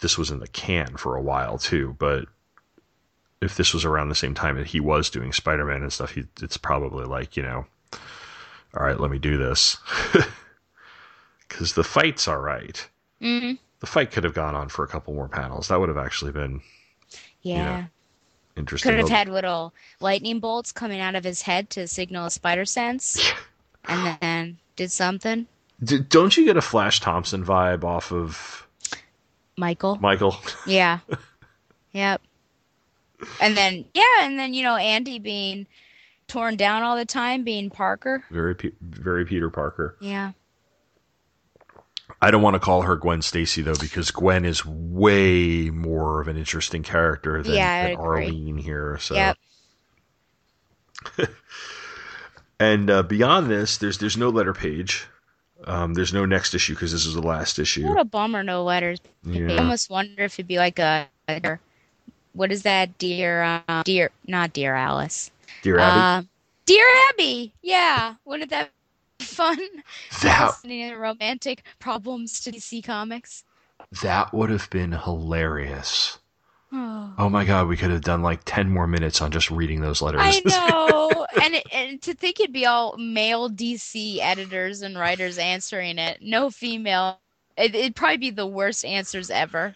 this 0.00 0.18
was 0.18 0.30
in 0.30 0.40
the 0.40 0.48
can 0.48 0.96
for 0.96 1.14
a 1.14 1.22
while 1.22 1.58
too, 1.58 1.94
but 1.98 2.24
if 3.40 3.56
this 3.56 3.72
was 3.72 3.84
around 3.84 4.08
the 4.08 4.14
same 4.14 4.34
time 4.34 4.56
that 4.56 4.66
he 4.66 4.80
was 4.80 5.08
doing 5.10 5.32
Spider-Man 5.32 5.82
and 5.82 5.92
stuff, 5.92 6.12
he, 6.12 6.24
it's 6.42 6.56
probably 6.56 7.04
like, 7.04 7.36
you 7.36 7.42
know, 7.42 7.64
all 8.74 8.84
right, 8.84 8.98
let 8.98 9.10
me 9.10 9.18
do 9.18 9.36
this. 9.36 9.76
Because 11.48 11.74
the 11.74 11.82
fight's 11.82 12.28
all 12.28 12.38
right. 12.38 12.88
Mm-hmm. 13.20 13.54
The 13.80 13.86
fight 13.86 14.12
could 14.12 14.22
have 14.22 14.34
gone 14.34 14.54
on 14.54 14.68
for 14.68 14.84
a 14.84 14.88
couple 14.88 15.14
more 15.14 15.26
panels. 15.28 15.66
That 15.66 15.80
would 15.80 15.88
have 15.88 15.98
actually 15.98 16.30
been 16.30 16.60
Yeah. 17.42 17.86
interesting. 18.56 18.90
Could 18.92 19.00
have 19.00 19.08
had 19.08 19.28
little 19.28 19.74
lightning 19.98 20.38
bolts 20.38 20.70
coming 20.70 21.00
out 21.00 21.16
of 21.16 21.24
his 21.24 21.42
head 21.42 21.68
to 21.70 21.88
signal 21.88 22.26
a 22.26 22.30
spider 22.30 22.64
sense. 22.64 23.32
and 23.86 24.16
then 24.20 24.58
did 24.76 24.92
something. 24.92 25.48
D- 25.82 25.98
don't 26.00 26.36
you 26.36 26.44
get 26.44 26.56
a 26.56 26.60
Flash 26.62 27.00
Thompson 27.00 27.44
vibe 27.44 27.84
off 27.84 28.12
of 28.12 28.66
Michael. 29.56 29.96
Michael? 29.96 30.36
Yeah. 30.66 30.98
yep. 31.92 32.20
And 33.40 33.56
then 33.56 33.84
yeah, 33.94 34.02
and 34.22 34.38
then 34.38 34.54
you 34.54 34.62
know 34.62 34.76
Andy 34.76 35.18
being 35.18 35.66
torn 36.28 36.56
down 36.56 36.82
all 36.82 36.96
the 36.96 37.04
time, 37.04 37.44
being 37.44 37.68
Parker. 37.70 38.24
very, 38.30 38.54
Pe- 38.54 38.72
very 38.80 39.24
Peter 39.26 39.50
Parker. 39.50 39.96
Yeah. 40.00 40.32
I 42.22 42.30
don't 42.30 42.42
want 42.42 42.54
to 42.54 42.60
call 42.60 42.82
her 42.82 42.96
Gwen 42.96 43.22
Stacy 43.22 43.62
though, 43.62 43.74
because 43.80 44.10
Gwen 44.10 44.44
is 44.44 44.64
way 44.66 45.70
more 45.70 46.20
of 46.20 46.28
an 46.28 46.36
interesting 46.36 46.82
character 46.82 47.42
than, 47.42 47.54
Yeah, 47.54 47.88
than. 47.88 47.96
Arlene 47.96 48.58
here. 48.58 48.98
So, 49.00 49.14
Yep. 49.14 49.38
and 52.60 52.90
uh, 52.90 53.02
beyond 53.02 53.50
this, 53.50 53.78
there's 53.78 53.98
there's 53.98 54.16
no 54.16 54.28
letter 54.28 54.52
page. 54.52 55.06
Um, 55.64 55.94
there's 55.94 56.12
no 56.12 56.24
next 56.24 56.54
issue 56.54 56.74
because 56.74 56.92
this 56.92 57.06
is 57.06 57.14
the 57.14 57.22
last 57.22 57.58
issue. 57.58 57.86
What 57.86 58.00
a 58.00 58.04
bummer, 58.04 58.42
no 58.42 58.64
letters. 58.64 58.98
I 59.26 59.56
almost 59.58 59.90
wonder 59.90 60.24
if 60.24 60.34
it'd 60.34 60.46
be 60.48 60.58
like 60.58 60.78
a, 60.78 61.08
what 62.32 62.50
is 62.52 62.62
that, 62.62 62.96
dear, 62.98 63.42
uh, 63.68 63.82
dear, 63.84 64.10
not 64.26 64.52
dear 64.52 64.74
Alice, 64.74 65.30
Dear 65.62 65.78
Abby, 65.78 66.00
uh, 66.00 66.28
dear 66.66 66.84
Abby. 67.10 67.52
Yeah, 67.62 68.14
wouldn't 68.24 68.50
that 68.50 68.70
be 69.18 69.24
fun? 69.24 69.58
that 70.22 70.54
romantic 70.98 71.62
problems 71.78 72.40
to 72.40 72.52
DC 72.52 72.82
Comics. 72.84 73.44
that 74.02 74.32
would 74.32 74.50
have 74.50 74.70
been 74.70 74.92
hilarious. 74.92 76.18
Oh. 76.72 77.12
Oh 77.18 77.28
my 77.28 77.44
god, 77.44 77.66
we 77.66 77.76
could 77.76 77.90
have 77.90 78.02
done 78.02 78.22
like 78.22 78.42
ten 78.44 78.70
more 78.70 78.86
minutes 78.86 79.20
on 79.20 79.32
just 79.32 79.50
reading 79.50 79.80
those 79.80 80.00
letters. 80.00 80.20
I 80.22 80.40
know, 80.68 81.26
and 81.42 81.54
it, 81.54 81.66
and 81.72 82.00
to 82.02 82.14
think 82.14 82.38
it'd 82.38 82.52
be 82.52 82.66
all 82.66 82.96
male 82.96 83.50
DC 83.50 84.18
editors 84.20 84.82
and 84.82 84.96
writers 84.96 85.38
answering 85.38 85.98
it, 85.98 86.18
no 86.22 86.50
female. 86.50 87.18
It, 87.56 87.74
it'd 87.74 87.96
probably 87.96 88.18
be 88.18 88.30
the 88.30 88.46
worst 88.46 88.84
answers 88.84 89.30
ever. 89.30 89.74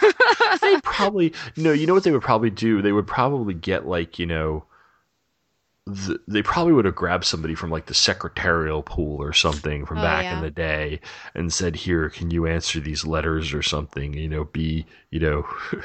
they 0.60 0.80
probably 0.82 1.32
no. 1.56 1.72
You 1.72 1.86
know 1.86 1.94
what 1.94 2.02
they 2.02 2.10
would 2.10 2.22
probably 2.22 2.50
do? 2.50 2.82
They 2.82 2.92
would 2.92 3.06
probably 3.06 3.54
get 3.54 3.86
like 3.86 4.18
you 4.18 4.26
know. 4.26 4.64
The, 5.88 6.18
they 6.26 6.42
probably 6.42 6.72
would 6.72 6.84
have 6.84 6.96
grabbed 6.96 7.24
somebody 7.24 7.54
from 7.54 7.70
like 7.70 7.86
the 7.86 7.94
secretarial 7.94 8.82
pool 8.82 9.22
or 9.22 9.32
something 9.32 9.86
from 9.86 9.98
Oh, 9.98 10.02
back 10.02 10.24
yeah. 10.24 10.36
in 10.36 10.42
the 10.42 10.50
day 10.50 11.00
and 11.34 11.52
said, 11.52 11.76
"Here, 11.76 12.10
can 12.10 12.30
you 12.32 12.44
answer 12.46 12.80
these 12.80 13.06
letters 13.06 13.54
or 13.54 13.62
something? 13.62 14.12
You 14.14 14.28
know, 14.28 14.44
be 14.44 14.84
you 15.10 15.20
know, 15.20 15.46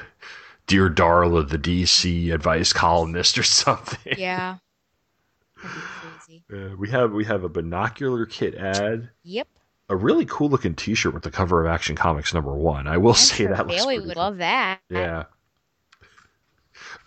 dear 0.68 0.90
Darla, 0.90 1.48
the 1.48 1.60
DC 1.60 2.34
advice 2.34 2.74
columnist 2.74 3.38
or 3.38 3.44
something." 3.64 4.16
Yeah. 4.18 4.58
That'd 5.64 5.76
be 5.76 5.88
crazy. 5.92 6.44
Uh, 6.52 6.76
we 6.78 6.90
have 6.90 7.12
we 7.12 7.26
have 7.26 7.44
a 7.44 7.50
binocular 7.50 8.26
kit 8.26 8.56
ad, 8.56 9.10
Yep. 9.24 9.48
a 9.90 9.96
really 9.96 10.26
cool 10.26 10.50
looking 10.50 10.74
T-shirt 10.76 11.14
with 11.14 11.24
the 11.24 11.32
cover 11.32 11.64
of 11.66 11.72
Action 11.72 11.96
Comics 11.96 12.34
number 12.34 12.56
one. 12.56 12.88
I 12.88 12.98
will 12.98 13.12
I'm 13.12 13.16
say 13.16 13.46
sure 13.46 13.50
that 13.50 13.68
looks 13.68 13.86
Bailey 13.86 14.00
would 14.00 14.16
cool. 14.16 14.24
love 14.24 14.38
that. 14.38 14.80
Yeah. 14.90 15.26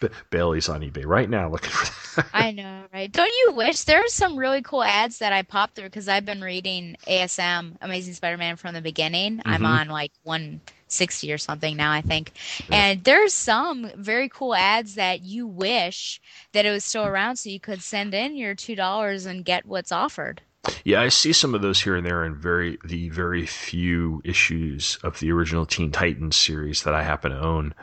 Ba- 0.08 0.14
Bailey's 0.30 0.68
on 0.68 0.80
eBay 0.82 1.04
right 1.06 1.28
now 1.28 1.48
looking 1.50 1.70
for 1.70 1.86
that. 2.22 2.26
I 2.32 2.52
know, 2.52 2.84
right? 2.92 3.10
Don't 3.10 3.32
you 3.46 3.52
wish 3.56 3.82
there 3.84 4.00
are 4.00 4.08
some 4.08 4.36
really 4.36 4.62
cool 4.62 4.82
ads 4.84 5.18
that 5.18 5.32
I 5.32 5.42
popped 5.42 5.74
through 5.74 5.84
because 5.86 6.08
I've 6.08 6.24
been 6.24 6.40
reading 6.40 6.96
ASM, 7.06 7.76
Amazing 7.80 8.14
Spider-Man 8.14 8.56
from 8.56 8.74
the 8.74 8.80
beginning. 8.80 9.42
I'm 9.44 9.62
Mhm. 9.62 9.80
on 9.80 9.88
like 9.88 10.12
160 10.22 11.32
or 11.32 11.38
something 11.38 11.76
now, 11.76 11.90
I 11.92 12.02
think. 12.02 12.32
Yeah. 12.68 12.76
And 12.76 13.04
there's 13.04 13.34
some 13.34 13.90
very 13.96 14.28
cool 14.28 14.54
ads 14.54 14.94
that 14.94 15.22
you 15.22 15.46
wish 15.46 16.20
that 16.52 16.64
it 16.66 16.70
was 16.70 16.84
still 16.84 17.04
around 17.04 17.36
so 17.36 17.50
you 17.50 17.58
could 17.60 17.82
send 17.82 18.14
in 18.14 18.36
your 18.36 18.54
two 18.54 18.76
dollars 18.76 19.26
and 19.26 19.44
get 19.44 19.66
what's 19.66 19.90
offered. 19.92 20.40
Yeah, 20.84 21.02
I 21.02 21.08
see 21.08 21.32
some 21.34 21.54
of 21.54 21.60
those 21.60 21.82
here 21.82 21.94
and 21.94 22.06
there 22.06 22.24
in 22.24 22.36
very 22.40 22.78
the 22.84 23.10
very 23.10 23.44
few 23.44 24.22
issues 24.24 24.98
of 25.02 25.18
the 25.20 25.30
original 25.30 25.66
Teen 25.66 25.90
Titans 25.90 26.36
series 26.36 26.84
that 26.84 26.94
I 26.94 27.02
happen 27.02 27.32
to 27.32 27.38
own. 27.40 27.74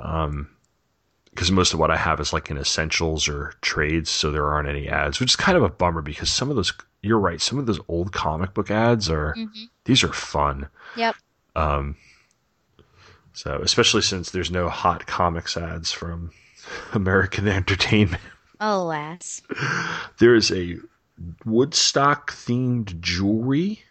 Um, 0.00 0.48
because 1.30 1.50
most 1.50 1.72
of 1.72 1.78
what 1.78 1.90
I 1.90 1.96
have 1.96 2.20
is 2.20 2.32
like 2.32 2.50
in 2.50 2.58
essentials 2.58 3.28
or 3.28 3.54
trades, 3.60 4.10
so 4.10 4.30
there 4.30 4.46
aren't 4.50 4.68
any 4.68 4.88
ads, 4.88 5.20
which 5.20 5.32
is 5.32 5.36
kind 5.36 5.56
of 5.56 5.62
a 5.62 5.68
bummer 5.68 6.02
because 6.02 6.30
some 6.30 6.50
of 6.50 6.56
those 6.56 6.72
you're 7.02 7.18
right, 7.18 7.40
some 7.40 7.58
of 7.58 7.66
those 7.66 7.80
old 7.88 8.12
comic 8.12 8.52
book 8.52 8.70
ads 8.70 9.08
are 9.08 9.34
Mhm. 9.36 9.68
these 9.84 10.02
are 10.04 10.12
fun. 10.12 10.68
Yep. 10.96 11.16
Um, 11.56 11.96
so 13.32 13.60
especially 13.62 14.02
since 14.02 14.30
there's 14.30 14.50
no 14.50 14.68
hot 14.68 15.06
comics 15.06 15.56
ads 15.56 15.92
from 15.92 16.30
American 16.92 17.48
entertainment. 17.48 18.22
Alas. 18.60 19.40
There 20.18 20.34
is 20.34 20.50
a 20.52 20.76
Woodstock 21.46 22.32
themed 22.32 23.00
jewelry. 23.00 23.82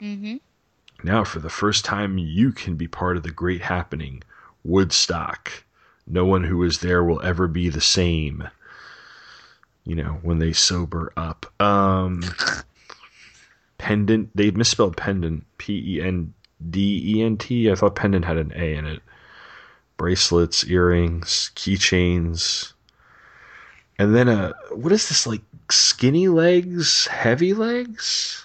Mm-hmm. 0.00 0.36
Now, 1.04 1.24
for 1.24 1.40
the 1.40 1.50
first 1.50 1.84
time, 1.84 2.18
you 2.18 2.52
can 2.52 2.76
be 2.76 2.86
part 2.86 3.16
of 3.16 3.24
the 3.24 3.30
great 3.32 3.60
happening, 3.62 4.22
Woodstock. 4.64 5.64
No 6.06 6.24
one 6.24 6.44
who 6.44 6.62
is 6.62 6.80
there 6.80 7.02
will 7.04 7.22
ever 7.22 7.46
be 7.48 7.68
the 7.68 7.80
same. 7.80 8.48
You 9.84 9.96
know, 9.96 10.18
when 10.22 10.38
they 10.38 10.52
sober 10.52 11.12
up. 11.16 11.46
Um, 11.60 12.22
pendant, 13.78 14.30
they 14.34 14.50
misspelled 14.50 14.96
pendant, 14.96 15.44
P 15.58 15.96
E 15.96 16.00
N 16.02 16.32
D 16.70 17.02
E 17.16 17.22
N 17.22 17.36
T. 17.36 17.70
I 17.70 17.74
thought 17.74 17.96
pendant 17.96 18.24
had 18.24 18.36
an 18.36 18.52
A 18.54 18.74
in 18.74 18.86
it. 18.86 19.02
Bracelets, 19.96 20.64
earrings, 20.64 21.50
keychains. 21.54 22.72
And 23.98 24.14
then, 24.14 24.28
uh, 24.28 24.52
what 24.70 24.92
is 24.92 25.08
this, 25.08 25.26
like 25.26 25.42
skinny 25.70 26.28
legs, 26.28 27.06
heavy 27.06 27.54
legs? 27.54 28.44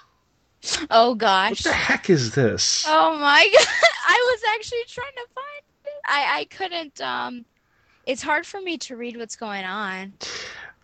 Oh 0.92 1.16
gosh. 1.16 1.52
What 1.52 1.72
the 1.72 1.74
heck 1.74 2.10
is 2.10 2.36
this? 2.36 2.86
Oh 2.88 3.18
my 3.18 3.50
god. 3.58 3.68
I 4.08 4.32
was 4.32 4.42
actually 4.56 4.84
trying 4.88 5.14
to 5.14 5.26
find. 5.34 5.57
I, 6.08 6.40
I 6.40 6.46
couldn't 6.46 7.00
um 7.02 7.46
it's 8.06 8.22
hard 8.22 8.46
for 8.46 8.62
me 8.62 8.78
to 8.80 8.96
read 8.96 9.18
what's 9.18 9.36
going 9.36 9.66
on. 9.66 10.14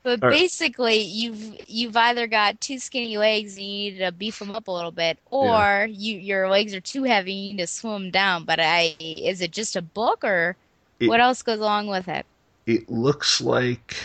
But 0.03 0.21
right. 0.21 0.31
basically 0.31 0.99
you've 0.99 1.55
you've 1.67 1.95
either 1.95 2.27
got 2.27 2.59
two 2.59 2.77
skinny 2.79 3.17
legs 3.17 3.55
and 3.55 3.65
you 3.65 3.91
need 3.91 3.97
to 3.99 4.11
beef 4.11 4.39
them 4.39 4.51
up 4.51 4.67
a 4.67 4.71
little 4.71 4.91
bit 4.91 5.17
or 5.31 5.47
Yeah. 5.47 5.85
you 5.85 6.17
your 6.17 6.49
legs 6.49 6.73
are 6.73 6.81
too 6.81 7.03
heavy 7.03 7.31
and 7.31 7.43
you 7.45 7.51
need 7.53 7.63
to 7.63 7.67
swim 7.67 8.11
down. 8.11 8.43
But 8.43 8.59
I 8.59 8.95
is 8.99 9.39
it 9.41 9.51
just 9.51 9.75
a 9.77 9.81
book 9.81 10.23
or 10.25 10.57
It- 10.99 11.07
what 11.07 11.21
else 11.21 11.41
goes 11.41 11.59
along 11.59 11.87
with 11.87 12.07
it? 12.09 12.25
It 12.65 12.89
looks 12.89 13.41
like, 13.41 13.95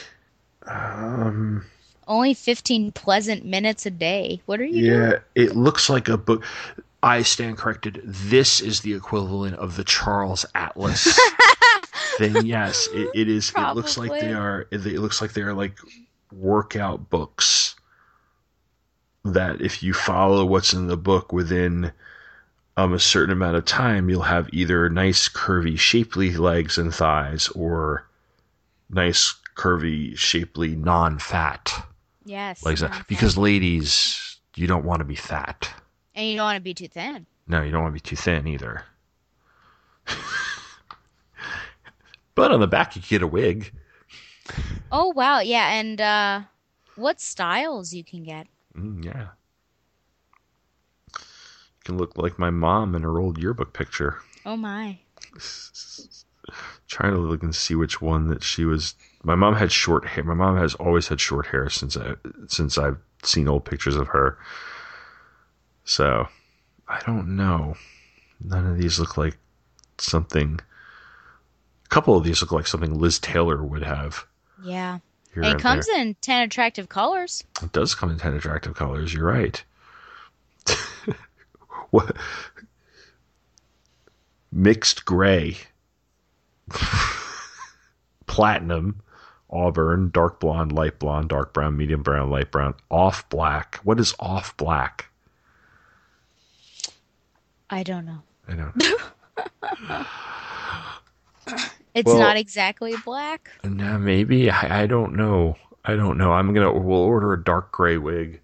um, 0.66 1.64
Only 2.08 2.34
15 2.34 2.90
pleasant 2.92 3.44
minutes 3.44 3.86
a 3.86 3.90
day. 3.90 4.40
What 4.46 4.60
are 4.60 4.64
you 4.64 4.84
yeah, 4.84 5.18
it 5.34 5.54
looks 5.56 5.88
like 5.90 6.08
a 6.08 6.16
book. 6.16 6.44
I 7.02 7.22
stand 7.22 7.58
corrected. 7.58 8.00
This 8.04 8.60
is 8.60 8.80
the 8.80 8.94
equivalent 8.94 9.56
of 9.56 9.76
the 9.76 9.84
Charles 9.84 10.44
Atlas 10.54 11.18
thing. 12.18 12.44
Yes, 12.44 12.88
it, 12.92 13.10
it 13.14 13.28
is. 13.28 13.52
It 13.56 13.74
looks 13.74 13.96
like 13.96 14.20
they 14.20 14.32
are. 14.32 14.66
It 14.70 14.84
looks 14.84 15.22
like 15.22 15.32
they 15.32 15.42
are 15.42 15.54
like 15.54 15.78
workout 16.32 17.08
books. 17.08 17.76
That 19.24 19.60
if 19.60 19.82
you 19.82 19.92
follow 19.92 20.44
what's 20.44 20.72
in 20.72 20.86
the 20.86 20.96
book 20.96 21.32
within 21.32 21.92
um, 22.76 22.92
a 22.92 22.98
certain 22.98 23.32
amount 23.32 23.56
of 23.56 23.64
time, 23.64 24.08
you'll 24.08 24.22
have 24.22 24.48
either 24.52 24.88
nice, 24.88 25.28
curvy, 25.28 25.78
shapely 25.78 26.36
legs 26.36 26.78
and 26.78 26.94
thighs, 26.94 27.48
or 27.48 28.08
nice, 28.88 29.34
curvy, 29.56 30.16
shapely, 30.16 30.76
non-fat 30.76 31.86
yes. 32.24 32.64
legs. 32.64 32.82
not 32.82 33.06
Because 33.08 33.36
ladies, 33.36 34.38
you 34.54 34.66
don't 34.66 34.84
want 34.84 35.00
to 35.00 35.04
be 35.04 35.16
fat. 35.16 35.68
And 36.18 36.28
you 36.28 36.36
don't 36.36 36.44
want 36.44 36.56
to 36.56 36.60
be 36.60 36.74
too 36.74 36.88
thin. 36.88 37.26
No, 37.46 37.62
you 37.62 37.70
don't 37.70 37.82
want 37.82 37.94
to 37.94 38.02
be 38.02 38.08
too 38.08 38.16
thin 38.16 38.46
either. 38.48 38.84
but 42.34 42.50
on 42.50 42.58
the 42.60 42.66
back, 42.66 42.96
you 42.96 43.02
get 43.02 43.22
a 43.22 43.26
wig. 43.26 43.72
Oh 44.90 45.12
wow, 45.14 45.38
yeah, 45.38 45.72
and 45.72 46.00
uh 46.00 46.40
what 46.96 47.20
styles 47.20 47.94
you 47.94 48.02
can 48.02 48.24
get. 48.24 48.48
Mm, 48.76 49.04
yeah. 49.04 49.28
You 51.14 51.84
can 51.84 51.98
look 51.98 52.18
like 52.18 52.38
my 52.38 52.50
mom 52.50 52.96
in 52.96 53.02
her 53.02 53.20
old 53.20 53.38
yearbook 53.38 53.72
picture. 53.72 54.18
Oh 54.44 54.56
my. 54.56 54.98
Trying 56.88 57.12
to 57.12 57.18
look 57.18 57.42
and 57.42 57.54
see 57.54 57.76
which 57.76 58.00
one 58.02 58.26
that 58.28 58.42
she 58.42 58.64
was. 58.64 58.94
My 59.22 59.36
mom 59.36 59.54
had 59.54 59.70
short 59.70 60.06
hair. 60.06 60.24
My 60.24 60.34
mom 60.34 60.56
has 60.56 60.74
always 60.74 61.06
had 61.06 61.20
short 61.20 61.46
hair 61.46 61.70
since 61.70 61.96
I 61.96 62.14
since 62.48 62.76
I've 62.76 62.98
seen 63.22 63.46
old 63.46 63.64
pictures 63.64 63.94
of 63.94 64.08
her. 64.08 64.38
So, 65.88 66.28
I 66.86 67.00
don't 67.06 67.34
know. 67.34 67.74
None 68.44 68.66
of 68.66 68.76
these 68.76 68.98
look 68.98 69.16
like 69.16 69.38
something. 69.96 70.60
A 71.86 71.88
couple 71.88 72.14
of 72.14 72.24
these 72.24 72.42
look 72.42 72.52
like 72.52 72.66
something 72.66 72.92
Liz 72.98 73.18
Taylor 73.18 73.64
would 73.64 73.82
have. 73.82 74.26
Yeah. 74.62 74.98
Here 75.32 75.42
And 75.42 75.52
and 75.52 75.58
it 75.58 75.62
comes 75.62 75.86
there. 75.86 75.98
in 75.98 76.14
10 76.20 76.42
attractive 76.42 76.90
colors. 76.90 77.42
It 77.62 77.72
does 77.72 77.94
come 77.94 78.10
in 78.10 78.18
ten 78.18 78.34
attractive 78.34 78.74
colors. 78.74 79.14
You're 79.14 79.24
right. 79.26 79.64
what? 81.90 82.14
Mixed 84.52 85.06
gray, 85.06 85.56
platinum, 88.26 89.00
auburn, 89.50 90.10
dark 90.10 90.38
blonde, 90.38 90.72
light 90.72 90.98
blonde, 90.98 91.30
dark 91.30 91.54
brown, 91.54 91.78
medium 91.78 92.02
brown, 92.02 92.30
light 92.30 92.50
brown, 92.50 92.74
off 92.90 93.26
black. 93.30 93.76
What 93.84 93.98
is 93.98 94.14
off 94.20 94.54
black? 94.58 95.07
I 97.70 97.82
don't 97.82 98.06
know. 98.06 98.22
I 98.48 98.54
don't. 98.54 100.06
It's 101.94 102.06
Well- 102.06 102.18
not 102.18 102.36
exactly 102.36 102.94
black. 103.04 103.50
no, 103.64 103.98
maybe 103.98 104.50
I, 104.50 104.82
I 104.82 104.86
don't 104.86 105.16
know. 105.16 105.56
I 105.84 105.96
don't 105.96 106.18
know. 106.18 106.32
I'm 106.32 106.52
gonna. 106.54 106.72
We'll 106.72 106.98
order 106.98 107.32
a 107.32 107.42
dark 107.42 107.72
gray 107.72 107.96
wig. 107.96 108.40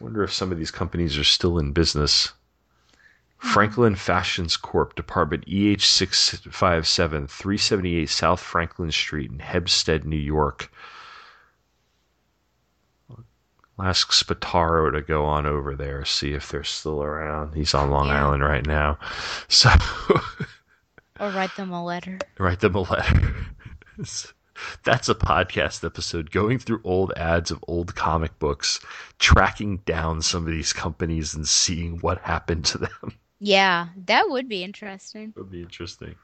Wonder 0.00 0.24
if 0.24 0.32
some 0.32 0.50
of 0.50 0.58
these 0.58 0.70
companies 0.70 1.16
are 1.18 1.22
still 1.24 1.58
in 1.58 1.72
business. 1.72 2.32
Franklin 3.36 3.94
Fashions 3.94 4.56
Corp. 4.56 4.96
Department 4.96 5.44
EH 5.46 5.80
657 5.82 7.28
378 7.28 8.08
South 8.08 8.40
Franklin 8.40 8.90
Street 8.90 9.30
in 9.30 9.38
Hempstead, 9.38 10.04
New 10.04 10.16
York. 10.16 10.72
I'll 13.78 13.86
ask 13.86 14.10
Spataro 14.10 14.92
to 14.92 15.00
go 15.02 15.24
on 15.24 15.46
over 15.46 15.74
there, 15.76 16.04
see 16.04 16.32
if 16.32 16.48
they're 16.50 16.64
still 16.64 17.02
around. 17.02 17.54
He's 17.54 17.74
on 17.74 17.90
Long 17.90 18.08
Yeah. 18.08 18.24
Island 18.26 18.42
right 18.42 18.66
now. 18.66 18.98
So 19.48 19.70
Or 21.20 21.30
write 21.30 21.54
them 21.56 21.72
a 21.72 21.84
letter. 21.84 22.18
write 22.38 22.60
them 22.60 22.74
a 22.76 22.80
letter. 22.82 23.34
That's 24.84 25.08
a 25.08 25.14
podcast 25.14 25.84
episode 25.84 26.30
going 26.32 26.58
through 26.58 26.80
old 26.84 27.12
ads 27.16 27.50
of 27.52 27.62
old 27.68 27.94
comic 27.94 28.38
books, 28.38 28.80
tracking 29.18 29.78
down 29.78 30.22
some 30.22 30.44
of 30.46 30.50
these 30.52 30.72
companies 30.72 31.34
and 31.34 31.46
seeing 31.46 31.98
what 31.98 32.18
happened 32.18 32.64
to 32.66 32.78
them. 32.78 32.90
Yeah, 33.40 33.90
that 34.06 34.28
would 34.30 34.48
be 34.48 34.64
interesting. 34.64 35.32
That 35.36 35.42
would 35.42 35.52
be 35.52 35.62
interesting. 35.62 36.16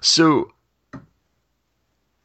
So, 0.00 0.50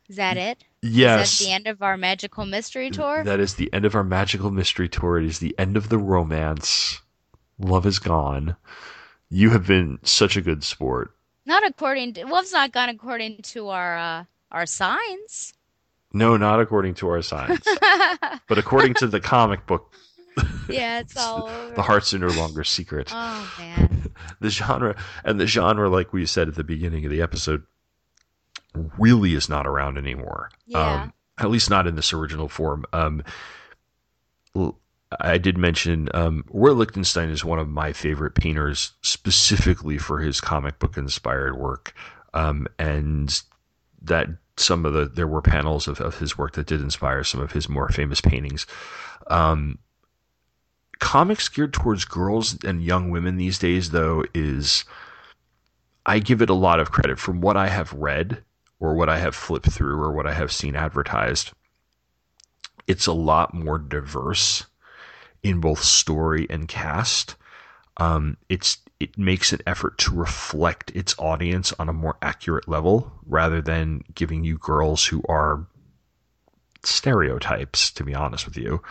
Is 0.10 0.16
that 0.16 0.38
it? 0.38 0.64
Yes, 0.86 1.34
Is 1.34 1.40
that 1.40 1.46
the 1.46 1.52
end 1.52 1.68
of 1.68 1.82
our 1.82 1.98
magical 1.98 2.46
mystery 2.46 2.90
tour? 2.90 3.24
that 3.24 3.40
is 3.40 3.56
the 3.56 3.72
end 3.74 3.86
of 3.86 3.96
our 3.96 4.04
magical 4.04 4.52
mystery 4.52 4.88
tour. 4.90 5.18
It 5.18 5.26
is 5.26 5.40
the 5.40 5.56
end 5.58 5.76
of 5.78 5.90
the 5.90 5.98
romance. 5.98 7.02
Love 7.60 7.86
is 7.86 8.00
gone. 8.00 8.56
You 9.30 9.50
have 9.52 9.68
been 9.68 10.00
such 10.04 10.38
a 10.38 10.42
good 10.42 10.64
sport. 10.64 11.16
Not 11.46 11.66
according 11.66 12.14
to 12.14 12.26
Love's 12.26 12.52
not 12.52 12.72
gone 12.72 12.90
according 12.90 13.42
to 13.44 13.70
our 13.70 13.98
uh 13.98 14.24
our 14.52 14.66
signs. 14.66 15.54
No, 16.14 16.38
not 16.38 16.60
according 16.62 16.94
to 16.96 17.10
our 17.10 17.22
signs, 17.22 17.60
but 18.48 18.58
according 18.58 18.94
to 18.96 19.08
the 19.08 19.20
comic 19.20 19.66
book, 19.66 19.94
yeah, 20.70 21.00
it's 21.00 21.18
all 21.26 21.50
over. 21.50 21.76
the 21.76 21.82
hearts 21.82 22.14
are 22.14 22.20
no 22.20 22.28
longer 22.28 22.64
secret. 22.64 23.10
Oh 23.14 23.54
man. 23.60 24.12
the 24.40 24.50
genre 24.50 24.96
and 25.24 25.40
the 25.40 25.48
genre 25.48 25.90
like 25.90 26.14
we 26.14 26.26
said 26.26 26.48
at 26.48 26.56
the 26.56 26.64
beginning 26.64 27.04
of 27.06 27.12
the 27.12 27.22
episode 27.22 27.64
really 28.98 29.34
is 29.34 29.50
not 29.50 29.68
around 29.68 29.98
anymore. 29.98 30.50
Yeah. 30.68 31.04
um 31.04 31.14
at 31.38 31.50
least 31.50 31.70
not 31.70 31.86
in 31.86 31.96
this 31.96 32.14
original 32.14 32.48
form. 32.48 32.86
Um 32.94 33.24
i 35.20 35.38
did 35.38 35.58
mention 35.58 36.10
um 36.14 36.44
roy 36.50 36.72
lichtenstein 36.74 37.30
is 37.30 37.46
one 37.46 37.60
of 37.60 37.70
my 37.70 37.94
favorite 37.94 38.36
painters 38.36 38.94
specifically 39.02 39.98
for 39.98 40.20
his 40.20 40.42
comic 40.42 40.80
book 40.80 40.98
inspired 40.98 41.58
work. 41.58 41.94
Um 42.34 42.68
and 42.80 43.42
that 44.02 44.28
some 44.58 44.86
of 44.86 44.94
the 44.94 45.06
there 45.06 45.28
were 45.28 45.42
panels 45.42 45.88
of, 45.88 46.00
of 46.00 46.18
his 46.18 46.38
work 46.38 46.54
that 46.54 46.68
did 46.68 46.82
inspire 46.82 47.24
some 47.24 47.42
of 47.42 47.52
his 47.52 47.68
more 47.68 47.90
famous 47.90 48.22
paintings. 48.22 48.66
Um 49.28 49.80
comics 51.00 51.50
geared 51.50 51.74
towards 51.74 52.06
girls 52.06 52.58
and 52.64 52.82
young 52.84 53.10
women 53.10 53.36
these 53.36 53.60
days 53.60 53.92
though 53.92 54.24
is 54.34 54.86
i 56.06 56.20
give 56.20 56.42
it 56.42 56.50
a 56.50 56.54
lot 56.54 56.80
of 56.80 56.92
credit. 56.92 57.20
From 57.20 57.42
what 57.42 57.58
i 57.58 57.68
have 57.68 57.92
read 57.94 58.42
or 58.80 58.94
what 58.96 59.10
i 59.10 59.18
have 59.18 59.36
flipped 59.36 59.70
through 59.70 60.02
or 60.02 60.12
what 60.12 60.28
i 60.28 60.34
have 60.34 60.52
seen 60.52 60.76
advertised 60.76 61.52
it's 62.88 63.08
a 63.08 63.14
lot 63.14 63.54
more 63.54 63.78
diverse 63.78 64.66
in 65.44 65.60
both 65.60 65.84
story 65.84 66.48
and 66.50 66.68
cast 66.68 67.36
um, 67.98 68.36
it's 68.50 68.80
it 69.00 69.18
makes 69.18 69.54
an 69.54 69.60
effort 69.66 69.98
to 69.98 70.14
reflect 70.14 70.92
its 70.92 71.16
audience 71.18 71.74
on 71.80 71.88
a 71.88 71.94
more 71.94 72.18
accurate 72.22 72.68
level 72.68 73.12
rather 73.26 73.62
than 73.62 74.02
giving 74.14 74.44
you 74.44 74.58
girls 74.58 75.06
who 75.06 75.24
are 75.30 75.66
stereotypes 76.84 77.90
to 77.92 78.04
be 78.04 78.14
honest 78.14 78.46
with 78.46 78.58
you 78.58 78.82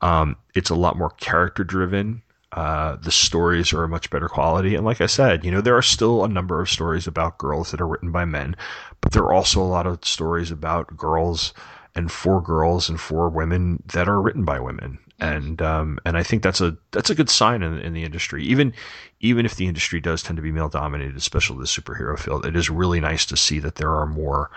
um, 0.00 0.36
it's 0.54 0.70
a 0.70 0.74
lot 0.74 0.96
more 0.96 1.10
character 1.10 1.64
driven. 1.64 2.22
Uh, 2.52 2.96
the 2.96 3.10
stories 3.10 3.74
are 3.74 3.84
a 3.84 3.88
much 3.88 4.08
better 4.08 4.28
quality. 4.28 4.74
And 4.74 4.84
like 4.84 5.02
I 5.02 5.06
said, 5.06 5.44
you 5.44 5.50
know, 5.50 5.60
there 5.60 5.76
are 5.76 5.82
still 5.82 6.24
a 6.24 6.28
number 6.28 6.60
of 6.60 6.70
stories 6.70 7.06
about 7.06 7.36
girls 7.36 7.70
that 7.70 7.80
are 7.80 7.86
written 7.86 8.10
by 8.10 8.24
men, 8.24 8.56
but 9.02 9.12
there 9.12 9.22
are 9.22 9.34
also 9.34 9.60
a 9.60 9.64
lot 9.64 9.86
of 9.86 10.04
stories 10.04 10.50
about 10.50 10.96
girls 10.96 11.52
and 11.94 12.10
for 12.10 12.40
girls 12.40 12.88
and 12.88 12.98
for 12.98 13.28
women 13.28 13.82
that 13.92 14.08
are 14.08 14.20
written 14.20 14.44
by 14.44 14.58
women. 14.60 14.98
And, 15.20 15.60
um, 15.60 15.98
and 16.06 16.16
I 16.16 16.22
think 16.22 16.42
that's 16.42 16.60
a, 16.60 16.76
that's 16.92 17.10
a 17.10 17.14
good 17.14 17.28
sign 17.28 17.62
in, 17.62 17.78
in 17.80 17.92
the 17.92 18.04
industry. 18.04 18.44
Even, 18.44 18.72
even 19.20 19.44
if 19.44 19.56
the 19.56 19.66
industry 19.66 20.00
does 20.00 20.22
tend 20.22 20.36
to 20.36 20.42
be 20.42 20.52
male 20.52 20.68
dominated, 20.68 21.16
especially 21.16 21.58
the 21.58 21.64
superhero 21.64 22.18
field, 22.18 22.46
it 22.46 22.56
is 22.56 22.70
really 22.70 23.00
nice 23.00 23.26
to 23.26 23.36
see 23.36 23.58
that 23.58 23.74
there 23.74 23.94
are 23.94 24.06
more 24.06 24.50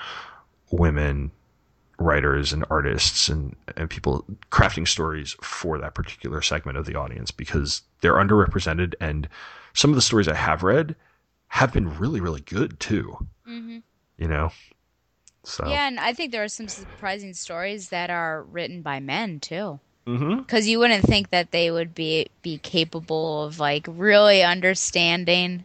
women 0.72 1.31
writers 2.01 2.51
and 2.51 2.65
artists 2.69 3.29
and, 3.29 3.55
and 3.77 3.89
people 3.89 4.25
crafting 4.51 4.87
stories 4.87 5.35
for 5.41 5.77
that 5.77 5.93
particular 5.93 6.41
segment 6.41 6.77
of 6.77 6.85
the 6.85 6.95
audience 6.95 7.31
because 7.31 7.81
they're 8.01 8.15
underrepresented 8.15 8.93
and 8.99 9.27
some 9.73 9.91
of 9.91 9.95
the 9.95 10.01
stories 10.01 10.27
I 10.27 10.35
have 10.35 10.63
read 10.63 10.95
have 11.47 11.73
been 11.73 11.97
really, 11.97 12.19
really 12.19 12.41
good 12.41 12.79
too. 12.79 13.27
You 14.17 14.27
know? 14.27 14.51
So 15.43 15.67
Yeah, 15.67 15.87
and 15.87 15.99
I 15.99 16.13
think 16.13 16.31
there 16.31 16.43
are 16.43 16.47
some 16.47 16.67
surprising 16.67 17.33
stories 17.33 17.89
that 17.89 18.09
are 18.09 18.43
written 18.43 18.81
by 18.81 18.99
men 18.99 19.39
too. 19.39 19.79
Because 20.37 20.67
you 20.67 20.79
wouldn't 20.79 21.05
think 21.05 21.29
that 21.29 21.51
they 21.51 21.71
would 21.71 21.93
be 21.93 22.27
be 22.41 22.57
capable 22.57 23.43
of 23.43 23.59
like 23.59 23.85
really 23.87 24.43
understanding, 24.43 25.63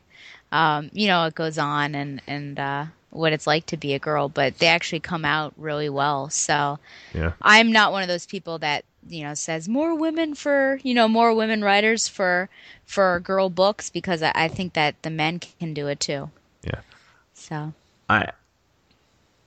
um, 0.52 0.90
you 0.92 1.08
know, 1.08 1.24
what 1.24 1.34
goes 1.34 1.58
on 1.58 1.94
and 1.94 2.22
and 2.26 2.58
uh, 2.58 2.86
what 3.10 3.32
it's 3.32 3.46
like 3.46 3.66
to 3.66 3.76
be 3.76 3.94
a 3.94 3.98
girl, 3.98 4.28
but 4.28 4.58
they 4.58 4.66
actually 4.66 5.00
come 5.00 5.24
out 5.24 5.54
really 5.56 5.88
well. 5.88 6.28
So 6.30 6.78
yeah. 7.14 7.32
I'm 7.40 7.72
not 7.72 7.92
one 7.92 8.02
of 8.02 8.08
those 8.08 8.26
people 8.26 8.58
that 8.58 8.84
you 9.08 9.22
know 9.22 9.34
says 9.34 9.68
more 9.68 9.94
women 9.94 10.34
for 10.34 10.80
you 10.82 10.92
know 10.92 11.06
more 11.08 11.32
women 11.34 11.62
writers 11.62 12.08
for 12.08 12.48
for 12.84 13.20
girl 13.20 13.48
books 13.50 13.88
because 13.90 14.22
I, 14.22 14.32
I 14.34 14.48
think 14.48 14.72
that 14.74 15.00
the 15.02 15.10
men 15.10 15.38
can 15.38 15.72
do 15.74 15.86
it 15.86 16.00
too. 16.00 16.30
Yeah. 16.64 16.80
So 17.34 17.72
I 18.08 18.30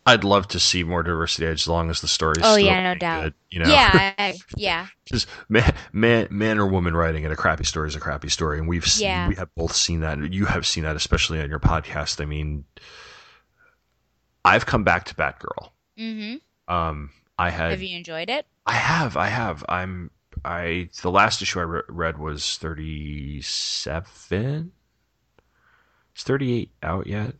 I'd 0.05 0.23
love 0.23 0.47
to 0.49 0.59
see 0.59 0.83
more 0.83 1.03
diversity 1.03 1.45
as 1.45 1.67
long 1.67 1.89
as 1.91 2.01
the 2.01 2.07
story's 2.07 2.37
oh 2.43 2.53
still 2.53 2.65
yeah, 2.65 2.81
no 2.93 2.95
doubt. 2.97 3.23
good, 3.25 3.33
you 3.51 3.59
know? 3.59 3.69
Yeah, 3.69 3.91
I, 3.93 4.13
I- 4.29 4.37
yeah. 4.55 4.87
just 5.05 5.27
man, 5.49 5.71
man, 5.93 6.27
man 6.31 6.57
or 6.57 6.65
woman 6.65 6.95
writing 6.95 7.25
in 7.25 7.31
a 7.31 7.35
crappy 7.35 7.63
story 7.63 7.89
is 7.89 7.95
a 7.95 7.99
crappy 7.99 8.29
story, 8.29 8.57
and 8.57 8.67
we've 8.67 8.87
seen, 8.87 9.07
Yeah. 9.07 9.27
we 9.27 9.35
have 9.35 9.53
both 9.55 9.75
seen 9.75 9.99
that. 9.99 10.33
You 10.33 10.45
have 10.45 10.65
seen 10.65 10.83
that, 10.85 10.95
especially 10.95 11.41
on 11.41 11.49
your 11.49 11.59
podcast. 11.59 12.21
I 12.21 12.25
mean, 12.25 12.63
I've 14.45 14.65
come 14.65 14.83
back 14.83 15.05
to 15.05 15.15
Batgirl. 15.15 15.69
Mm-hmm. 15.97 16.73
Um, 16.73 17.09
I 17.37 17.49
had, 17.49 17.71
Have 17.71 17.81
you 17.81 17.97
enjoyed 17.97 18.29
it? 18.29 18.45
I 18.65 18.73
have, 18.73 19.17
I 19.17 19.27
have. 19.27 19.63
I'm, 19.69 20.11
I 20.45 20.89
the 21.01 21.11
last 21.11 21.41
issue 21.41 21.59
I 21.59 21.63
re- 21.63 21.81
read 21.89 22.17
was 22.17 22.57
thirty 22.57 23.41
seven. 23.41 24.71
Is 26.15 26.23
thirty 26.23 26.53
eight 26.53 26.71
out 26.83 27.07
yet? 27.07 27.33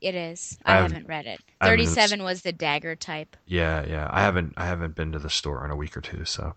It 0.00 0.14
is. 0.14 0.58
I 0.64 0.72
I, 0.72 0.76
haven't- 0.76 0.92
haven't 0.92 1.08
read 1.08 1.26
it. 1.26 1.40
Thirty-seven 1.62 2.22
was 2.24 2.42
the 2.42 2.52
dagger 2.52 2.96
type. 2.96 3.36
Yeah, 3.46 3.84
yeah. 3.86 4.08
I 4.10 4.20
haven't 4.22 4.54
I 4.56 4.66
haven't 4.66 4.94
been 4.96 5.12
to 5.12 5.18
the 5.20 5.30
store 5.30 5.64
in 5.64 5.70
a 5.70 5.76
week 5.76 5.96
or 5.96 6.00
two, 6.00 6.24
so 6.24 6.54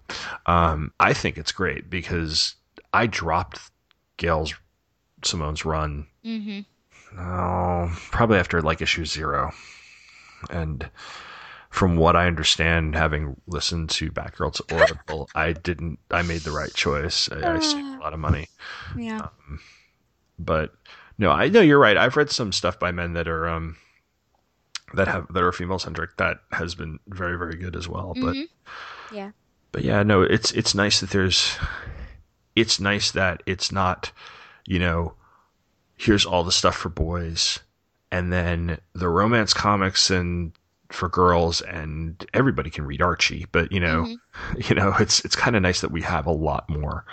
um, 0.48 0.92
I 1.00 1.14
think 1.14 1.38
it's 1.38 1.52
great 1.52 1.90
because 1.90 2.56
I 2.94 3.06
dropped 3.08 3.60
Gail's 4.18 4.54
Simone's 5.24 5.64
run 5.66 6.08
hmm 6.24 6.60
oh, 7.18 7.92
probably 8.12 8.38
after 8.38 8.62
like 8.62 8.82
issue 8.82 9.06
zero, 9.06 9.52
and 10.50 10.90
from 11.70 11.98
what 11.98 12.16
I 12.16 12.28
understand, 12.28 12.96
having 12.96 13.40
listened 13.48 13.90
to 13.92 14.12
Batgirl 14.12 14.54
to 14.54 14.64
Oracle, 14.76 15.30
I 15.36 15.54
didn't. 15.54 16.00
I 16.12 16.22
made 16.22 16.42
the 16.42 16.52
right 16.52 16.74
choice. 16.74 17.30
I, 17.32 17.56
I 17.56 17.60
saved 17.60 17.86
a 17.98 18.00
lot 18.00 18.14
of 18.14 18.20
money, 18.20 18.48
Yeah. 18.98 19.28
but 20.40 20.74
no, 21.18 21.32
I 21.32 21.50
know 21.50 21.62
you're 21.62 21.80
right. 21.80 21.98
I've 21.98 22.18
read 22.18 22.30
some 22.32 22.52
stuff 22.52 22.80
by 22.80 22.92
men 22.92 23.14
that 23.14 23.28
are 23.28 23.48
um 23.48 23.78
that 24.94 25.08
have 25.08 25.32
that 25.34 25.44
are 25.44 25.52
female 25.52 25.80
centric 25.80 26.16
that 26.18 26.38
has 26.52 26.76
been 26.76 27.00
very 27.08 27.38
very 27.38 27.56
good 27.56 27.76
as 27.76 27.88
well, 27.88 28.14
but. 28.16 28.36
Mhm. 28.36 28.48
Yeah. 29.12 29.32
but 29.72 29.84
yeah, 29.84 30.02
no, 30.04 30.22
it's 30.24 30.52
it's 30.52 30.74
nice 30.74 31.00
that 31.02 31.12
there's 31.12 31.58
it's 32.56 32.80
nice 32.80 33.12
that 33.12 33.44
it's 33.46 33.72
not, 33.72 34.12
you 34.66 34.80
know, 34.80 35.14
here's 35.98 36.26
all 36.26 36.44
the 36.44 36.52
stuff 36.52 36.76
for 36.76 36.90
boys 36.90 37.60
and 38.12 38.32
then 38.32 38.80
the 38.94 39.10
romance 39.10 39.54
comics 39.54 40.10
and 40.10 40.52
for 40.90 41.10
girls 41.10 41.62
and 41.62 42.26
everybody 42.34 42.70
can 42.70 42.86
read 42.86 43.02
Archie, 43.02 43.46
but 43.52 43.72
you 43.72 43.80
know, 43.80 44.16
you 44.70 44.76
know, 44.76 44.94
it's 45.00 45.24
it's 45.26 45.36
kind 45.36 45.56
of 45.56 45.62
nice 45.62 45.82
that 45.82 45.92
we 45.92 46.02
have 46.02 46.26
a 46.26 46.32
lot 46.32 46.70
more 46.70 47.06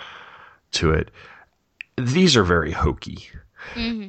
to 0.73 0.91
it. 0.91 1.11
These 1.97 2.35
are 2.37 2.43
very 2.43 2.71
hokey. 2.71 3.27
hmm 3.73 4.07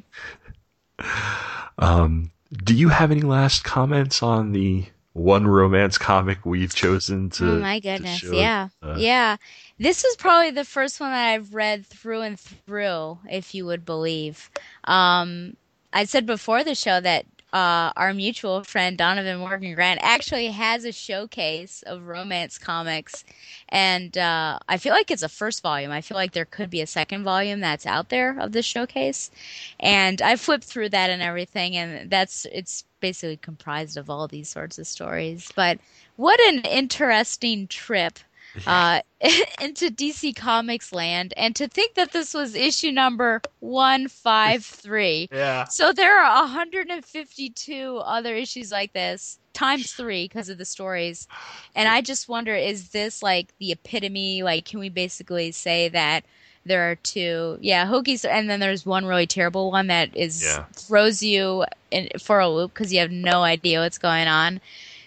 Um, 1.78 2.30
do 2.52 2.74
you 2.74 2.88
have 2.88 3.10
any 3.10 3.22
last 3.22 3.64
comments 3.64 4.22
on 4.22 4.52
the 4.52 4.86
one 5.14 5.46
romance 5.46 5.96
comic 5.96 6.44
we've 6.44 6.74
chosen 6.74 7.30
to? 7.30 7.52
oh 7.52 7.58
my 7.60 7.80
goodness. 7.80 8.22
Yeah. 8.22 8.68
Uh, 8.82 8.96
yeah. 8.98 9.36
This 9.78 10.04
is 10.04 10.16
probably 10.16 10.50
the 10.50 10.64
first 10.64 11.00
one 11.00 11.10
that 11.10 11.32
I've 11.32 11.54
read 11.54 11.86
through 11.86 12.22
and 12.22 12.38
through, 12.38 13.18
if 13.30 13.54
you 13.54 13.64
would 13.64 13.84
believe. 13.84 14.50
Um, 14.84 15.56
I 15.92 16.04
said 16.04 16.26
before 16.26 16.64
the 16.64 16.74
show 16.74 17.00
that 17.00 17.26
uh, 17.54 17.92
our 17.96 18.12
mutual 18.12 18.64
friend 18.64 18.98
Donovan 18.98 19.38
Morgan 19.38 19.74
Grant 19.76 20.00
actually 20.02 20.48
has 20.48 20.84
a 20.84 20.90
showcase 20.90 21.84
of 21.86 22.08
romance 22.08 22.58
comics, 22.58 23.24
and 23.68 24.18
uh, 24.18 24.58
I 24.68 24.76
feel 24.76 24.92
like 24.92 25.12
it's 25.12 25.22
a 25.22 25.28
first 25.28 25.62
volume. 25.62 25.92
I 25.92 26.00
feel 26.00 26.16
like 26.16 26.32
there 26.32 26.46
could 26.46 26.68
be 26.68 26.80
a 26.80 26.86
second 26.86 27.22
volume 27.22 27.60
that's 27.60 27.86
out 27.86 28.08
there 28.08 28.36
of 28.40 28.50
this 28.50 28.66
showcase, 28.66 29.30
and 29.78 30.20
I 30.20 30.34
flipped 30.34 30.64
through 30.64 30.88
that 30.88 31.10
and 31.10 31.22
everything, 31.22 31.76
and 31.76 32.10
that's 32.10 32.44
it's 32.50 32.82
basically 33.04 33.36
comprised 33.36 33.98
of 33.98 34.08
all 34.08 34.26
these 34.26 34.48
sorts 34.48 34.78
of 34.78 34.86
stories. 34.86 35.52
But 35.54 35.78
what 36.16 36.40
an 36.40 36.60
interesting 36.60 37.66
trip 37.66 38.18
uh, 38.66 39.02
into 39.60 39.90
DC 39.90 40.34
Comics 40.34 40.90
land, 40.90 41.34
and 41.36 41.54
to 41.56 41.68
think 41.68 41.96
that 41.96 42.12
this 42.12 42.32
was 42.32 42.54
issue 42.54 42.92
number 42.92 43.42
one 43.60 44.08
five 44.08 44.64
three. 44.64 45.28
Yeah. 45.30 45.64
So 45.64 45.92
there 45.92 46.18
are 46.18 46.44
152 46.44 47.98
other 47.98 48.34
issues 48.34 48.72
like 48.72 48.94
this 48.94 49.38
times 49.52 49.92
three 49.92 50.24
because 50.24 50.48
of 50.48 50.56
the 50.56 50.64
stories, 50.64 51.28
and 51.74 51.86
I 51.86 52.00
just 52.00 52.26
wonder: 52.26 52.54
is 52.54 52.88
this 52.88 53.22
like 53.22 53.52
the 53.58 53.72
epitome? 53.72 54.42
Like, 54.42 54.64
can 54.64 54.80
we 54.80 54.88
basically 54.88 55.52
say 55.52 55.90
that? 55.90 56.24
There 56.66 56.90
are 56.90 56.94
two, 56.96 57.58
yeah, 57.60 57.86
hokey, 57.86 58.18
and 58.28 58.48
then 58.48 58.60
there's 58.60 58.86
one 58.86 59.04
really 59.04 59.26
terrible 59.26 59.70
one 59.70 59.88
that 59.88 60.16
is 60.16 60.42
Yeah. 60.42 60.64
throws 60.72 61.22
you 61.22 61.64
in, 61.90 62.08
for 62.20 62.40
a 62.40 62.48
loop 62.48 62.72
because 62.72 62.92
you 62.92 63.00
have 63.00 63.10
no 63.10 63.42
idea 63.42 63.80
what's 63.80 63.98
going 63.98 64.28
on. 64.28 64.60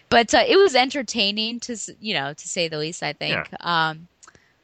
But 0.10 0.34
uh, 0.34 0.44
it 0.48 0.56
was 0.56 0.76
entertaining 0.76 1.60
to, 1.62 1.76
you 2.00 2.14
know, 2.14 2.34
to 2.34 2.48
say 2.48 2.68
the 2.68 2.78
least. 2.78 3.04
I 3.04 3.14
think. 3.14 3.48
Um, 3.60 4.08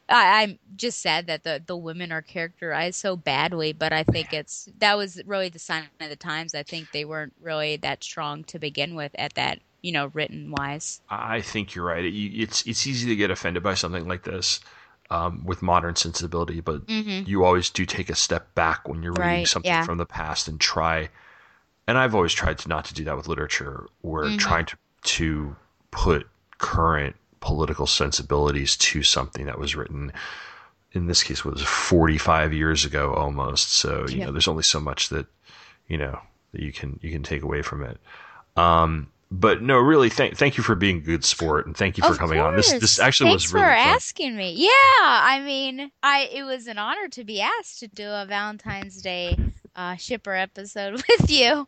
I, 0.10 0.44
I'm 0.44 0.60
just 0.76 1.02
sad 1.02 1.28
that 1.28 1.44
the 1.44 1.62
the 1.66 1.78
women 1.78 2.12
are 2.12 2.22
characterized 2.22 3.00
so 3.00 3.16
badly, 3.16 3.74
but 3.74 3.94
I 3.94 4.04
think 4.04 4.34
it's 4.34 4.70
that 4.80 4.98
was 4.98 5.22
really 5.26 5.50
the 5.50 5.60
sign 5.60 5.86
of 6.00 6.10
the 6.10 6.16
times. 6.16 6.54
I 6.54 6.64
think 6.64 6.92
they 6.92 7.06
weren't 7.06 7.34
really 7.42 7.78
that 7.78 8.04
strong 8.04 8.44
to 8.46 8.60
begin 8.60 8.96
with 8.96 9.12
at 9.16 9.34
that, 9.36 9.60
you 9.82 9.92
know, 9.92 10.12
written 10.14 10.52
wise. 10.52 11.02
I 11.10 11.42
think 11.42 11.74
you're 11.74 11.86
right. 11.86 12.04
It, 12.04 12.14
it's 12.14 12.66
it's 12.68 12.86
easy 12.86 13.08
to 13.10 13.16
get 13.16 13.32
offended 13.32 13.64
by 13.64 13.74
something 13.74 14.08
like 14.08 14.24
this 14.24 14.60
um, 15.10 15.44
with 15.46 15.62
modern 15.62 15.96
sensibility, 15.96 16.60
but 16.62 16.86
Mhm. 16.88 17.28
you 17.28 17.44
always 17.46 17.70
do 17.70 17.86
take 17.86 18.10
a 18.10 18.16
step 18.16 18.54
back 18.56 18.88
when 18.88 19.04
you're 19.04 19.12
reading 19.14 19.30
Right, 19.40 19.48
something 19.48 19.70
yeah. 19.72 19.86
from 19.86 19.98
the 19.98 20.06
past 20.06 20.48
and 20.48 20.60
try. 20.60 21.10
And 21.88 21.98
I've 21.98 22.16
always 22.16 22.34
tried 22.34 22.58
to 22.60 22.70
not 22.70 22.86
to 22.86 22.94
do 22.94 23.04
that 23.04 23.18
with 23.18 23.28
literature. 23.28 23.88
We're 24.02 24.26
Mm-hmm. 24.26 24.38
trying 24.38 24.66
to 24.68 24.78
to 25.04 25.56
put 25.92 26.28
current 26.60 27.16
political 27.42 27.86
sensibilities 27.86 28.78
to 28.78 29.04
something 29.04 29.46
that 29.48 29.60
was 29.60 29.76
written. 29.76 30.14
In 30.94 31.08
this 31.08 31.24
case, 31.24 31.44
was 31.44 31.62
45 31.62 32.54
years 32.54 32.86
ago 32.86 33.14
almost. 33.14 33.74
So 33.74 34.06
you 34.08 34.20
know, 34.20 34.32
there's 34.32 34.48
only 34.48 34.64
so 34.64 34.80
much 34.80 35.10
that 35.10 35.26
you 35.88 35.98
know 35.98 36.20
that 36.54 36.62
you 36.62 36.72
can 36.72 37.00
you 37.02 37.12
can 37.12 37.22
take 37.24 37.42
away 37.44 37.62
from 37.62 37.84
it. 37.84 37.98
Um, 38.56 39.08
but 39.34 39.64
no, 39.64 39.80
really, 39.80 40.10
thank 40.10 40.38
thank 40.38 40.58
you 40.58 40.64
for 40.64 40.76
being 40.76 40.98
a 40.98 41.02
good 41.02 41.26
sport 41.26 41.66
and 41.66 41.76
thank 41.76 41.98
you 41.98 42.04
for 42.04 42.12
Of 42.12 42.20
coming 42.20 42.40
on. 42.40 42.56
This 42.56 42.72
this 42.74 43.00
actually 43.00 43.32
Thanks 43.32 43.46
was 43.46 43.54
really 43.54 43.66
for 43.66 43.70
fun. 43.72 43.78
asking 43.78 44.38
me. 44.38 44.54
Yeah, 44.54 44.70
I 44.70 45.42
mean, 45.44 45.92
I 46.04 46.30
it 46.32 46.44
was 46.44 46.68
an 46.68 46.78
honor 46.78 47.08
to 47.10 47.24
be 47.24 47.42
asked 47.42 47.80
to 47.80 47.88
do 47.88 48.08
a 48.08 48.26
Valentine's 48.28 49.02
Day 49.02 49.36
uh, 49.76 49.96
shipper 49.96 50.36
episode 50.36 50.94
with 51.10 51.32
you. 51.32 51.68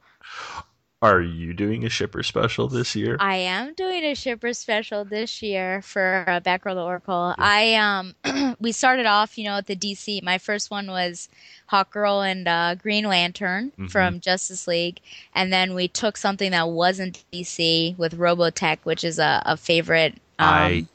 Are 1.01 1.21
you 1.21 1.53
doing 1.53 1.85
a 1.85 1.89
shipper 1.89 2.23
special 2.23 2.67
this 2.67 2.95
year? 2.95 3.17
I 3.19 3.35
am 3.35 3.73
doing 3.73 4.03
a 4.05 4.15
shipper 4.15 4.53
special 4.53 5.03
this 5.05 5.41
year 5.43 5.81
for 5.81 6.23
uh, 6.27 6.39
Batgirl 6.39 6.73
to 6.75 6.81
Oracle. 6.81 7.35
I 7.37 7.75
um 7.75 8.15
we 8.59 8.71
started 8.71 9.05
off, 9.05 9.37
you 9.37 9.43
know, 9.43 9.57
at 9.57 9.67
the 9.67 9.75
DC. 9.75 10.23
My 10.23 10.37
first 10.37 10.71
one 10.71 10.87
was 10.87 11.29
Hawkgirl 11.71 12.25
and 12.31 12.47
uh, 12.47 12.75
Green 12.75 13.05
Lantern 13.05 13.71
Mhm. 13.77 13.91
from 13.91 14.19
Justice 14.19 14.67
League, 14.67 14.99
and 15.33 15.51
then 15.51 15.73
we 15.75 15.87
took 15.87 16.15
something 16.17 16.51
that 16.51 16.69
wasn't 16.69 17.23
DC 17.31 17.95
with 17.97 18.17
Robotech, 18.17 18.79
which 18.83 19.03
is 19.03 19.19
a, 19.19 19.43
a 19.45 19.57
favorite. 19.57 20.13
Um, 20.39 20.47
I 20.47 20.85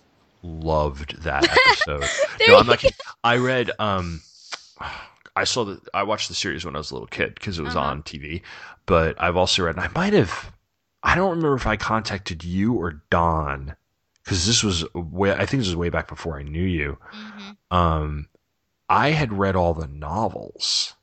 loved 0.43 1.23
that 1.23 1.45
episode. 1.67 2.09
No, 2.49 2.57
I'm 2.57 2.67
not 2.67 2.79
kidding. 2.79 2.97
I 3.23 3.37
read 3.37 3.71
um 3.79 4.23
I 5.41 5.45
saw 5.45 5.65
the 5.65 5.81
I 5.95 6.03
watched 6.03 6.29
the 6.29 6.35
series 6.35 6.65
when 6.65 6.75
I 6.77 6.79
was 6.79 6.91
a 6.91 6.95
little 6.95 7.07
kid 7.09 7.35
because 7.35 7.59
it 7.59 7.63
was 7.63 7.75
Uh-huh. 7.77 7.87
on 7.87 8.03
TV. 8.03 8.43
But 8.87 9.21
I've 9.21 9.37
also 9.37 9.65
read, 9.65 9.77
and 9.77 9.85
I 9.85 9.89
might 9.95 10.13
have, 10.13 10.53
I 11.03 11.15
don't 11.15 11.31
remember 11.31 11.55
if 11.55 11.67
I 11.67 11.77
contacted 11.77 12.45
you 12.45 12.75
or 12.75 13.03
Don 13.11 13.75
because 14.23 14.47
this 14.47 14.63
was 14.63 14.85
way. 14.95 15.33
I 15.33 15.47
think 15.47 15.61
this 15.63 15.69
was 15.69 15.77
way 15.77 15.89
back 15.89 16.09
before 16.09 16.39
I 16.39 16.43
knew 16.43 16.63
you. 16.65 16.99
hmm 17.11 17.77
Um, 17.77 18.29
I 18.89 19.11
had 19.11 19.33
read 19.33 19.55
all 19.57 19.73
the 19.75 19.87
novels 19.87 20.95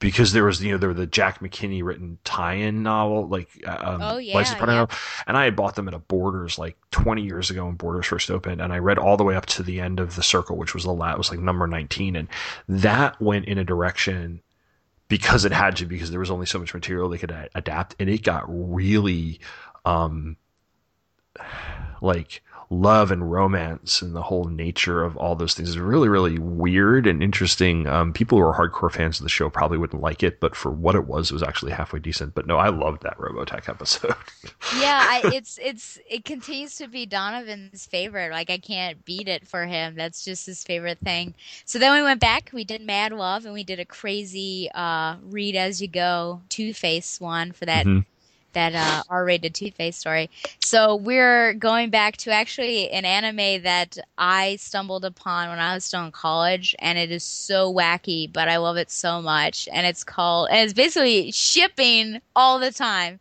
because 0.00 0.32
there 0.32 0.44
was 0.44 0.60
you 0.62 0.72
know 0.72 0.78
there 0.78 0.88
were 0.88 0.94
the 0.94 1.06
Jack 1.06 1.38
McKinney 1.40 1.84
written 1.84 2.18
tie-in 2.24 2.82
novel 2.82 3.28
like 3.28 3.48
uh, 3.66 3.78
um, 3.80 4.02
Oh, 4.02 4.16
yeah, 4.18 4.34
License 4.34 4.58
Party 4.58 4.72
yeah. 4.72 4.78
novel, 4.80 4.96
and 5.28 5.36
I 5.36 5.44
had 5.44 5.54
bought 5.54 5.76
them 5.76 5.86
at 5.86 5.94
a 5.94 5.98
Borders 5.98 6.58
like 6.58 6.76
20 6.90 7.22
years 7.22 7.50
ago 7.50 7.66
when 7.66 7.74
Borders 7.76 8.06
first 8.06 8.30
opened, 8.30 8.60
and 8.60 8.72
I 8.72 8.78
read 8.78 8.98
all 8.98 9.16
the 9.16 9.24
way 9.24 9.36
up 9.36 9.46
to 9.46 9.62
the 9.62 9.80
end 9.80 10.00
of 10.00 10.16
the 10.16 10.22
Circle, 10.22 10.56
which 10.56 10.74
was 10.74 10.82
the 10.84 10.92
last 10.92 11.18
was 11.18 11.30
like 11.30 11.38
number 11.38 11.66
19, 11.66 12.16
and 12.16 12.28
that 12.68 13.20
went 13.20 13.44
in 13.44 13.58
a 13.58 13.64
direction 13.64 14.42
because 15.08 15.44
it 15.44 15.52
had 15.52 15.76
to 15.76 15.86
because 15.86 16.10
there 16.10 16.20
was 16.20 16.30
only 16.30 16.46
so 16.46 16.58
much 16.58 16.72
material 16.74 17.08
they 17.08 17.18
could 17.18 17.30
a- 17.30 17.48
adapt, 17.54 17.94
and 18.00 18.08
it 18.08 18.22
got 18.22 18.44
really 18.48 19.38
um 19.84 20.36
like 22.00 22.42
love 22.72 23.10
and 23.10 23.30
romance 23.32 24.00
and 24.00 24.14
the 24.14 24.22
whole 24.22 24.44
nature 24.44 25.02
of 25.02 25.16
all 25.16 25.34
those 25.34 25.54
things 25.54 25.68
is 25.68 25.78
really 25.78 26.08
really 26.08 26.38
weird 26.38 27.04
and 27.06 27.20
interesting 27.20 27.86
um, 27.88 28.12
people 28.12 28.38
who 28.38 28.44
are 28.44 28.54
hardcore 28.54 28.92
fans 28.92 29.18
of 29.18 29.24
the 29.24 29.28
show 29.28 29.50
probably 29.50 29.76
wouldn't 29.76 30.00
like 30.02 30.22
it 30.22 30.38
but 30.38 30.54
for 30.54 30.70
what 30.70 30.94
it 30.94 31.06
was 31.06 31.30
it 31.30 31.34
was 31.34 31.42
actually 31.42 31.72
halfway 31.72 31.98
decent 31.98 32.32
but 32.32 32.46
no 32.46 32.58
i 32.58 32.68
loved 32.68 33.02
that 33.02 33.18
robotech 33.18 33.68
episode 33.68 34.14
Yeah, 34.80 35.04
I, 35.04 35.22
it's 35.34 35.58
it's 35.60 35.98
it 36.08 36.24
continues 36.24 36.76
to 36.76 36.86
be 36.86 37.04
Donovan's 37.04 37.86
favorite. 37.86 38.30
Like 38.30 38.50
I 38.50 38.58
can't 38.58 39.04
beat 39.04 39.26
it 39.26 39.46
for 39.48 39.66
him. 39.66 39.96
That's 39.96 40.24
just 40.24 40.46
his 40.46 40.62
favorite 40.62 40.98
thing. 40.98 41.34
So 41.64 41.78
then 41.78 41.92
we 41.92 42.02
went 42.02 42.20
back. 42.20 42.50
We 42.52 42.64
did 42.64 42.80
Mad 42.80 43.12
Love, 43.12 43.44
and 43.46 43.54
we 43.54 43.64
did 43.64 43.80
a 43.80 43.84
crazy 43.84 44.70
uh, 44.74 45.16
read 45.24 45.56
as 45.56 45.82
you 45.82 45.88
go 45.88 46.42
Two 46.48 46.72
Face 46.72 47.20
one 47.20 47.50
for 47.52 47.66
that 47.66 47.84
Mhm. 47.86 48.04
That 48.52 48.74
uh, 48.74 49.02
R-rated 49.08 49.56
Face 49.74 49.96
story. 49.96 50.28
So 50.60 50.96
we're 50.96 51.54
going 51.54 51.90
back 51.90 52.16
to 52.18 52.32
actually 52.32 52.90
an 52.90 53.04
anime 53.04 53.62
that 53.62 53.96
I 54.18 54.56
stumbled 54.56 55.04
upon 55.04 55.48
when 55.48 55.58
I 55.58 55.74
was 55.74 55.84
still 55.84 56.04
in 56.04 56.12
college, 56.12 56.74
and 56.78 56.98
it 56.98 57.10
is 57.10 57.22
so 57.22 57.72
wacky, 57.72 58.30
but 58.32 58.48
I 58.48 58.56
love 58.56 58.76
it 58.76 58.90
so 58.90 59.22
much. 59.22 59.68
And 59.72 59.86
it's 59.86 60.04
called, 60.04 60.48
and 60.50 60.60
it's 60.60 60.72
basically 60.72 61.30
shipping 61.30 62.20
all 62.34 62.58
the 62.58 62.72
time. 62.72 63.20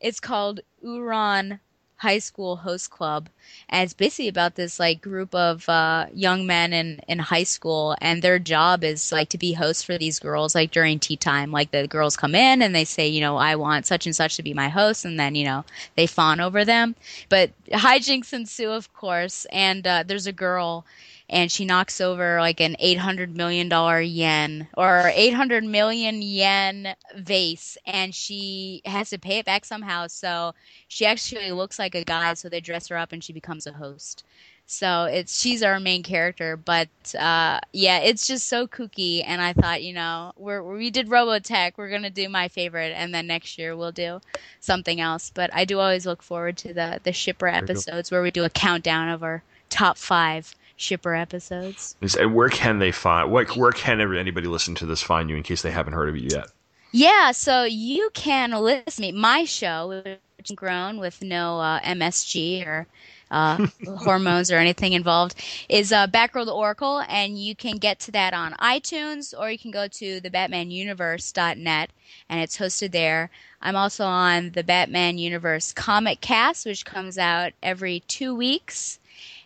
It's 0.00 0.20
called 0.20 0.60
Ouran 0.84 1.58
High 1.98 2.18
School 2.20 2.56
Host 2.56 2.90
Club, 2.90 3.28
and 3.68 3.84
it's 3.84 3.94
basically 3.94 4.28
about 4.28 4.54
this 4.54 4.78
like 4.80 5.00
group 5.02 5.34
of 5.34 5.68
uh, 5.68 6.06
young 6.12 6.46
men 6.46 6.72
in 6.72 7.00
in 7.08 7.18
high 7.18 7.44
school, 7.44 7.96
and 8.00 8.22
their 8.22 8.38
job 8.38 8.84
is 8.84 9.12
like 9.12 9.28
to 9.30 9.38
be 9.38 9.52
hosts 9.54 9.82
for 9.82 9.98
these 9.98 10.18
girls, 10.18 10.54
like 10.54 10.70
during 10.70 10.98
tea 10.98 11.16
time. 11.16 11.50
Like 11.52 11.70
the 11.70 11.86
girls 11.88 12.16
come 12.16 12.34
in 12.34 12.62
and 12.62 12.74
they 12.74 12.84
say, 12.84 13.08
you 13.08 13.20
know, 13.20 13.36
I 13.36 13.56
want 13.56 13.86
such 13.86 14.06
and 14.06 14.14
such 14.16 14.36
to 14.36 14.42
be 14.42 14.54
my 14.54 14.68
host, 14.68 15.04
and 15.04 15.18
then 15.18 15.34
you 15.34 15.44
know 15.44 15.64
they 15.96 16.06
fawn 16.06 16.40
over 16.40 16.64
them. 16.64 16.94
But 17.28 17.50
hijinks 17.72 18.32
ensue, 18.32 18.70
of 18.70 18.92
course, 18.94 19.46
and 19.52 19.86
uh, 19.86 20.04
there's 20.06 20.26
a 20.26 20.32
girl. 20.32 20.84
And 21.30 21.52
she 21.52 21.64
knocks 21.64 22.00
over 22.00 22.40
like 22.40 22.60
an 22.60 22.76
eight 22.78 22.98
hundred 22.98 23.36
million 23.36 23.68
dollar 23.68 24.00
yen 24.00 24.68
or 24.76 25.10
eight 25.14 25.34
hundred 25.34 25.64
million 25.64 26.22
yen 26.22 26.94
vase, 27.16 27.76
and 27.84 28.14
she 28.14 28.80
has 28.86 29.10
to 29.10 29.18
pay 29.18 29.38
it 29.38 29.44
back 29.46 29.64
somehow. 29.64 30.06
So 30.06 30.54
she 30.88 31.04
actually 31.04 31.52
looks 31.52 31.78
like 31.78 31.94
a 31.94 32.04
guy, 32.04 32.34
so 32.34 32.48
they 32.48 32.60
dress 32.60 32.88
her 32.88 32.96
up 32.96 33.12
and 33.12 33.22
she 33.22 33.32
becomes 33.32 33.66
a 33.66 33.72
host. 33.72 34.24
So 34.70 35.04
it's 35.04 35.40
she's 35.40 35.62
our 35.62 35.80
main 35.80 36.02
character, 36.02 36.54
but 36.54 36.88
uh, 37.18 37.60
yeah, 37.72 38.00
it's 38.00 38.26
just 38.26 38.46
so 38.48 38.66
kooky. 38.66 39.22
And 39.26 39.40
I 39.40 39.54
thought, 39.54 39.82
you 39.82 39.94
know, 39.94 40.32
we're 40.36 40.62
we 40.62 40.90
did 40.90 41.08
Robotech, 41.08 41.72
we're 41.78 41.88
gonna 41.88 42.10
do 42.10 42.28
my 42.28 42.48
favorite, 42.48 42.92
and 42.94 43.14
then 43.14 43.26
next 43.26 43.56
year 43.58 43.74
we'll 43.74 43.92
do 43.92 44.20
something 44.60 45.00
else. 45.00 45.30
But 45.34 45.48
I 45.54 45.64
do 45.64 45.78
always 45.78 46.04
look 46.04 46.22
forward 46.22 46.58
to 46.58 46.74
the 46.74 47.00
the 47.02 47.14
shipper 47.14 47.48
episodes 47.48 48.10
where 48.10 48.22
we 48.22 48.30
do 48.30 48.44
a 48.44 48.50
countdown 48.50 49.08
of 49.08 49.22
our 49.22 49.42
top 49.70 49.96
five 49.96 50.54
shipper 50.78 51.14
episodes. 51.14 51.96
And 52.18 52.34
where 52.34 52.50
can 52.50 52.80
they 52.80 52.92
find 52.92 53.30
what 53.32 53.56
where 53.56 53.72
can 53.72 54.00
anybody 54.00 54.48
listen 54.48 54.76
to 54.76 54.86
this 54.86 55.02
find 55.02 55.30
you 55.30 55.36
in 55.36 55.44
case 55.44 55.62
they 55.62 55.72
haven't 55.72 55.94
heard 55.94 56.10
of 56.10 56.16
you 56.16 56.30
yet 56.32 56.48
Yeah, 56.92 57.32
so 57.32 57.64
you 57.64 58.10
can 58.14 58.52
listen 58.52 59.04
to 59.04 59.12
me. 59.12 59.12
My 59.12 59.44
show, 59.44 60.02
which 60.38 60.56
grown 60.56 60.98
with 60.98 61.22
no 61.22 61.60
uh, 61.60 61.80
MSG 61.80 62.66
or 62.66 62.88
uh, 63.30 63.66
hormones 63.98 64.50
or 64.50 64.56
anything 64.56 64.94
involved, 64.94 65.36
is 65.68 65.92
uh, 65.92 66.08
Batgirl 66.08 66.46
to 66.46 66.52
Oracle, 66.52 67.04
and 67.08 67.38
you 67.38 67.56
can 67.56 67.76
get 67.78 68.00
to 68.00 68.12
that 68.12 68.34
on 68.34 68.54
iTunes 68.54 69.34
or 69.38 69.50
you 69.50 69.58
can 69.58 69.70
go 69.70 69.88
to 69.88 70.20
the 70.20 70.30
BatmanUniverse.net, 70.30 71.90
and 72.30 72.40
it's 72.40 72.58
hosted 72.58 72.92
there. 72.92 73.30
I'm 73.62 73.76
also 73.76 74.06
on 74.06 74.52
the 74.52 74.64
Batman 74.64 75.18
Universe 75.18 75.72
Comic 75.74 76.20
Cast, 76.22 76.66
which 76.66 76.86
comes 76.86 77.18
out 77.18 77.52
every 77.62 78.00
two 78.00 78.34
weeks, 78.34 78.98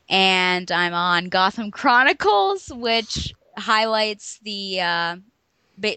and 0.08 0.70
I'm 0.70 0.94
on 0.94 1.28
Gotham 1.28 1.70
Chronicles, 1.70 2.68
which 2.68 3.34
highlights 3.56 4.38
the. 4.42 4.80
Uh, 4.80 5.16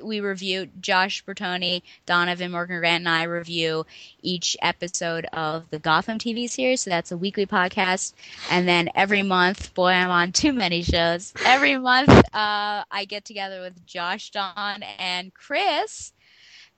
we 0.01 0.19
review 0.19 0.67
Josh 0.81 1.23
Bertoni, 1.25 1.83
Donovan 2.05 2.51
Morgan 2.51 2.79
Grant, 2.79 3.01
and 3.01 3.09
I 3.09 3.23
review 3.23 3.85
each 4.21 4.57
episode 4.61 5.25
of 5.33 5.69
the 5.69 5.77
Gotham 5.77 6.17
TV 6.17 6.49
series. 6.49 6.81
So 6.81 6.89
that's 6.89 7.11
a 7.11 7.17
weekly 7.17 7.45
podcast. 7.45 8.13
And 8.49 8.67
then 8.67 8.89
every 8.95 9.21
month, 9.21 9.73
boy, 9.75 9.89
I'm 9.89 10.09
on 10.09 10.31
too 10.31 10.53
many 10.53 10.81
shows. 10.81 11.33
Every 11.45 11.77
month, 11.77 12.09
uh, 12.09 12.83
I 12.89 13.05
get 13.07 13.25
together 13.25 13.61
with 13.61 13.85
Josh, 13.85 14.31
Don, 14.31 14.81
and 14.97 15.33
Chris. 15.33 16.13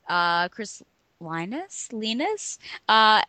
Uh, 0.09 0.49
Chris 0.49 0.81
Linus, 1.19 1.89
Linus, 1.91 2.59
uh, 2.87 3.21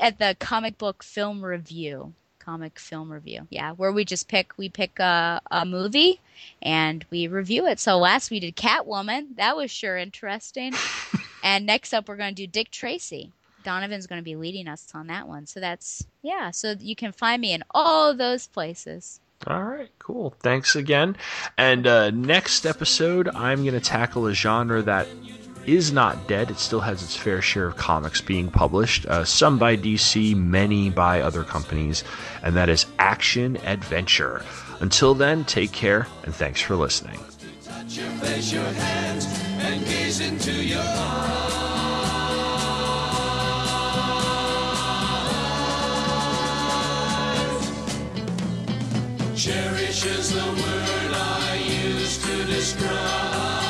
at 0.00 0.18
the 0.18 0.36
comic 0.38 0.78
book 0.78 1.02
film 1.02 1.44
review. 1.44 2.12
Comic 2.46 2.78
film 2.78 3.12
review, 3.12 3.48
yeah, 3.50 3.72
where 3.72 3.90
we 3.90 4.04
just 4.04 4.28
pick 4.28 4.56
we 4.56 4.68
pick 4.68 5.00
a, 5.00 5.42
a 5.50 5.66
movie 5.66 6.20
and 6.62 7.04
we 7.10 7.26
review 7.26 7.66
it. 7.66 7.80
So 7.80 7.98
last 7.98 8.30
we 8.30 8.38
did 8.38 8.54
Catwoman, 8.54 9.34
that 9.36 9.56
was 9.56 9.68
sure 9.68 9.96
interesting. 9.96 10.72
and 11.42 11.66
next 11.66 11.92
up, 11.92 12.08
we're 12.08 12.16
going 12.16 12.36
to 12.36 12.42
do 12.42 12.46
Dick 12.46 12.70
Tracy. 12.70 13.32
Donovan's 13.64 14.06
going 14.06 14.20
to 14.20 14.24
be 14.24 14.36
leading 14.36 14.68
us 14.68 14.86
on 14.94 15.08
that 15.08 15.26
one. 15.26 15.46
So 15.46 15.58
that's 15.58 16.06
yeah. 16.22 16.52
So 16.52 16.76
you 16.78 16.94
can 16.94 17.10
find 17.10 17.42
me 17.42 17.52
in 17.52 17.64
all 17.72 18.14
those 18.14 18.46
places. 18.46 19.18
All 19.48 19.64
right, 19.64 19.90
cool. 19.98 20.34
Thanks 20.40 20.76
again. 20.76 21.16
And 21.58 21.84
uh, 21.86 22.10
next 22.10 22.64
episode, 22.64 23.28
I'm 23.28 23.62
going 23.62 23.74
to 23.74 23.80
tackle 23.80 24.26
a 24.26 24.34
genre 24.34 24.82
that 24.82 25.08
is 25.68 25.92
not 25.92 26.26
dead. 26.28 26.50
It 26.50 26.58
still 26.58 26.80
has 26.80 27.02
its 27.02 27.16
fair 27.16 27.42
share 27.42 27.66
of 27.66 27.76
comics 27.76 28.20
being 28.20 28.50
published, 28.50 29.06
uh, 29.06 29.24
some 29.24 29.58
by 29.58 29.76
DC, 29.76 30.34
many 30.36 30.90
by 30.90 31.20
other 31.20 31.44
companies, 31.44 32.04
and 32.42 32.56
that 32.56 32.68
is 32.68 32.86
action 32.98 33.56
adventure. 33.64 34.44
Until 34.80 35.14
then, 35.14 35.44
take 35.44 35.72
care 35.72 36.06
and 36.24 36.34
thanks 36.34 36.60
for 36.60 36.76
listening. 36.76 37.18
Touch 37.64 37.96
your 37.96 38.10
face, 38.20 38.52
your 38.52 38.62
hands, 38.62 39.26
and 39.58 39.84
gaze 39.84 40.20
into 40.20 40.52
your 40.52 40.80
eyes. 40.80 41.56
Cherish 49.36 50.04
is 50.06 50.32
the 50.32 50.44
word 50.44 51.12
I 51.14 51.56
use 51.84 52.18
to 52.24 52.44
describe 52.44 53.65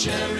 cherish 0.00 0.39